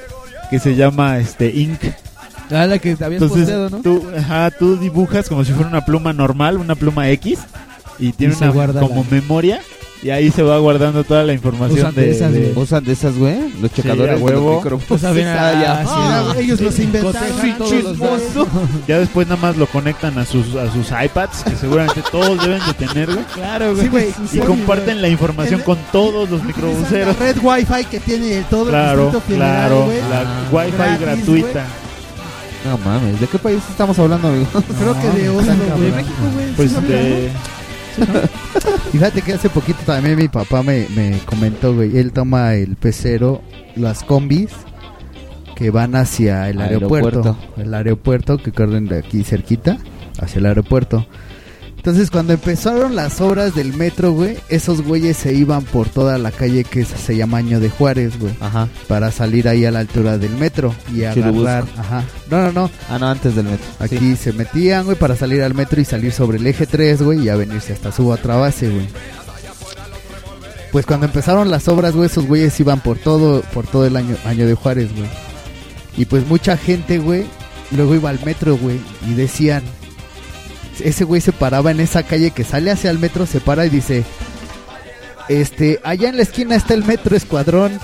que 0.50 0.60
se 0.60 0.76
llama 0.76 1.18
este 1.20 1.50
Ink. 1.56 1.82
Ah, 2.52 2.66
la 2.66 2.80
que 2.80 2.96
te 2.96 3.04
habías 3.06 3.22
Entonces 3.22 3.46
posteado, 3.50 3.70
¿no? 3.70 3.78
tú, 3.80 4.04
ajá, 4.18 4.52
tú 4.52 4.78
dibujas 4.78 5.30
como 5.30 5.44
si 5.46 5.52
fuera 5.54 5.70
una 5.70 5.86
pluma 5.86 6.14
normal, 6.14 6.58
una 6.58 6.76
pluma 6.76 7.10
X 7.10 7.40
y 8.00 8.12
tiene 8.14 8.34
se 8.36 8.44
una 8.46 8.54
guarda 8.54 8.80
como 8.82 9.04
la- 9.04 9.10
memoria 9.10 9.60
y 10.04 10.12
ahí 10.12 10.30
se 10.30 10.44
va 10.44 10.60
guardando 10.60 11.04
toda 11.04 11.24
la 11.24 11.34
información 11.34 11.80
Usan 11.80 11.96
de 11.96 12.02
de, 12.04 12.12
esas, 12.12 12.32
de- 12.32 12.40
güey. 12.52 12.64
¿Usan 12.64 12.84
de 12.84 12.92
esas, 12.94 13.18
güey? 13.18 13.52
Los 13.60 13.74
checadores 13.74 14.14
a 14.14 14.16
de 14.18 14.22
huevo. 14.22 14.62
los. 14.64 14.92
O 14.92 14.98
sea, 15.00 15.12
bien, 15.12 15.28
Ah, 15.28 15.60
ya. 15.60 15.74
ah, 15.74 15.84
sí, 15.84 15.90
Ah, 15.92 16.24
no. 16.36 16.40
ellos 16.40 16.62
los 16.62 16.78
inventaron. 16.78 17.20
Los 17.58 17.98
ya 18.88 19.00
después 19.00 19.28
nada 19.28 19.42
más 19.42 19.58
lo 19.58 19.66
conectan 19.66 20.20
a 20.20 20.26
sus 20.26 20.54
a 20.56 20.72
sus 20.72 20.88
iPads 20.92 21.44
que 21.46 21.56
seguramente 21.56 22.04
todos 22.12 22.40
deben 22.40 22.62
de 22.68 22.74
tener, 22.76 23.08
güey. 23.12 23.26
Claro, 23.34 23.76
Sí, 23.76 23.88
güey. 23.88 24.14
Y 24.34 24.38
comparten 24.38 25.02
la 25.02 25.08
información 25.10 25.62
con 25.62 25.80
todos 25.92 26.30
los 26.30 26.44
microbuseros. 26.44 27.18
La 27.20 27.26
red 27.26 27.38
Wi-Fi 27.42 27.86
que 27.90 28.00
tiene 28.00 28.44
todo 28.52 28.66
el 28.66 28.70
Claro, 28.70 29.02
Distrito 29.06 29.22
Federal, 29.26 29.50
claro, 29.68 29.86
güey. 29.86 29.98
la 29.98 30.26
Wi-Fi 30.52 30.78
Gratis, 30.78 31.26
gratuita. 31.26 31.66
No 32.66 32.78
mames, 32.80 33.20
¿de 33.20 33.28
qué 33.28 33.38
país 33.38 33.62
estamos 33.70 33.98
hablando, 34.00 34.28
amigo? 34.28 34.48
Creo 34.80 34.94
que 35.00 35.10
de 35.22 35.30
Oslo, 35.30 35.54
güey. 35.78 35.92
México, 35.92 36.16
güey. 36.34 36.54
Pues 36.56 36.72
Sí, 36.72 36.82
de 36.82 37.32
Fíjate 38.92 39.22
que 39.22 39.34
hace 39.34 39.50
poquito 39.50 39.80
también 39.86 40.18
mi 40.18 40.28
papá 40.28 40.62
me, 40.64 40.88
me 40.96 41.20
comentó, 41.26 41.74
güey, 41.74 41.98
él 41.98 42.12
toma 42.12 42.54
el 42.56 42.76
pecero, 42.76 43.42
las 43.76 44.04
combis 44.04 44.50
que 45.56 45.72
van 45.72 45.96
hacia 45.96 46.50
el 46.50 46.62
aeropuerto, 46.62 47.20
Aeropuerto. 47.24 47.62
el 47.62 47.74
aeropuerto 47.74 48.38
que 48.38 48.52
corren 48.52 48.86
de 48.86 49.00
aquí 49.00 49.24
cerquita, 49.24 49.78
hacia 50.22 50.38
el 50.40 50.46
aeropuerto. 50.46 51.08
Entonces 51.78 52.12
cuando 52.12 52.34
empezaron 52.34 52.96
las 52.98 53.22
obras 53.22 53.56
del 53.56 53.72
metro, 53.74 54.12
güey, 54.12 54.38
esos 54.50 54.82
güeyes 54.82 55.16
se 55.16 55.34
iban 55.34 55.64
por 55.64 55.88
toda 55.88 56.18
la 56.18 56.32
calle 56.32 56.66
que 56.66 56.84
se 56.84 57.16
llama 57.16 57.38
Año 57.38 57.62
de 57.62 57.70
Juárez, 57.70 58.20
güey, 58.20 58.34
Ajá. 58.42 58.68
para 58.90 59.10
salir 59.12 59.48
ahí 59.48 59.64
a 59.64 59.72
la 59.72 59.80
altura 59.80 60.18
del 60.18 60.32
metro 60.32 60.76
y 60.94 61.02
Churubusco. 61.14 61.48
agarrar, 61.48 61.64
ajá. 61.78 62.04
No, 62.30 62.42
no, 62.42 62.52
no, 62.52 62.72
Ah, 62.90 63.00
no, 63.00 63.08
antes 63.08 63.36
del 63.36 63.46
metro. 63.46 63.66
Aquí 63.80 63.98
Sí. 64.00 64.16
se 64.18 64.34
metían, 64.34 64.84
güey, 64.84 64.98
para 64.98 65.16
salir 65.16 65.42
al 65.44 65.54
metro 65.54 65.80
y 65.80 65.86
salir 65.86 66.12
sobre 66.12 66.40
el 66.40 66.48
eje 66.48 66.66
3, 66.68 67.02
güey, 67.02 67.22
y 67.22 67.24
ya 67.26 67.36
venirse 67.38 67.72
hasta 67.72 67.92
su 67.94 68.10
otra 68.10 68.36
base, 68.36 68.68
güey. 68.70 68.88
Pues 70.74 70.86
cuando 70.86 71.06
empezaron 71.06 71.50
las 71.50 71.70
obras, 71.70 71.94
güey, 71.96 72.08
esos 72.08 72.26
güeyes 72.26 72.60
iban 72.60 72.82
por 72.82 72.98
todo, 72.98 73.42
por 73.54 73.66
todo 73.66 73.86
el 73.86 73.96
año, 73.96 74.18
año 74.26 74.46
de 74.46 74.54
Juárez, 74.56 74.90
güey. 74.94 75.08
Y 75.96 76.04
pues 76.06 76.28
mucha 76.28 76.58
gente, 76.58 76.98
güey, 77.00 77.24
luego 77.72 77.96
iba 77.96 78.10
al 78.10 78.20
metro, 78.26 78.58
güey, 78.58 78.78
y 79.10 79.14
decían, 79.14 79.64
ese 80.82 81.04
güey 81.04 81.22
se 81.22 81.32
paraba 81.32 81.72
en 81.72 81.80
esa 81.80 82.04
calle 82.04 82.32
que 82.32 82.44
sale 82.44 82.72
hacia 82.72 82.92
el 82.92 83.00
metro, 83.00 83.26
se 83.26 83.40
para 83.40 83.66
y 83.66 83.70
dice, 83.70 84.04
este, 85.30 85.80
allá 85.84 86.10
en 86.10 86.18
la 86.18 86.24
esquina 86.24 86.56
está 86.56 86.74
el 86.74 86.86
metro 86.86 87.16
Escuadrón. 87.16 87.80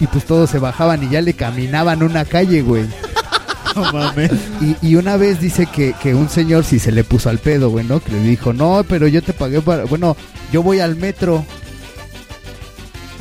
Y 0.00 0.06
pues 0.08 0.24
todos 0.24 0.50
se 0.50 0.58
bajaban 0.58 1.04
y 1.04 1.08
ya 1.08 1.20
le 1.20 1.34
caminaban 1.34 2.02
una 2.02 2.24
calle, 2.24 2.62
güey. 2.62 2.84
no 3.76 3.92
mames. 3.92 4.32
Y, 4.60 4.76
y 4.88 4.96
una 4.96 5.16
vez 5.16 5.40
dice 5.40 5.66
que, 5.66 5.94
que 6.02 6.14
un 6.14 6.28
señor 6.28 6.64
sí 6.64 6.80
se 6.80 6.90
le 6.90 7.04
puso 7.04 7.30
al 7.30 7.38
pedo, 7.38 7.70
güey, 7.70 7.84
¿no? 7.84 8.00
Que 8.00 8.12
le 8.12 8.20
dijo, 8.20 8.52
no, 8.52 8.84
pero 8.88 9.06
yo 9.06 9.22
te 9.22 9.32
pagué 9.32 9.60
para... 9.60 9.84
Bueno, 9.84 10.16
yo 10.52 10.62
voy 10.62 10.80
al 10.80 10.96
metro. 10.96 11.44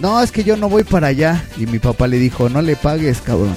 No, 0.01 0.21
es 0.21 0.31
que 0.31 0.43
yo 0.43 0.57
no 0.57 0.67
voy 0.67 0.83
para 0.83 1.07
allá. 1.07 1.45
Y 1.57 1.67
mi 1.67 1.77
papá 1.77 2.07
le 2.07 2.17
dijo, 2.17 2.49
no 2.49 2.61
le 2.61 2.75
pagues, 2.75 3.21
cabrón. 3.21 3.55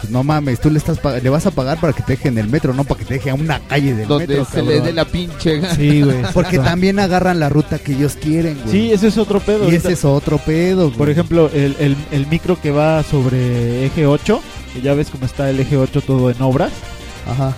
Pues 0.00 0.10
no 0.10 0.24
mames, 0.24 0.60
tú 0.60 0.70
le 0.70 0.78
estás 0.78 0.98
le 1.22 1.30
vas 1.30 1.46
a 1.46 1.50
pagar 1.50 1.78
para 1.78 1.92
que 1.92 2.02
te 2.02 2.12
deje 2.12 2.28
en 2.28 2.38
el 2.38 2.48
metro, 2.48 2.72
no 2.72 2.84
para 2.84 3.00
que 3.00 3.04
te 3.04 3.14
deje 3.14 3.30
a 3.30 3.34
una 3.34 3.60
calle 3.60 3.94
del 3.94 4.08
Donde 4.08 4.26
metro, 4.26 4.46
se 4.50 4.62
le 4.62 4.80
dé 4.80 4.92
la 4.92 5.04
pinche 5.04 5.58
gana. 5.58 5.74
Sí, 5.74 6.02
güey. 6.02 6.22
Porque 6.32 6.58
también 6.58 6.98
agarran 6.98 7.38
la 7.38 7.48
ruta 7.48 7.78
que 7.78 7.92
ellos 7.92 8.16
quieren, 8.20 8.58
güey. 8.62 8.70
Sí, 8.70 8.92
ese 8.92 9.08
es 9.08 9.18
otro 9.18 9.40
pedo. 9.40 9.60
y 9.60 9.64
ahorita. 9.64 9.88
ese 9.88 9.92
es 9.92 10.04
otro 10.04 10.38
pedo, 10.38 10.86
güey. 10.86 10.96
Por 10.96 11.10
ejemplo, 11.10 11.50
el, 11.52 11.76
el, 11.78 11.96
el 12.10 12.26
micro 12.28 12.60
que 12.60 12.70
va 12.70 13.02
sobre 13.02 13.86
eje 13.86 14.06
8, 14.06 14.40
que 14.72 14.80
ya 14.80 14.94
ves 14.94 15.10
cómo 15.10 15.26
está 15.26 15.50
el 15.50 15.60
eje 15.60 15.76
8 15.76 16.00
todo 16.02 16.30
en 16.30 16.40
obras. 16.40 16.72
Ajá. 17.28 17.54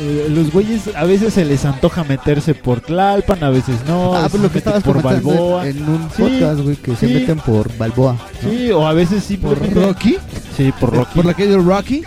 Eh, 0.00 0.28
los 0.30 0.52
güeyes 0.52 0.82
a 0.94 1.04
veces 1.04 1.34
se 1.34 1.44
les 1.44 1.64
antoja 1.64 2.04
meterse 2.04 2.54
por 2.54 2.80
Tlalpan, 2.80 3.42
a 3.42 3.50
veces 3.50 3.74
no. 3.88 4.14
ah, 4.14 4.28
pues 4.30 4.40
lo 4.42 4.50
que 4.52 4.58
estabas 4.58 4.82
por 4.84 5.02
Balboa. 5.02 5.66
en 5.66 5.82
un 5.88 6.08
Sí, 6.16 6.22
podcast, 6.22 6.60
güey, 6.60 6.76
que 6.76 6.94
se 6.94 7.08
sí. 7.08 7.14
meten 7.14 7.38
por 7.38 7.76
Balboa. 7.76 8.16
¿no? 8.42 8.50
Sí, 8.50 8.70
o 8.70 8.86
a 8.86 8.92
veces 8.92 9.24
simplemente. 9.24 9.74
Rocky? 9.74 10.16
Sí, 10.56 10.72
por 10.78 10.94
Rocky. 10.94 11.14
¿Por 11.16 11.24
la 11.24 11.34
calle 11.34 11.50
del 11.50 11.64
Rocky? 11.64 12.02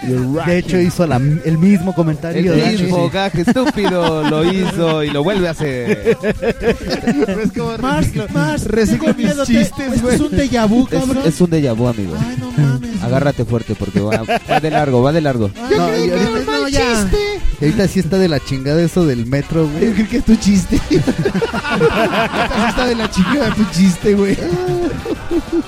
De 0.46 0.58
hecho, 0.58 0.78
hizo 0.80 1.06
la- 1.08 1.18
el 1.18 1.58
mismo 1.58 1.94
comentario. 1.94 2.54
El 2.54 2.60
de 2.78 2.84
mismo 2.84 3.10
gaje 3.10 3.42
estúpido 3.42 4.24
lo 4.30 4.44
hizo 4.52 5.04
y 5.04 5.10
lo 5.10 5.24
vuelve 5.24 5.48
a 5.48 5.52
hacer. 5.52 6.18
Mars, 7.82 8.08
Mars, 8.34 8.66
reciclo 8.66 9.06
tengo 9.08 9.18
mis 9.18 9.26
miedo, 9.28 9.46
chistes, 9.46 10.02
güey. 10.02 10.16
es 10.16 10.22
un 10.22 10.32
déjà 10.32 10.68
vu, 10.68 10.84
Es, 10.92 11.00
cabrón. 11.00 11.24
es 11.26 11.42
un 11.42 11.50
déjà 11.50 11.74
vu, 11.76 11.88
amigo. 11.88 12.14
Ay, 12.20 12.36
no 12.40 12.52
mames. 12.52 13.04
Agárrate 13.04 13.46
fuerte 13.46 13.76
porque 13.76 14.00
va, 14.00 14.24
va 14.50 14.60
de 14.60 14.70
largo, 14.72 15.02
va 15.02 15.12
de 15.12 15.22
largo. 15.22 15.50
Ay, 15.56 16.08
no, 16.10 16.51
no, 16.62 16.68
ya. 16.70 17.10
Y 17.60 17.66
ahorita 17.66 17.88
sí 17.88 18.00
está 18.00 18.18
de 18.18 18.28
la 18.28 18.40
chingada 18.40 18.82
eso 18.82 19.06
del 19.06 19.26
metro, 19.26 19.66
Yo 19.66 19.72
güey. 19.80 19.94
creo 19.94 20.10
que 20.10 20.18
es 20.18 20.26
tu 20.26 20.36
chiste. 20.36 20.76
Esta 20.90 22.50
sí 22.56 22.70
está 22.70 22.86
de 22.86 22.96
la 22.96 23.10
chingada 23.10 23.54
tu 23.54 23.64
chiste, 23.72 24.14
güey. 24.16 24.38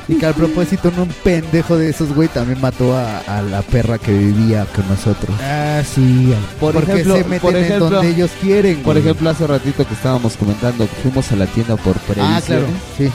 Y 0.07 0.15
que 0.15 0.25
al 0.25 0.33
propósito, 0.33 0.91
un 0.97 1.07
pendejo 1.23 1.77
de 1.77 1.89
esos, 1.89 2.13
güey, 2.13 2.27
también 2.27 2.59
mató 2.59 2.95
a, 2.95 3.19
a 3.19 3.41
la 3.41 3.61
perra 3.61 3.97
que 3.97 4.11
vivía 4.11 4.65
con 4.75 4.87
nosotros. 4.87 5.35
Ah, 5.41 5.81
sí. 5.83 6.33
Por 6.59 6.73
Porque 6.73 6.91
ejemplo, 6.93 7.15
se 7.15 7.23
meten 7.23 7.39
por 7.39 7.55
en 7.55 7.63
ejemplo, 7.63 7.89
donde 7.89 8.09
ellos 8.11 8.31
quieren, 8.41 8.75
por 8.77 8.93
güey. 8.95 8.99
ejemplo, 9.05 9.29
hace 9.29 9.47
ratito 9.47 9.87
que 9.87 9.93
estábamos 9.93 10.35
comentando, 10.35 10.87
fuimos 11.01 11.31
a 11.31 11.35
la 11.35 11.45
tienda 11.47 11.75
por 11.77 11.97
previsiones. 11.99 12.43
Ah, 12.43 12.45
claro. 12.45 12.65
Sí. 12.97 13.09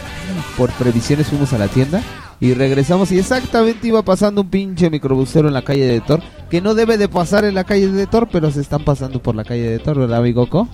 por 0.56 0.70
previsiones 0.72 1.26
fuimos 1.28 1.52
a 1.52 1.58
la 1.58 1.68
tienda 1.68 2.02
y 2.40 2.52
regresamos 2.54 3.10
y 3.12 3.18
exactamente 3.18 3.88
iba 3.88 4.02
pasando 4.02 4.42
un 4.42 4.50
pinche 4.50 4.90
microbusero 4.90 5.48
en 5.48 5.54
la 5.54 5.62
calle 5.62 5.86
de 5.86 6.00
Thor, 6.00 6.20
que 6.50 6.60
no 6.60 6.74
debe 6.74 6.96
de 6.98 7.08
pasar 7.08 7.44
en 7.44 7.54
la 7.54 7.64
calle 7.64 7.88
de 7.88 8.06
Thor, 8.06 8.28
pero 8.30 8.50
se 8.50 8.60
están 8.60 8.84
pasando 8.84 9.20
por 9.20 9.34
la 9.34 9.44
calle 9.44 9.68
de 9.68 9.78
Thor, 9.78 9.98
¿verdad, 9.98 10.18
amigo 10.18 10.48
Co? 10.48 10.68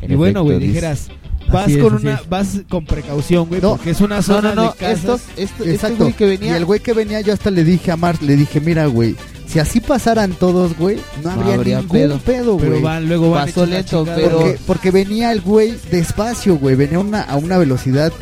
En 0.00 0.12
Y 0.12 0.14
bueno, 0.14 0.44
güey, 0.44 0.58
dijeras, 0.60 1.08
vas 1.52 1.68
es, 1.68 1.78
con 1.78 1.94
una, 1.94 2.14
es. 2.14 2.28
vas 2.28 2.60
con 2.68 2.84
precaución, 2.84 3.48
güey, 3.48 3.60
No. 3.60 3.70
porque 3.70 3.90
es 3.90 4.00
una 4.00 4.16
No, 4.16 4.22
zona 4.22 4.54
no, 4.54 4.64
no, 4.66 4.72
de 4.72 4.76
casas. 4.78 4.98
estos, 4.98 5.20
esto- 5.36 5.62
este 5.64 5.74
Exacto. 5.74 6.04
güey 6.04 6.12
que 6.12 6.26
venía 6.26 6.52
Y 6.52 6.56
el 6.56 6.64
güey 6.64 6.78
que 6.80 6.92
venía, 6.92 7.20
yo 7.20 7.32
hasta 7.32 7.50
le 7.50 7.64
dije 7.64 7.90
a 7.90 7.96
Mars, 7.96 8.22
le 8.22 8.36
dije, 8.36 8.60
mira, 8.60 8.86
güey, 8.86 9.16
si 9.48 9.58
así 9.58 9.80
pasaran 9.80 10.32
todos, 10.34 10.76
güey, 10.76 10.98
no 11.24 11.30
habría, 11.30 11.54
habría 11.54 11.76
ningún 11.80 11.96
pedo. 11.98 12.18
pedo, 12.18 12.52
güey. 12.54 12.68
pero 12.68 12.80
van, 12.82 13.08
luego 13.08 13.30
van 13.30 13.46
Pasó 13.46 13.66
lento, 13.66 14.04
chingada, 14.04 14.16
pero- 14.22 14.38
Porque, 14.38 14.58
porque 14.66 14.90
venía 14.92 15.32
el 15.32 15.40
güey 15.40 15.74
despacio, 15.90 16.56
güey. 16.58 16.76
Venía 16.76 17.00
una, 17.00 17.22
a 17.22 17.36
una 17.36 17.56
velocidad 17.58 18.12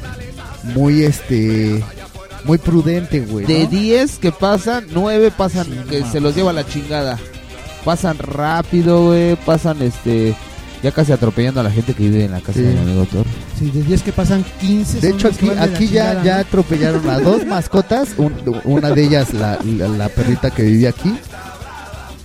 muy, 0.74 1.02
este, 1.02 1.82
muy 2.46 2.58
prudente, 2.58 3.20
güey. 3.20 3.46
¿no? 3.46 3.52
de 3.52 3.66
10 3.66 4.18
que 4.18 4.32
pasan, 4.32 4.86
9 4.92 5.32
pasan 5.36 5.66
que 5.88 6.04
se 6.04 6.20
los 6.20 6.34
lleva 6.34 6.52
la 6.52 6.66
chingada. 6.66 7.18
pasan 7.84 8.18
rápido, 8.18 9.06
güey, 9.06 9.36
pasan 9.36 9.80
este 9.82 10.34
ya 10.82 10.92
casi 10.92 11.10
atropellando 11.12 11.60
a 11.60 11.62
la 11.64 11.70
gente 11.70 11.94
que 11.94 12.02
vive 12.04 12.24
en 12.24 12.32
la 12.32 12.40
casa 12.40 12.54
Sí. 12.58 12.62
de 12.62 12.72
mi 12.74 12.78
amigo 12.80 13.06
Thor. 13.06 13.24
Sí, 13.58 13.70
de 13.70 13.82
10 13.82 14.02
que 14.02 14.12
pasan, 14.12 14.44
15 14.60 15.00
De 15.00 15.10
hecho, 15.10 15.28
aquí, 15.28 15.46
la 15.46 15.62
aquí 15.62 15.88
ya, 15.88 16.10
chingada, 16.10 16.22
ya 16.24 16.34
¿no? 16.34 16.40
atropellaron 16.42 17.08
a 17.10 17.18
dos 17.20 17.46
mascotas. 17.46 18.10
un- 18.18 18.34
una 18.64 18.90
de 18.90 19.02
ellas, 19.04 19.32
la, 19.34 19.58
la, 19.64 19.88
la 19.88 20.08
perrita 20.08 20.50
que 20.50 20.62
vivía 20.62 20.90
aquí. 20.90 21.12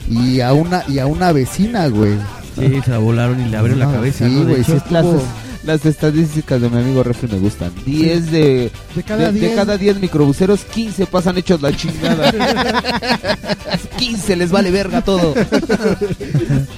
Y 0.09 0.41
a 0.41 0.53
una, 0.53 0.83
y 0.87 0.99
a 0.99 1.05
una 1.07 1.31
vecina, 1.31 1.87
güey. 1.87 2.13
Sí, 2.59 2.81
se 2.83 2.91
la 2.91 2.97
volaron 2.97 3.39
y 3.39 3.49
le 3.49 3.57
abrieron 3.57 3.79
la 3.79 3.85
No, 3.85 3.93
cabeza. 3.93 4.25
sí, 4.27 4.31
¿no? 4.33 4.43
Güey, 4.43 4.61
hecho, 4.61 4.71
sí 4.73 4.77
estuvo- 4.77 5.23
Las 5.63 5.85
estadísticas 5.85 6.59
de 6.59 6.69
mi 6.69 6.77
amigo 6.79 7.03
Refri 7.03 7.27
me 7.31 7.37
gustan. 7.37 7.71
10 7.85 8.31
de, 8.31 8.71
De 8.95 9.03
cada 9.03 9.27
de, 9.31 9.39
de 9.39 9.39
10. 9.47 9.55
cada 9.55 9.77
10 9.77 9.99
microbuseros, 9.99 10.63
15 10.65 11.05
pasan 11.05 11.37
hechos 11.37 11.61
la 11.61 11.71
chingada. 11.75 12.31
15 13.97 14.35
les 14.37 14.49
vale 14.51 14.71
verga 14.71 15.01
todo. 15.03 15.35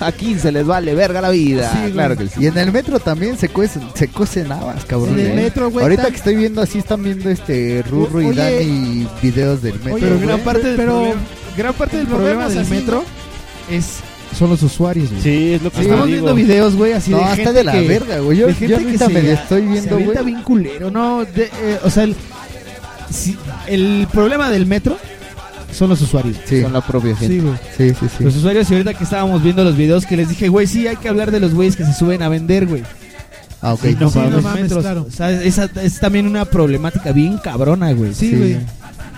A 0.01 0.11
15 0.11 0.51
les 0.51 0.65
vale 0.65 0.93
verga 0.95 1.21
la 1.21 1.29
vida. 1.29 1.71
Sí, 1.85 1.91
claro 1.93 2.17
que 2.17 2.27
sí. 2.27 2.41
Y 2.41 2.47
en 2.47 2.57
el 2.57 2.73
metro 2.73 2.99
también 2.99 3.37
se 3.37 3.47
cuecen, 3.47 3.83
se 3.93 4.09
cuecen 4.09 4.51
habas, 4.51 4.83
cabrón. 4.83 5.17
En 5.17 5.19
el 5.27 5.31
¿eh? 5.31 5.35
metro, 5.43 5.69
güey, 5.71 5.83
Ahorita 5.83 6.09
que 6.09 6.17
estoy 6.17 6.35
viendo 6.35 6.61
así, 6.61 6.79
están 6.79 7.03
viendo 7.03 7.29
este 7.29 7.83
Rurro 7.89 8.21
y. 8.21 8.33
Dani 8.35 9.07
videos 9.21 9.61
del 9.61 9.75
metro. 9.75 9.93
Oye, 9.95 10.05
Pero 10.07 10.19
gran 10.19 10.39
parte 10.41 10.67
del 10.67 10.75
pero- 10.75 10.91
problema, 10.93 11.21
gran 11.57 11.73
parte 11.73 11.97
del 11.97 12.07
problema 12.07 12.49
del 12.49 12.57
así, 12.59 12.69
metro 12.71 13.03
es 13.71 13.85
son 14.33 14.49
los 14.49 14.61
usuarios, 14.63 15.09
güey. 15.09 15.21
Sí, 15.21 15.53
es 15.53 15.61
lo 15.61 15.71
que 15.71 15.81
Estamos 15.81 16.05
digo. 16.07 16.17
viendo 16.25 16.35
videos, 16.35 16.75
güey, 16.75 16.93
así 16.93 17.11
No, 17.11 17.17
de 17.17 17.23
está 17.23 17.35
gente 17.35 17.53
de 17.53 17.63
la 17.63 17.71
que- 17.73 17.87
verga, 17.87 18.19
güey. 18.19 18.37
Yo- 18.37 18.47
de 18.47 18.67
yo 18.67 18.77
ahorita 18.77 19.07
que 19.07 19.13
me 19.13 19.31
estoy 19.33 19.61
viendo, 19.67 19.99
güey. 19.99 20.25
bien 20.25 20.41
culero, 20.43 20.91
no, 20.91 21.23
de- 21.25 21.43
eh, 21.45 21.79
o 21.83 21.89
sea, 21.89 22.03
el, 22.03 22.15
si- 23.09 23.37
el 23.67 24.07
problema 24.11 24.49
del 24.49 24.65
metro 24.65 24.97
son 25.71 25.89
los 25.89 26.01
usuarios. 26.01 26.37
Sí. 26.45 26.61
Son 26.61 26.73
la 26.73 26.81
propia 26.81 27.15
gente. 27.15 27.35
Sí, 27.35 27.39
güey. 27.41 27.55
Sí, 27.77 27.89
sí, 27.99 28.05
sí. 28.17 28.23
Los 28.23 28.35
usuarios 28.35 28.69
y 28.69 28.73
ahorita 28.73 28.93
que 28.93 29.03
estábamos 29.03 29.41
viendo 29.43 29.63
los 29.63 29.75
videos 29.75 30.05
que 30.05 30.17
les 30.17 30.29
dije, 30.29 30.47
güey, 30.49 30.67
sí, 30.67 30.87
hay 30.87 30.97
que 30.97 31.09
hablar 31.09 31.31
de 31.31 31.39
los 31.39 31.53
güeyes 31.53 31.75
que 31.75 31.85
se 31.85 31.93
suben 31.93 32.21
a 32.21 32.29
vender, 32.29 32.67
güey. 32.67 32.83
Ah, 33.61 33.73
ok. 33.73 33.81
Sí, 33.81 33.97
no 33.99 34.09
Sí, 34.09 34.19
no 34.29 34.41
mames, 34.41 34.73
claro. 34.73 35.05
O 35.07 35.11
sea, 35.11 35.31
esa 35.31 35.69
es 35.81 35.99
también 35.99 36.27
una 36.27 36.43
problemática 36.45 37.11
bien 37.13 37.37
cabrona, 37.37 37.93
güey. 37.93 38.13
Sí, 38.13 38.35
güey. 38.35 38.57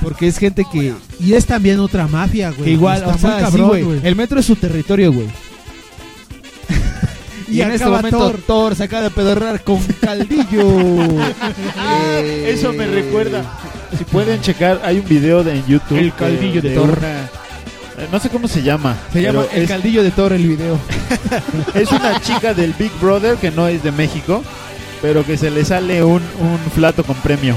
Porque 0.02 0.28
es 0.28 0.38
gente 0.38 0.66
que, 0.72 0.94
Y 1.20 1.34
es 1.34 1.46
también 1.46 1.80
otra 1.80 2.08
mafia, 2.08 2.50
güey. 2.52 2.64
que 2.64 2.72
igual, 2.72 3.04
o 3.06 3.18
sea, 3.18 3.40
cabrón, 3.40 3.68
güey. 3.70 3.84
güey. 3.84 4.00
El 4.04 4.16
metro 4.16 4.40
es 4.40 4.46
su 4.46 4.56
territorio, 4.56 5.12
güey. 5.12 5.28
Y 7.48 7.58
Y, 7.58 7.62
en 7.62 7.72
este 7.72 7.86
momento 7.86 8.18
Thor. 8.18 8.40
Thor. 8.46 8.76
se 8.76 8.84
acaba 8.84 9.04
de 9.04 9.12
pedorrar 9.12 9.64
con 9.64 9.80
caldillo. 10.02 11.22
Ah, 11.78 12.18
Eso 12.48 12.74
me 12.74 12.88
recuerda. 12.88 13.44
Si 13.98 14.04
pueden 14.04 14.42
checar, 14.42 14.82
hay 14.84 14.98
un 15.00 15.08
video 15.08 15.44
de, 15.44 15.58
en 15.58 15.66
YouTube. 15.68 15.98
El 16.00 16.14
caldillo 16.14 16.62
de 16.62 16.72
Thor. 16.72 16.98
una- 16.98 17.22
eh, 17.98 18.08
no 18.12 18.20
sé 18.20 18.30
cómo 18.30 18.48
se 18.48 18.62
llama. 18.64 18.98
Se 19.14 19.22
llama 19.22 19.46
el 19.54 19.64
es, 19.64 19.70
caldillo 19.70 20.04
de 20.04 20.12
Thor 20.12 20.34
el 20.34 20.46
video. 20.46 20.80
es 21.76 21.92
una 21.92 22.20
chica 22.20 22.54
del 22.54 22.74
Big 22.74 22.92
Brother 23.00 23.38
que 23.38 23.52
no 23.52 23.68
es 23.68 23.84
de 23.84 23.92
México, 23.92 24.44
pero 25.02 25.24
que 25.24 25.38
se 25.38 25.52
le 25.52 25.64
sale 25.64 26.04
un, 26.04 26.22
un 26.40 26.58
plato 26.74 27.04
con 27.04 27.16
premio. 27.18 27.56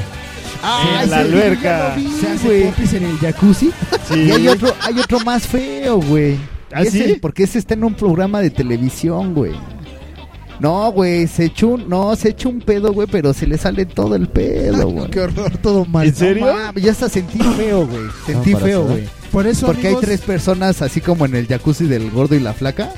Ah, 0.63 1.01
en 1.05 1.11
la 1.11 1.19
alberca. 1.19 1.95
vi, 1.97 2.09
Se 2.11 2.29
hace 2.29 2.63
popis 2.67 2.93
en 2.95 3.05
el 3.05 3.19
jacuzzi. 3.19 3.71
Sí. 4.09 4.21
Y 4.21 4.31
hay 4.31 4.49
otro, 4.49 4.75
hay 4.81 4.99
otro 4.99 5.21
más 5.21 5.47
feo, 5.47 6.01
güey. 6.01 6.37
¿Ah, 6.73 6.83
Ese- 6.83 7.05
sí? 7.07 7.19
Porque 7.21 7.45
ese 7.45 7.59
está 7.59 7.75
en 7.75 7.85
un 7.85 7.95
programa 7.95 8.41
de 8.41 8.51
televisión, 8.51 9.35
güey. 9.35 9.53
No, 10.61 10.91
güey, 10.91 11.29
se 11.29 11.45
echó 11.45 11.69
un, 11.69 11.89
no, 11.89 12.17
se 12.17 12.31
echó 12.31 12.49
un 12.49 12.61
pedo, 12.61 12.93
güey, 12.93 13.07
pero 13.11 13.33
se 13.33 13.47
le 13.47 13.57
sale 13.59 13.87
todo 13.87 14.17
el 14.17 14.27
pedo, 14.29 14.89
güey. 14.89 15.09
Qué 15.09 15.21
horror, 15.21 15.57
todo 15.59 15.85
mal. 15.85 16.09
¿En 16.09 16.15
serio? 16.15 16.47
No 16.47 16.73
ya 16.81 16.91
hasta 16.91 17.09
sentí 17.09 17.39
feo, 17.39 17.87
güey. 17.87 18.03
Sentí 18.27 18.55
feo, 18.57 18.85
güey. 18.85 19.05
Por 19.31 19.47
eso, 19.47 19.67
Porque 19.67 19.87
amigos, 19.87 20.03
hay 20.03 20.09
tres 20.09 20.21
personas, 20.23 20.83
así 20.83 21.01
como 21.01 21.27
en 21.27 21.37
el 21.37 21.47
jacuzzi 21.47 21.85
del 21.87 22.11
gordo 22.11 22.35
y 22.35 22.41
la 22.41 22.55
flaca. 22.55 22.91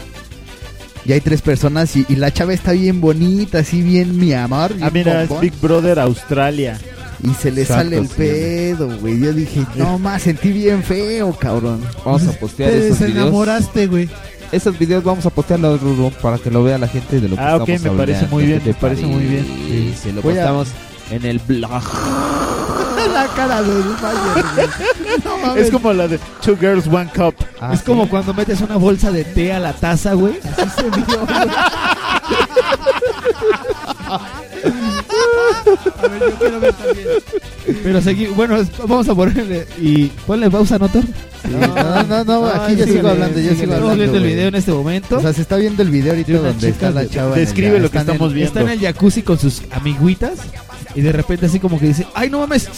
Y 1.05 1.13
hay 1.13 1.21
tres 1.21 1.43
personas 1.43 1.95
y, 1.97 2.07
y 2.09 2.17
la 2.17 2.33
chava 2.33 2.55
está 2.55 2.73
bien 2.73 3.01
bonita, 3.01 3.59
así 3.59 3.83
bien 3.83 4.19
mi 4.19 4.33
amor. 4.33 4.73
Ah, 4.81 4.91
mira, 4.93 5.25
es. 5.25 5.41
Big 5.41 5.53
Brother 5.61 5.99
Australia. 5.99 6.79
Y 7.23 7.35
se 7.35 7.51
le 7.51 7.63
Exacto, 7.63 7.83
sale 7.85 7.97
el 7.99 8.09
sí. 8.09 8.15
pedo, 8.17 8.99
güey. 8.99 9.21
Yo 9.21 9.33
dije, 9.33 9.67
no 9.77 9.99
más, 10.01 10.23
sentí 10.23 10.53
bien 10.53 10.83
feo, 10.83 11.33
cabrón. 11.39 11.81
Vamos 12.05 12.27
a 12.27 12.33
postear 12.33 12.71
te 12.71 12.79
esos 12.87 12.99
videos. 12.99 13.15
desenamoraste, 13.15 13.87
güey. 13.87 14.09
Esos 14.53 14.77
videos 14.79 15.05
vamos 15.05 15.25
a 15.27 15.31
postearlos, 15.31 15.81
Ruru, 15.81 16.11
para 16.23 16.39
que 16.39 16.51
lo 16.51 16.65
vea 16.65 16.77
la 16.79 16.89
gente 16.89 17.21
de 17.21 17.29
lo 17.29 17.37
que 17.37 17.43
Ah, 17.43 17.57
ok, 17.57 17.69
estamos 17.69 17.93
me 17.93 17.99
parece 17.99 18.17
hablando. 18.25 18.37
muy 18.37 18.47
bien, 18.47 18.59
¿Qué 18.59 18.65
te 18.65 18.73
me 18.73 18.81
parece 18.81 19.07
muy 19.07 19.25
bien. 19.25 19.47
parece? 19.47 19.97
Se 20.03 20.13
lo 20.13 20.23
Voy 20.23 20.33
a- 20.33 20.37
postamos 20.37 20.69
en 21.11 21.25
el 21.27 21.39
blog. 21.41 21.71
la 23.15 23.27
cara 23.35 23.63
del 23.63 23.85
Mayer, 23.85 24.45
güey. 24.55 24.67
No 25.25 25.39
mames. 25.47 25.65
Es 25.67 25.71
como 25.71 25.93
la 25.93 26.07
de 26.09 26.19
Two 26.45 26.57
Girls, 26.59 26.87
One 26.87 27.11
Cup. 27.15 27.35
Ah, 27.61 27.73
es 27.75 27.81
sí. 27.81 27.87
como 27.87 28.09
cuando 28.09 28.33
metes 28.35 28.61
una 28.61 28.77
bolsa 28.77 29.11
de 29.11 29.25
té 29.25 29.53
a 29.53 29.59
la 29.61 29.73
taza, 29.73 30.15
güey. 30.15 30.35
Así 30.57 30.71
se 30.77 30.83
vio, 30.91 31.27
güey. 31.27 31.49
A 36.03 36.09
ver, 36.09 36.21
yo 36.21 36.39
quiero 36.39 36.61
ver 36.61 36.73
también. 36.75 37.07
Pero 37.83 38.01
seguí, 38.01 38.27
bueno, 38.27 38.59
vamos 38.87 39.09
a 39.09 39.15
ponerle 39.15 39.67
y 39.81 40.07
ponle 40.27 40.51
pausa, 40.51 40.79
¿no, 40.79 40.89
Thor? 40.89 41.05
Sí, 41.05 41.49
no, 41.51 42.03
no, 42.05 42.25
no, 42.25 42.47
aquí 42.47 42.77
ya 42.77 42.85
síguele, 42.85 42.93
sigo 42.93 43.09
hablando, 43.09 43.37
ya 43.37 43.51
síguele. 43.51 43.61
sigo 43.61 43.75
hablando. 43.75 43.97
viendo 43.97 44.17
el 44.19 44.25
video 44.25 44.49
en 44.49 44.55
este 44.55 44.73
momento. 44.73 45.19
O 45.19 45.21
sea, 45.21 45.33
se 45.33 45.43
está 45.43 45.57
viendo 45.57 45.83
el 45.83 45.91
video 45.91 46.13
ahorita 46.13 46.33
donde 46.33 46.69
está 46.69 46.91
la 46.91 47.09
chava. 47.09 47.37
Describe 47.37 47.81
lo 47.81 47.91
que 47.91 47.99
estamos 47.99 48.33
viendo. 48.33 48.49
Está 48.49 48.73
en 48.73 48.79
el 48.79 48.81
jacuzzi 48.81 49.23
con 49.23 49.39
sus 49.39 49.63
amiguitas 49.71 50.39
y 50.95 51.01
de 51.03 51.13
repente 51.13 51.47
así 51.47 51.59
como 51.61 51.79
que 51.79 51.87
dice, 51.87 52.07
ay 52.15 52.31
no 52.31 52.41
mames, 52.41 52.69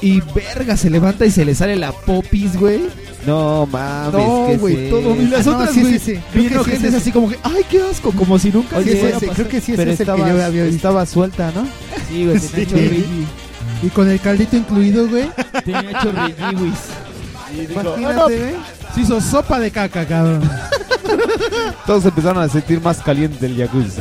y 0.00 0.20
verga, 0.34 0.76
se 0.76 0.90
levanta 0.90 1.24
y 1.26 1.30
se 1.30 1.44
le 1.44 1.54
sale 1.54 1.76
la 1.76 1.92
popis, 1.92 2.56
güey. 2.58 2.80
No 3.26 3.66
mames, 3.70 4.12
No, 4.14 4.46
¿qué 4.48 4.56
güey, 4.56 4.90
todo. 4.90 5.14
Y 5.14 5.26
las 5.28 5.46
Ah, 5.46 5.50
no, 5.50 5.56
otras, 5.58 5.74
sí, 5.74 5.80
güey, 5.82 5.98
sí, 5.98 6.16
sí. 6.16 6.20
Creo 6.48 6.64
que 6.64 6.70
sí 6.72 6.76
es 6.78 6.84
ese. 6.84 6.96
así 6.96 7.12
como 7.12 7.28
que, 7.30 7.38
ay 7.44 7.62
qué 7.70 7.80
asco, 7.82 8.10
como 8.12 8.38
si 8.38 8.50
nunca 8.50 8.78
Sí, 8.82 8.90
se 8.90 9.08
ese, 9.10 9.28
creo 9.28 9.48
que 9.48 9.60
sí 9.60 9.72
ese 9.72 9.76
Pero 9.76 9.90
es 9.92 10.00
el 10.00 10.06
que 10.06 10.12
estaba, 10.12 10.28
yo 10.28 10.44
había 10.44 10.62
visto. 10.64 10.76
estaba 10.76 11.06
suelta, 11.06 11.52
¿no? 11.54 11.64
Sí, 12.08 12.24
güey, 12.26 12.38
tenía 12.40 12.64
Sí. 12.64 12.66
chorrilli. 12.66 13.26
Y 13.84 13.88
con 13.90 14.08
el 14.10 14.20
caldito 14.20 14.56
incluido, 14.56 15.08
güey. 15.08 15.28
Tenía 15.64 16.02
chorrilli, 16.02 16.72
Imagínate, 17.70 18.38
güey. 18.38 18.54
Se 18.94 19.00
hizo 19.02 19.20
sopa 19.20 19.58
de 19.60 19.70
caca, 19.70 20.04
cabrón. 20.06 20.42
Todos 21.86 22.04
empezaron 22.04 22.42
a 22.42 22.48
sentir 22.48 22.80
más 22.80 22.98
caliente 22.98 23.46
el 23.46 23.56
jacuzzi. 23.56 24.00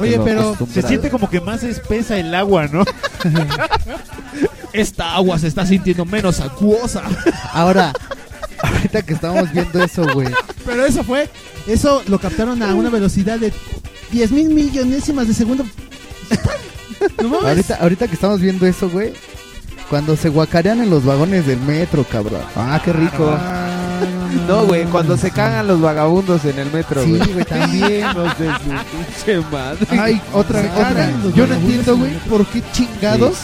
Oye, 0.00 0.20
pero 0.24 0.56
Se 0.72 0.82
siente 0.82 1.10
como 1.10 1.28
que 1.28 1.40
más 1.40 1.62
espesa 1.62 2.18
el 2.18 2.34
agua, 2.34 2.68
¿no? 2.68 2.84
Esta 4.72 5.14
agua 5.14 5.38
se 5.38 5.48
está 5.48 5.66
sintiendo 5.66 6.04
menos 6.04 6.40
acuosa. 6.40 7.02
Ahora, 7.52 7.92
ahorita 8.62 9.02
que 9.02 9.14
estamos 9.14 9.50
viendo 9.52 9.82
eso, 9.82 10.06
güey. 10.12 10.28
Pero 10.64 10.84
eso 10.84 11.02
fue, 11.02 11.28
eso 11.66 12.02
lo 12.06 12.18
captaron 12.18 12.62
a 12.62 12.74
una 12.74 12.90
velocidad 12.90 13.38
de 13.38 13.52
10 14.10 14.30
mil 14.32 14.48
millonésimas 14.50 15.26
de 15.28 15.34
segundo. 15.34 15.64
No 17.22 17.28
mames. 17.28 17.46
Ahorita, 17.46 17.74
ahorita 17.76 18.08
que 18.08 18.14
estamos 18.14 18.40
viendo 18.40 18.66
eso, 18.66 18.88
güey. 18.90 19.12
Cuando 19.88 20.16
se 20.16 20.28
guacarean 20.28 20.82
en 20.82 20.90
los 20.90 21.04
vagones 21.04 21.46
del 21.46 21.60
metro, 21.60 22.04
cabrón. 22.04 22.42
Ah, 22.56 22.80
qué 22.84 22.92
rico. 22.92 23.38
No, 24.46 24.66
güey, 24.66 24.84
cuando 24.84 25.16
se 25.16 25.30
cagan 25.30 25.66
los 25.66 25.80
vagabundos 25.80 26.44
en 26.44 26.58
el 26.58 26.70
metro, 26.72 27.02
Sí, 27.02 27.10
güey. 27.16 27.32
güey, 27.32 27.44
también. 27.44 28.00
Hijos 28.10 28.38
de 28.38 28.46
su 28.46 28.86
pinche 29.26 29.40
madre. 29.50 29.86
Ay, 29.90 30.20
otra, 30.32 30.60
otra. 30.60 31.10
Yo 31.34 31.46
no 31.46 31.54
entiendo, 31.54 31.92
en 31.94 31.98
güey, 31.98 32.12
por 32.28 32.46
qué 32.46 32.62
chingados 32.72 33.36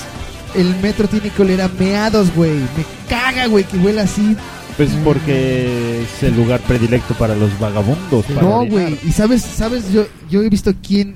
el 0.55 0.75
metro 0.81 1.09
tiene 1.09 1.31
que 1.31 1.43
oler 1.43 1.63
a 1.63 1.69
meados, 1.69 2.35
güey. 2.35 2.53
Me 2.53 2.85
caga, 3.09 3.47
güey, 3.47 3.65
que 3.65 3.77
huela 3.79 4.03
así. 4.03 4.37
Pues 4.77 4.91
porque 5.05 6.03
es 6.03 6.23
el 6.23 6.37
lugar 6.37 6.61
predilecto 6.61 7.15
para 7.15 7.35
los 7.37 7.57
vagabundos. 7.61 8.25
para 8.27 8.43
No, 8.43 8.67
güey. 8.67 8.99
Y 9.05 9.13
sabes, 9.13 9.43
sabes, 9.43 9.93
yo, 9.93 10.07
yo 10.29 10.43
he 10.43 10.49
visto 10.49 10.73
quién, 10.85 11.15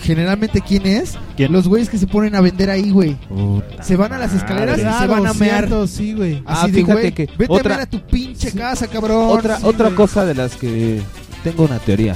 generalmente 0.00 0.60
quién 0.60 0.86
es. 0.86 1.14
¿Quién? 1.36 1.52
Los 1.52 1.68
güeyes 1.68 1.88
que 1.88 1.98
se 1.98 2.06
ponen 2.06 2.34
a 2.34 2.40
vender 2.40 2.70
ahí, 2.70 2.90
güey. 2.90 3.14
Puta 3.28 3.82
Se 3.82 3.96
van 3.96 4.12
a 4.12 4.18
las 4.18 4.32
escaleras 4.34 4.78
y 4.78 4.80
se 4.82 5.06
van 5.06 5.26
a 5.26 5.32
mear. 5.34 5.66
cierto, 5.66 5.86
sí, 5.86 6.12
güey. 6.14 6.42
Ah, 6.46 6.62
Así 6.62 6.72
de, 6.72 6.80
fíjate 6.80 7.00
güey, 7.00 7.12
que 7.12 7.26
vete 7.38 7.52
otra- 7.52 7.74
a 7.74 7.78
ver 7.78 7.86
a 7.86 7.90
tu 7.90 8.00
pinche 8.00 8.52
casa, 8.52 8.86
cabrón. 8.86 9.36
Otra, 9.36 9.58
Sí, 9.58 9.62
otra 9.66 9.86
güey. 9.86 9.96
cosa 9.96 10.24
de 10.24 10.34
las 10.34 10.56
que 10.56 11.00
tengo 11.44 11.64
una 11.64 11.78
teoría. 11.78 12.14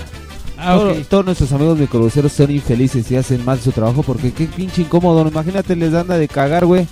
Ah. 0.62 0.78
Todos 1.08 1.24
nuestros 1.24 1.50
amigos 1.52 1.78
microbuseros 1.78 2.32
son 2.32 2.50
infelices 2.50 3.10
y 3.10 3.16
hacen 3.16 3.42
mal 3.46 3.58
su 3.60 3.72
trabajo 3.72 4.02
porque 4.02 4.30
qué 4.32 4.44
pinche 4.44 4.82
incómodo. 4.82 5.26
Imagínate, 5.26 5.74
les 5.74 5.94
anda 5.94 6.18
de 6.18 6.28
cagar, 6.28 6.66
güey. 6.66 6.86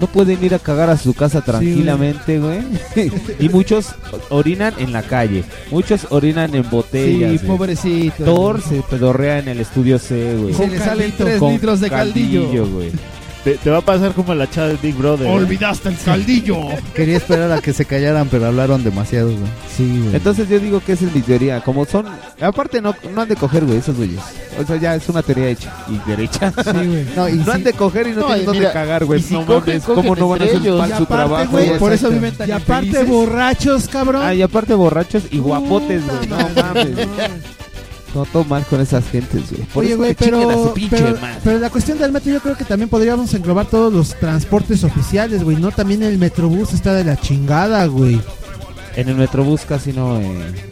No 0.00 0.06
pueden 0.06 0.42
ir 0.42 0.54
a 0.54 0.58
cagar 0.58 0.88
a 0.88 0.96
su 0.96 1.12
casa 1.12 1.42
tranquilamente, 1.42 2.38
güey. 2.38 2.60
y 3.38 3.48
muchos 3.50 3.94
orinan 4.30 4.72
en 4.78 4.92
la 4.92 5.02
calle. 5.02 5.44
Muchos 5.70 6.06
orinan 6.08 6.54
en 6.54 6.68
botellas. 6.70 7.32
Sí, 7.32 7.36
güey. 7.36 7.58
pobrecito. 7.58 8.24
Thor 8.24 8.62
se 8.62 8.82
pedorrea 8.82 9.40
en 9.40 9.48
el 9.48 9.60
estudio 9.60 9.98
C, 9.98 10.36
güey. 10.36 10.52
Y 10.52 10.54
se 10.54 10.68
le 10.68 10.78
salen 10.78 11.12
tres 11.16 11.38
Con 11.38 11.52
litros 11.52 11.80
de 11.80 11.90
caldillo. 11.90 12.66
güey. 12.66 12.90
Te, 13.44 13.54
te 13.56 13.70
va 13.70 13.78
a 13.78 13.80
pasar 13.80 14.12
como 14.12 14.34
la 14.34 14.48
chava 14.50 14.68
de 14.68 14.76
Big 14.82 14.94
Brother. 14.94 15.26
¿eh? 15.26 15.30
Olvidaste 15.30 15.88
el 15.88 15.96
caldillo. 15.98 16.56
Quería 16.94 17.16
esperar 17.16 17.50
a 17.52 17.60
que 17.60 17.72
se 17.72 17.84
callaran, 17.84 18.28
pero 18.28 18.46
hablaron 18.46 18.82
demasiado, 18.84 19.28
güey. 19.30 19.50
Sí, 19.76 20.08
Entonces 20.12 20.48
yo 20.48 20.58
digo 20.58 20.80
que 20.80 20.92
esa 20.92 21.06
es 21.06 21.14
mi 21.14 21.22
teoría. 21.22 21.60
Como 21.62 21.84
son. 21.86 22.06
Aparte, 22.40 22.80
no, 22.82 22.94
no 23.14 23.22
han 23.22 23.28
de 23.28 23.36
coger, 23.36 23.64
güey, 23.64 23.78
esos 23.78 23.96
güeyes. 23.96 24.20
O 24.60 24.66
sea, 24.66 24.76
ya 24.76 24.94
es 24.94 25.08
una 25.08 25.22
teoría 25.22 25.48
hecha 25.48 25.72
y 25.88 26.08
derecha. 26.08 26.52
Sí, 26.62 26.70
güey. 26.86 27.06
No, 27.16 27.28
y 27.28 27.34
No 27.34 27.44
si- 27.44 27.50
han 27.50 27.64
de 27.64 27.72
coger 27.72 28.06
y 28.08 28.10
no, 28.10 28.20
No, 28.20 28.26
tienen 28.26 28.44
dónde 28.46 28.60
mira, 28.60 28.72
cagar, 28.72 29.04
güey. 29.04 29.22
si 29.22 29.34
no 29.34 29.46
cogen, 29.46 29.60
mames, 29.74 29.84
¿cómo 29.84 30.02
cogen 30.08 30.20
no 30.20 30.28
van 30.28 30.42
a 30.42 30.44
hacer 30.44 30.60
mal 30.60 30.88
su 30.88 30.94
aparte, 30.94 31.06
trabajo? 31.06 31.50
güey, 31.52 31.78
por 31.78 31.92
eso 31.92 32.10
viven 32.10 32.34
tan 32.34 32.48
Y 32.48 32.52
aparte 32.52 32.86
infelices. 32.88 33.08
borrachos, 33.08 33.88
cabrón. 33.88 34.22
Ah, 34.24 34.34
y 34.34 34.42
aparte 34.42 34.74
borrachos 34.74 35.22
y 35.30 35.38
guapotes, 35.38 36.02
güey. 36.06 36.26
No 36.28 36.36
mames. 36.36 36.88
No 38.14 38.24
todo 38.24 38.44
mal 38.44 38.64
con 38.66 38.80
esas 38.80 39.08
gentes, 39.08 39.50
güey. 39.52 39.62
Por 39.72 39.84
Oye, 39.84 39.92
eso 39.92 39.98
güey, 39.98 40.14
pero, 40.14 40.68
su 40.68 40.74
pinche 40.74 40.96
pero, 40.96 41.16
madre. 41.20 41.38
pero 41.44 41.58
la 41.60 41.70
cuestión 41.70 41.98
del 41.98 42.10
metro 42.10 42.32
yo 42.32 42.40
creo 42.40 42.56
que 42.56 42.64
también 42.64 42.88
podríamos 42.88 43.32
englobar 43.34 43.66
todos 43.66 43.92
los 43.92 44.14
transportes 44.18 44.82
oficiales, 44.82 45.44
güey, 45.44 45.56
¿no? 45.58 45.70
También 45.70 46.02
el 46.02 46.18
metrobús 46.18 46.72
está 46.72 46.92
de 46.94 47.04
la 47.04 47.16
chingada, 47.16 47.86
güey. 47.86 48.20
En 48.96 49.08
el 49.08 49.14
metrobús 49.14 49.60
casi 49.60 49.92
no, 49.92 50.20
eh, 50.20 50.24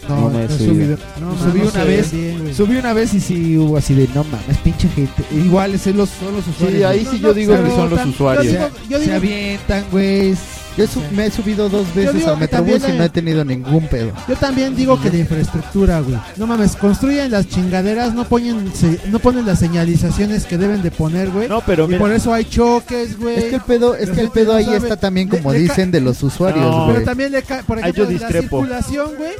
no, 0.08 0.28
me 0.30 0.44
he 0.44 0.48
no 0.48 0.54
he 0.54 0.58
subido. 0.58 0.72
subido. 0.74 0.98
No, 1.20 1.38
subí 1.38 1.60
no 1.60 1.68
una 1.70 1.84
vez, 1.84 2.10
bien, 2.12 2.54
subí 2.54 2.76
una 2.76 2.92
vez 2.92 3.14
y 3.14 3.20
sí 3.20 3.56
hubo 3.56 3.76
así 3.76 3.94
de 3.94 4.08
no 4.12 4.24
mames, 4.24 4.58
pinche 4.64 4.88
gente. 4.88 5.22
Igual 5.30 5.74
es 5.74 5.86
los, 5.86 6.08
son 6.08 6.34
los 6.34 6.44
usuarios. 6.48 6.84
ahí 6.90 7.04
güey. 7.04 7.16
sí 7.16 7.22
yo 7.22 7.32
digo 7.32 7.54
que 7.62 7.70
son 7.70 7.88
los 7.90 8.04
usuarios. 8.04 8.46
Se, 8.46 8.52
Yo 8.54 8.58
digo- 8.66 8.76
yo 8.90 8.98
se 8.98 9.04
digo- 9.04 9.16
avientan, 9.16 9.84
güey. 9.92 10.34
Yo 10.78 10.86
su- 10.86 11.02
me 11.12 11.26
he 11.26 11.30
subido 11.30 11.68
dos 11.68 11.92
veces 11.94 12.24
que 12.24 12.36
Metrobús 12.36 12.82
y 12.88 12.92
no 12.96 13.04
he 13.04 13.08
tenido 13.08 13.44
ningún 13.44 13.86
pedo. 13.88 14.12
Yo 14.28 14.36
también 14.36 14.74
digo 14.76 15.00
que 15.00 15.10
la 15.10 15.18
infraestructura, 15.18 16.00
güey. 16.00 16.16
No 16.36 16.46
mames, 16.46 16.76
construyen 16.76 17.30
las 17.30 17.48
chingaderas, 17.48 18.14
no 18.14 18.24
ponen, 18.28 18.72
se- 18.74 19.00
no 19.10 19.18
ponen 19.18 19.44
las 19.44 19.58
señalizaciones 19.58 20.44
que 20.44 20.56
deben 20.56 20.82
de 20.82 20.90
poner, 20.90 21.30
güey. 21.30 21.48
No, 21.48 21.60
pero 21.66 21.84
y 21.84 21.88
mira- 21.88 21.98
por 21.98 22.12
eso 22.12 22.32
hay 22.32 22.44
choques, 22.44 23.18
güey. 23.18 23.36
Es 23.36 23.44
que 23.44 23.54
el 23.56 23.60
pedo, 23.62 23.94
es 23.96 24.08
que 24.10 24.20
el 24.20 24.30
pedo 24.30 24.52
no 24.52 24.58
ahí 24.58 24.64
sabe. 24.66 24.76
está 24.78 24.96
también 24.96 25.28
como 25.28 25.52
le 25.52 25.58
dicen 25.58 25.90
de 25.90 26.00
los 26.00 26.22
usuarios, 26.22 26.64
No. 26.64 26.84
güey. 26.84 26.94
Pero 26.94 27.04
también, 27.04 27.32
le 27.32 27.42
ca- 27.42 27.62
por 27.66 27.78
ejemplo, 27.78 28.04
la 28.04 28.10
discrepo. 28.10 28.60
circulación, 28.60 29.10
güey. 29.18 29.32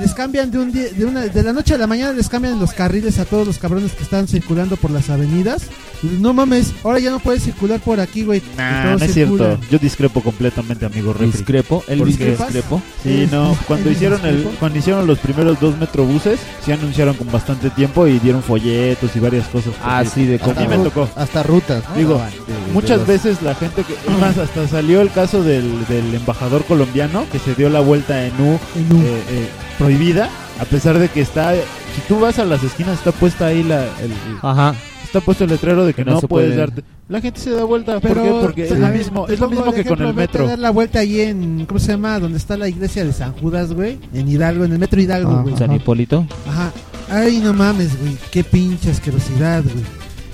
Les 0.00 0.12
cambian 0.12 0.50
de 0.50 0.58
un 0.58 0.72
día, 0.72 0.88
de 0.94 1.04
una, 1.06 1.22
de 1.22 1.42
la 1.42 1.52
noche 1.54 1.74
a 1.74 1.78
la 1.78 1.86
mañana 1.86 2.12
les 2.12 2.28
cambian 2.28 2.58
los 2.60 2.72
carriles 2.72 3.18
a 3.18 3.24
todos 3.24 3.46
los 3.46 3.56
cabrones 3.58 3.92
que 3.92 4.02
están 4.02 4.28
circulando 4.28 4.76
por 4.76 4.90
las 4.90 5.08
avenidas. 5.08 5.62
No 6.02 6.34
mames, 6.34 6.72
ahora 6.84 6.98
ya 6.98 7.10
no 7.10 7.18
puedes 7.18 7.42
circular 7.42 7.80
por 7.80 7.98
aquí, 8.00 8.22
güey. 8.22 8.42
Nah, 8.58 8.96
no 8.96 9.04
es 9.04 9.14
cierto. 9.14 9.58
Yo 9.70 9.78
discrepo 9.78 10.20
completamente, 10.20 10.84
amigo 10.84 11.14
Refri. 11.14 11.30
Discrepo, 11.32 11.82
él 11.88 12.04
discrepo. 12.04 12.82
Sí, 13.02 13.26
no. 13.32 13.56
Cuando 13.66 13.88
¿Él 13.88 13.94
hicieron 13.96 14.26
el, 14.26 14.42
cuando 14.60 14.78
hicieron 14.78 15.06
los 15.06 15.18
primeros 15.18 15.58
dos 15.60 15.78
metrobuses, 15.78 16.38
se 16.64 16.74
anunciaron 16.74 17.14
con 17.14 17.32
bastante 17.32 17.70
tiempo 17.70 18.06
y 18.06 18.18
dieron 18.18 18.42
folletos 18.42 19.16
y 19.16 19.18
varias 19.20 19.46
cosas. 19.48 19.72
Ah, 19.82 20.04
sí, 20.04 20.26
de 20.26 20.38
cómo- 20.38 20.60
me 20.68 20.76
tocó. 20.78 21.08
Hasta 21.16 21.42
rutas, 21.42 21.82
¿no? 21.88 21.96
Digo, 21.96 22.14
Daban 22.14 22.30
de- 22.32 22.36
de 22.66 22.72
muchas 22.74 22.98
los- 22.98 23.06
veces 23.06 23.40
la 23.40 23.54
gente 23.54 23.82
que... 23.82 23.94
Más, 24.20 24.36
hasta 24.36 24.68
salió 24.68 25.00
el 25.00 25.10
caso 25.10 25.42
del, 25.42 25.86
del 25.86 26.14
embajador 26.14 26.64
colombiano 26.64 27.24
que 27.32 27.38
se 27.38 27.54
dio 27.54 27.70
la 27.70 27.80
vuelta 27.80 28.26
en 28.26 28.32
U, 28.38 28.58
En 28.74 28.92
U. 28.92 29.00
eh, 29.02 29.22
eh, 29.30 29.48
prohibida, 29.78 30.28
a 30.60 30.64
pesar 30.64 30.98
de 30.98 31.08
que 31.08 31.20
está... 31.20 31.52
Si 31.54 32.00
tú 32.08 32.20
vas 32.20 32.38
a 32.38 32.44
las 32.44 32.62
esquinas, 32.62 32.98
está 32.98 33.12
puesta 33.12 33.46
ahí 33.46 33.62
la... 33.62 33.84
el- 33.84 34.10
el- 34.12 34.38
Ajá. 34.42 34.74
Está 35.04 35.20
puesto 35.20 35.44
el 35.44 35.50
letrero 35.50 35.86
de 35.86 35.94
que, 35.94 36.04
Que 36.04 36.10
no 36.10 36.20
puedes 36.20 36.50
puede. 36.50 36.56
darte... 36.56 36.82
La 37.08 37.20
gente 37.20 37.38
se 37.40 37.50
da 37.50 37.62
vuelta. 37.64 38.00
Pero, 38.00 38.14
¿Por 38.14 38.24
qué? 38.24 38.40
Porque 38.42 38.64
es 38.64 38.72
a 38.72 38.74
lo 38.74 38.80
ver, 38.88 38.98
mismo, 38.98 39.28
es 39.28 39.38
lo 39.38 39.48
mismo 39.48 39.72
que 39.72 39.84
con 39.84 40.02
el 40.02 40.12
metro. 40.12 40.46
dar 40.48 40.58
la 40.58 40.70
vuelta 40.70 40.98
ahí 40.98 41.20
en, 41.20 41.64
¿cómo 41.66 41.78
se 41.78 41.92
llama? 41.92 42.18
Donde 42.18 42.36
está 42.36 42.56
la 42.56 42.68
iglesia 42.68 43.04
de 43.04 43.12
San 43.12 43.32
Judas, 43.34 43.72
güey. 43.72 43.98
En 44.12 44.28
Hidalgo, 44.28 44.64
en 44.64 44.72
el 44.72 44.78
metro 44.80 45.00
Hidalgo, 45.00 45.30
Ajá. 45.30 45.42
güey. 45.42 45.56
San 45.56 45.72
Hipólito. 45.72 46.26
Ajá. 46.48 46.72
Ay, 47.08 47.38
no 47.38 47.52
mames, 47.54 47.96
güey. 48.00 48.16
Qué 48.32 48.42
pinche 48.42 48.90
asquerosidad, 48.90 49.62
güey. 49.62 49.84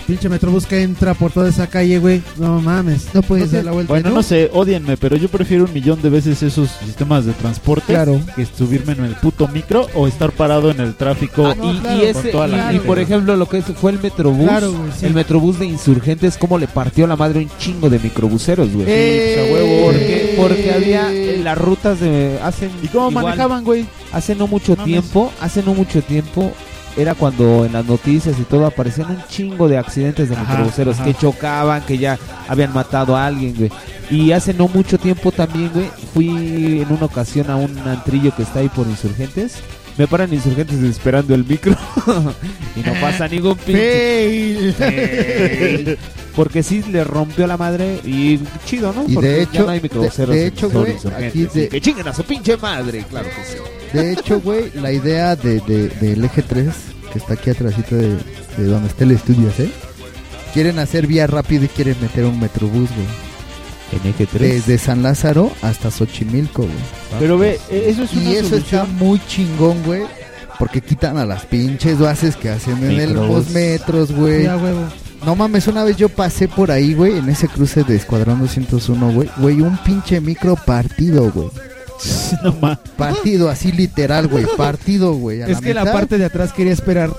Pinche 0.07 0.29
metrobús 0.29 0.67
que 0.67 0.83
entra 0.83 1.15
por 1.15 1.31
toda 1.33 1.49
esa 1.49 1.67
calle, 1.69 1.99
güey. 1.99 2.23
No 2.37 2.61
mames. 2.61 3.07
No 3.15 3.23
puedes 3.23 3.53
dar 3.53 3.65
la 3.65 3.73
vuelta. 3.73 3.93
Bueno, 3.93 4.11
no 4.11 4.23
sé, 4.23 4.51
odienme, 4.53 4.97
pero 4.97 5.17
yo 5.17 5.29
prefiero 5.29 5.65
un 5.65 5.73
millón 5.73 6.03
de 6.03 6.11
veces 6.11 6.43
esos 6.43 6.71
sistemas 6.85 7.25
de 7.25 7.33
transporte 7.33 7.93
Claro. 7.93 8.21
que 8.35 8.45
subirme 8.47 8.93
en 8.95 9.05
el 9.05 9.15
puto 9.15 9.47
micro 9.49 9.87
o 9.95 10.09
estar 10.09 10.33
parado 10.33 10.71
en 10.71 10.81
el 10.81 10.95
tráfico. 10.95 11.47
Ah, 11.47 11.55
y, 11.63 11.79
claro, 11.79 12.03
y 12.03 12.07
ese, 12.07 12.23
con 12.23 12.31
toda 12.33 12.47
la 12.49 12.73
y- 12.73 12.79
por 12.81 12.99
ejemplo, 12.99 13.37
lo 13.37 13.49
que 13.49 13.63
fue 13.63 13.93
el 13.93 14.01
Metrobús, 14.01 14.49
Claro, 14.49 14.73
güey, 14.73 14.91
sí. 14.99 15.07
el 15.07 15.15
Metrobús 15.15 15.59
de 15.59 15.67
Insurgentes, 15.67 16.37
cómo 16.37 16.59
le 16.59 16.67
partió 16.69 17.07
la 17.07 17.17
madre 17.17 17.41
un 17.41 17.51
chingo 17.59 17.89
de 17.89 17.99
microbuseros, 17.99 18.73
güey. 18.73 18.87
Eh, 18.89 19.33
Sí, 19.35 19.41
a 19.51 19.55
huevo, 19.55 19.87
porque, 19.87 20.35
porque 20.37 20.73
había 20.73 21.13
eh, 21.13 21.41
las 21.43 21.57
rutas 21.57 22.01
de... 22.01 22.39
Hacen 22.43 22.71
¿Y 22.83 22.89
cómo 22.89 23.11
igual, 23.11 23.25
manejaban, 23.25 23.65
güey? 23.65 23.87
Hace 24.13 24.35
no 24.35 24.47
mucho 24.47 24.73
Mames. 24.77 24.85
tiempo, 24.87 25.33
hace 25.41 25.63
no 25.63 25.75
mucho 25.75 26.03
tiempo, 26.03 26.53
era 26.97 27.15
cuando 27.15 27.65
en 27.65 27.73
las 27.73 27.85
noticias 27.87 28.37
y 28.39 28.43
todo 28.43 28.67
aparecían 28.67 29.11
un 29.11 29.23
chingo 29.29 29.69
de 29.69 29.79
accidentes 29.79 30.29
de 30.29 30.37
microbuseros 30.37 30.97
que 30.99 31.15
chocaban, 31.15 31.83
que 31.87 31.97
ya 31.99 32.19
habían 32.49 32.73
matado 32.75 33.17
a 33.17 33.27
alguien, 33.27 33.55
güey. 33.57 33.71
Y 34.11 34.33
hace 34.33 34.53
no 34.53 34.69
mucho 34.69 34.99
tiempo 34.99 35.33
también, 35.33 35.71
güey, 35.73 35.91
fui 36.13 36.29
en 36.83 36.93
una 36.93 37.07
ocasión 37.07 37.51
a 37.51 37.57
un 37.57 37.79
antrillo 37.79 38.35
que 38.37 38.43
está 38.43 38.59
ahí 38.61 38.69
por 38.69 38.87
Insurgentes. 38.87 39.55
Me 39.97 40.07
paran 40.07 40.33
Insurgentes 40.33 40.83
esperando 40.83 41.35
el 41.35 41.45
micro 41.45 41.75
y 42.77 42.81
no 42.81 42.93
pasa 43.01 43.29
ningún 43.29 43.57
pinche. 43.57 44.73
Fail. 44.73 45.99
Porque 46.35 46.63
sí 46.63 46.83
le 46.91 47.05
rompió 47.05 47.47
la 47.47 47.57
madre 47.59 48.01
y 48.05 48.41
chido, 48.65 48.93
¿no? 48.95 49.05
Y 49.07 49.15
Porque 49.15 49.29
de 49.29 49.37
ya 49.37 49.43
hecho, 49.43 49.63
no 49.65 49.71
hay 49.71 49.81
microbuseros 49.83 50.35
de- 50.35 50.41
de 50.41 50.47
hecho, 50.47 50.71
güey, 50.71 50.97
aquí 51.27 51.45
de- 51.53 51.69
Que 51.69 51.81
chinguen 51.81 52.09
a 52.09 52.15
su 52.15 52.25
pinche 52.25 52.57
madre, 52.57 53.05
claro 53.09 53.29
que 53.29 53.45
sí. 53.45 53.59
De 53.93 54.13
hecho, 54.13 54.41
güey, 54.41 54.71
la 54.75 54.93
idea 54.93 55.37
de, 55.37 55.61
de- 55.61 55.89
del 55.89 56.25
eje 56.25 56.43
3, 56.43 56.69
que 57.13 57.19
está 57.19 57.35
aquí 57.35 57.51
atrásito 57.51 57.95
de, 57.97 58.17
de 58.57 58.65
donde 58.65 58.89
está 58.89 59.05
el 59.05 59.13
estudio, 59.13 59.49
¿eh? 59.59 59.71
Quieren 60.55 60.79
hacer 60.79 61.07
vía 61.07 61.27
rápida 61.27 61.65
y 61.65 61.69
quieren 61.69 61.97
meter 62.01 62.25
un 62.25 62.39
metrobús, 62.41 62.89
güey. 62.91 64.03
En 64.03 64.09
eje 64.11 64.27
3. 64.27 64.41
Desde 64.67 64.79
San 64.79 65.03
Lázaro 65.03 65.51
hasta 65.63 65.91
Xochimilco, 65.91 66.63
güey. 66.63 66.75
Pero 67.19 67.37
ve, 67.39 67.59
eh, 67.71 67.87
eso 67.89 68.03
es 68.05 68.13
una 68.15 68.23
Y 68.31 68.37
eso 68.37 68.57
está 68.57 68.79
solución. 68.79 68.97
muy 68.97 69.21
chingón, 69.29 69.83
güey. 69.85 70.03
Porque 70.59 70.81
quitan 70.81 71.17
a 71.19 71.25
las 71.27 71.45
pinches 71.47 71.99
bases 71.99 72.37
que 72.37 72.49
hacen 72.51 72.79
en 72.85 73.01
el 73.01 73.15
los 73.15 73.51
metros, 73.51 74.13
güey. 74.13 74.45
Ya, 74.45 74.57
huevo. 74.57 74.81
No 75.27 75.35
mames, 75.37 75.67
una 75.69 75.85
vez 75.85 75.97
yo 75.97 76.09
pasé 76.09 76.49
por 76.49 76.71
ahí, 76.71 76.95
güey, 76.95 77.19
en 77.19 77.29
ese 77.29 77.49
cruce 77.49 77.85
de 77.85 77.97
Escuadrón 77.97 78.41
201, 78.41 79.13
güey. 79.13 79.29
Güey, 79.39 79.61
un 79.61 79.77
pinche 79.79 80.21
micro 80.21 80.57
partido, 80.57 81.31
güey. 81.33 81.49
No 82.43 82.53
ma- 82.61 82.79
Partido, 82.97 83.49
así 83.51 83.73
literal, 83.73 84.27
güey. 84.29 84.45
Partido, 84.57 85.15
güey. 85.15 85.43
Es 85.43 85.61
que 85.61 85.75
la 85.75 85.85
parte 85.93 86.19
de 86.19 86.25
atrás 86.27 86.53
quería 86.53 86.73
esperar. 86.73 87.11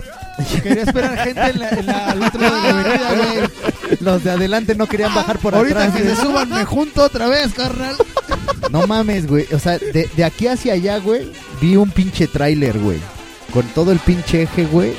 Quería 0.64 0.84
esperar 0.84 1.18
gente 1.19 1.41
en 1.41 1.60
la, 1.60 1.69
en 1.69 1.85
la- 1.85 2.05
al 2.11 2.23
otro 2.23 2.41
lado 2.41 2.55
de 2.55 2.61
la 2.61 2.69
avenida, 2.80 3.14
güey. 3.15 3.97
Los 4.01 4.23
de 4.23 4.31
adelante 4.31 4.76
no 4.76 4.88
querían 4.88 5.14
bajar 5.14 5.38
por 5.38 5.53
Ahorita 5.55 5.84
atrás. 5.85 5.95
que 6.01 6.10
se 6.10 6.15
suban, 6.22 6.49
me 6.49 6.65
junto 6.65 7.03
otra 7.03 7.27
vez, 7.27 7.53
carnal. 7.53 7.95
No 8.72 8.88
mames, 8.88 9.27
güey. 9.27 9.45
O 9.53 9.60
sea, 9.60 9.77
de, 9.77 10.10
de 10.15 10.23
aquí 10.23 10.47
hacia 10.47 10.73
allá, 10.73 10.97
güey, 10.97 11.31
vi 11.61 11.76
un 11.76 11.91
pinche 11.91 12.27
tráiler, 12.27 12.80
güey. 12.80 12.97
Con 13.53 13.64
todo 13.68 13.91
el 13.91 13.99
pinche 13.99 14.41
eje, 14.43 14.65
güey, 14.65 14.93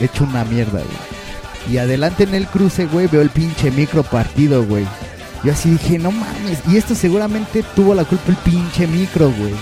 hecho 0.00 0.24
una 0.24 0.44
mierda, 0.44 0.80
güey. 0.80 1.72
Y 1.74 1.76
adelante 1.78 2.24
en 2.24 2.34
el 2.34 2.46
cruce, 2.46 2.86
güey, 2.86 3.06
veo 3.08 3.20
el 3.20 3.30
pinche 3.30 3.70
micro 3.70 4.02
partido, 4.02 4.64
güey. 4.64 4.86
Yo 5.44 5.52
así 5.52 5.70
dije, 5.70 5.98
no 5.98 6.10
mames. 6.12 6.60
Y 6.70 6.76
esto 6.76 6.94
seguramente 6.94 7.64
tuvo 7.74 7.94
la 7.94 8.04
culpa 8.04 8.24
el 8.30 8.36
pinche 8.36 8.86
micro, 8.86 9.32
güey. 9.32 9.52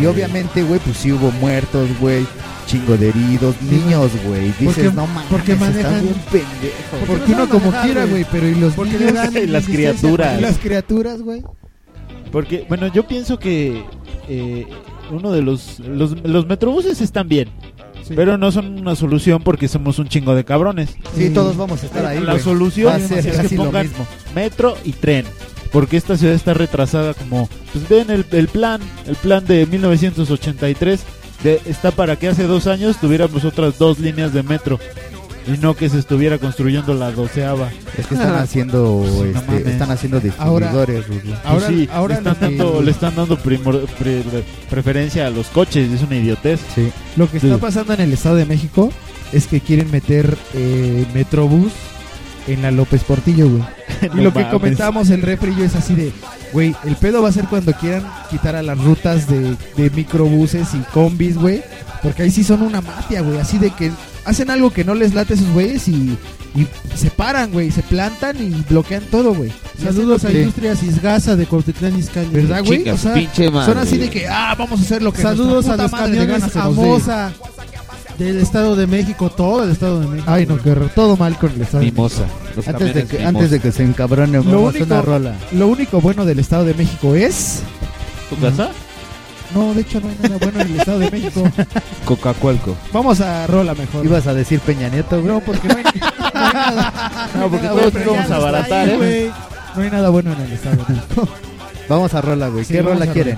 Y 0.00 0.06
obviamente, 0.06 0.62
güey, 0.62 0.80
pues 0.80 0.96
sí 0.96 1.12
hubo 1.12 1.30
muertos, 1.32 1.88
güey. 2.00 2.26
Chingo 2.66 2.96
de 2.96 3.10
heridos, 3.10 3.54
niños, 3.62 4.10
güey. 4.26 4.46
Dices, 4.58 4.64
Porque- 4.66 4.82
no 4.92 5.06
mames, 5.06 5.30
porque 5.30 5.54
manejan- 5.54 6.02
bien 6.02 6.14
pendejo. 6.32 7.06
Porque 7.06 7.32
uno 7.32 7.48
como 7.48 7.70
quiera, 7.82 8.04
güey, 8.06 8.26
pero 8.30 8.48
y 8.48 8.54
los 8.56 8.74
Porque 8.74 8.92
niños? 8.98 9.12
le 9.12 9.12
dan 9.12 9.32
las 9.52 9.64
criaturas. 9.66 10.38
Y 10.38 10.42
las 10.42 10.58
criaturas, 10.58 11.22
güey. 11.22 11.42
Porque, 12.32 12.66
bueno, 12.68 12.88
yo 12.88 13.06
pienso 13.06 13.38
que 13.38 13.84
eh, 14.28 14.66
uno 15.12 15.30
de 15.32 15.42
los, 15.42 15.78
los... 15.80 16.20
Los 16.24 16.46
metrobuses 16.48 17.00
están 17.00 17.28
bien. 17.28 17.48
Sí. 18.06 18.14
Pero 18.14 18.38
no 18.38 18.52
son 18.52 18.78
una 18.80 18.94
solución 18.94 19.42
porque 19.42 19.66
somos 19.68 19.98
un 19.98 20.08
chingo 20.08 20.34
de 20.34 20.44
cabrones. 20.44 20.90
Sí, 21.16 21.30
todos 21.30 21.56
vamos 21.56 21.82
a 21.82 21.86
estar 21.86 22.06
ahí, 22.06 22.20
La 22.20 22.32
güey. 22.32 22.44
solución 22.44 22.92
Va 22.92 22.96
a 22.96 23.00
ser 23.00 23.26
es 23.26 23.48
que 23.48 23.56
pongan 23.56 23.86
mismo. 23.88 24.06
metro 24.34 24.76
y 24.84 24.92
tren. 24.92 25.24
Porque 25.72 25.96
esta 25.96 26.16
ciudad 26.16 26.34
está 26.34 26.54
retrasada 26.54 27.12
como... 27.14 27.48
Pues 27.72 27.88
ven 27.88 28.10
el, 28.10 28.24
el 28.30 28.48
plan, 28.48 28.80
el 29.06 29.16
plan 29.16 29.44
de 29.44 29.66
1983. 29.66 31.00
De, 31.42 31.60
está 31.66 31.90
para 31.90 32.16
que 32.16 32.28
hace 32.28 32.44
dos 32.44 32.66
años 32.66 32.96
tuviéramos 32.98 33.44
otras 33.44 33.76
dos 33.78 33.98
líneas 33.98 34.32
de 34.32 34.42
metro. 34.42 34.78
Y 35.46 35.58
no 35.58 35.74
que 35.74 35.88
se 35.88 35.98
estuviera 35.98 36.38
construyendo 36.38 36.92
la 36.94 37.12
doceava. 37.12 37.70
Es 37.96 38.06
que 38.06 38.14
están 38.14 38.34
haciendo, 38.42 39.04
este, 39.24 39.32
mames. 39.46 39.66
están 39.66 39.90
haciendo 39.90 40.20
Ahora- 40.38 40.66
distribuidores, 40.66 41.06
Rulo. 41.08 41.20
Pues 41.22 41.38
Ahora- 41.44 41.68
sí, 41.68 41.88
ahora 41.92 42.14
le, 42.14 42.18
están 42.18 42.34
que- 42.34 42.56
dando, 42.56 42.82
le 42.82 42.90
están 42.90 43.14
dando 43.16 43.38
primor- 43.38 43.86
pre- 43.98 44.22
preferencia 44.70 45.26
a 45.26 45.30
los 45.30 45.46
coches. 45.48 45.90
Es 45.92 46.02
una 46.02 46.16
idiotez. 46.16 46.60
Sí. 46.74 46.90
Lo 47.16 47.30
que 47.30 47.36
está 47.38 47.58
pasando 47.58 47.92
en 47.94 48.00
el 48.00 48.12
Estado 48.12 48.36
de 48.36 48.44
México 48.46 48.90
es 49.32 49.46
que 49.46 49.60
quieren 49.60 49.90
meter 49.90 50.36
eh, 50.54 51.04
Metrobús 51.14 51.72
en 52.48 52.62
la 52.62 52.70
López 52.70 53.02
Portillo, 53.04 53.48
güey. 53.48 53.62
Y 54.14 54.20
lo 54.20 54.32
que 54.32 54.40
mames. 54.40 54.52
comentamos 54.52 55.10
el 55.10 55.22
refri 55.22 55.54
yo 55.56 55.64
es 55.64 55.74
así 55.74 55.94
de, 55.94 56.12
güey, 56.56 56.74
el 56.84 56.96
pedo 56.96 57.20
va 57.22 57.28
a 57.28 57.32
ser 57.32 57.44
cuando 57.44 57.70
quieran 57.74 58.02
quitar 58.30 58.56
a 58.56 58.62
las 58.62 58.82
rutas 58.82 59.28
de, 59.28 59.58
de 59.76 59.90
microbuses 59.90 60.72
y 60.72 60.78
combis, 60.90 61.36
güey. 61.36 61.62
Porque 62.02 62.22
ahí 62.22 62.30
sí 62.30 62.44
son 62.44 62.62
una 62.62 62.80
mafia, 62.80 63.20
güey. 63.20 63.38
Así 63.38 63.58
de 63.58 63.72
que 63.72 63.92
hacen 64.24 64.48
algo 64.48 64.70
que 64.70 64.82
no 64.82 64.94
les 64.94 65.12
late 65.12 65.34
a 65.34 65.36
esos 65.36 65.50
güeyes 65.50 65.86
y, 65.86 66.16
y 66.54 66.66
se 66.94 67.10
paran, 67.10 67.52
güey. 67.52 67.70
Se 67.70 67.82
plantan 67.82 68.42
y 68.42 68.64
bloquean 68.70 69.02
todo, 69.10 69.34
güey. 69.34 69.52
Saludos 69.82 70.24
a 70.24 70.32
Industrias 70.32 70.82
Isgasa 70.82 71.36
de 71.36 71.44
Cuautitlán 71.44 71.98
Izcalli. 71.98 72.30
¿Verdad, 72.30 72.64
güey? 72.64 72.88
O 72.88 72.96
sea, 72.96 73.14
son 73.66 73.76
así 73.76 73.98
de 73.98 74.08
que, 74.08 74.26
ah, 74.26 74.54
vamos 74.58 74.80
a 74.80 74.82
hacer 74.82 75.02
lo 75.02 75.12
que 75.12 75.20
Saludos 75.20 75.68
a 75.68 75.76
los 75.76 75.92
madre 75.92 76.12
de 76.12 76.26
camiones 76.26 76.54
dé. 76.54 76.60
Amosa 76.60 77.32
del 78.18 78.38
Estado 78.40 78.76
de 78.76 78.86
México, 78.86 79.30
todo 79.30 79.64
el 79.64 79.70
Estado 79.72 80.00
de 80.00 80.06
México. 80.08 80.30
Ay, 80.30 80.46
no, 80.46 80.56
que 80.62 80.70
todo 80.94 81.16
mal 81.16 81.36
con 81.38 81.50
el 81.52 81.60
estado. 81.62 81.80
de 81.84 81.90
Mimosa. 81.90 82.22
México. 82.22 82.38
Los 82.56 82.68
Antes 82.68 82.94
de, 82.94 83.04
que, 83.04 83.16
mimosa. 83.18 83.28
antes 83.28 83.50
de 83.50 83.60
que 83.60 83.72
se 83.72 83.84
encabrone, 83.84 84.38
Lo 84.38 84.44
vamos 84.44 84.74
a 84.74 84.78
único- 84.78 84.84
una 84.86 85.02
rola. 85.02 85.34
Lo 85.52 85.68
único 85.68 86.00
bueno 86.00 86.24
del 86.24 86.38
Estado 86.38 86.64
de 86.64 86.74
México 86.74 87.14
es. 87.14 87.60
¿Tu 88.30 88.36
casa? 88.36 88.70
No, 89.54 89.72
de 89.74 89.80
hecho 89.82 90.00
no 90.00 90.08
hay 90.08 90.16
nada 90.22 90.36
bueno 90.40 90.60
en 90.60 90.66
el 90.72 90.80
Estado 90.80 90.98
de 90.98 91.10
México. 91.10 91.42
Coca-Cualco. 92.04 92.76
Vamos 92.92 93.20
a 93.20 93.46
rola 93.46 93.74
mejor. 93.74 94.04
Ibas 94.04 94.26
a 94.26 94.34
decir 94.34 94.60
Peña 94.60 94.88
Nieto, 94.88 95.20
güey. 95.20 95.32
No, 95.32 95.40
porque 95.40 95.68
no 95.68 95.76
hay, 95.76 95.84
no 95.84 95.90
hay 96.34 96.52
nada. 96.52 97.30
No, 97.38 97.48
porque 97.50 97.66
todos 97.68 97.92
bueno. 97.92 98.12
íbamos 98.12 98.30
a 98.30 98.36
abaratar, 98.36 98.88
¿eh? 98.88 99.30
No 99.76 99.82
hay 99.82 99.90
nada 99.90 100.08
bueno 100.08 100.32
en 100.32 100.40
el 100.40 100.52
Estado 100.52 100.76
de 100.76 100.94
México. 100.94 101.28
Vamos 101.88 102.12
a 102.14 102.20
rola, 102.20 102.48
güey. 102.48 102.64
Sí, 102.64 102.72
¿Qué 102.74 102.82
vamos 102.82 102.98
rola 103.00 103.12
quieren? 103.12 103.36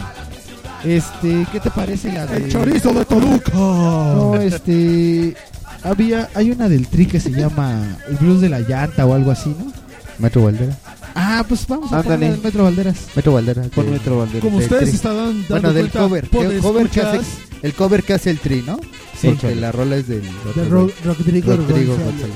Este, 0.84 1.46
¿qué 1.50 1.60
te 1.60 1.70
parece 1.70 2.12
la 2.12 2.26
de 2.26 2.36
El 2.36 2.52
chorizo 2.52 2.92
de 2.92 3.04
Toluca. 3.04 3.52
No, 3.52 4.36
este 4.36 5.34
había 5.82 6.28
hay 6.34 6.50
una 6.50 6.68
del 6.68 6.86
Tri 6.86 7.06
que 7.06 7.20
se 7.20 7.30
llama 7.30 7.98
El 8.08 8.16
Blues 8.16 8.40
de 8.40 8.48
la 8.48 8.60
Llanta 8.60 9.04
o 9.06 9.14
algo 9.14 9.30
así, 9.30 9.48
¿no? 9.50 9.72
Metro 10.18 10.42
Valdera. 10.44 10.76
Ah, 11.14 11.44
pues 11.48 11.66
vamos 11.66 11.92
a 11.92 11.98
Ándale. 12.00 12.26
poner 12.28 12.44
Metro 12.44 12.64
Valderas. 12.64 12.96
Metro 13.14 13.32
Valdera. 13.32 13.62
Pon 13.74 13.90
Metro 13.90 14.18
Valderas. 14.18 14.42
Como 14.42 14.58
del 14.58 14.64
ustedes 14.64 14.88
Tri. 14.88 14.96
están 14.96 15.16
dando 15.16 15.44
Bueno, 15.48 15.72
del 15.72 15.90
cuenta, 15.90 15.98
cover. 16.00 16.30
por 16.30 16.44
El 16.46 16.60
cover, 16.60 16.88
que 16.88 17.00
hace, 17.00 17.20
el 17.62 17.74
cover 17.74 18.02
que 18.04 18.12
hace 18.14 18.30
el 18.30 18.38
Tri, 18.38 18.62
¿no? 18.66 18.78
Sí. 19.20 19.28
Porque 19.28 19.54
la 19.56 19.72
rola 19.72 19.96
es 19.96 20.06
del 20.08 20.22
de 20.22 20.64
Ro- 20.68 20.90
Rodrigo, 21.04 21.56
Rodrigo 21.56 21.92
González. 21.96 22.34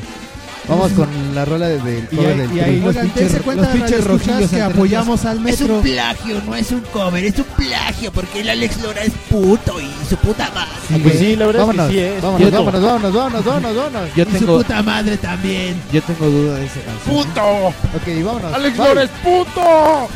Vamos 0.69 0.93
con 0.93 1.09
la 1.35 1.45
rola 1.45 1.67
de- 1.69 1.79
del 1.81 2.05
Y 2.11 2.17
cover 2.17 2.31
ahí- 2.33 2.39
del 2.39 2.57
y 2.57 2.61
ahí 2.61 2.81
los 2.81 2.95
pinches- 2.97 3.15
dense 3.15 3.41
cuenta, 3.41 3.63
los 3.65 3.73
pinches 3.73 3.91
radioescuchas, 4.05 4.29
rojillos 4.29 4.51
que 4.51 4.63
apoyamos 4.63 5.25
al 5.25 5.41
metro. 5.41 5.81
plagio, 5.81 6.41
no 6.47 6.55
es 6.55 6.71
un 6.71 6.81
cover, 6.93 7.25
es 7.25 7.37
un 7.39 7.45
plagio, 7.45 8.13
porque 8.13 8.41
el 8.43 8.51
Alex 8.51 8.81
Lora 8.83 9.03
es 9.03 9.13
puto 9.29 9.81
y 9.81 9.89
su 10.09 10.17
puta 10.17 10.49
madre. 10.55 10.71
Ah, 10.95 10.99
pues 11.03 11.19
sí, 11.19 11.35
la 11.37 11.47
verdad 11.47 11.61
vámonos, 11.67 11.87
es 11.87 11.93
que 11.93 11.99
sí 11.99 12.05
es. 12.17 12.23
vámonos, 12.23 12.51
vámonos, 12.53 12.83
vámonos, 12.83 13.13
vámonos, 13.15 13.45
vámonos, 13.45 13.77
vámonos. 13.77 14.15
Yo 14.15 14.25
Y 14.25 14.39
su 14.39 14.47
puta 14.47 14.83
madre 14.83 15.17
también. 15.17 15.83
yo 15.93 16.01
tengo 16.03 16.27
duda 16.31 16.55
de 16.57 16.67
esa 16.67 16.81
canción. 16.81 17.17
¡Puto! 17.17 17.67
Ok, 17.69 18.25
vámonos. 18.25 18.55
¡Alex 18.55 18.77
Bye. 18.79 18.87
Lora 18.87 19.03
es 19.03 19.11
puto! 19.11 20.09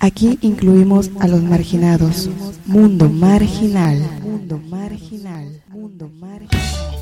Aquí 0.00 0.38
incluimos 0.42 1.10
a 1.20 1.28
los 1.28 1.42
marginados. 1.42 2.28
Mundo 2.66 3.08
marginal. 3.08 3.98
Mundo 4.22 4.58
marginal. 4.68 5.62
Mundo 5.68 6.10
marginal. 6.18 6.93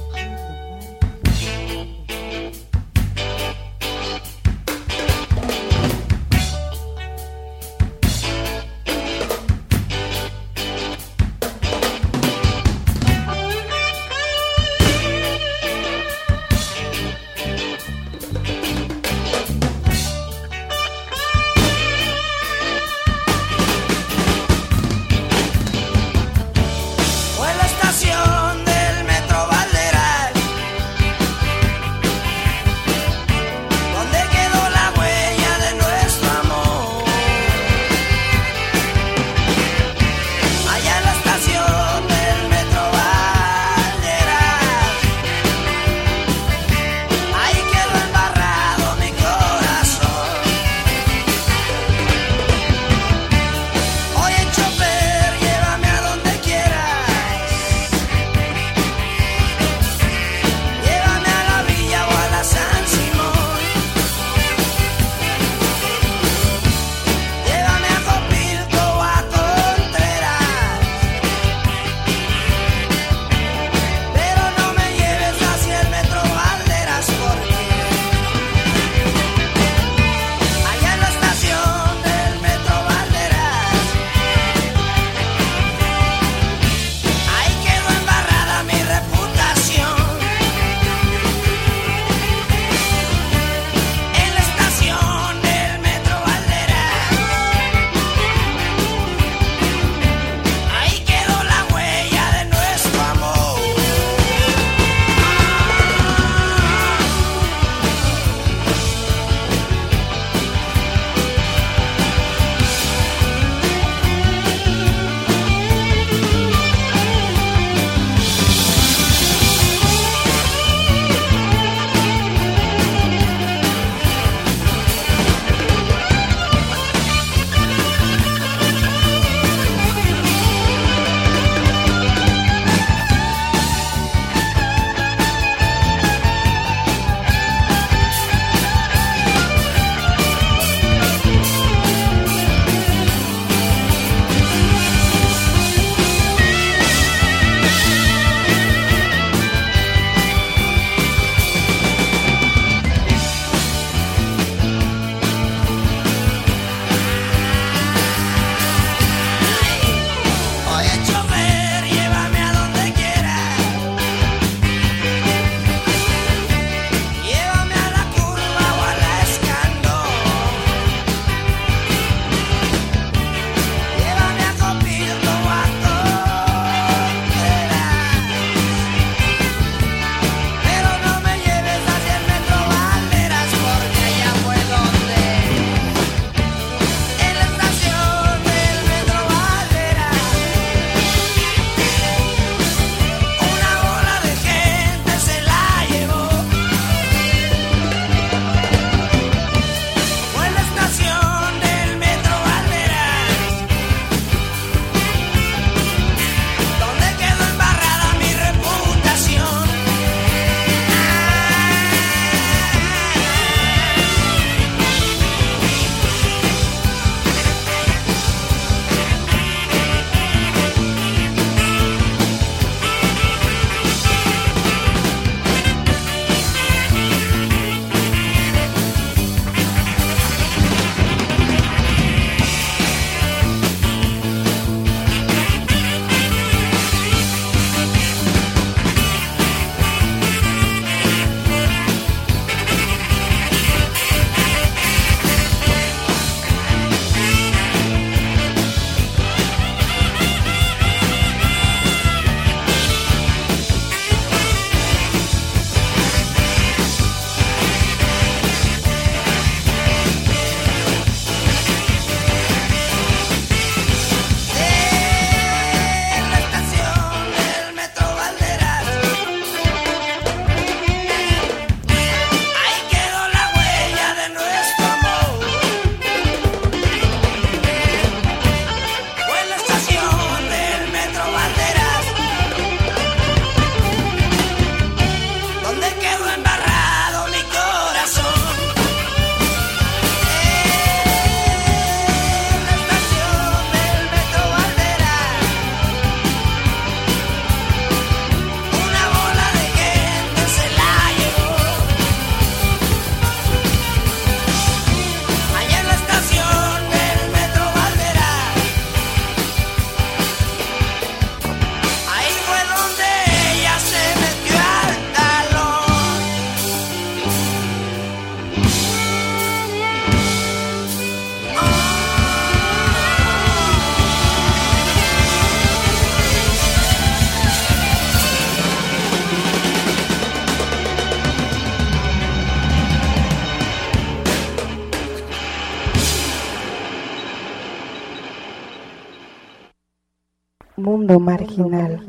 Marginal. 341.57 342.01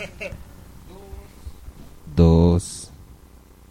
Dos, 2.16 2.90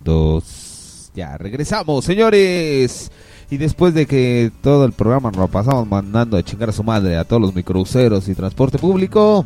dos. 0.04 1.12
Ya, 1.14 1.38
regresamos, 1.38 2.06
señores. 2.06 3.12
Y 3.52 3.58
después 3.58 3.94
de 3.94 4.06
que 4.06 4.52
todo 4.62 4.86
el 4.86 4.94
programa 4.94 5.32
nos 5.32 5.40
lo 5.40 5.48
pasamos 5.48 5.88
mandando 5.88 6.38
a 6.38 6.44
chingar 6.44 6.70
a 6.70 6.72
su 6.72 6.84
madre 6.84 7.18
a 7.18 7.24
todos 7.26 7.42
los 7.42 7.54
microbuseros 7.54 8.28
y 8.28 8.36
transporte 8.36 8.78
público, 8.78 9.46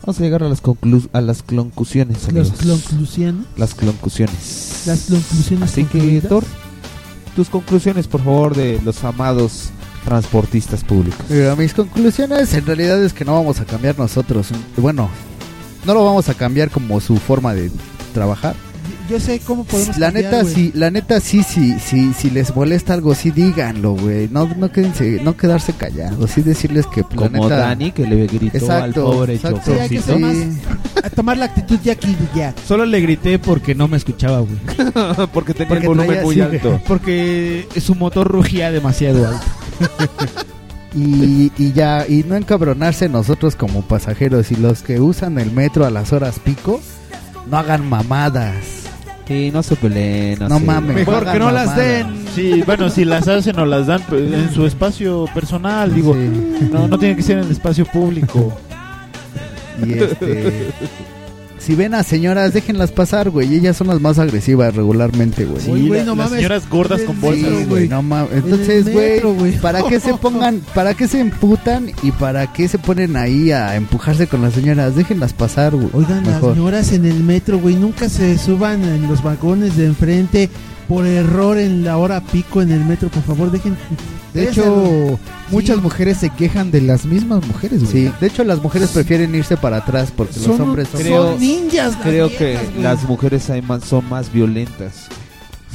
vamos 0.00 0.18
a 0.18 0.22
llegar 0.22 0.42
a 0.42 0.48
las, 0.48 0.60
conclu 0.60 1.08
a 1.12 1.20
las 1.20 1.42
conclusiones. 1.42 2.32
Las 2.32 2.50
conclusiones. 2.50 3.46
Las 3.56 3.74
conclusiones. 3.74 4.82
Las 4.86 5.06
conclusiones. 5.10 5.70
Así 5.70 5.84
que. 5.84 6.20
Thor, 6.22 6.44
tus 7.36 7.48
conclusiones, 7.48 8.08
por 8.08 8.22
favor, 8.22 8.54
de 8.54 8.80
los 8.82 9.04
amados 9.04 9.70
transportistas 10.04 10.84
públicos. 10.84 11.24
Mira, 11.28 11.56
mis 11.56 11.74
conclusiones 11.74 12.52
en 12.54 12.66
realidad 12.66 13.02
es 13.02 13.12
que 13.12 13.24
no 13.24 13.34
vamos 13.34 13.60
a 13.60 13.64
cambiar 13.64 13.98
nosotros. 13.98 14.48
Bueno, 14.76 15.08
no 15.84 15.94
lo 15.94 16.04
vamos 16.04 16.28
a 16.28 16.34
cambiar 16.34 16.70
como 16.70 17.00
su 17.00 17.16
forma 17.16 17.54
de 17.54 17.70
trabajar. 18.12 18.54
Yo 19.08 19.20
sé 19.20 19.38
cómo 19.40 19.64
podemos 19.64 19.98
La 19.98 20.06
cambiar, 20.06 20.32
neta, 20.32 20.42
güey. 20.42 20.54
sí, 20.54 20.72
la 20.74 20.90
neta, 20.90 21.20
sí, 21.20 21.42
sí, 21.42 21.74
sí, 21.78 22.12
si 22.18 22.30
les 22.30 22.54
molesta 22.56 22.94
algo, 22.94 23.14
sí 23.14 23.30
díganlo, 23.30 23.92
güey. 23.96 24.28
No, 24.30 24.46
no, 24.56 24.72
quédense, 24.72 25.20
no 25.22 25.36
quedarse 25.36 25.74
callados, 25.74 26.30
sí 26.30 26.40
decirles 26.40 26.86
que 26.86 27.02
pues, 27.04 27.20
la 27.20 27.28
Como 27.28 27.44
neta- 27.44 27.56
Dani, 27.58 27.92
que 27.92 28.06
le 28.06 28.26
gritó 28.26 28.70
al 28.72 28.92
pobre 28.94 29.34
exacto. 29.34 29.60
Sí, 29.64 29.72
hay 29.72 29.88
que 29.90 29.96
chofercito. 29.98 30.14
tomar, 30.14 31.04
a 31.04 31.10
tomar 31.10 31.36
la 31.38 31.44
actitud 31.46 31.78
de 31.80 31.90
aquí 31.90 32.16
ya. 32.34 32.54
Solo 32.66 32.86
le 32.86 33.00
grité 33.02 33.38
porque 33.38 33.74
no 33.74 33.88
me 33.88 33.98
escuchaba, 33.98 34.38
güey. 34.40 34.56
porque 35.34 35.52
tenía 35.52 35.68
Porque 35.68 35.82
el 35.82 35.88
volumen 35.88 36.06
traía 36.08 36.22
muy 36.22 36.40
alto. 36.40 36.80
Porque 36.86 37.66
su 37.82 37.94
motor 37.94 38.26
rugía 38.28 38.70
demasiado 38.70 39.26
alto. 39.28 39.46
Y, 40.96 41.50
y 41.58 41.72
ya, 41.72 42.06
y 42.08 42.22
no 42.22 42.36
encabronarse 42.36 43.08
nosotros 43.08 43.56
como 43.56 43.82
pasajeros 43.82 44.52
y 44.52 44.54
los 44.56 44.82
que 44.82 45.00
usan 45.00 45.40
el 45.40 45.50
metro 45.50 45.84
a 45.84 45.90
las 45.90 46.12
horas 46.12 46.38
pico, 46.38 46.80
no 47.50 47.58
hagan 47.58 47.84
mamadas. 47.88 48.54
Sí, 49.26 49.50
no 49.52 49.64
se 49.64 49.74
peleen. 49.74 50.38
No 50.38 50.60
se- 50.60 50.64
mames. 50.64 50.94
Mejor 50.94 51.16
hagan 51.16 51.32
que 51.32 51.38
no 51.40 51.50
las 51.50 51.74
den. 51.76 52.06
Sí, 52.32 52.62
bueno, 52.64 52.90
si 52.90 53.04
las 53.04 53.26
hacen 53.26 53.58
o 53.58 53.66
las 53.66 53.88
dan 53.88 54.02
pues, 54.08 54.32
en 54.32 54.54
su 54.54 54.66
espacio 54.66 55.26
personal, 55.34 55.92
digo, 55.92 56.14
no, 56.70 56.86
no 56.86 56.96
tiene 56.96 57.16
que 57.16 57.22
ser 57.24 57.38
en 57.38 57.44
el 57.46 57.50
espacio 57.50 57.86
público. 57.86 58.56
Y 59.84 59.94
este. 59.94 60.68
Si 61.64 61.74
ven 61.74 61.94
a 61.94 62.02
señoras, 62.02 62.52
déjenlas 62.52 62.92
pasar, 62.92 63.30
güey. 63.30 63.54
Ellas 63.54 63.76
son 63.76 63.86
las 63.88 64.00
más 64.00 64.18
agresivas 64.18 64.74
regularmente, 64.74 65.44
güey. 65.44 65.60
Sí, 65.62 65.70
güey, 65.88 66.00
la- 66.00 66.04
no 66.06 66.14
las 66.14 66.26
mames. 66.26 66.32
señoras 66.36 66.68
gordas 66.68 67.00
con 67.02 67.20
bolsas. 67.20 67.48
Sí, 67.58 67.64
güey. 67.68 67.88
no 67.88 68.02
mames. 68.02 68.30
Entonces, 68.32 68.84
metro, 68.84 69.32
güey, 69.34 69.50
güey. 69.50 69.60
¿para 69.60 69.82
qué 69.82 69.98
se 70.00 70.14
pongan, 70.20 70.60
para 70.74 70.94
qué 70.94 71.08
se 71.08 71.20
emputan 71.20 71.90
y 72.02 72.10
para 72.12 72.52
qué 72.52 72.68
se 72.68 72.78
ponen 72.78 73.16
ahí 73.16 73.50
a 73.52 73.76
empujarse 73.76 74.26
con 74.26 74.42
las 74.42 74.54
señoras? 74.54 74.94
Déjenlas 74.96 75.32
pasar, 75.32 75.74
güey. 75.74 75.88
Oigan, 75.92 76.24
las 76.24 76.40
señoras 76.40 76.92
en 76.92 77.04
el 77.06 77.22
metro, 77.24 77.58
güey, 77.58 77.74
nunca 77.76 78.08
se 78.08 78.36
suban 78.38 78.82
en 78.84 79.08
los 79.08 79.22
vagones 79.22 79.76
de 79.76 79.86
enfrente 79.86 80.50
por 80.88 81.06
error 81.06 81.58
en 81.58 81.84
la 81.84 81.96
hora 81.96 82.20
pico 82.20 82.60
en 82.62 82.70
el 82.70 82.84
metro, 82.84 83.08
por 83.08 83.22
favor, 83.22 83.50
dejen. 83.50 83.76
De 84.34 84.48
hecho, 84.48 85.18
muchas 85.50 85.78
mujeres 85.80 86.18
se 86.18 86.28
quejan 86.30 86.70
de 86.70 86.80
las 86.80 87.04
mismas 87.04 87.46
mujeres, 87.46 87.80
güey. 87.82 87.92
Sí, 88.06 88.12
de 88.20 88.26
hecho 88.26 88.42
las 88.44 88.60
mujeres 88.62 88.90
prefieren 88.90 89.34
irse 89.34 89.56
para 89.56 89.76
atrás 89.78 90.12
porque 90.14 90.40
los 90.40 90.58
hombres 90.60 90.88
son... 90.88 91.00
Creo- 91.00 91.30
son 91.32 91.40
ninjas, 91.40 91.96
Creo 92.02 92.26
las 92.28 92.36
que 92.36 92.54
güey. 92.72 92.82
las 92.82 93.02
mujeres 93.04 93.48
hay 93.50 93.62
más, 93.62 93.84
son 93.84 94.08
más 94.08 94.32
violentas. 94.32 95.06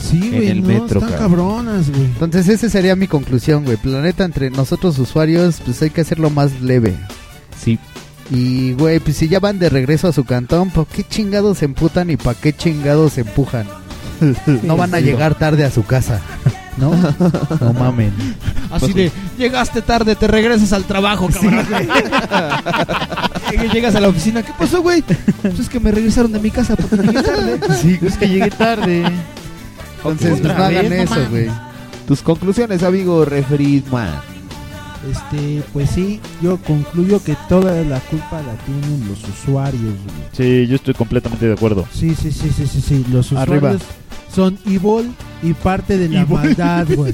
Sí, 0.02 0.20
en 0.24 0.32
güey, 0.36 0.48
el 0.50 0.62
no, 0.62 0.68
metro, 0.68 1.00
están 1.02 1.18
cabronas, 1.20 1.90
güey. 1.90 2.04
Entonces 2.06 2.48
esa 2.50 2.70
sería 2.70 2.96
mi 2.96 3.08
conclusión, 3.08 3.64
güey. 3.66 3.78
Planeta 3.78 4.24
entre 4.26 4.50
nosotros 4.50 4.98
usuarios, 5.00 5.62
pues 5.64 5.82
hay 5.82 5.90
que 5.90 6.02
hacerlo 6.02 6.30
más 6.30 6.62
leve. 6.62 6.96
Sí. 7.62 7.78
Y, 8.32 8.74
güey, 8.74 9.00
pues 9.00 9.18
si 9.18 9.28
ya 9.28 9.40
van 9.40 9.58
de 9.60 9.70
regreso 9.70 10.08
a 10.08 10.14
su 10.14 10.24
cantón, 10.24 10.70
¿por 10.70 10.86
qué 10.88 11.04
chingados 11.04 11.58
se 11.60 11.66
emputan 11.66 12.10
y 12.12 12.18
para 12.18 12.40
qué 12.40 12.54
chingados 12.54 13.14
se 13.14 13.22
empujan? 13.22 13.66
no 14.64 14.78
van 14.78 14.94
a 14.94 15.00
llegar 15.00 15.36
tarde 15.36 15.66
a 15.66 15.72
su 15.72 15.84
casa, 15.84 16.22
¿no? 16.78 16.92
No 17.60 17.74
mamen. 17.74 18.14
Así 18.72 18.94
de, 18.94 19.12
llegaste 19.38 19.82
tarde, 19.82 20.16
te 20.16 20.28
regresas 20.28 20.74
al 20.74 20.86
trabajo, 20.86 21.28
cabrón. 21.28 21.66
Llegas 23.74 23.96
a 23.96 24.00
la 24.00 24.10
oficina, 24.10 24.44
¿qué 24.44 24.52
pasó, 24.58 24.82
güey? 24.82 25.04
Pues 25.42 25.60
es 25.60 25.70
que 25.70 25.80
me 25.80 25.92
regresaron 25.92 26.32
de 26.32 26.40
mi 26.40 26.52
casa 26.52 26.76
porque 26.76 26.98
llegué 26.98 27.24
tarde. 27.24 27.60
Sí, 27.82 28.00
Es 28.02 28.18
que 28.18 28.28
llegué 28.28 28.52
tarde. 28.52 29.06
Entonces, 29.98 30.44
no 30.44 30.52
hagan 30.52 30.94
eso, 30.94 31.28
güey. 31.30 31.50
Tus 32.08 32.22
conclusiones, 32.22 32.84
amigo 32.84 33.26
Refriedman. 33.26 34.29
Este, 35.10 35.64
pues 35.72 35.90
sí, 35.92 36.20
yo 36.42 36.58
concluyo 36.58 37.24
que 37.24 37.36
toda 37.48 37.82
la 37.84 38.00
culpa 38.02 38.42
la 38.42 38.54
tienen 38.66 39.08
los 39.08 39.20
usuarios, 39.28 39.82
güey. 39.82 40.28
Sí, 40.34 40.68
yo 40.68 40.76
estoy 40.76 40.94
completamente 40.94 41.48
de 41.48 41.54
acuerdo. 41.54 41.88
Sí, 41.94 42.16
sí, 42.16 42.32
sí, 42.32 42.50
sí, 42.56 42.68
sí, 42.68 42.82
sí. 42.82 43.06
Los 43.12 43.32
usuarios 43.32 43.64
Arriba. 43.64 43.78
son 44.34 44.58
evil 44.66 45.12
y 45.42 45.54
parte 45.54 45.98
de 45.98 46.10
la 46.10 46.22
Evil. 46.22 46.34
maldad, 46.36 46.88
güey. 46.94 47.14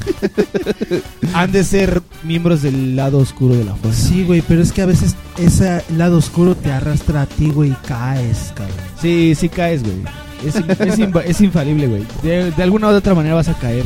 Han 1.34 1.52
de 1.52 1.64
ser 1.64 2.02
miembros 2.24 2.62
del 2.64 2.96
lado 2.96 3.20
oscuro 3.20 3.56
de 3.56 3.66
la 3.66 3.76
fuerza. 3.76 4.08
Sí, 4.10 4.24
güey, 4.24 4.42
pero 4.42 4.62
es 4.62 4.72
que 4.72 4.82
a 4.82 4.86
veces 4.88 5.16
ese 5.38 5.84
lado 5.96 6.18
oscuro 6.18 6.56
te 6.56 6.72
arrastra 6.72 7.22
a 7.24 7.26
ti, 7.28 7.50
güey, 7.50 7.72
y 7.72 7.76
caes, 7.88 8.52
cabrón. 8.56 8.76
Sí, 9.02 9.36
sí 9.36 9.48
caes, 9.50 9.84
güey. 9.84 9.98
Es, 10.46 10.56
es 10.56 11.00
inva- 11.00 11.24
es 11.26 11.40
infalible, 11.42 11.88
güey. 11.88 12.04
De, 12.24 12.52
de 12.52 12.64
alguna 12.64 12.88
u 12.88 12.92
otra 12.92 13.14
manera 13.14 13.36
vas 13.36 13.48
a 13.48 13.54
caer 13.54 13.84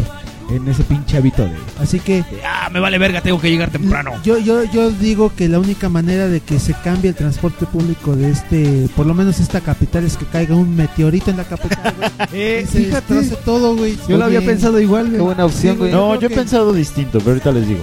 en 0.52 0.68
ese 0.68 0.84
pinche 0.84 1.18
hábito 1.18 1.44
de... 1.44 1.52
Así 1.82 2.00
que 2.00 2.24
Ah, 2.46 2.70
me 2.72 2.80
vale 2.80 2.98
verga, 2.98 3.22
tengo 3.22 3.40
que 3.40 3.50
llegar 3.50 3.70
temprano. 3.70 4.12
yo, 4.24 4.38
yo, 4.38 4.64
yo 4.66 4.90
digo 4.92 5.32
que 5.36 5.48
la 5.48 5.60
única 5.60 5.90
manera 5.90 6.28
de 6.28 6.40
que 6.42 6.60
se 6.60 6.74
cambie 6.74 7.10
el 7.10 7.16
transporte 7.16 7.66
público 7.66 8.16
de 8.16 8.32
este, 8.32 8.88
por 8.96 9.06
lo 9.06 9.14
menos 9.14 9.40
esta 9.40 9.62
capital, 9.62 10.04
es 10.06 10.18
que 10.18 10.26
caiga 10.26 10.56
un 10.56 10.76
meteorito 10.76 11.32
en 11.32 11.38
la 11.38 11.44
capital, 11.44 11.94
güey. 11.98 12.10
Eh, 12.34 12.62
y 12.64 12.68
se 12.68 12.80
fíjate, 12.86 13.14
destroce 13.14 13.42
todo, 13.46 13.76
güey. 13.76 13.98
yo 14.08 14.18
lo 14.18 14.26
había 14.26 14.40
Oye, 14.40 14.48
pensado 14.48 14.80
igual, 14.80 15.06
Qué 15.06 15.12
güey. 15.12 15.22
buena 15.24 15.46
opción, 15.46 15.78
güey. 15.78 15.92
No, 15.92 16.20
yo 16.20 16.28
he 16.28 16.30
pensado 16.30 16.74
distinto, 16.74 17.20
pero 17.20 17.32
ahorita 17.32 17.52
les 17.52 17.68
digo. 17.68 17.82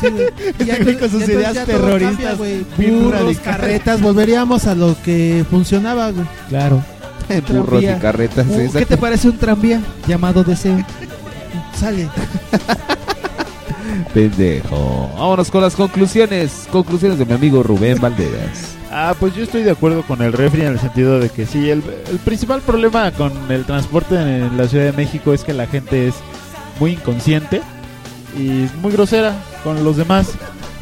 Sí, 0.00 0.08
güey. 0.08 0.26
Y 0.60 0.64
ya 0.64 0.72
Este 0.74 0.84
güey 0.84 0.98
con 0.98 1.10
sus 1.10 1.22
entonces 1.22 1.28
ideas 1.52 1.54
todo 1.54 1.64
terroristas, 1.66 2.10
cambia, 2.16 2.34
güey. 2.34 2.64
bien 2.76 3.04
Burros, 3.04 3.20
radicales. 3.20 3.38
carretas, 3.40 4.00
volveríamos 4.00 4.66
a 4.66 4.74
lo 4.74 4.96
que 5.02 5.44
funcionaba, 5.50 6.10
güey. 6.10 6.26
Claro. 6.48 6.82
Burros 7.28 7.82
y 7.82 7.86
Tranvía. 7.86 7.98
carretas. 7.98 8.46
Uh, 8.48 8.56
¿Qué 8.56 8.64
exacto. 8.64 8.88
te 8.88 8.96
parece 8.96 9.28
un 9.28 9.36
tranvía 9.38 9.80
llamado 10.06 10.42
Deseo? 10.44 10.78
Sale. 11.78 12.08
Pendejo. 14.14 15.10
Vámonos 15.14 15.50
con 15.50 15.62
las 15.62 15.74
conclusiones. 15.74 16.68
Conclusiones 16.70 17.18
de 17.18 17.24
mi 17.24 17.32
amigo 17.32 17.62
Rubén 17.62 18.00
Valderas. 18.00 18.74
Ah, 18.90 19.14
pues 19.18 19.34
yo 19.34 19.42
estoy 19.44 19.62
de 19.62 19.70
acuerdo 19.70 20.02
con 20.02 20.22
el 20.22 20.32
refri 20.32 20.62
en 20.62 20.68
el 20.68 20.78
sentido 20.80 21.20
de 21.20 21.28
que 21.28 21.44
sí, 21.46 21.68
el, 21.70 21.82
el 22.10 22.18
principal 22.18 22.60
problema 22.62 23.10
con 23.12 23.32
el 23.50 23.64
transporte 23.66 24.14
en 24.14 24.56
la 24.56 24.66
Ciudad 24.66 24.86
de 24.86 24.92
México 24.92 25.34
es 25.34 25.44
que 25.44 25.52
la 25.52 25.66
gente 25.66 26.08
es 26.08 26.14
muy 26.80 26.92
inconsciente 26.92 27.60
y 28.38 28.64
es 28.64 28.74
muy 28.76 28.92
grosera 28.92 29.34
con 29.62 29.84
los 29.84 29.96
demás. 29.98 30.28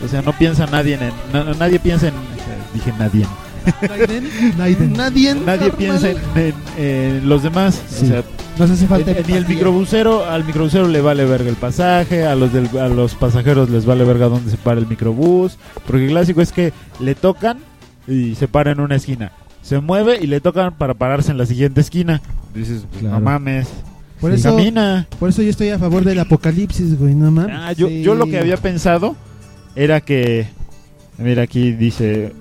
O 0.05 0.09
sea, 0.09 0.23
no 0.23 0.33
piensa 0.33 0.67
nadie 0.67 0.95
en... 0.95 1.11
na- 1.33 1.55
nadie 1.55 1.79
piensa 1.81 2.09
en... 2.09 2.15
eh, 2.15 2.19
Dije 2.75 2.93
nadie. 2.99 3.27
Naiden. 4.57 4.93
Nadie. 4.93 5.35
Nadie 5.35 5.71
piensa 5.73 6.11
en, 6.11 6.17
en- 6.37 6.55
en 6.77 7.29
los 7.29 7.43
demás. 7.43 7.81
Sí. 7.89 8.05
O 8.07 8.09
sea, 8.09 8.25
Nos 8.59 8.71
hace 8.71 8.87
falta 8.87 9.11
ni 9.13 9.19
el 9.19 9.25
empatía. 9.25 9.49
microbusero, 9.49 10.25
al 10.25 10.45
microbusero 10.45 10.89
le 10.89 11.01
vale 11.01 11.25
verga 11.25 11.49
el 11.51 11.57
pasaje, 11.57 12.25
a 12.25 12.35
los 12.35 12.53
del- 12.53 12.77
a 12.79 12.89
los 12.89 13.15
pasajeros 13.15 13.69
les 13.71 13.85
vale 13.85 14.05
verga 14.05 14.27
dónde 14.29 14.51
se 14.51 14.57
para 14.57 14.81
el 14.81 14.87
microbús, 14.87 15.59
porque 15.87 16.05
el 16.05 16.11
clásico 16.11 16.41
es 16.41 16.53
que 16.53 16.73
le 17.01 17.15
tocan 17.15 17.59
y 18.09 18.35
se 18.35 18.49
para 18.49 18.71
en 18.73 18.81
una 18.81 18.97
esquina. 18.97 19.33
Se 19.63 19.81
mueve 19.81 20.19
y 20.23 20.27
le 20.27 20.41
tocan 20.41 20.75
para 20.75 20.95
pararse 20.95 21.33
en 21.33 21.39
la 21.39 21.47
siguiente 21.47 21.81
esquina. 21.81 22.23
Dices, 22.55 22.85
pues, 22.89 23.01
Claro. 23.01 23.17
no 23.17 23.21
mames. 23.25 23.69
Por 24.21 24.31
Sí. 24.33 24.39
eso, 24.41 24.57
Camina. 24.57 25.07
por 25.19 25.29
eso 25.29 25.43
yo 25.43 25.51
estoy 25.51 25.69
a 25.71 25.79
favor 25.79 26.03
del 26.05 26.19
apocalipsis, 26.21 26.99
güey, 26.99 27.15
no 27.15 27.31
mames. 27.31 27.55
Ah, 27.59 27.73
yo, 27.73 27.89
Sí. 27.89 28.03
yo 28.03 28.15
lo 28.15 28.27
que 28.27 28.39
había 28.39 28.57
pensado 28.57 29.15
era 29.75 30.01
que, 30.01 30.47
mira 31.19 31.43
aquí 31.43 31.73
dice, 31.73 32.33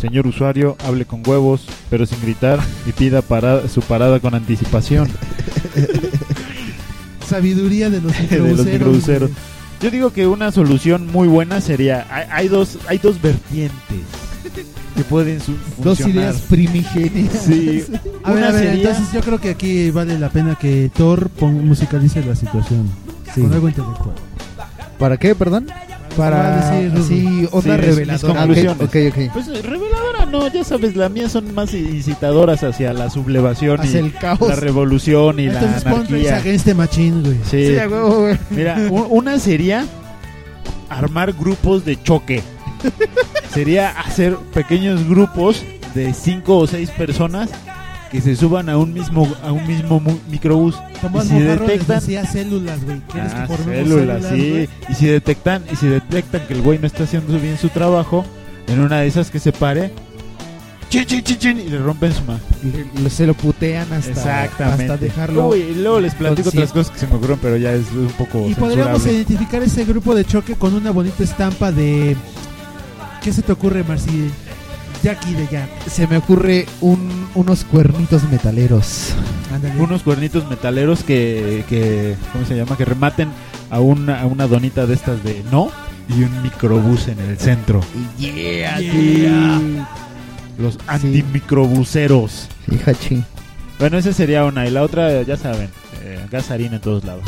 señor 0.00 0.26
usuario, 0.26 0.76
hable 0.84 1.04
con 1.04 1.22
huevos, 1.26 1.66
pero 1.90 2.06
sin 2.06 2.20
gritar 2.22 2.58
y 2.86 2.92
pida 2.92 3.20
para, 3.22 3.68
su 3.68 3.80
parada 3.82 4.18
con 4.20 4.34
anticipación. 4.34 5.08
Sabiduría 7.28 7.90
de 7.90 8.00
los 8.00 8.12
de 8.16 8.20
microbuseros. 8.22 8.56
los 8.58 8.66
microbuseros. 8.66 9.30
güey. 9.30 9.42
Yo 9.82 9.90
digo 9.90 10.12
que 10.12 10.26
una 10.26 10.52
solución 10.52 11.06
muy 11.06 11.26
buena 11.28 11.60
sería, 11.60 12.06
hay, 12.10 12.24
hay 12.30 12.48
dos, 12.48 12.78
hay 12.88 12.98
dos 12.98 13.20
vertientes 13.22 13.78
que 14.94 15.04
pueden 15.04 15.40
su- 15.40 15.52
Dos 15.82 15.98
funcionar. 15.98 16.14
ideas 16.32 16.36
primigenias. 16.42 17.42
Sí. 17.46 17.84
A 18.22 18.32
ver, 18.32 18.44
a 18.44 18.50
ver, 18.52 18.64
sería- 18.64 18.72
entonces 18.90 19.12
yo 19.14 19.20
creo 19.22 19.38
que 19.40 19.50
aquí 19.50 19.90
vale 19.90 20.18
la 20.18 20.28
pena 20.28 20.56
que 20.56 20.90
Thor 20.94 21.30
musicalice 21.40 22.22
la 22.24 22.34
situación. 22.34 22.90
Sí. 23.34 23.40
Con 23.42 23.52
algo 23.54 23.68
intelectual. 23.68 24.14
¿Para 24.98 25.16
qué, 25.16 25.34
perdón? 25.34 25.66
Para 26.16 26.56
decir, 26.70 26.92
así, 27.00 27.48
onda 27.52 27.76
Sí, 27.76 27.80
mis- 27.80 27.86
mis 27.88 27.96
reveladora. 27.96 28.40
Ah, 28.40 28.44
ok, 28.44 28.48
conclusiones. 28.48 28.82
ok, 28.82 28.96
ok. 29.28 29.32
Pues 29.32 29.62
reveladora 29.64 30.26
no, 30.26 30.48
ya 30.52 30.64
sabes, 30.64 30.96
las 30.96 31.10
mías 31.10 31.32
son 31.32 31.54
más 31.54 31.72
incitadoras 31.72 32.62
hacia 32.64 32.92
la 32.92 33.08
sublevación 33.10 33.80
Hacia 33.80 34.00
y 34.00 34.04
el 34.04 34.12
caos. 34.14 34.40
la 34.48 34.56
revolución 34.56 35.38
y 35.40 35.46
Entonces 35.46 35.84
la 35.84 35.90
anarquía. 35.92 36.36
Against 36.36 36.64
the 36.66 36.74
Machine, 36.74 37.22
güey. 37.22 37.36
Sí. 37.48 37.66
Sí, 37.68 37.78
a 37.78 37.88
huevo, 37.88 38.20
güey. 38.22 38.38
Mira, 38.50 38.76
una 38.90 39.38
sería 39.38 39.86
armar 40.88 41.32
grupos 41.32 41.84
de 41.84 42.02
choque. 42.02 42.42
sería 43.54 43.90
hacer 43.90 44.36
pequeños 44.54 45.08
grupos 45.08 45.62
de 45.94 46.12
cinco 46.14 46.58
o 46.58 46.66
seis 46.66 46.90
personas 46.90 47.50
que 48.10 48.20
se 48.20 48.34
suban 48.34 48.68
a 48.68 48.76
un 48.76 48.92
mismo 48.92 49.28
a 49.42 49.52
un 49.52 49.66
mismo 49.66 50.02
microbús 50.30 50.74
Tomás 51.00 51.26
y 51.26 51.28
si 51.28 51.38
detectan 51.40 52.00
decía 52.00 52.26
células, 52.26 52.84
güey. 52.84 53.00
¿Quieres 53.12 53.32
Ah, 53.34 53.46
que 53.46 53.56
células, 53.56 54.24
células, 54.24 54.26
sí. 54.32 54.68
Y 54.88 54.94
si 54.94 55.06
detectan 55.06 55.62
y 55.72 55.76
si 55.76 55.86
detectan 55.86 56.42
que 56.46 56.54
el 56.54 56.62
güey 56.62 56.78
no 56.78 56.86
está 56.86 57.04
haciendo 57.04 57.38
bien 57.38 57.56
su 57.56 57.68
trabajo, 57.68 58.24
en 58.66 58.80
una 58.80 59.00
de 59.00 59.06
esas 59.06 59.30
que 59.30 59.38
se 59.38 59.52
pare, 59.52 59.92
chin, 60.90 61.04
chin, 61.04 61.22
chin, 61.22 61.38
chin, 61.38 61.60
y 61.60 61.68
le 61.70 61.78
rompen 61.78 62.12
su 62.12 62.22
mano. 62.24 62.40
Se 63.08 63.26
lo 63.26 63.34
putean 63.34 63.92
hasta, 63.92 64.10
Exactamente. 64.10 64.82
hasta 64.84 64.96
dejarlo. 64.96 65.48
Uy, 65.48 65.58
y 65.70 65.74
luego 65.76 66.00
les 66.00 66.14
platico 66.14 66.48
otras 66.50 66.72
cosas 66.72 66.92
que 66.92 66.98
se 66.98 67.06
me 67.06 67.14
ocurren, 67.14 67.38
pero 67.40 67.56
ya 67.56 67.72
es 67.72 67.86
un 67.92 68.08
poco 68.18 68.46
Y 68.48 68.54
podríamos 68.54 69.06
identificar 69.06 69.62
ese 69.62 69.84
grupo 69.84 70.14
de 70.14 70.24
choque 70.24 70.54
con 70.56 70.74
una 70.74 70.90
bonita 70.90 71.22
estampa 71.22 71.70
de. 71.72 72.16
¿Qué 73.22 73.32
se 73.32 73.42
te 73.42 73.52
ocurre, 73.52 73.84
Marci? 73.84 74.30
Jackie 75.02 75.34
de 75.34 75.46
Jack. 75.50 75.68
Se 75.88 76.06
me 76.06 76.18
ocurre 76.18 76.66
un, 76.80 77.28
unos 77.34 77.64
cuernitos 77.64 78.22
metaleros. 78.24 79.14
Ándale. 79.52 79.80
unos 79.80 80.02
cuernitos 80.02 80.48
metaleros 80.48 81.02
que, 81.02 81.64
que 81.68 82.14
¿cómo 82.32 82.44
se 82.44 82.56
llama? 82.56 82.76
Que 82.76 82.84
rematen 82.84 83.30
a 83.70 83.80
una, 83.80 84.20
a 84.20 84.26
una 84.26 84.46
donita 84.46 84.86
de 84.86 84.94
estas 84.94 85.22
de 85.24 85.42
no 85.50 85.70
y 86.08 86.22
un 86.22 86.42
microbús 86.42 87.08
en 87.08 87.18
el 87.20 87.38
centro. 87.38 87.80
Yeah, 88.18 88.78
Yeah. 88.80 89.88
Los 90.58 90.78
antimicrobuseros. 90.86 92.48
Sí, 92.68 92.78
hachi. 92.86 93.24
Bueno, 93.78 93.98
esa 93.98 94.12
sería 94.12 94.44
una. 94.44 94.66
Y 94.66 94.70
la 94.70 94.82
otra, 94.82 95.22
ya 95.22 95.36
saben, 95.36 95.70
eh, 96.02 96.26
gasolina 96.30 96.76
en 96.76 96.82
todos 96.82 97.04
lados. 97.04 97.24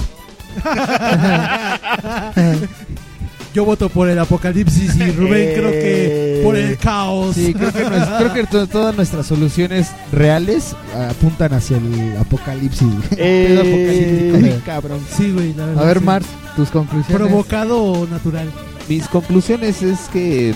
Yo 3.54 3.66
voto 3.66 3.90
por 3.90 4.08
el 4.08 4.18
apocalipsis 4.18 4.96
y 4.96 5.10
Rubén 5.10 5.48
Eh, 5.50 5.52
creo 5.54 5.70
que 5.70 6.40
por 6.42 6.56
el 6.56 6.76
caos. 6.78 7.34
Sí, 7.34 7.52
creo 7.52 7.70
que, 7.70 7.84
nues- 7.84 8.18
creo 8.18 8.32
que 8.32 8.44
to- 8.44 8.66
todas 8.66 8.96
nuestras 8.96 9.26
soluciones 9.26 9.88
reales 10.10 10.74
apuntan 11.10 11.52
hacia 11.52 11.76
el 11.76 12.16
apocalipsis. 12.18 12.88
güey. 12.88 13.02
Eh, 13.18 13.46
Pedo 13.48 13.60
apocalíptico, 13.60 14.38
güey, 14.40 14.60
cabrón. 14.64 15.00
Sí, 15.14 15.32
güey, 15.32 15.52
la 15.54 15.66
verdad, 15.66 15.82
A 15.84 15.86
ver, 15.86 15.98
sí. 15.98 16.04
Mars, 16.04 16.26
tus 16.56 16.70
conclusiones. 16.70 17.28
¿Provocado 17.28 17.82
o 17.82 18.06
natural? 18.06 18.50
Mis 18.88 19.06
conclusiones 19.08 19.82
es 19.82 19.98
que 20.12 20.54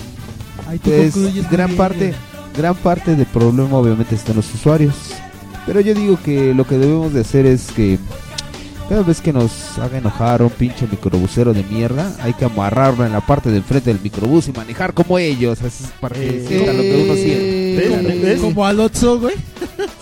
tú 0.83 0.89
pues, 0.89 1.13
concluyes 1.13 1.43
muy 1.45 1.51
gran 1.55 1.67
bien, 1.67 1.77
parte 1.77 1.97
güey. 2.07 2.13
gran 2.57 2.75
parte 2.75 3.15
del 3.15 3.25
problema 3.27 3.77
obviamente 3.77 4.15
está 4.15 4.31
en 4.31 4.37
los 4.37 4.53
usuarios. 4.55 4.95
Pero 5.67 5.81
yo 5.81 5.93
digo 5.93 6.17
que 6.23 6.53
lo 6.55 6.65
que 6.65 6.77
debemos 6.79 7.13
de 7.13 7.21
hacer 7.21 7.45
es 7.45 7.67
que 7.73 7.99
cada 8.87 9.01
vez 9.03 9.21
que 9.21 9.33
nos 9.33 9.77
haga 9.79 9.97
enojar 9.97 10.41
un 10.41 10.49
pinche 10.49 10.87
microbusero 10.89 11.53
de 11.53 11.63
mierda, 11.63 12.15
hay 12.21 12.33
que 12.33 12.45
amarrarlo 12.45 13.05
en 13.05 13.11
la 13.11 13.21
parte 13.21 13.51
de 13.51 13.57
enfrente 13.57 13.91
del 13.93 14.01
microbús 14.01 14.47
y 14.47 14.53
manejar 14.53 14.93
como 14.93 15.19
ellos, 15.19 15.61
así 15.61 15.83
es 15.83 15.91
para 15.99 16.15
que 16.15 16.45
sienta 16.47 16.73
lo 16.73 16.81
que 16.81 17.03
uno 17.03 17.13
siente. 17.15 18.19
¿Ves? 18.23 18.39
Como 18.39 18.65
al 18.65 18.79
Otso, 18.79 19.19
güey. 19.19 19.35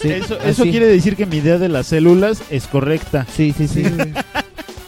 Sí, 0.01 0.09
eso 0.45 0.63
quiere 0.63 0.87
decir 0.87 1.15
que 1.15 1.25
mi 1.25 1.37
idea 1.37 1.57
de 1.57 1.69
las 1.69 1.87
células 1.87 2.41
es 2.49 2.67
correcta. 2.67 3.25
Sí, 3.35 3.53
sí, 3.57 3.67
sí. 3.67 3.83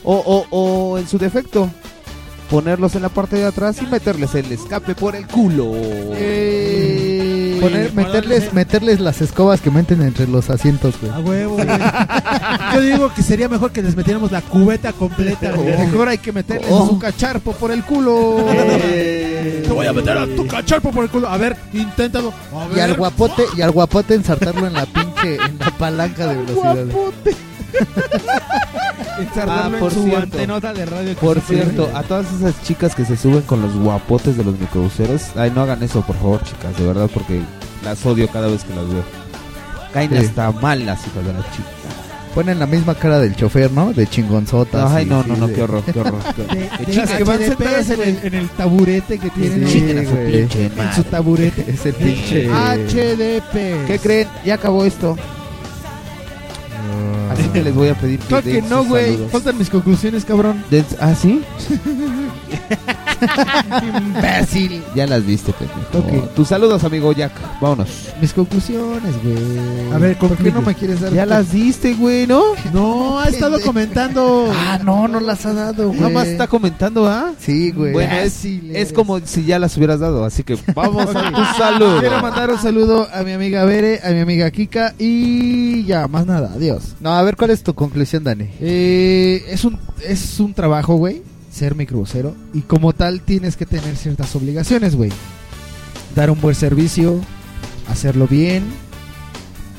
O, 0.03 0.15
o, 0.15 0.45
o 0.51 0.97
en 0.97 1.07
su 1.07 1.17
defecto, 1.17 1.69
ponerlos 2.49 2.95
en 2.95 3.01
la 3.01 3.09
parte 3.09 3.35
de 3.35 3.45
atrás 3.45 3.81
y 3.81 3.87
meterles 3.87 4.35
el 4.35 4.51
escape 4.51 4.95
por 4.95 5.15
el 5.15 5.27
culo. 5.27 5.73
Poner, 7.59 7.93
meterles, 7.93 8.53
meterles 8.53 8.99
las 8.99 9.21
escobas 9.21 9.61
que 9.61 9.71
meten 9.71 10.01
entre 10.01 10.27
los 10.27 10.49
asientos, 10.49 10.95
güey. 11.01 11.11
A 11.13 11.19
huevo, 11.19 11.55
güey. 11.55 11.67
Yo 12.73 12.81
digo 12.81 13.13
que 13.13 13.21
sería 13.23 13.47
mejor 13.49 13.71
que 13.71 13.81
les 13.81 13.95
metiéramos 13.95 14.31
la 14.31 14.41
cubeta 14.41 14.93
completa, 14.93 15.51
güey. 15.51 15.77
Mejor 15.77 16.09
hay 16.09 16.17
que 16.17 16.31
meterles 16.31 16.67
Oh. 16.69 16.87
su 16.87 16.99
cacharpo 16.99 17.53
por 17.53 17.71
el 17.71 17.83
culo. 17.83 18.45
Te 18.47 19.69
voy 19.69 19.85
a 19.87 19.93
meter 19.93 20.17
a 20.17 20.25
tu 20.27 20.45
cacharpo 20.47 20.91
por 20.91 21.03
el 21.03 21.09
culo. 21.09 21.27
A 21.27 21.37
ver, 21.37 21.55
inténtalo. 21.73 22.33
A 22.53 22.75
Y 22.75 22.79
al 22.79 22.89
ver. 22.91 22.97
guapote, 22.97 23.43
y 23.55 23.61
al 23.61 23.71
guapote 23.71 24.13
ensartarlo 24.15 24.67
en 24.67 24.73
la 24.73 24.85
pinche, 24.85 25.35
en 25.35 25.57
la 25.59 25.71
palanca 25.77 26.27
de 26.27 26.35
velocidad. 26.37 26.85
Ah, 29.47 29.71
por 29.79 29.91
su 29.91 30.03
cierto, 30.03 30.37
de 30.37 30.85
radio 30.85 31.15
por 31.15 31.39
cierto, 31.41 31.89
a 31.95 32.03
todas 32.03 32.27
esas 32.33 32.61
chicas 32.63 32.93
que 32.93 33.03
se 33.03 33.17
suben 33.17 33.41
con 33.41 33.61
los 33.63 33.75
guapotes 33.75 34.37
de 34.37 34.43
los 34.43 34.57
microbuseros, 34.59 35.21
ay, 35.35 35.51
no 35.53 35.61
hagan 35.63 35.81
eso, 35.81 36.01
por 36.01 36.15
favor, 36.17 36.43
chicas, 36.43 36.77
de 36.77 36.85
verdad, 36.85 37.09
porque 37.11 37.41
las 37.83 38.05
odio 38.05 38.27
cada 38.29 38.47
vez 38.47 38.63
que 38.63 38.75
las 38.75 38.87
veo. 38.87 39.03
Caen 39.91 40.11
Sí. 40.11 40.17
hasta 40.17 40.51
mal 40.51 40.85
las 40.85 40.99
hijas 41.07 41.25
de 41.25 41.33
la 41.33 41.39
chica. 41.51 41.67
Ponen 42.35 42.59
la 42.59 42.67
misma 42.67 42.93
cara 42.93 43.19
del 43.19 43.35
chofer, 43.35 43.71
¿no? 43.71 43.91
De 43.93 44.05
chingonzotas. 44.05 44.91
Ay, 44.91 45.05
y- 45.05 45.09
no, 45.09 45.23
sí, 45.23 45.29
no, 45.31 45.37
no, 45.37 45.47
de- 45.47 45.53
qué 45.55 45.61
horror, 45.63 45.83
qué 45.91 45.99
horror. 45.99 46.19
qué 46.35 46.41
horror. 46.43 46.55
De- 46.55 46.69
Qué 46.69 46.85
de 46.85 46.91
chicas 46.91 47.09
las 47.09 47.17
que 47.17 47.23
van 47.23 47.39
sentadas 47.39 47.89
en 47.89 48.01
el, 48.01 48.13
güey. 48.15 48.27
en 48.27 48.33
el 48.35 48.49
taburete 48.49 49.17
que 49.19 49.29
tienen. 49.31 49.67
Sí, 49.67 49.79
su 49.79 50.57
En 50.81 50.93
su 50.95 51.03
taburete. 51.05 51.65
Ese 51.71 51.93
pinche. 51.93 52.47
HDP. 52.49 53.87
¿Qué 53.87 53.99
creen? 54.01 54.27
Ya 54.45 54.53
acabó 54.55 54.85
esto. 54.85 55.17
Así 57.37 57.49
que 57.49 57.63
les 57.63 57.73
voy 57.73 57.89
a 57.89 57.95
pedir 57.95 58.19
que 58.19 58.27
Claro 58.27 58.43
que 58.43 58.61
no, 58.61 58.83
güey. 58.85 59.17
Faltan 59.29 59.57
mis 59.57 59.69
conclusiones, 59.69 60.25
cabrón. 60.25 60.63
¿Ah, 60.99 61.15
sí? 61.15 61.43
Imbécil. 63.97 64.83
Ya 64.95 65.07
las 65.07 65.25
viste, 65.25 65.53
pendejo. 65.53 65.79
Ok. 65.93 66.33
Tus 66.35 66.47
saludos, 66.47 66.83
amigo 66.83 67.11
Jack. 67.11 67.31
Vámonos. 67.61 67.89
Mis 68.21 68.33
conclusiones, 68.33 69.15
güey. 69.23 69.91
A 69.93 69.97
ver, 69.97 70.17
¿por 70.17 70.35
qué 70.37 70.51
no 70.51 70.61
me 70.61 70.73
quieres 70.75 71.01
dar? 71.01 71.13
Ya 71.13 71.25
las 71.25 71.51
diste, 71.51 71.93
güey, 71.93 72.27
¿no? 72.27 72.43
No, 72.73 73.19
ha 73.19 73.25
estado 73.29 73.59
comentando. 73.61 74.51
Ah, 74.53 74.79
no, 74.83 75.07
no 75.07 75.19
las 75.19 75.45
ha 75.45 75.53
dado, 75.53 75.87
güey. 75.87 75.99
Nada 75.99 76.13
más 76.13 76.27
está 76.27 76.47
comentando, 76.47 77.07
¿ah? 77.07 77.31
Sí, 77.39 77.71
güey. 77.71 77.93
Bueno, 77.93 78.13
es, 78.15 78.93
como 78.93 79.19
si 79.19 79.45
ya 79.45 79.59
las 79.59 79.75
hubieras 79.77 79.99
dado, 79.99 80.25
así 80.25 80.43
que 80.43 80.57
vamos 80.73 81.15
a 81.15 81.31
tus 81.31 81.47
saludos. 81.57 82.01
Quiero 82.01 82.21
mandar 82.21 82.49
un 82.49 82.59
saludo 82.59 83.07
a 83.13 83.23
mi 83.23 83.31
amiga 83.31 83.65
Bere, 83.65 83.99
a 84.03 84.09
mi 84.11 84.19
amiga 84.19 84.49
Kika 84.51 84.93
y 84.97 85.83
ya, 85.85 86.07
más 86.07 86.25
nada, 86.25 86.51
adiós. 86.53 86.95
No, 86.99 87.11
a 87.11 87.21
ver, 87.23 87.35
¿cuál 87.35 87.51
es 87.51 87.63
tu 87.63 87.73
conclusión, 87.73 88.23
Dani? 88.23 88.49
Eh, 88.59 89.45
es, 89.49 89.63
un, 89.65 89.77
es 90.03 90.39
un 90.39 90.53
trabajo, 90.53 90.95
güey, 90.95 91.21
ser 91.57 91.75
microbusero 91.75 92.35
y 92.53 92.61
como 92.61 92.93
tal 92.93 93.21
tienes 93.21 93.57
que 93.57 93.65
tener 93.65 93.97
ciertas 93.97 94.35
obligaciones, 94.35 94.95
güey. 94.95 95.11
Dar 96.15 96.31
un 96.31 96.39
buen 96.39 96.55
servicio, 96.55 97.19
hacerlo 97.89 98.27
bien 98.27 98.63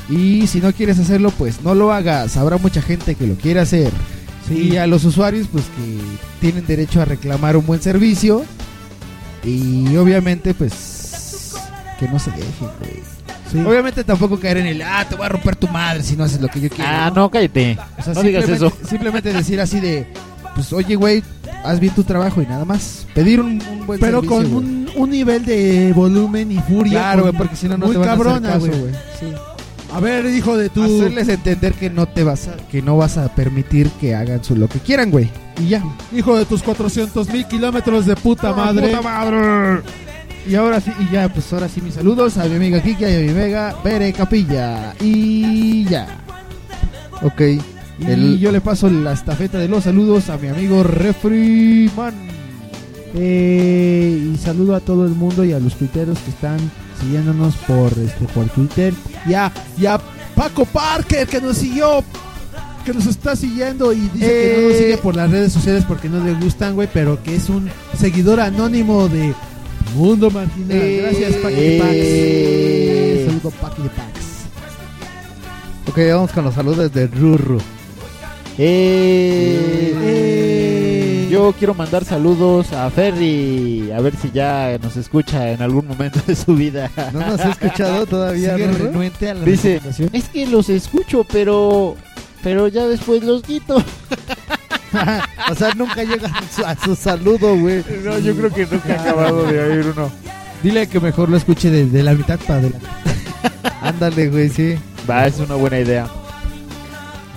y 0.09 0.47
si 0.47 0.61
no 0.61 0.73
quieres 0.73 0.99
hacerlo, 0.99 1.31
pues 1.31 1.63
no 1.63 1.75
lo 1.75 1.93
hagas. 1.93 2.37
Habrá 2.37 2.57
mucha 2.57 2.81
gente 2.81 3.15
que 3.15 3.27
lo 3.27 3.35
quiere 3.35 3.61
hacer. 3.61 3.93
Sí. 4.47 4.71
Y 4.73 4.77
a 4.79 4.87
los 4.87 5.05
usuarios, 5.05 5.49
pues 5.53 5.65
que 5.65 5.99
tienen 6.41 6.67
derecho 6.67 7.03
a 7.03 7.05
reclamar 7.05 7.57
un 7.57 7.67
buen 7.67 7.83
servicio. 7.83 8.45
Y 9.45 9.95
obviamente, 9.97 10.55
pues 10.55 11.55
que 12.01 12.09
no 12.09 12.19
se 12.19 12.31
dejen, 12.31 12.69
güey. 12.81 13.03
Sí. 13.53 13.59
Obviamente 13.61 14.05
tampoco 14.05 14.39
caer 14.39 14.59
en 14.59 14.67
el, 14.67 14.83
ah, 14.83 15.07
te 15.09 15.17
voy 15.17 15.27
a 15.27 15.31
romper 15.31 15.57
tu 15.57 15.69
madre 15.69 16.03
si 16.03 16.17
no 16.17 16.25
haces 16.25 16.41
lo 16.41 16.49
que 16.49 16.61
yo 16.61 16.69
quiero. 16.69 16.91
Ah, 16.91 17.11
no, 17.15 17.31
cállate. 17.31 17.79
O 17.99 18.03
sea, 18.03 18.15
no 18.15 18.23
digas 18.23 18.49
eso. 18.49 18.73
Simplemente 18.87 19.33
decir 19.33 19.61
así 19.61 19.81
de, 19.81 20.07
pues 20.59 20.73
oye, 20.73 20.97
güey, 20.97 21.23
haz 21.63 21.79
bien 21.79 21.95
tu 21.95 22.03
trabajo 22.03 22.43
y 22.43 22.47
nada 22.47 22.65
más. 22.65 23.07
Pedir 23.15 23.41
un, 23.41 23.63
un 23.63 23.87
buen 23.87 24.01
Pero 24.01 24.21
servicio, 24.23 24.37
con 24.37 24.53
un, 24.57 24.91
un 24.97 25.11
nivel 25.11 25.45
de 25.45 25.93
volumen 25.93 26.51
y 26.51 26.59
furia. 26.59 26.99
Claro, 26.99 27.23
güey, 27.23 27.35
porque 27.35 27.55
si 27.55 27.69
no, 27.69 27.79
no 27.79 27.87
muy 27.87 27.95
te 27.95 27.99
van 28.01 28.09
a 28.09 28.13
hacer 28.15 28.43
caso, 28.43 28.59
güey. 28.67 28.81
güey. 28.81 28.95
Sí. 29.21 29.27
A 29.95 30.01
ver, 30.01 30.27
hijo 30.27 30.57
de 30.57 30.69
tu. 30.69 30.83
Hacerles 30.83 31.29
entender 31.29 31.75
que 31.75 31.91
no 31.91 32.07
te 32.07 32.25
vas 32.25 32.49
a, 32.49 32.57
que 32.57 32.83
no 32.83 32.97
vas 32.97 33.19
a 33.19 33.33
permitir 33.37 33.89
que 34.01 34.17
hagan 34.17 34.43
su, 34.43 34.57
lo 34.57 34.69
que 34.69 34.81
quieran, 34.81 35.13
güey. 35.13 35.31
Y 35.63 35.69
ya. 35.69 35.85
Hijo 36.13 36.37
de 36.37 36.45
tus 36.45 36.61
400 36.65 37.29
mil 37.29 37.47
kilómetros 37.47 38.05
de 38.05 38.17
puta 38.17 38.53
madre. 38.53 38.89
puta 38.89 39.01
madre. 39.01 39.83
Y 40.45 40.57
ahora 40.57 40.81
sí, 40.81 40.91
y 40.99 41.13
ya, 41.13 41.33
pues 41.33 41.53
ahora 41.53 41.69
sí 41.69 41.81
mis 41.81 41.95
saludos 41.95 42.37
a 42.37 42.47
mi 42.47 42.57
amiga 42.57 42.83
Kiki 42.83 43.05
y 43.05 43.07
a 43.07 43.33
mi 43.33 43.41
amiga 43.41 43.77
Bere 43.85 44.13
Capilla. 44.13 44.93
Y 45.01 45.85
ya. 45.85 46.19
Ok. 47.23 47.43
Y 48.01 48.07
El- 48.11 48.39
yo 48.39 48.53
le 48.53 48.61
paso 48.61 48.89
la 48.89 49.13
estafeta 49.13 49.59
de 49.59 49.69
los 49.69 49.85
saludos 49.85 50.29
a 50.31 50.37
mi 50.39 50.49
amigo 50.49 50.83
Refriman. 50.83 52.15
Eh, 53.15 54.33
y 54.35 54.37
saludo 54.39 54.75
a 54.75 54.81
todo 54.81 55.05
el 55.07 55.13
mundo 55.13 55.45
y 55.45 55.53
a 55.53 55.59
los 55.59 55.75
tuiteros 55.77 56.19
que 56.19 56.31
están 56.31 56.59
siguiéndonos 57.01 57.57
por 57.57 57.91
este 57.93 58.25
por 58.35 58.47
Twitter. 58.51 58.93
Y 59.27 59.35
a, 59.35 59.51
y 59.81 59.87
a 59.87 59.99
Paco 60.35 60.65
Parker 60.67 61.27
que 61.27 61.41
nos 61.41 61.57
siguió, 61.57 62.05
que 62.85 62.93
nos 62.93 63.07
está 63.07 63.35
siguiendo 63.35 63.93
y 63.93 64.01
dice 64.01 64.19
que 64.19 64.55
no 64.57 64.69
nos 64.69 64.73
Eh. 64.77 64.79
sigue 64.79 64.99
por 64.99 65.17
las 65.17 65.31
redes 65.31 65.53
sociales 65.53 65.85
porque 65.89 66.09
no 66.09 66.23
le 66.23 66.35
gustan, 66.35 66.75
güey, 66.75 66.89
pero 66.93 67.21
que 67.23 67.35
es 67.35 67.49
un 67.49 67.69
seguidor 67.99 68.41
anónimo 68.41 69.09
de 69.09 69.35
Mundo 69.97 70.31
Marginal. 70.31 70.71
Eh. 70.77 71.01
Gracias, 71.03 71.33
Paco 71.37 71.55
Eh. 71.59 71.79
Pax. 71.81 73.41
Saludo, 73.43 73.83
de 73.83 73.89
Pax. 73.91 74.19
Ok, 75.89 75.99
vamos 76.13 76.31
con 76.33 76.45
los 76.45 76.55
saludos 76.55 76.93
de 76.93 77.07
Rurru. 77.07 77.59
Eh, 78.61 79.95
Yo 81.31 81.55
quiero 81.57 81.75
mandar 81.75 82.05
saludos 82.05 82.73
a 82.73 82.91
Ferry, 82.91 83.93
a 83.93 84.01
ver 84.01 84.17
si 84.17 84.33
ya 84.33 84.77
nos 84.83 84.97
escucha 84.97 85.53
en 85.53 85.63
algún 85.63 85.87
momento 85.87 86.19
de 86.27 86.35
su 86.35 86.57
vida. 86.57 86.91
¿No 87.13 87.21
nos 87.21 87.39
ha 87.41 87.51
escuchado 87.51 88.05
todavía, 88.07 88.57
renuente 88.57 89.31
a 89.31 89.35
la 89.35 89.45
Dice, 89.45 89.81
es 90.13 90.29
que 90.29 90.47
los 90.47 90.69
escucho, 90.69 91.25
pero 91.25 91.97
pero 92.43 92.67
ya 92.69 92.87
después 92.89 93.23
los 93.23 93.43
quito. 93.43 93.77
o 95.51 95.55
sea, 95.55 95.73
nunca 95.75 96.03
llega 96.03 96.29
a 96.29 96.43
su, 96.51 96.65
a 96.65 96.75
su 96.77 96.97
saludo, 96.97 97.57
güey. 97.57 97.85
No, 98.03 98.19
yo 98.19 98.35
creo 98.35 98.51
que 98.53 98.67
nunca 98.67 98.95
ha 98.95 99.03
acabado 99.03 99.45
de 99.45 99.61
oír 99.61 99.87
uno. 99.95 100.11
Dile 100.63 100.89
que 100.89 100.99
mejor 100.99 101.29
lo 101.29 101.37
escuche 101.37 101.71
desde 101.71 102.03
la 102.03 102.15
mitad 102.15 102.39
para 102.41 102.59
adelante. 102.59 102.87
Ándale, 103.81 104.29
güey, 104.29 104.49
sí. 104.49 104.77
Va, 105.09 105.27
es 105.27 105.39
una 105.39 105.55
buena 105.55 105.79
idea. 105.79 106.09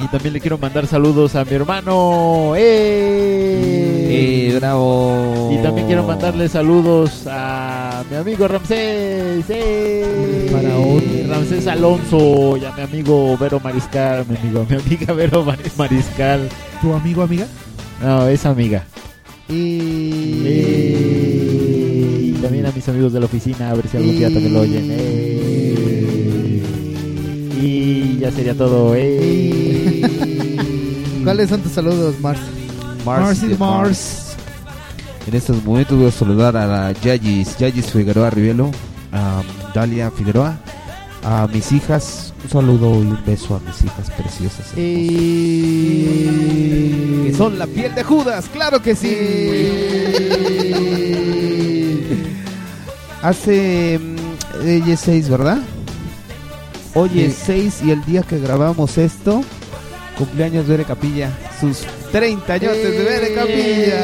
Y 0.04 0.08
también 0.08 0.34
le 0.34 0.40
quiero 0.42 0.58
mandar 0.58 0.88
saludos 0.88 1.36
a 1.36 1.46
mi 1.46 1.52
hermano. 1.54 2.54
¡Eh! 2.56 4.08
¡Eh, 4.50 4.56
bravo! 4.60 5.50
Y 5.54 5.58
también 5.64 5.88
quiero 5.88 6.04
mandarle 6.04 6.50
saludos 6.50 7.28
a 7.28 8.04
mi 8.10 8.18
amigo 8.18 8.48
Ramsés. 8.48 9.46
¡Eh! 9.50 10.50
Faraón. 10.52 11.02
Ramsés 11.30 11.68
Alonso 11.68 12.58
y 12.58 12.66
a 12.66 12.72
mi 12.72 12.82
amigo 12.82 13.38
Vero 13.38 13.60
Mariscal. 13.60 14.26
Mi 14.28 14.38
amigo, 14.38 14.66
mi 14.70 14.76
amiga 14.76 15.14
Vero 15.14 15.44
Mar- 15.46 15.60
Mariscal. 15.78 16.50
¿Tu 16.82 16.94
amigo, 16.94 17.22
amiga? 17.22 17.46
No, 18.02 18.28
es 18.28 18.46
amiga. 18.46 18.84
Y... 19.48 20.44
Eh, 20.46 22.34
Y 22.38 22.42
también 22.42 22.66
a 22.66 22.72
mis 22.72 22.88
amigos 22.90 23.14
de 23.14 23.20
la 23.20 23.26
oficina, 23.28 23.70
a 23.70 23.76
ver 23.76 23.88
si 23.88 23.98
algún 23.98 24.18
día 24.18 24.30
también 24.30 24.54
lo 24.54 24.62
oyen. 24.62 24.88
Eh. 24.90 26.64
Y 27.62 28.18
ya 28.20 28.32
sería 28.32 28.56
todo. 28.56 28.96
Eh. 28.96 29.61
¿Cuáles 31.24 31.50
son 31.50 31.62
tus 31.62 31.74
saludos, 31.74 32.20
Mars? 32.20 32.40
Mars 33.06 33.44
Mars 33.44 33.60
Mars. 33.60 34.36
En 35.28 35.36
estos 35.36 35.64
momentos 35.64 35.96
voy 35.98 36.08
a 36.08 36.12
saludar 36.12 36.58
a 36.58 36.66
la 36.66 36.92
Yayis, 36.94 37.56
Yayis 37.58 37.92
Figueroa 37.92 38.32
Rivelo, 38.32 38.72
a 39.12 39.44
Dalia 39.74 40.10
Figueroa, 40.10 40.58
a 41.24 41.48
mis 41.48 41.72
hijas, 41.72 42.34
un 42.44 42.50
saludo 42.50 42.96
y 42.96 43.08
un 43.08 43.20
beso 43.26 43.56
a 43.56 43.60
mis 43.60 43.84
hijas 43.84 44.10
preciosas. 44.12 44.68
Que 44.76 44.92
son 47.38 47.60
la 47.60 47.68
piel 47.68 47.94
de 47.94 48.04
Judas, 48.04 48.46
claro 48.52 48.82
que 48.82 48.96
sí. 48.96 49.12
Hace 53.22 54.00
mm, 54.00 54.16
hoy 54.66 54.92
es 54.92 55.00
6, 55.02 55.30
¿verdad? 55.30 55.60
Hoy 56.96 57.22
es 57.22 57.36
6 57.46 57.84
y 57.86 57.92
el 57.92 58.04
día 58.06 58.24
que 58.24 58.40
grabamos 58.40 58.98
esto, 58.98 59.44
cumpleaños 60.22 60.68
de 60.68 60.74
Bere 60.74 60.86
Capilla, 60.86 61.32
sus 61.60 61.80
30 62.12 62.54
años 62.54 62.74
de 62.74 63.04
Bere 63.04 63.34
Capilla. 63.34 64.04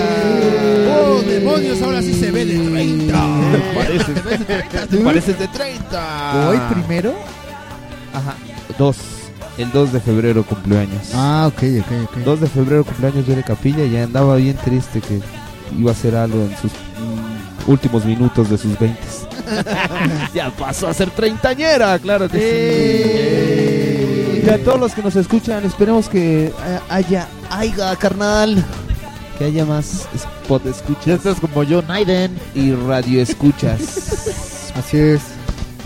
¡Oh, 0.98 1.22
demonios! 1.22 1.80
Ahora 1.84 2.02
sí 2.02 2.12
se 2.12 2.32
ve 2.32 2.44
de 2.44 2.58
30. 2.58 3.14
Pareces, 3.76 4.90
te 4.90 4.98
pareces 4.98 5.38
de 5.38 5.48
30. 5.48 6.50
¿Hoy 6.50 6.58
primero? 6.74 7.14
Ajá. 8.16 8.36
2. 8.80 8.98
El 9.60 9.72
2 9.72 9.94
de 9.94 10.00
febrero 10.00 10.44
cumpleaños. 10.44 11.12
Ah, 11.14 11.52
ok, 11.54 11.64
ok, 11.82 11.92
ok. 12.06 12.18
2 12.26 12.42
de 12.42 12.48
febrero 12.48 12.84
cumpleaños 12.84 13.28
de 13.28 13.44
Capilla 13.44 13.84
y 13.84 13.96
andaba 13.98 14.38
bien 14.38 14.58
triste 14.58 15.02
que 15.02 15.22
iba 15.78 15.92
a 15.92 15.94
hacer 15.94 16.16
algo 16.16 16.42
en 16.42 16.58
sus 16.58 16.72
mm, 16.72 17.70
últimos 17.70 18.06
minutos 18.06 18.50
de 18.50 18.58
sus 18.58 18.80
20. 18.80 19.00
ya 20.34 20.50
pasó 20.50 20.88
a 20.88 20.96
ser 20.96 21.12
treintañera, 21.12 22.00
claro 22.00 22.28
que 22.28 23.54
sí. 23.54 23.57
Y 24.48 24.50
a 24.50 24.64
todos 24.64 24.80
los 24.80 24.94
que 24.94 25.02
nos 25.02 25.16
escuchan, 25.18 25.66
esperemos 25.66 26.08
que 26.08 26.46
eh, 26.46 26.52
haya, 26.88 27.28
haya, 27.50 27.94
carnal. 27.98 28.64
Que 29.38 29.44
haya 29.46 29.66
más 29.66 30.08
spot 30.16 30.66
escuchas. 30.68 31.06
Ya 31.06 31.14
estás 31.16 31.40
como 31.42 31.64
yo, 31.64 31.82
Naiden. 31.82 32.32
Y 32.56 32.72
radio 32.72 33.22
escuchas. 33.22 34.72
Así 34.74 34.98
es. 34.98 35.22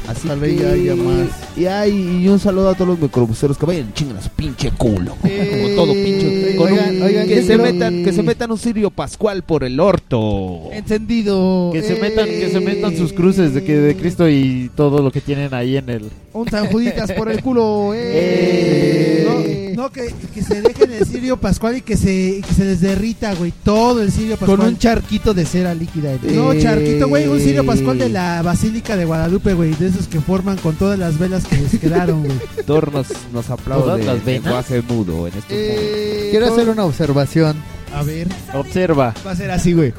Así 0.08 0.28
que 0.28 0.54
y 0.54 0.64
haya 0.64 0.96
más. 0.96 1.28
Y, 1.58 1.66
ay, 1.66 2.20
y 2.24 2.28
un 2.28 2.40
saludo 2.40 2.70
a 2.70 2.74
todos 2.76 2.90
los 2.90 3.00
microbuseros 3.00 3.58
que 3.58 3.66
vayan 3.66 3.92
su 3.96 4.30
pinche 4.30 4.72
culo. 4.72 5.16
Como 5.16 5.76
todo 5.76 5.94
pinche. 5.94 6.56
con 6.56 6.72
oigan, 6.72 6.96
un- 6.98 7.02
oigan, 7.04 7.28
que 7.28 7.44
se 7.44 7.58
metan, 7.58 8.04
que 8.04 8.14
se 8.14 8.24
metan 8.24 8.52
un 8.52 8.58
Sirio 8.58 8.90
Pascual 8.90 9.44
por 9.44 9.64
el 9.64 9.80
orto. 9.80 10.70
Encendido. 10.72 11.70
Que 11.74 11.82
se 11.82 11.94
Eh, 11.94 12.00
metan, 12.02 12.26
que 12.26 12.50
se 12.52 12.60
metan 12.60 12.96
sus 12.98 13.12
cruces 13.14 13.54
de 13.54 13.64
que 13.64 13.76
de 13.78 13.96
Cristo 13.96 14.30
y 14.30 14.70
todo 14.76 15.02
lo 15.02 15.12
que 15.12 15.22
tienen 15.22 15.54
ahí 15.54 15.78
en 15.78 15.90
el. 15.90 16.10
Un 16.34 16.50
San 16.50 16.68
Juditas 16.68 17.12
por 17.12 17.30
el 17.30 17.42
culo. 17.42 17.92
¡eh! 17.94 19.74
No, 19.76 19.84
no, 19.84 19.92
que, 19.92 20.14
que 20.34 20.42
se 20.42 20.62
dejen 20.62 20.92
el 20.94 21.06
cirio 21.06 21.38
pascual 21.38 21.78
y 21.78 21.82
que 21.82 21.98
se, 21.98 22.42
que 22.48 22.54
se 22.54 22.64
les 22.66 22.82
derrita, 22.82 23.34
güey. 23.36 23.52
Todo 23.64 24.02
el 24.02 24.12
cirio 24.12 24.38
pascual. 24.38 24.58
Con 24.60 24.68
un 24.68 24.78
charquito 24.78 25.34
de 25.34 25.46
cera 25.46 25.74
líquida. 25.74 26.12
No, 26.34 26.54
Eh, 26.54 26.62
charquito, 26.62 27.08
güey. 27.08 27.28
Un 27.28 27.40
cirio 27.40 27.66
pascual 27.66 27.98
de 27.98 28.10
la 28.10 28.42
Basílica 28.44 28.96
de 28.96 29.06
Guadalupe, 29.06 29.54
güey. 29.54 29.72
De 29.76 29.88
esos 29.88 30.08
que 30.08 30.20
forman 30.22 30.58
con 30.58 30.76
todas 30.76 30.98
las 30.98 31.18
velas 31.20 31.46
que 31.46 31.58
les 31.58 31.80
quedaron, 31.80 32.24
güey. 32.24 32.38
Thor 32.66 32.94
nos, 32.94 33.08
nos 33.34 33.50
aplaude 33.50 33.84
Todas 33.84 34.06
las 34.06 34.18
en 34.20 34.26
venas. 34.26 34.44
lenguaje 34.46 34.82
mudo 34.88 35.28
en 35.28 35.34
estos 35.34 35.52
momentos. 35.52 35.78
Eh, 35.84 36.28
quiero 36.32 36.54
hacer 36.54 36.70
una 36.70 36.86
observación. 36.86 37.58
A 37.94 38.04
ver, 38.04 38.28
Observa. 38.54 39.14
va 39.26 39.32
a 39.32 39.36
ser 39.36 39.52
así, 39.52 39.74
güey. 39.74 39.94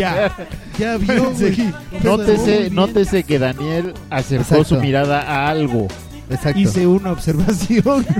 Ya, 0.00 0.32
ya 0.78 0.96
vio, 0.96 1.32
güey. 1.32 1.72
Nótese, 2.02 2.70
nótese 2.70 3.22
que 3.24 3.38
Daniel 3.38 3.94
acercó 4.10 4.42
Exacto. 4.56 4.64
su 4.64 4.80
mirada 4.80 5.20
a 5.22 5.48
algo. 5.48 5.88
Exacto. 6.30 6.58
Hice 6.58 6.86
una 6.86 7.12
observación. 7.12 8.06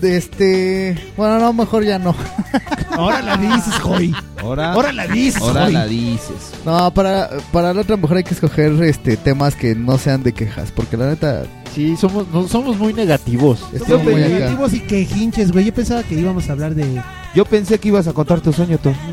De 0.00 0.16
este. 0.16 0.96
Bueno, 1.16 1.38
no, 1.38 1.52
mejor 1.52 1.84
ya 1.84 1.98
no. 1.98 2.14
Ahora 2.90 3.22
la 3.22 3.36
dices, 3.36 3.74
Joy. 3.82 4.14
Ahora, 4.40 4.72
Ahora 4.72 4.92
la 4.92 5.06
dices, 5.06 5.40
ahora 5.42 5.64
Joy. 5.64 5.72
la 5.72 5.86
dices. 5.86 6.52
No, 6.64 6.92
para, 6.94 7.28
para 7.52 7.72
la 7.74 7.80
otra 7.82 7.96
mejor 7.96 8.16
hay 8.18 8.24
que 8.24 8.34
escoger 8.34 8.72
este 8.84 9.16
temas 9.16 9.54
que 9.54 9.74
no 9.74 9.98
sean 9.98 10.22
de 10.22 10.32
quejas. 10.32 10.70
Porque 10.72 10.96
la 10.96 11.06
neta. 11.06 11.44
Sí, 11.74 11.96
somos, 11.96 12.26
no, 12.28 12.48
somos 12.48 12.78
muy 12.78 12.92
negativos. 12.94 13.60
Estuvo 13.72 13.98
Somos 13.98 14.04
muy 14.12 14.22
acá. 14.22 14.28
negativos 14.34 14.72
y 14.72 14.80
quejinches, 14.80 15.52
güey. 15.52 15.64
Yo 15.66 15.74
pensaba 15.74 16.02
que 16.04 16.14
íbamos 16.14 16.48
a 16.48 16.52
hablar 16.52 16.74
de. 16.74 17.02
Yo 17.34 17.44
pensé 17.44 17.78
que 17.78 17.88
ibas 17.88 18.06
a 18.08 18.12
contar 18.14 18.40
tu 18.40 18.52
sueño, 18.52 18.78
Thor. 18.78 18.94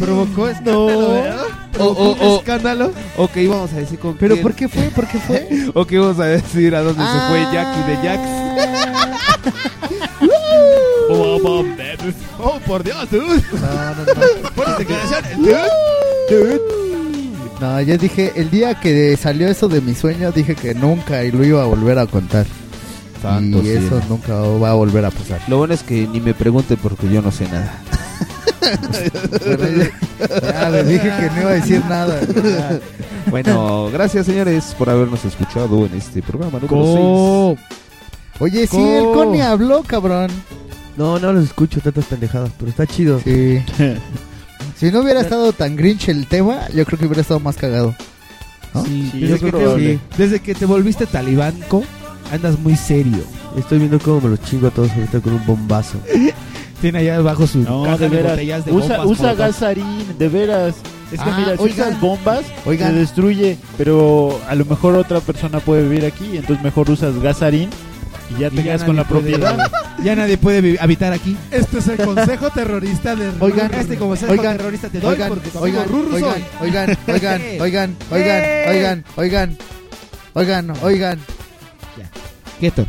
Provocó 0.00 0.48
escándalo, 0.48 1.10
¿verdad? 1.12 1.44
O, 1.78 2.36
escándalo. 2.38 2.92
o 3.16 3.28
que 3.28 3.42
íbamos 3.44 3.72
a 3.72 3.76
decir 3.76 3.98
con 3.98 4.16
¿Pero 4.16 4.34
quién. 4.34 4.42
por 4.42 4.54
qué 4.54 4.68
fue? 4.68 4.82
¿Por 4.90 5.06
qué 5.06 5.18
fue? 5.18 5.48
O 5.74 5.86
que 5.86 5.94
íbamos 5.96 6.18
a 6.18 6.24
decir 6.26 6.74
a 6.74 6.80
dónde 6.82 7.02
se 7.04 7.20
fue 7.28 7.40
Ah. 7.42 7.50
Jackie 7.52 7.90
de 7.90 7.96
Jax. 8.08 8.22
Oh, 11.12 12.58
por 12.66 12.82
Dios, 12.84 13.10
dude. 13.10 13.42
No, 13.52 13.94
no, 13.94 14.04
no. 14.66 14.78
Declaraciones, 14.78 15.36
dude. 16.28 16.60
No, 17.60 17.80
yo 17.82 17.98
dije, 17.98 18.32
el 18.36 18.50
día 18.50 18.74
que 18.80 19.16
salió 19.16 19.48
eso 19.48 19.68
de 19.68 19.80
mi 19.80 19.94
sueño, 19.94 20.32
dije 20.32 20.54
que 20.54 20.74
nunca 20.74 21.22
y 21.24 21.32
lo 21.32 21.44
iba 21.44 21.62
a 21.62 21.66
volver 21.66 21.98
a 21.98 22.06
contar. 22.06 22.46
Santo 23.20 23.58
y 23.58 23.62
cielo. 23.66 23.86
eso 23.98 24.00
nunca 24.08 24.34
va 24.34 24.70
a 24.70 24.74
volver 24.74 25.04
a 25.04 25.10
pasar. 25.10 25.40
Lo 25.48 25.58
bueno 25.58 25.74
es 25.74 25.82
que 25.82 26.06
ni 26.06 26.20
me 26.20 26.32
pregunte 26.32 26.76
porque 26.78 27.08
yo 27.10 27.20
no 27.20 27.30
sé 27.30 27.44
nada. 27.48 27.74
Bueno, 28.60 29.90
ya, 30.42 30.52
ya 30.52 30.70
les 30.70 30.88
dije 30.88 31.02
que 31.18 31.30
no 31.34 31.40
iba 31.40 31.50
a 31.50 31.54
decir 31.54 31.82
nada. 31.88 32.20
Ya. 32.20 32.80
Bueno, 33.30 33.90
gracias 33.92 34.26
señores 34.26 34.74
por 34.78 34.90
habernos 34.90 35.24
escuchado 35.24 35.86
en 35.86 35.94
este 35.94 36.22
programa 36.22 36.58
número 36.58 36.68
Co- 36.68 37.56
Oye, 38.40 38.66
sí, 38.66 38.76
el 38.78 39.04
Co- 39.04 39.12
Connie 39.14 39.42
habló, 39.42 39.82
cabrón. 39.82 40.30
No, 40.96 41.18
no 41.18 41.32
los 41.32 41.44
escucho 41.44 41.80
tantas 41.80 42.04
pendejadas, 42.06 42.50
pero 42.58 42.70
está 42.70 42.86
chido. 42.86 43.20
Sí. 43.20 43.62
si 44.76 44.90
no 44.90 45.00
hubiera 45.00 45.20
estado 45.20 45.52
tan 45.52 45.76
grinch 45.76 46.08
el 46.08 46.26
tema, 46.26 46.68
yo 46.74 46.84
creo 46.84 46.98
que 46.98 47.06
hubiera 47.06 47.22
estado 47.22 47.40
más 47.40 47.56
cagado. 47.56 47.94
¿no? 48.74 48.84
Sí, 48.84 49.10
Desde 49.14 49.38
que, 49.50 49.52
te, 49.52 49.98
desde 50.16 50.40
que 50.40 50.54
te 50.54 50.64
volviste 50.66 51.06
talibánco, 51.06 51.82
andas 52.32 52.58
muy 52.58 52.76
serio. 52.76 53.18
estoy 53.58 53.78
viendo 53.78 53.98
cómo 53.98 54.20
me 54.22 54.28
los 54.30 54.42
chingo 54.44 54.68
a 54.68 54.70
todos 54.70 54.90
ahorita 54.92 55.20
con 55.20 55.34
un 55.34 55.44
bombazo. 55.46 55.98
Tiene 56.80 56.98
allá 57.00 57.16
abajo 57.16 57.46
su 57.46 57.58
No, 57.58 57.82
caja 57.84 57.98
de 57.98 58.08
veras. 58.08 58.32
botellas 58.32 58.64
de 58.64 58.72
usa 58.72 58.96
bombas 58.98 59.18
usa 59.18 59.34
gasarín, 59.34 60.18
de 60.18 60.28
veras. 60.28 60.74
Es 61.12 61.20
que 61.20 61.28
Ah, 61.30 61.36
mira, 61.38 61.56
si 61.56 61.62
oigan. 61.62 61.88
usas 61.88 62.00
bombas, 62.00 62.40
Oigan. 62.64 62.92
se 62.92 62.98
destruye. 63.00 63.58
Pero 63.76 64.40
a 64.48 64.54
lo 64.54 64.64
mejor 64.64 64.94
otra 64.94 65.20
persona 65.20 65.58
puede 65.60 65.82
vivir 65.82 66.04
aquí. 66.06 66.36
Entonces 66.36 66.62
mejor 66.64 66.88
usas 66.90 67.18
gasarín 67.20 67.68
y 68.34 68.40
ya 68.40 68.46
Y 68.46 68.50
te 68.50 68.56
ya 68.58 68.62
quedas 68.62 68.84
con 68.84 68.96
la 68.96 69.04
puede- 69.04 69.32
propiedad. 69.32 69.70
Ya 70.02 70.16
nadie 70.16 70.38
puede 70.38 70.62
vi- 70.62 70.76
habitar 70.80 71.12
aquí. 71.12 71.36
Este 71.50 71.78
es 71.80 71.88
el 71.88 71.98
consejo 71.98 72.48
terrorista 72.48 73.14
de 73.14 73.30
Oigan, 73.40 73.74
Este 73.74 73.96
consejo 73.98 74.32
oigan, 74.32 74.56
terrorista 74.56 74.88
te 74.88 74.98
doy 75.00 75.12
Oigan, 75.12 75.28
porque 75.28 75.50
oigan, 75.58 75.84
oigan, 75.92 76.10
soy. 76.32 76.44
oigan, 76.62 76.96
oigan, 77.06 77.56
oigan, 77.68 77.96
oigan, 78.08 78.66
oigan, 78.68 79.04
oigan, 79.16 79.56
oigan, 80.34 80.70
oigan. 80.82 81.18
¿Qué, 82.60 82.70
Thor? 82.70 82.86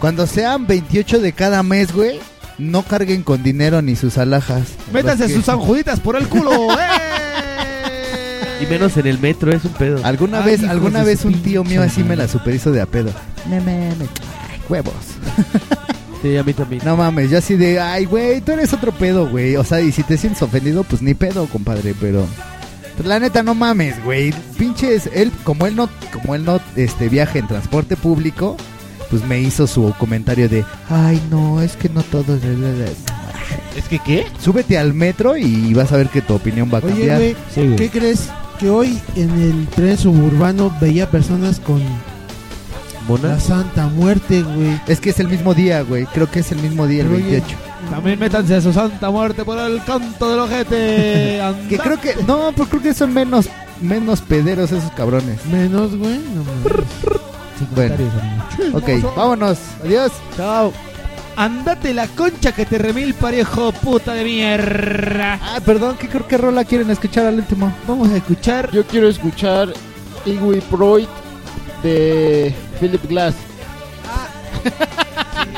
Cuando 0.00 0.26
sean 0.26 0.66
28 0.66 1.20
de 1.20 1.32
cada 1.32 1.62
mes, 1.62 1.92
güey, 1.92 2.18
no 2.58 2.82
carguen 2.82 3.22
con 3.22 3.42
dinero 3.42 3.82
ni 3.82 3.96
sus 3.96 4.18
alhajas. 4.18 4.68
Métanse 4.92 5.28
sus 5.28 5.44
sanjuditas 5.44 6.00
por 6.00 6.16
el 6.16 6.28
culo. 6.28 6.68
Y 8.60 8.66
menos 8.66 8.96
en 8.96 9.08
el 9.08 9.18
metro, 9.18 9.50
es 9.50 9.64
un 9.64 9.72
pedo. 9.72 10.04
Alguna 10.04 10.38
Ay, 10.38 10.52
vez, 10.52 10.62
alguna 10.62 11.02
vez 11.02 11.24
un 11.24 11.42
tío 11.42 11.64
mío 11.64 11.82
así 11.82 12.04
me 12.04 12.14
la 12.14 12.28
superizo 12.28 12.70
de 12.70 12.80
a 12.80 12.86
pedo. 12.86 13.10
Me, 13.50 13.60
me, 13.60 13.88
me, 13.96 14.04
ay, 14.04 14.60
huevos. 14.68 14.94
Sí, 16.22 16.36
a 16.36 16.44
mí 16.44 16.52
también. 16.52 16.82
No 16.84 16.96
mames, 16.96 17.30
yo 17.30 17.38
así 17.38 17.56
de, 17.56 17.80
ay, 17.80 18.04
güey, 18.04 18.40
tú 18.40 18.52
eres 18.52 18.72
otro 18.72 18.92
pedo, 18.92 19.28
güey. 19.28 19.56
O 19.56 19.64
sea, 19.64 19.80
y 19.80 19.90
si 19.90 20.04
te 20.04 20.16
sientes 20.16 20.40
ofendido, 20.40 20.84
pues 20.84 21.02
ni 21.02 21.14
pedo, 21.14 21.46
compadre, 21.46 21.96
pero... 22.00 22.28
Pues 22.96 23.08
la 23.08 23.18
neta, 23.18 23.42
no 23.42 23.56
mames, 23.56 24.02
güey. 24.04 24.32
Pinches, 24.56 25.10
él, 25.12 25.32
como 25.42 25.66
él 25.66 25.74
no, 25.74 25.88
como 26.12 26.36
él 26.36 26.44
no, 26.44 26.60
este, 26.76 27.08
viaja 27.08 27.40
en 27.40 27.48
transporte 27.48 27.96
público, 27.96 28.56
pues 29.12 29.26
me 29.26 29.38
hizo 29.38 29.66
su 29.66 29.92
comentario 29.98 30.48
de, 30.48 30.64
ay, 30.88 31.20
no, 31.30 31.60
es 31.60 31.76
que 31.76 31.90
no 31.90 32.02
todos... 32.02 32.40
¿Es 33.76 33.84
que 33.90 33.98
qué? 33.98 34.26
Súbete 34.40 34.78
al 34.78 34.94
metro 34.94 35.36
y 35.36 35.74
vas 35.74 35.92
a 35.92 35.98
ver 35.98 36.08
que 36.08 36.22
tu 36.22 36.32
opinión 36.32 36.70
va 36.72 36.78
a 36.78 36.80
Oye, 36.80 37.06
cambiar. 37.06 37.76
¿qué 37.76 37.90
crees? 37.92 38.30
Que 38.58 38.70
hoy 38.70 38.98
en 39.14 39.30
el 39.38 39.66
tren 39.68 39.98
suburbano 39.98 40.74
veía 40.80 41.10
personas 41.10 41.60
con 41.60 41.82
la 43.22 43.38
Santa 43.38 43.88
Muerte, 43.88 44.42
güey. 44.44 44.80
Es 44.86 44.98
que 44.98 45.10
es 45.10 45.20
el 45.20 45.28
mismo 45.28 45.52
día, 45.52 45.82
güey. 45.82 46.06
Creo 46.06 46.30
que 46.30 46.40
es 46.40 46.50
el 46.50 46.62
mismo 46.62 46.86
día, 46.86 47.02
el 47.02 47.08
oye, 47.08 47.32
28. 47.32 47.56
También 47.90 48.18
métanse 48.18 48.54
a 48.54 48.62
su 48.62 48.72
santa 48.72 49.10
muerte 49.10 49.44
por 49.44 49.58
el 49.58 49.84
canto 49.84 50.30
del 50.30 50.38
ojete. 50.38 51.42
Que 51.68 51.78
creo 51.78 52.00
que. 52.00 52.14
No, 52.26 52.50
pero 52.56 52.66
creo 52.66 52.80
que 52.80 52.94
son 52.94 53.12
menos, 53.12 53.46
menos 53.82 54.22
pederos 54.22 54.72
esos 54.72 54.90
cabrones. 54.92 55.44
Menos, 55.44 55.94
güey. 55.98 56.18
No 56.18 57.31
Bueno, 57.74 57.94
ok, 58.74 59.16
vámonos. 59.16 59.58
Adiós. 59.84 60.12
Chao. 60.36 60.72
Andate 61.36 61.94
la 61.94 62.06
concha 62.08 62.52
que 62.52 62.66
te 62.66 62.76
remil 62.78 63.14
parejo 63.14 63.72
puta 63.72 64.12
de 64.12 64.24
mierda. 64.24 65.38
Ah, 65.42 65.60
perdón, 65.64 65.96
¿qué 65.98 66.08
creo 66.08 66.28
que 66.28 66.36
rola 66.36 66.64
quieren 66.64 66.90
escuchar 66.90 67.26
al 67.26 67.36
último? 67.36 67.72
Vamos 67.88 68.10
a 68.10 68.16
escuchar. 68.16 68.70
Yo 68.70 68.84
quiero 68.86 69.08
escuchar 69.08 69.72
Iggy 70.26 70.60
Freud 70.60 71.06
de 71.82 72.54
Philip 72.78 73.02
Glass. 73.08 73.34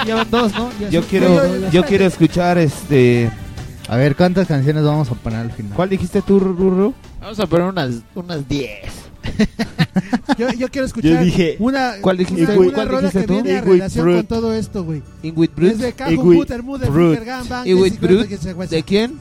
Ya 0.07 0.15
van 0.15 0.31
dos, 0.31 0.53
¿no? 0.53 0.71
Ya 0.79 0.89
Yo 0.91 1.03
quiero, 1.03 1.71
yo 1.71 1.85
quiero 1.85 2.05
escuchar 2.07 2.59
este. 2.59 3.31
A 3.89 3.97
ver, 3.97 4.16
¿cuántas 4.16 4.47
canciones 4.47 4.85
vamos 4.85 5.11
a 5.11 5.15
poner 5.15 5.41
al 5.41 5.53
final? 5.53 5.75
¿Cuál 5.75 5.91
dijiste 5.91 6.23
tú, 6.23 6.39
Rurro? 6.41 6.95
Vamos 7.21 7.41
a 7.41 7.47
poner 7.47 7.66
unas, 7.66 7.97
unas 8.15 8.49
10. 8.49 9.04
Yo, 10.39 10.51
yo 10.53 10.69
quiero 10.69 10.87
escuchar 10.87 11.13
Yo 11.13 11.21
dije- 11.21 11.57
una, 11.61 11.95
¿Cuál 12.01 12.17
dijiste? 12.17 12.43
una, 12.59 12.73
¿cuál 12.75 12.89
rola 12.89 13.01
dijiste 13.09 13.21
que 13.21 13.27
tú? 13.27 13.35
viene 13.35 13.59
a 13.59 13.61
relación 13.61 14.13
con 14.13 14.27
todo 14.27 14.53
esto, 14.55 14.83
güey. 14.85 15.03
Ingrid 15.23 15.51
Brut. 15.55 15.71
Es 15.73 15.79
de 15.79 15.93
Cajun 15.93 16.35
Butter 16.35 16.63
Mother 16.63 16.91
Brut. 16.91 17.19
¿De 18.71 18.83
quién? 18.83 19.19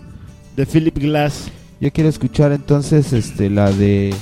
De 0.55 0.65
Philip 0.65 0.97
Glass. 0.97 1.51
Yo 1.79 1.91
quiero 1.91 2.09
escuchar 2.09 2.51
entonces 2.51 3.13
este 3.13 3.49
la 3.49 3.71
de 3.71 4.13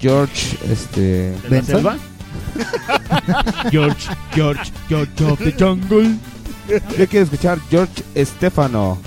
George 0.00 0.56
este 0.70 1.32
la 1.44 1.48
¿Benson? 1.48 1.74
selva? 1.76 1.96
George, 3.70 4.08
George, 4.34 4.72
George 4.88 5.24
of 5.24 5.38
the 5.38 5.52
Jungle. 5.58 6.10
Yo 6.98 7.06
quiero 7.08 7.24
escuchar 7.24 7.58
George 7.70 8.02
Estefano 8.14 8.98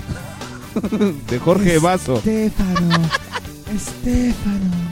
de 1.30 1.38
Jorge 1.38 1.78
Vaso. 1.78 2.16
Estefano. 2.16 2.88
Estefano. 3.74 4.85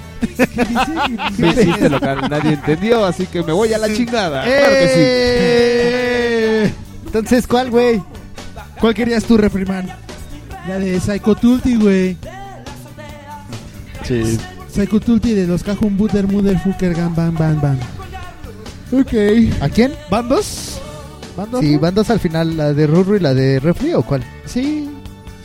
Me 1.39 1.49
hiciste 1.49 1.89
local, 1.89 2.29
nadie 2.31 2.55
entendió, 2.55 3.05
así 3.05 3.27
que 3.27 3.43
me 3.43 3.53
voy 3.53 3.73
a 3.73 3.79
la 3.79 3.93
chingada. 3.93 4.43
Claro 4.45 4.69
que 4.69 4.93
¡Eh! 6.65 6.73
Entonces, 7.07 7.47
¿cuál, 7.47 7.71
güey? 7.71 8.03
¿Cuál 8.81 8.95
querías 8.95 9.25
tú, 9.25 9.37
Refriman? 9.37 9.89
La 10.67 10.79
de 10.79 10.99
Psycho 10.99 11.35
Tulti, 11.35 11.77
güey. 11.77 12.17
Sí. 14.03 14.39
Psycho 14.69 15.01
Tulti 15.01 15.35
de 15.35 15.47
los 15.47 15.63
Cajun 15.63 15.97
Butter 15.97 16.27
Mother 16.27 16.59
Fucker 16.59 16.95
Gambang 16.95 17.35
Bang 17.37 17.61
Bang. 17.61 17.79
Ok. 18.93 19.13
¿A 19.61 19.69
quién? 19.69 19.93
¿Van 20.11 20.29
dos? 20.29 20.81
¿Van 21.37 21.51
dos? 21.51 21.61
Sí, 21.61 21.77
van 21.77 21.95
dos 21.95 22.11
al 22.11 22.21
final, 22.21 22.57
la 22.57 22.73
de 22.73 22.87
Rurru 22.87 23.17
y 23.17 23.21
la 23.21 23.35
de 23.35 23.61
Refri 23.61 23.95
o 23.95 24.03
cuál? 24.03 24.25
Sí. 24.47 24.89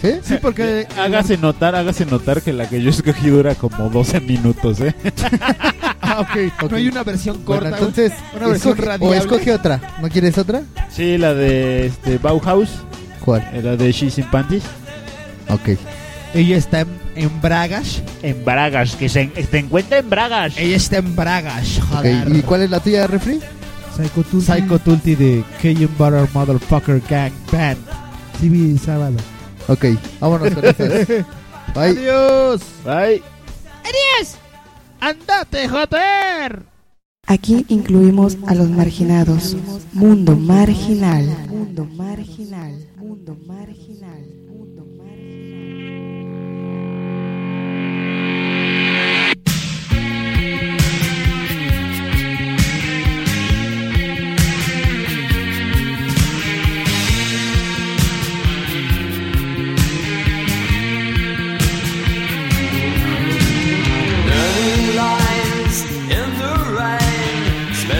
¿Sí? 0.01 0.11
Sí, 0.23 0.35
porque. 0.41 0.87
Hágase 0.97 1.37
notar, 1.37 1.75
hágase 1.75 2.05
notar 2.05 2.41
que 2.41 2.53
la 2.53 2.69
que 2.69 2.81
yo 2.81 2.89
escogí 2.89 3.29
dura 3.29 3.55
como 3.55 3.89
12 3.89 4.21
minutos, 4.21 4.79
¿eh? 4.81 4.95
Ah, 6.01 6.21
ok. 6.21 6.71
No 6.71 6.77
hay 6.77 6.87
una 6.87 7.03
versión 7.03 7.43
Bueno, 7.45 7.61
corta. 7.63 7.77
entonces, 7.77 8.13
una 8.35 8.47
versión 8.47 8.75
escoge- 8.77 8.97
o 9.01 9.13
escoge 9.13 9.53
otra. 9.53 9.79
¿No 10.01 10.09
quieres 10.09 10.37
otra? 10.39 10.63
Sí, 10.89 11.17
la 11.19 11.35
de 11.35 11.85
este, 11.87 12.17
Bauhaus. 12.17 12.69
¿Cuál? 13.23 13.47
Eh, 13.53 13.61
La 13.61 13.75
de 13.75 13.91
She's 13.91 14.17
in 14.17 14.25
Panties. 14.31 14.63
Ok. 15.49 15.77
Ella 16.33 16.57
está 16.57 16.79
en, 16.81 16.87
en 17.15 17.41
Bragas. 17.41 18.01
En 18.23 18.43
Bragas, 18.43 18.95
que 18.95 19.07
se, 19.07 19.29
se 19.51 19.57
encuentra 19.59 19.99
en 19.99 20.09
Bragas. 20.09 20.53
Ella 20.57 20.77
está 20.77 20.97
en 20.97 21.15
Bragas, 21.15 21.79
joder. 21.91 22.35
¿Y 22.35 22.41
cuál 22.41 22.63
es 22.63 22.71
la 22.71 22.79
tuya, 22.79 23.05
Refri? 23.05 23.39
Psycho 23.95 24.23
Tulti. 24.23 24.45
Psycho 24.47 24.79
Tulti 24.79 25.13
de 25.15 25.43
Cajun 25.61 25.89
Butter 25.97 26.27
Motherfucker 26.33 27.01
Gang 27.07 27.33
Band. 27.51 27.77
TV 28.41 28.79
sábado. 28.79 29.17
Ok, 29.69 29.85
vámonos 30.19 30.51
con 30.51 30.65
esas. 30.65 31.07
Bye. 31.75 31.99
Adiós. 31.99 32.61
Bye. 32.83 33.21
¡Adiós! 33.83 34.35
¡Andate, 34.99 35.69
joder! 35.69 36.63
Aquí 37.27 37.65
incluimos 37.69 38.35
a 38.47 38.55
los 38.55 38.67
marginados. 38.71 39.55
Mundo 39.93 40.35
marginal. 40.35 41.27
Mundo 41.47 41.85
marginal. 41.85 42.73
Mundo 42.97 43.37
marginal. 43.45 44.38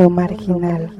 mundo 0.00 0.10
marginal. 0.10 0.90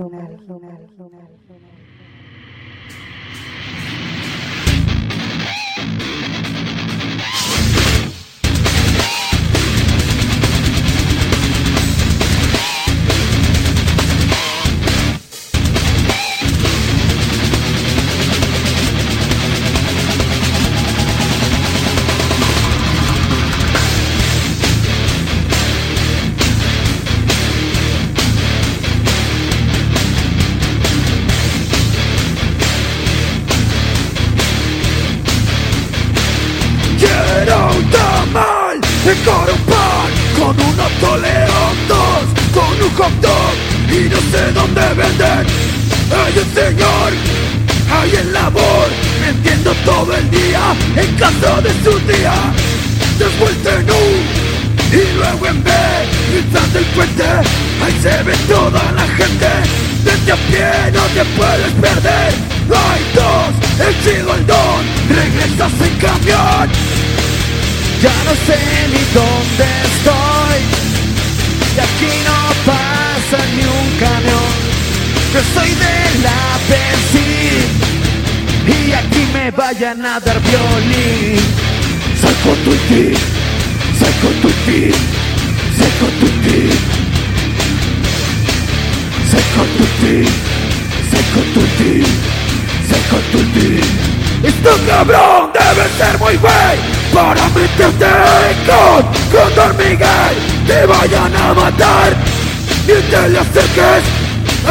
te 103.21 103.29
le 103.29 103.39
acerques 103.39 104.03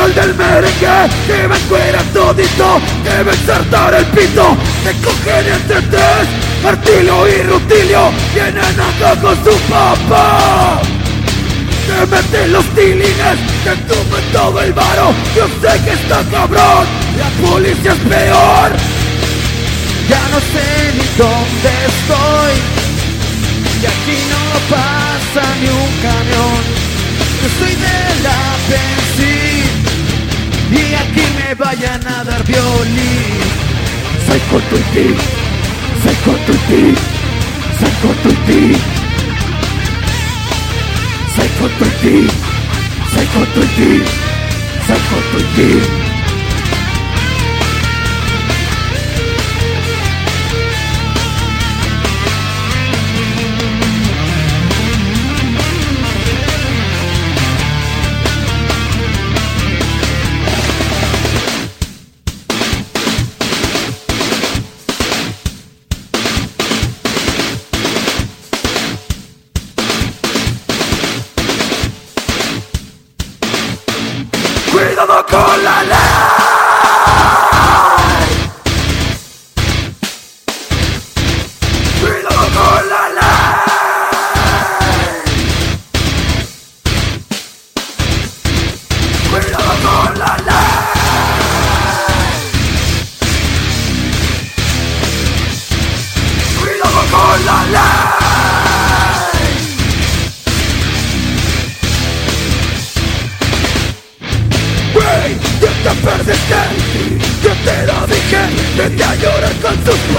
al 0.02 0.16
del 0.16 0.34
merengue 0.36 1.10
que 1.28 1.48
me 1.48 1.56
fuera 1.70 2.02
todito, 2.14 2.82
que 3.04 3.24
me 3.24 3.98
el 3.98 4.06
pito, 4.06 4.58
que 4.84 4.92
cogen 5.04 5.54
entre 5.54 5.82
tres, 5.82 6.28
Artilio 6.66 7.28
y 7.28 7.44
Rutilio, 7.44 8.12
vienen 8.34 8.80
acá 8.80 9.20
con 9.22 9.36
su 9.44 9.56
papá. 9.70 10.82
Te 11.88 12.06
meten 12.08 12.54
los 12.54 12.66
tilines, 12.76 13.38
te 13.64 13.76
tumben 13.88 14.26
todo 14.32 14.62
el 14.62 14.74
varo, 14.74 15.14
yo 15.36 15.46
sé 15.62 15.84
que 15.84 15.92
está 15.92 16.24
cabrón, 16.32 16.86
la 17.18 17.48
policía 17.48 17.94
es 17.94 18.00
peor. 18.00 18.70
Ya 20.10 20.22
no 20.32 20.40
sé 20.52 20.94
ni 20.98 21.06
dónde 21.18 21.72
estoy, 21.92 22.54
y 23.82 23.86
aquí 23.86 24.18
no 24.34 24.42
pasa 24.76 25.56
ni 25.62 25.68
un 25.68 25.92
camión. 26.02 26.78
Yo 27.41 27.66
de 27.66 28.24
la 28.24 28.40
Pensil 28.70 29.70
y 30.72 30.94
aquí 30.94 31.26
me 31.38 31.56
vayan 31.56 32.06
a 32.06 32.24
dar 32.26 32.44
violín. 32.44 33.40
Psycho 34.26 34.60
Tutti, 34.70 35.16
Psycho 36.02 36.34
Tutti, 36.45 36.95
Psycho 37.78 38.11
Tutti, 38.24 38.61
Psycho 41.34 41.68
Tutti, 41.80 42.28
Psycho 43.10 43.44
Tutti, 43.56 44.03
Psycho 44.86 45.18
Tutti. 45.32 46.09
Just 109.90 110.19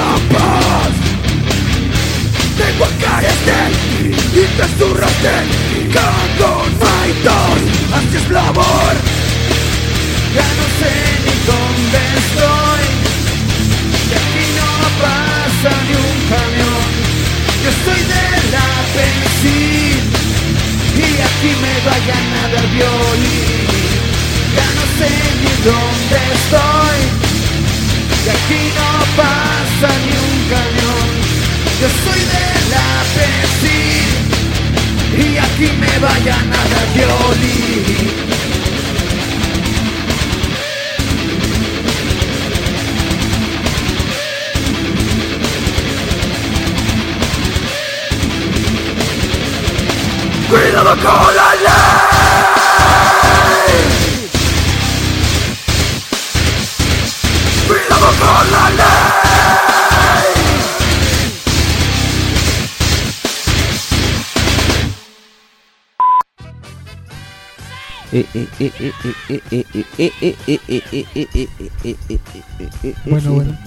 Bueno, 73.06 73.32
bueno. 73.32 73.58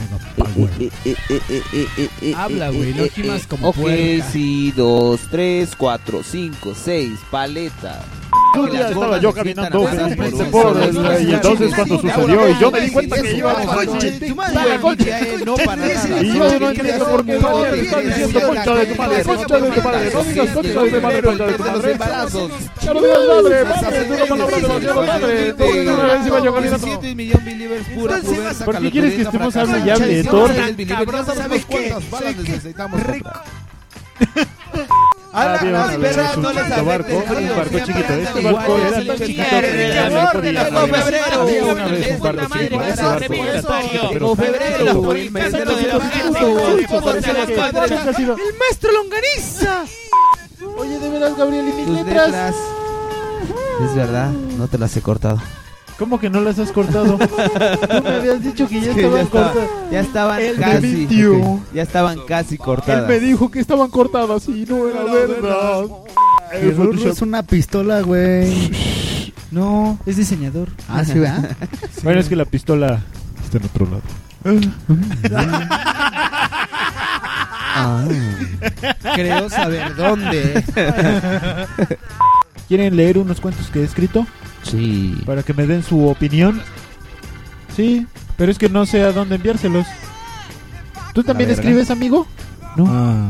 Habla, 2.35 2.69
güey. 2.69 2.93
No 2.93 3.03
como 3.47 3.69
Ok, 3.69 3.77
sí, 4.31 4.71
dos, 4.71 5.21
tres, 5.31 5.75
cuatro, 5.75 6.21
cinco, 6.23 6.75
seis. 6.75 7.19
Paleta. 7.31 8.03
Un 8.55 8.69
día 8.69 8.87
estaba 8.87 9.17
yo 9.17 9.33
caminando 9.33 9.89
por 10.51 10.79
el, 10.81 11.27
y 11.27 11.33
entonces 11.33 11.73
cuando 11.73 11.99
sucedió 11.99 12.49
y 12.49 12.59
yo 12.59 12.69
me 12.71 12.81
di 12.81 12.91
cuenta 12.91 13.19
que. 13.21 13.31
Y 13.33 13.37
yo 13.37 13.49
no 16.59 16.69
entiendo 16.69 17.05
por 17.05 17.25
qué 17.25 17.39
diciendo 18.03 18.41
concha 18.47 18.75
de 18.75 18.85
tu 18.85 18.95
madre, 18.95 19.23
concha 19.23 19.59
de 19.59 19.71
tu 19.71 19.81
madre, 19.81 20.11
no 20.13 20.23
digas 20.23 20.49
concha 20.49 20.83
de 20.83 20.91
tu 20.91 21.01
madre, 21.01 21.21
concha 21.23 21.45
de 21.45 21.53
tu 21.53 21.63
madre. 21.63 21.97
Ya 22.81 22.93
no 22.93 23.01
digas 23.01 23.19
madre, 23.27 23.65
madre, 23.65 24.01
es 24.01 24.09
una 24.11 24.25
palabra 24.25 24.57
demasiado 24.57 25.03
madre. 25.03 25.53
Por 25.53 25.67
una 25.67 26.03
vez 26.13 26.27
iba 26.27 26.39
yo 26.43 26.53
caminando. 26.53 26.99
¿Por 28.65 28.77
qué 28.79 28.91
quieres 28.91 29.13
que 29.15 29.21
estemos 29.23 29.55
qué? 31.65 31.95
Comprar? 35.33 35.57
Había 35.59 35.71
una 35.71 35.97
vez 35.97 36.17
un 36.37 36.45
chiquito 36.45 36.85
barco, 36.85 37.17
un 37.17 37.49
barco 37.57 37.79
chiquito. 37.79 38.13
Este 38.13 38.41
barco 38.41 38.77
era 38.77 39.05
tan 39.05 39.17
chiquito 39.17 39.43
que 39.49 40.07
no. 40.11 40.19
Había 41.41 41.63
una 41.65 41.85
vez 41.87 42.11
un 42.11 42.19
barco 42.19 42.45
chiquito. 42.53 42.77
Barco 42.77 43.33
era 43.33 43.61
tan 43.61 43.81
chiquito, 43.83 44.09
pero 44.13 44.35
febrero, 44.35 45.01
por 45.01 45.17
el 45.17 45.31
mes 45.31 45.51
de 45.51 45.65
los 45.65 45.79
¡El 48.39 48.55
maestro 48.59 48.91
Longaniza! 48.91 49.85
Oye, 50.77 50.99
de 50.99 51.09
veras, 51.09 51.37
Gabriel, 51.37 51.67
y 51.67 51.73
mis 51.73 51.87
letras. 51.89 52.55
Es 53.83 53.95
verdad, 53.95 54.29
no 54.29 54.67
te 54.67 54.77
las 54.77 54.95
he 54.95 55.01
cortado. 55.01 55.39
¿Cómo 55.97 56.19
que 56.19 56.29
no 56.29 56.41
las 56.41 56.57
has 56.59 56.71
cortado? 56.71 57.17
Tú 57.87 58.03
me 58.03 58.09
habías 58.09 58.43
dicho 58.43 58.67
que 58.67 58.81
ya 58.81 58.91
estaban 58.91 59.13
ya 59.15 59.21
estaba- 59.21 59.51
cortadas. 59.51 59.69
Ya 59.91 59.99
estaban 59.99 60.41
Él 60.41 60.57
me 60.57 60.63
casi. 60.63 60.87
mintió. 60.87 61.59
Ya 61.73 61.81
estaban 61.83 62.19
casi 62.27 62.55
Él 62.55 62.59
cortadas. 62.59 63.07
me 63.07 63.19
dijo 63.19 63.51
que 63.51 63.59
estaban 63.59 63.89
cortadas 63.89 64.47
y 64.49 64.65
no 64.67 64.87
era 64.89 65.03
verdad. 65.03 65.85
El 66.51 66.99
es 67.07 67.21
una 67.21 67.43
pistola, 67.43 68.01
güey. 68.01 68.71
No. 69.51 69.99
Es 70.07 70.17
diseñador. 70.17 70.69
Ah, 70.89 71.05
sí, 71.05 71.19
¿verdad? 71.19 71.55
Bueno, 72.03 72.19
es 72.19 72.27
que 72.27 72.35
la 72.35 72.45
pistola 72.45 73.01
está 73.45 73.59
en 73.59 73.65
otro 73.65 73.85
lado. 73.85 74.01
Ah. 77.75 78.03
Creo 79.15 79.49
saber 79.49 79.95
dónde. 79.95 80.63
¿Quieren 82.67 82.95
leer 82.95 83.17
unos 83.19 83.39
cuentos 83.39 83.67
que 83.67 83.81
he 83.81 83.83
escrito? 83.83 84.25
Sí. 84.63 85.15
Para 85.25 85.43
que 85.43 85.53
me 85.53 85.65
den 85.67 85.83
su 85.83 86.07
opinión. 86.07 86.61
Sí, 87.75 88.05
pero 88.37 88.51
es 88.51 88.57
que 88.57 88.69
no 88.69 88.85
sé 88.85 89.01
a 89.03 89.11
dónde 89.11 89.35
enviárselos. 89.35 89.85
¿Tú 91.13 91.23
también 91.23 91.49
escribes, 91.51 91.91
amigo? 91.91 92.25
No. 92.75 93.29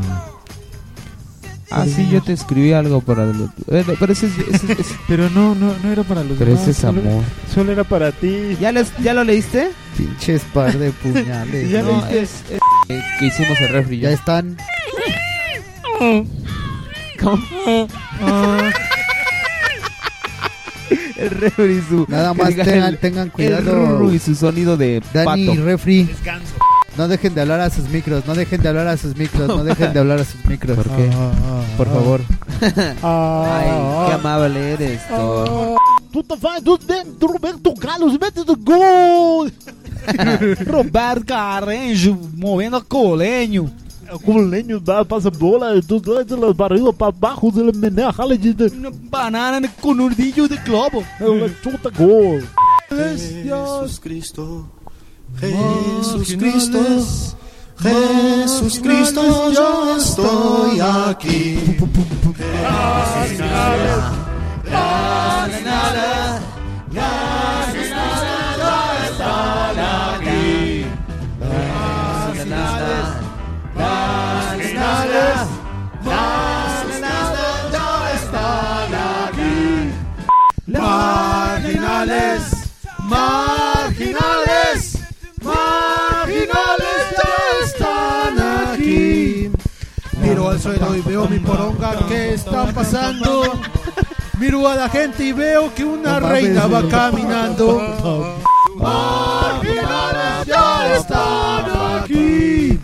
Ah, 1.70 1.84
sí, 1.86 2.08
yo 2.08 2.22
te 2.22 2.32
escribí 2.32 2.72
algo 2.72 3.00
para. 3.00 3.26
lo- 3.26 3.52
eh, 3.68 3.84
Pero 3.98 4.12
ese 4.12 4.26
es. 4.26 4.38
ese 4.38 4.72
es- 4.72 4.78
ese- 4.80 4.94
Pero 5.08 5.28
no, 5.30 5.54
no, 5.56 5.74
no 5.82 5.90
era 5.92 6.02
para 6.04 6.22
los 6.22 6.38
Pero 6.38 6.50
demás. 6.52 6.62
ese 6.62 6.70
es 6.70 6.76
solo- 6.76 7.00
amor. 7.00 7.24
Solo 7.52 7.72
era 7.72 7.82
para 7.84 8.12
ti. 8.12 8.56
¿Ya, 8.60 8.70
les- 8.70 8.96
¿Ya 9.02 9.12
lo 9.12 9.24
leíste? 9.24 9.70
Pinches 9.98 10.42
par 10.52 10.76
de 10.78 10.90
puñales. 10.92 11.70
Ya 11.72 11.82
No, 11.82 11.90
leíste. 11.92 12.22
es, 12.22 12.30
es- 12.50 12.60
eh, 12.90 13.00
que 13.18 13.26
hicimos 13.26 13.60
el 13.60 13.68
refri. 13.70 13.98
Ya 13.98 14.10
están. 14.10 14.56
¿Cómo? 17.20 17.88
el 21.16 21.30
refri 21.30 21.78
y 21.78 21.80
su. 21.82 22.04
Nada 22.08 22.34
más 22.34 22.48
tengan, 22.54 22.82
el- 22.84 22.98
tengan 22.98 23.24
el 23.26 23.32
cuidado. 23.32 24.12
y 24.12 24.18
su 24.18 24.34
sonido 24.34 24.76
de 24.76 25.02
Dani 25.12 25.46
pato. 25.48 25.64
Refri. 25.64 26.08
No 26.96 27.08
dejen 27.08 27.34
de 27.34 27.40
hablar 27.40 27.60
a 27.60 27.70
sus 27.70 27.88
micros, 27.88 28.24
no 28.24 28.34
dejen 28.36 28.62
de 28.62 28.68
hablar 28.68 28.86
a 28.86 28.96
sus 28.96 29.16
micros, 29.16 29.48
no 29.48 29.64
dejen 29.64 29.92
de 29.92 29.98
hablar 29.98 30.20
a 30.20 30.24
sus 30.24 30.44
micros. 30.44 30.76
¿Por 30.76 30.88
qué? 30.90 31.10
Por 31.76 31.88
favor. 31.88 32.20
Ay, 33.02 34.06
qué 34.06 34.12
amable 34.14 34.72
eres. 34.74 35.00
Tu 36.12 37.26
Roberto 37.26 37.74
Carlos, 37.74 38.12
mete 38.20 38.44
do 38.44 38.54
gol! 38.56 39.52
Roberto 40.66 41.24
Carrejo 41.26 42.16
movendo 42.36 42.84
colenho. 42.86 43.70
Culenho 44.18 44.80
da 44.80 45.04
passa 45.04 45.30
bola, 45.30 45.80
dos 45.80 46.00
dois 46.02 46.26
las 46.28 46.56
barril 46.56 46.92
para 46.92 47.08
abajo 47.08 47.50
de 47.50 47.62
la 47.62 47.72
menea, 47.72 48.12
jale 48.12 48.36
de 48.36 48.70
banana 49.10 49.68
com 49.80 49.94
nudillo 49.94 50.48
de 50.48 50.56
globo. 50.58 51.04
é 51.20 51.24
uma 51.24 51.48
Chuta 51.48 51.90
gol. 51.90 52.42
Jesus 52.90 53.98
Cristo, 53.98 54.68
Jesus 55.40 56.34
Cristo, 56.34 56.78
Jesus 57.80 58.78
Cristo, 58.78 59.20
eu 59.20 59.96
estou 59.96 60.66
aqui. 61.10 61.58
Las 62.62 63.28
finales, 63.28 64.04
las 64.70 65.56
finales. 65.56 66.53
Suelo 90.64 90.96
y 90.96 91.00
veo 91.02 91.28
mi 91.28 91.38
poronga 91.40 91.94
que 92.08 92.34
está 92.34 92.64
pasando. 92.72 93.42
Miro 94.38 94.66
a 94.66 94.74
la 94.74 94.88
gente 94.88 95.24
y 95.24 95.32
veo 95.32 95.72
que 95.74 95.84
una 95.84 96.18
reina 96.20 96.66
va 96.66 96.88
caminando. 96.88 97.80
Marginales 98.76 100.46
ya 100.46 100.94
están 100.96 102.00
aquí. 102.02 102.78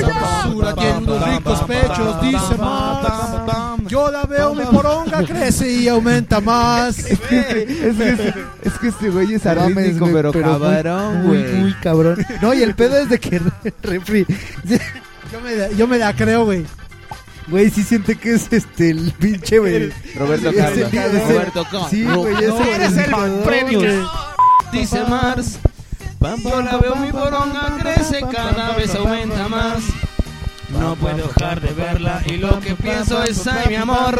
Esa 0.00 0.20
basura 0.20 0.74
tiene 0.74 0.98
unos 0.98 1.28
ricos 1.28 1.60
pechos, 1.62 2.20
dice 2.22 2.54
más. 2.58 3.78
Yo 3.86 4.10
la 4.10 4.24
veo, 4.24 4.54
mi 4.54 4.64
poronga 4.64 5.22
crece 5.24 5.70
y 5.70 5.88
aumenta 5.88 6.40
más. 6.40 6.98
Es 7.08 7.18
que, 7.20 7.62
es 8.62 8.78
que 8.78 8.88
este 8.88 9.10
güey 9.10 9.34
es 9.34 9.44
güey, 9.44 10.12
pero, 10.12 10.32
muy- 10.32 10.42
cabrón, 10.42 11.22
muy, 11.26 11.38
güey. 11.42 11.52
muy 11.54 11.74
cabrón. 11.74 12.26
No, 12.42 12.54
y 12.54 12.62
el 12.62 12.74
pedo 12.74 12.96
es 12.98 13.08
de 13.08 13.18
que 13.18 13.40
Refri. 13.82 14.26
Yo 15.32 15.40
me, 15.40 15.76
yo 15.76 15.86
me 15.86 15.98
la 15.98 16.14
creo, 16.14 16.44
güey. 16.44 16.64
Güey, 17.50 17.70
sí 17.70 17.82
siente 17.82 18.14
que 18.16 18.34
es 18.34 18.46
este 18.52 18.90
el 18.90 19.12
pinche, 19.18 19.58
güey. 19.58 19.90
Roberto 20.16 20.52
Carlos. 20.54 20.78
el- 20.92 20.98
es 20.98 21.12
el- 21.14 21.28
Roberto 21.28 21.64
Carlos. 21.64 21.90
Sí, 21.90 22.04
güey, 22.04 22.34
es 22.44 22.48
No, 22.48 22.64
eres 22.64 22.96
el 22.96 23.10
premio. 23.44 23.80
Dice 24.72 25.04
Mars. 25.04 25.58
Yo 26.44 26.62
la 26.62 26.76
veo 26.78 26.96
mi 26.96 27.10
poronga 27.12 27.76
crece, 27.78 28.20
cada 28.30 28.74
vez 28.76 28.94
aumenta 28.94 29.48
más. 29.48 29.78
No 30.68 30.94
puedo 30.96 31.16
dejar 31.28 31.60
de 31.62 31.72
verla 31.72 32.22
y 32.26 32.36
lo 32.36 32.60
que 32.60 32.74
pienso 32.74 33.22
es 33.22 33.46
ay 33.46 33.68
mi 33.68 33.74
amor. 33.76 34.18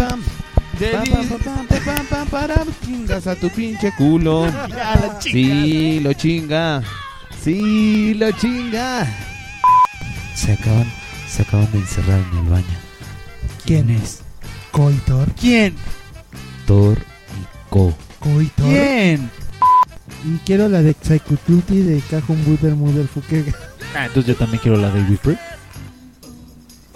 De 0.78 0.96
Chingas 2.84 3.26
a 3.26 3.34
tu 3.34 3.50
pinche 3.50 3.92
culo. 3.98 4.46
Sí, 5.20 6.00
lo 6.00 6.12
chinga. 6.12 6.82
Sí, 7.42 8.14
lo 8.14 8.30
chinga. 8.32 9.06
Se 10.34 10.52
acaban, 10.52 10.90
se 11.28 11.42
acaban 11.42 11.70
de 11.72 11.78
encerrar 11.78 12.20
en 12.32 12.38
el 12.38 12.44
baño. 12.44 12.87
¿Quién 13.68 13.90
es? 13.90 14.20
Coitor. 14.72 15.30
¿Quién? 15.38 15.74
Thor 16.66 16.96
y 16.96 17.68
Co. 17.68 17.94
Coito. 18.18 18.66
Bien. 18.66 19.28
Y 20.24 20.38
quiero 20.46 20.70
la 20.70 20.80
de 20.80 20.94
Psychotuti 20.94 21.82
de 21.82 22.00
Cajun 22.00 22.42
Buder 22.46 22.74
Mother 22.74 23.06
Fuque. 23.06 23.44
Ah, 23.94 24.06
entonces 24.06 24.32
yo 24.32 24.36
también 24.36 24.62
quiero 24.62 24.78
la 24.78 24.90
de 24.90 25.02
Wifre. 25.02 25.36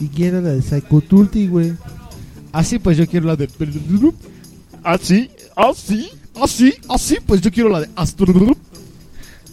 Y 0.00 0.08
quiero 0.08 0.40
la 0.40 0.48
de 0.48 0.62
Psychotuti, 0.62 1.46
güey. 1.46 1.74
Así 2.52 2.78
pues 2.78 2.96
yo 2.96 3.06
quiero 3.06 3.26
la 3.26 3.36
de... 3.36 3.50
Así, 4.82 5.30
así, 5.54 6.10
Así, 6.40 6.74
así 6.88 7.18
pues 7.26 7.42
yo 7.42 7.50
quiero 7.50 7.68
la 7.68 7.80
de 7.80 7.90
Astro... 7.96 8.56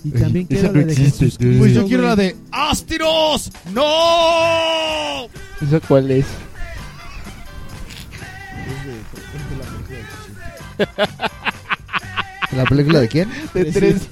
Y 0.05 0.11
también 0.11 0.45
quiero 0.45 0.69
no 0.71 0.79
la 0.79 0.85
de 0.85 0.93
existe, 0.93 1.25
Jesús. 1.25 1.57
Pues 1.59 1.73
yo 1.73 1.85
quiero 1.85 2.03
la 2.03 2.15
de 2.15 2.37
Astiros. 2.49 3.51
¡No! 3.73 5.25
¿Esa 5.61 5.81
cuál 5.85 6.11
es? 6.11 6.25
¿La 12.55 12.63
película 12.65 12.99
de 13.01 13.07
quién? 13.07 13.29
De 13.53 13.65
300. 13.65 14.07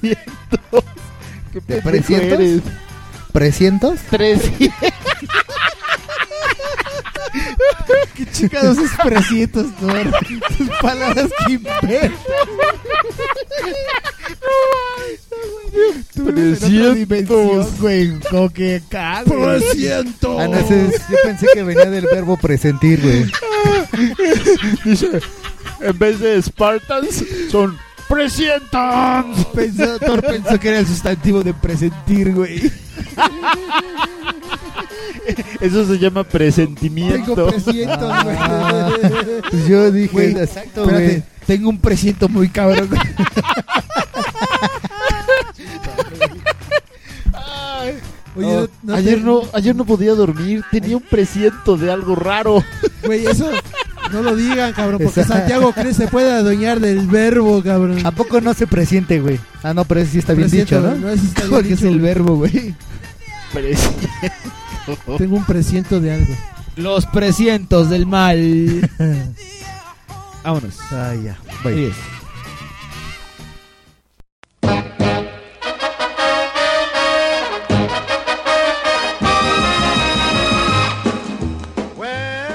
¿Qué 1.52 1.60
¿De 1.60 1.60
pendejo 1.60 1.82
presientos? 1.90 2.32
eres? 2.40 2.60
¿Presientos? 3.32 4.00
300. 4.10 4.78
¿Qué 8.14 8.26
chingados 8.32 8.78
es 8.78 8.90
presientos, 9.02 9.66
Thor? 9.76 10.10
Tus 10.56 10.68
palabras 10.82 11.28
que 11.46 11.52
inventas. 11.52 12.10
Tú 16.14 16.24
vives 16.32 16.62
en 16.62 16.80
otra 16.80 16.94
dimensión, 16.94 17.76
güey. 17.80 18.18
Como 18.30 18.50
que. 18.50 18.82
¡Presiento! 19.24 20.38
Ah, 20.40 20.48
no, 20.48 20.58
ese 20.58 20.86
es- 20.86 21.08
yo 21.08 21.16
pensé 21.24 21.46
que 21.54 21.62
venía 21.62 21.86
del 21.90 22.06
verbo 22.06 22.36
presentir, 22.36 23.00
güey. 23.00 23.26
Dice, 24.84 25.20
en 25.80 25.98
vez 25.98 26.18
de 26.20 26.40
Spartans, 26.42 27.24
son 27.50 27.76
Presientans. 28.08 29.44
Pensó, 29.54 29.98
Thor 29.98 30.22
pensó 30.22 30.58
que 30.58 30.68
era 30.68 30.78
el 30.78 30.86
sustantivo 30.86 31.42
de 31.42 31.52
presentir, 31.52 32.32
güey. 32.34 32.70
Eso 35.60 35.86
se 35.86 35.98
llama 35.98 36.24
presentimiento. 36.24 37.34
Tengo 37.34 37.50
presientos, 37.50 38.24
güey. 38.24 38.36
Pues 39.50 39.66
yo 39.68 39.90
dije, 39.90 40.12
Güey, 40.12 40.30
exacto, 40.30 40.82
espérate, 40.84 41.04
güey. 41.06 41.22
tengo 41.46 41.68
un 41.68 41.78
presiento 41.78 42.28
muy 42.30 42.48
cabrón. 42.48 42.88
Oye, 48.38 48.46
No, 48.46 48.60
no- 48.62 48.68
no 48.84 48.94
ayer 48.94 49.14
te- 49.18 49.20
no, 49.24 49.42
ayer 49.52 49.76
no 49.76 49.84
podía 49.84 50.14
dormir, 50.14 50.64
tenía 50.70 50.96
un 50.96 51.02
presiento 51.02 51.76
de 51.76 51.90
algo 51.92 52.14
raro. 52.14 52.62
Güey, 53.04 53.26
eso 53.26 53.50
no 54.12 54.22
lo 54.22 54.34
digan, 54.36 54.72
cabrón, 54.72 55.00
porque 55.02 55.20
Esa- 55.20 55.34
Santiago 55.38 55.72
cree 55.72 55.92
se 55.92 56.06
puede 56.08 56.32
adueñar 56.32 56.80
del 56.80 57.06
verbo, 57.06 57.62
cabrón. 57.62 58.06
¿A 58.06 58.10
poco 58.12 58.40
no 58.40 58.54
se 58.54 58.66
presiente, 58.66 59.20
güey? 59.20 59.38
Ah, 59.62 59.74
no, 59.74 59.84
pero 59.84 60.00
ese 60.00 60.12
sí 60.12 60.18
está 60.20 60.32
bien 60.34 60.48
Presiento, 60.48 60.80
dicho, 60.80 60.88
¿no? 61.00 61.08
no, 61.10 61.14
sí 61.16 61.26
está 61.26 61.40
bien 61.42 61.50
Porque 61.52 61.72
es 61.74 61.82
el 61.82 62.00
verbo, 62.00 62.36
güey. 62.36 62.74
Tengo 65.18 65.36
un 65.36 65.44
presiento 65.44 66.00
de 66.00 66.12
algo. 66.12 66.34
Los 66.76 67.06
presientos 67.06 67.90
del 67.90 68.06
mal. 68.06 68.88
Vámonos. 70.44 70.76
Ah, 70.92 71.12
ya. 71.22 71.36
Bye. 71.64 71.92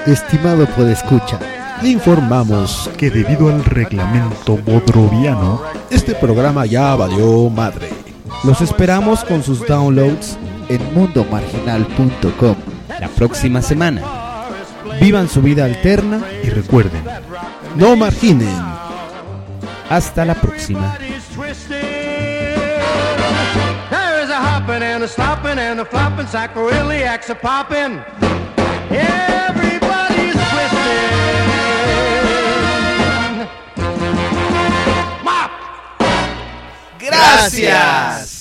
Estimado 0.06 0.66
podescucha, 0.66 1.38
Le 1.80 1.88
informamos 1.88 2.90
que 2.98 3.10
debido 3.10 3.48
al 3.48 3.64
reglamento 3.64 4.58
bodroviano, 4.58 5.62
este 5.88 6.14
programa 6.14 6.66
ya 6.66 6.94
valió 6.94 7.48
madre. 7.48 7.88
Los 8.44 8.60
esperamos 8.60 9.24
con 9.24 9.42
sus 9.42 9.66
downloads 9.66 10.36
en 10.68 10.94
mundomarginal.com. 10.94 12.56
la 13.00 13.08
próxima 13.08 13.62
semana. 13.62 14.02
Vivan 15.00 15.26
su 15.26 15.40
vida 15.40 15.64
alterna. 15.64 16.20
Y 16.42 16.50
recuerden, 16.50 17.02
no 17.74 17.96
marginen. 17.96 18.54
Hasta 19.88 20.26
la 20.26 20.34
próxima. 20.34 20.98
Gracias. 37.04 38.33